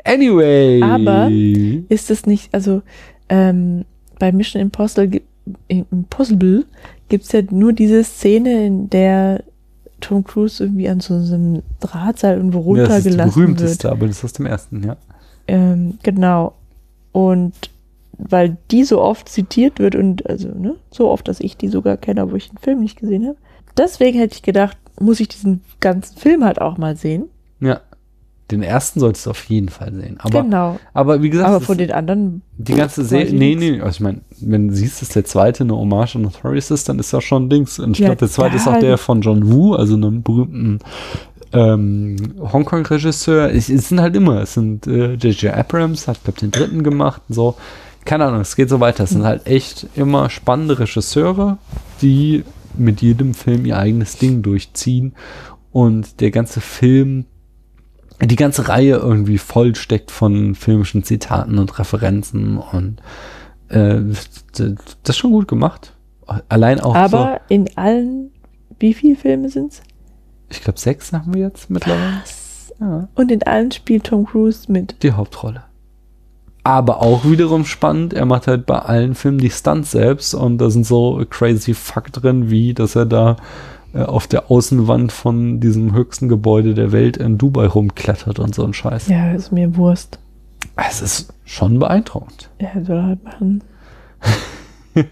[0.04, 0.82] Anyway.
[0.82, 2.82] Aber ist es nicht, also
[3.28, 3.84] ähm,
[4.18, 5.22] bei Mission Impossible,
[5.68, 6.64] Impossible
[7.08, 9.42] gibt es ja nur diese Szene, in der
[10.00, 13.92] Tom Cruise irgendwie an so einem Drahtseil irgendwo Ja, das ist die runtergelassen berühmteste, wird.
[13.92, 14.96] aber das ist aus dem ersten, ja.
[15.48, 16.54] Ähm, genau.
[17.12, 17.54] Und
[18.18, 21.96] weil die so oft zitiert wird und also ne, so oft, dass ich die sogar
[21.96, 23.36] kenne, obwohl ich den Film nicht gesehen habe.
[23.76, 27.26] Deswegen hätte ich gedacht, muss ich diesen ganzen Film halt auch mal sehen.
[27.60, 27.80] Ja.
[28.52, 30.18] Den ersten solltest du auf jeden Fall sehen.
[30.20, 30.78] Aber, genau.
[30.94, 32.42] aber wie gesagt, Aber von den anderen.
[32.58, 35.74] die ganze Serie, nee, nee, also ich meine, wenn du siehst, dass der zweite eine
[35.76, 37.80] Hommage an Notorious ist, dann ist das schon Dings.
[37.80, 40.22] Und ich Ja, glaube, der zweite ist auch da- der von John Woo, also einem
[40.22, 40.78] berühmten
[41.52, 43.50] ähm, Hongkong-Regisseur.
[43.52, 45.52] Es, es sind halt immer, es sind äh, J.J.
[45.54, 47.56] Abrams, hat, glaube den dritten gemacht und so.
[48.04, 49.04] Keine Ahnung, es geht so weiter.
[49.04, 51.58] Es sind halt echt immer spannende Regisseure,
[52.02, 52.44] die
[52.76, 55.14] mit jedem Film ihr eigenes Ding durchziehen
[55.72, 57.24] und der ganze Film
[58.22, 63.00] die ganze Reihe irgendwie voll steckt von filmischen Zitaten und Referenzen und
[63.68, 64.00] äh,
[64.52, 64.76] das
[65.08, 65.92] ist schon gut gemacht.
[66.48, 68.30] Allein auch Aber in allen.
[68.78, 69.76] Wie viele Filme sind's?
[69.78, 69.82] so,
[70.50, 72.22] ich glaube sechs haben wir jetzt mittlerweile.
[72.80, 75.02] Ja, Und in allen spielt Tom Cruise mit.
[75.02, 75.62] die Hauptrolle.
[76.62, 80.68] Aber auch wiederum spannend, er macht halt bei allen Filmen die Stunts selbst und da
[80.68, 83.36] sind so crazy Fuck drin, wie dass er da
[84.04, 88.74] auf der Außenwand von diesem höchsten Gebäude der Welt in Dubai rumklettert und so ein
[88.74, 89.08] Scheiß.
[89.08, 90.18] Ja, ist mir Wurst.
[90.76, 92.50] Es ist schon beeindruckend.
[92.60, 93.64] Ja, soll er halt machen.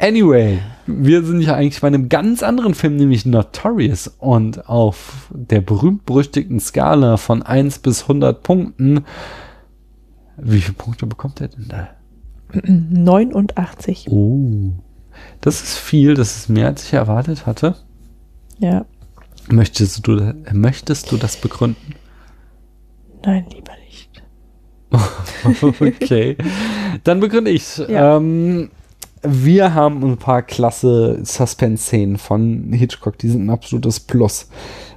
[0.00, 4.06] Anyway, wir sind ja eigentlich bei einem ganz anderen Film, nämlich Notorious.
[4.18, 9.04] Und auf der berühmt-berüchtigten Skala von 1 bis 100 Punkten,
[10.36, 11.88] wie viele Punkte bekommt er denn da?
[12.62, 14.06] 89.
[14.08, 14.70] Oh,
[15.40, 17.76] das ist viel, das ist mehr, als ich erwartet hatte.
[18.58, 18.84] Ja.
[19.48, 21.94] Möchtest du, möchtest du das begründen?
[23.24, 24.22] Nein, lieber nicht.
[25.80, 26.36] okay,
[27.04, 28.16] dann begründe ich Ja.
[28.16, 28.70] ähm,
[29.22, 34.48] wir haben ein paar klasse Suspense-Szenen von Hitchcock, die sind ein absolutes Plus.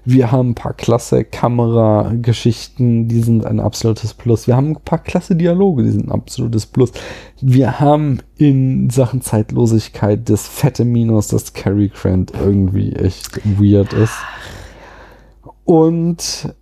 [0.04, 4.48] Wir haben ein paar klasse Kamerageschichten, die sind ein absolutes Plus.
[4.48, 6.92] Wir haben ein paar klasse Dialoge, die sind ein absolutes Plus.
[7.40, 14.18] Wir haben in Sachen Zeitlosigkeit das fette Minus, dass Cary Grant irgendwie echt weird ist.
[15.66, 16.54] Und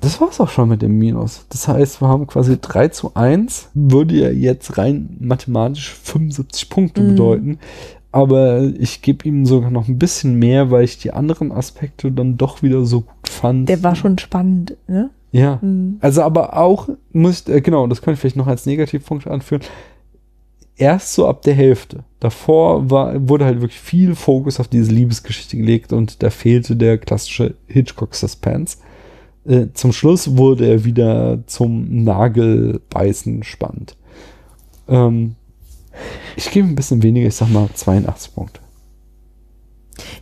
[0.00, 1.46] das war's auch schon mit dem Minus.
[1.48, 7.00] Das heißt, wir haben quasi 3 zu 1, würde ja jetzt rein mathematisch 75 Punkte
[7.02, 7.08] Mhm.
[7.08, 7.58] bedeuten.
[8.12, 12.36] Aber ich gebe ihm sogar noch ein bisschen mehr, weil ich die anderen Aspekte dann
[12.36, 13.68] doch wieder so gut fand.
[13.68, 15.10] Der war schon spannend, ne?
[15.32, 15.58] Ja.
[15.62, 15.96] Mhm.
[16.00, 19.62] Also aber auch, muss äh, genau, das könnte ich vielleicht noch als Negativpunkt anführen.
[20.76, 22.04] Erst so ab der Hälfte.
[22.20, 26.98] Davor war, wurde halt wirklich viel Fokus auf diese Liebesgeschichte gelegt und da fehlte der
[26.98, 28.78] klassische Hitchcock-Suspense.
[29.46, 33.96] Äh, zum Schluss wurde er wieder zum Nagelbeißen spannend.
[34.88, 35.36] Ähm,
[36.36, 38.60] ich gebe ein bisschen weniger, ich sag mal 82 Punkte.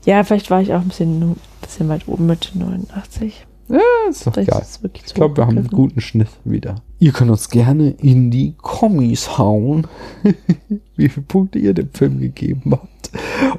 [0.05, 3.47] Ja, vielleicht war ich auch ein bisschen, ein bisschen weit oben mit 89.
[3.73, 4.47] Ja, ist doch geil.
[4.61, 6.77] ist Ich glaube, wir haben einen guten Schnitt wieder.
[6.99, 9.87] Ihr könnt uns gerne in die Kommis hauen,
[10.97, 13.11] wie viele Punkte ihr dem Film gegeben habt.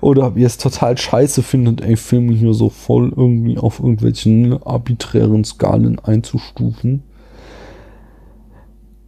[0.01, 4.61] Oder ob ihr es total scheiße findet, ey, Filme hier so voll irgendwie auf irgendwelchen
[4.61, 7.01] arbiträren Skalen einzustufen.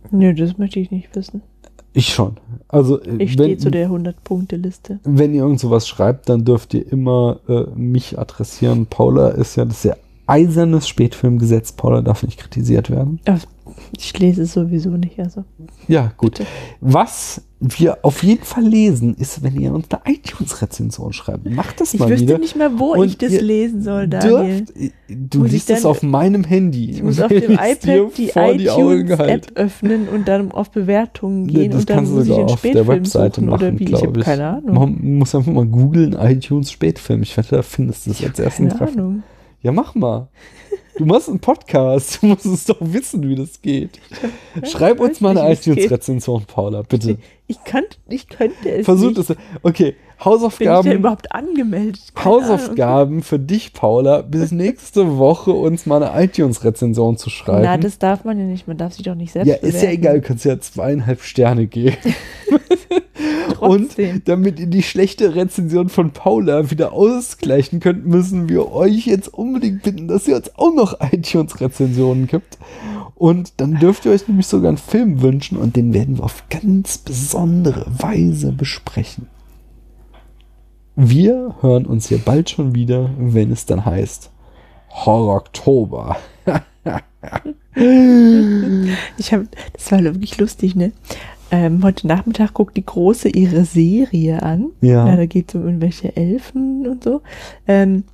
[0.10, 1.44] Nö, das möchte ich nicht wissen.
[1.94, 2.38] Ich schon.
[2.68, 5.00] Also, äh, Ich stehe zu der 100-Punkte-Liste.
[5.04, 8.88] wenn ihr irgend sowas schreibt, dann dürft ihr immer äh, mich adressieren.
[8.88, 9.96] Paula ist ja das ja
[10.28, 11.72] eisernes Spätfilmgesetz.
[11.74, 13.20] Paula darf nicht kritisiert werden.
[13.98, 15.44] Ich lese es sowieso nicht, also.
[15.88, 16.42] Ja, gut.
[16.82, 21.50] Was wir auf jeden Fall lesen, ist, wenn ihr uns eine iTunes-Rezension schreibt.
[21.50, 22.38] Macht das Ich mal wüsste wieder.
[22.38, 24.62] nicht mehr, wo Und ich das lesen soll, Daniel.
[24.66, 26.92] Dürft, du Muss ich liest es auf meinem Handy.
[26.92, 29.56] Ich muss auf dem iPad die iTunes-App halte.
[29.56, 32.46] öffnen und dann auf Bewertungen Nee, gehen das und dann kannst du muss ich sogar
[32.46, 33.84] auf der Spätfilm Webseite suchen machen, oder wie?
[33.84, 34.26] Ich glaube ich.
[34.26, 34.74] keine Ahnung.
[35.02, 37.24] Man muss einfach mal googeln, iTunes Spätfilm.
[37.24, 39.00] Ich wette, da findest du es als ersten Keine Treffer.
[39.00, 39.24] Ahnung.
[39.66, 40.28] Ja, mach mal.
[40.96, 42.22] Du machst einen Podcast.
[42.22, 44.00] Du musst es doch wissen, wie das geht.
[44.64, 47.18] Schreib uns mal eine es iTunes-Rezension, Paula, bitte.
[47.48, 49.28] Ich, kann, ich könnte es Versuch nicht.
[49.28, 49.36] das.
[49.64, 50.92] Okay, Bin ich denn Hausaufgaben.
[50.92, 52.02] überhaupt angemeldet?
[52.16, 52.44] Keine Ahnung.
[52.44, 57.64] Hausaufgaben für dich, Paula, bis nächste Woche uns mal eine iTunes-Rezension zu schreiben.
[57.64, 58.68] Na, das darf man ja nicht.
[58.68, 59.94] Man darf sich doch nicht selbst ja, ist ja bewerten.
[59.94, 61.98] egal, du kannst ja zweieinhalb Sterne geben.
[63.60, 63.96] Und
[64.26, 69.84] damit ihr die schlechte Rezension von Paula wieder ausgleichen könnt, müssen wir euch jetzt unbedingt
[69.84, 72.58] bitten, dass ihr uns auch noch iTunes-Rezensionen gibt.
[73.16, 76.44] Und dann dürft ihr euch nämlich sogar einen Film wünschen und den werden wir auf
[76.50, 79.28] ganz besondere Weise besprechen.
[80.96, 84.32] Wir hören uns hier bald schon wieder, wenn es dann heißt
[84.90, 86.18] Horror Oktober.
[89.18, 90.94] Ich habe, das war wirklich lustig, ne?
[91.52, 94.68] Ähm, heute Nachmittag guckt die Große ihre Serie an.
[94.80, 95.06] Ja.
[95.06, 97.22] Na, da geht es um irgendwelche Elfen und so.
[97.68, 98.06] Ähm,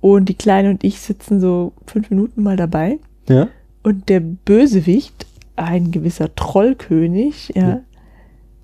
[0.00, 2.98] und die Kleine und ich sitzen so fünf Minuten mal dabei.
[3.28, 3.48] Ja?
[3.82, 5.26] Und der Bösewicht,
[5.56, 7.80] ein gewisser Trollkönig, ja,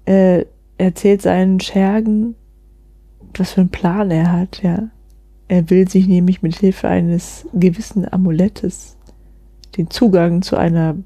[0.05, 0.45] Äh,
[0.79, 2.37] erzählt seinen Schergen,
[3.39, 4.89] was für einen Plan er hat, ja.
[5.49, 8.97] Er will sich nämlich mit Hilfe eines gewissen Amulettes
[9.77, 10.97] den Zugang zu einer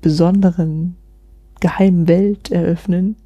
[0.00, 0.96] besonderen
[1.60, 3.16] geheimen Welt eröffnen.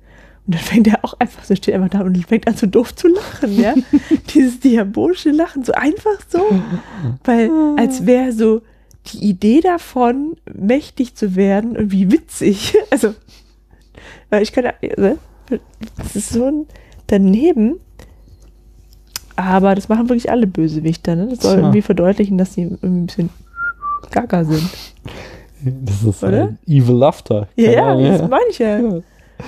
[0.47, 2.95] Und dann fängt er auch einfach so, steht einfach da und fängt an so doof
[2.95, 3.75] zu lachen, ja.
[4.35, 6.41] Dieses diabolische Lachen, so einfach so.
[7.25, 8.63] Weil, als wäre so
[9.07, 12.77] die Idee davon, mächtig zu werden, irgendwie witzig.
[12.91, 13.15] Also,
[14.31, 15.19] weil ich kann, also,
[15.97, 16.67] das ist so ein
[17.07, 17.81] daneben.
[19.37, 21.29] Aber das machen wirklich alle Bösewichter, ne?
[21.29, 21.63] Das soll Tja.
[21.63, 23.31] irgendwie verdeutlichen, dass sie irgendwie ein bisschen
[24.11, 24.69] gaga sind.
[25.65, 26.49] Das ist Oder?
[26.49, 27.49] ein Evil Laughter.
[27.57, 28.79] Ja, ja, Ahnung, das meine ich ja.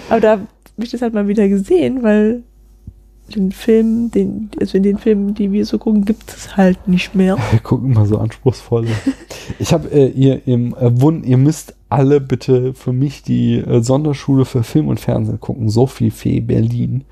[0.09, 0.47] Aber da habe
[0.79, 2.43] ich das halt mal wieder gesehen, weil
[3.35, 7.15] den Film, den, also in den Filmen, die wir so gucken, gibt es halt nicht
[7.15, 7.37] mehr.
[7.51, 8.87] Wir gucken mal so anspruchsvoll.
[9.59, 14.45] Ich habe äh, ihr im äh, ihr müsst alle bitte für mich die äh, Sonderschule
[14.45, 15.69] für Film und Fernsehen gucken.
[15.69, 17.05] Sophie Fee Berlin.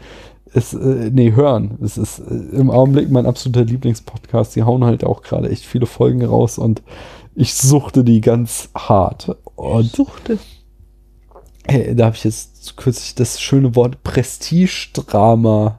[0.54, 1.78] Es, äh, nee, hören.
[1.82, 4.54] Es ist äh, im Augenblick mein absoluter Lieblingspodcast.
[4.54, 6.82] Die hauen halt auch gerade echt viele Folgen raus und
[7.34, 9.36] ich suchte die ganz hart.
[9.56, 10.38] Und Suchte.
[11.66, 15.78] Hey, da habe ich jetzt kürzlich das schöne Wort Prestigedrama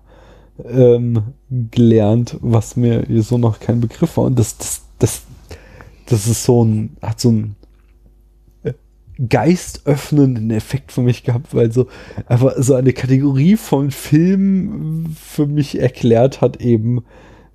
[0.65, 4.25] ähm, gelernt, was mir so noch kein Begriff war.
[4.25, 5.21] Und das, das, das,
[6.07, 7.55] das ist so ein, hat so ein
[9.29, 11.87] geistöffnenden Effekt für mich gehabt, weil so
[12.27, 17.03] einfach so eine Kategorie von Filmen für mich erklärt hat eben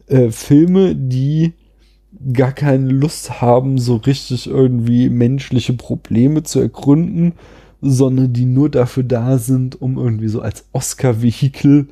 [0.07, 1.55] äh, Filme, die
[2.33, 7.35] gar keine Lust haben, so richtig irgendwie menschliche Probleme zu ergründen,
[7.81, 11.89] sondern die nur dafür da sind, um irgendwie so als Oscar-Vehikel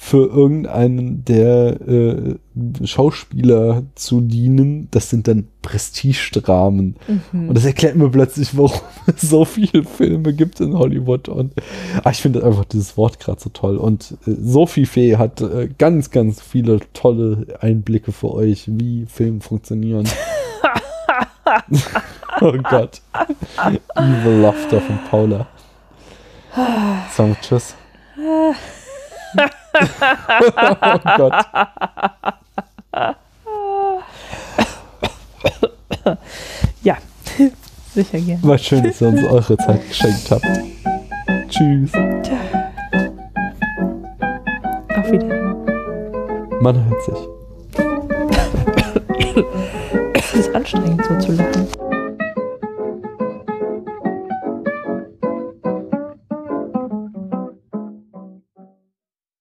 [0.00, 2.36] für irgendeinen der äh,
[2.84, 4.86] Schauspieler zu dienen.
[4.92, 6.94] Das sind dann Prestigedramen.
[7.32, 7.48] Mhm.
[7.48, 11.28] Und das erklärt mir plötzlich, warum es so viele Filme gibt in Hollywood.
[11.28, 11.52] Und
[12.04, 13.76] ah, ich finde einfach dieses Wort gerade so toll.
[13.76, 19.40] Und äh, Sophie Fee hat äh, ganz, ganz viele tolle Einblicke für euch, wie Filme
[19.40, 20.08] funktionieren.
[22.40, 23.00] oh Gott.
[23.96, 25.46] Evil Laughter von Paula.
[27.16, 27.74] Wir Tschüss.
[28.18, 28.54] oh
[31.16, 31.46] Gott.
[36.82, 36.96] Ja,
[37.94, 38.42] sicher gern.
[38.42, 40.46] War schön, dass ihr uns eure Zeit geschenkt habt.
[41.48, 41.92] Tschüss.
[44.96, 45.48] Auf Wiedersehen.
[46.60, 47.18] Man hört sich.
[50.14, 51.87] Es ist anstrengend so zu lachen.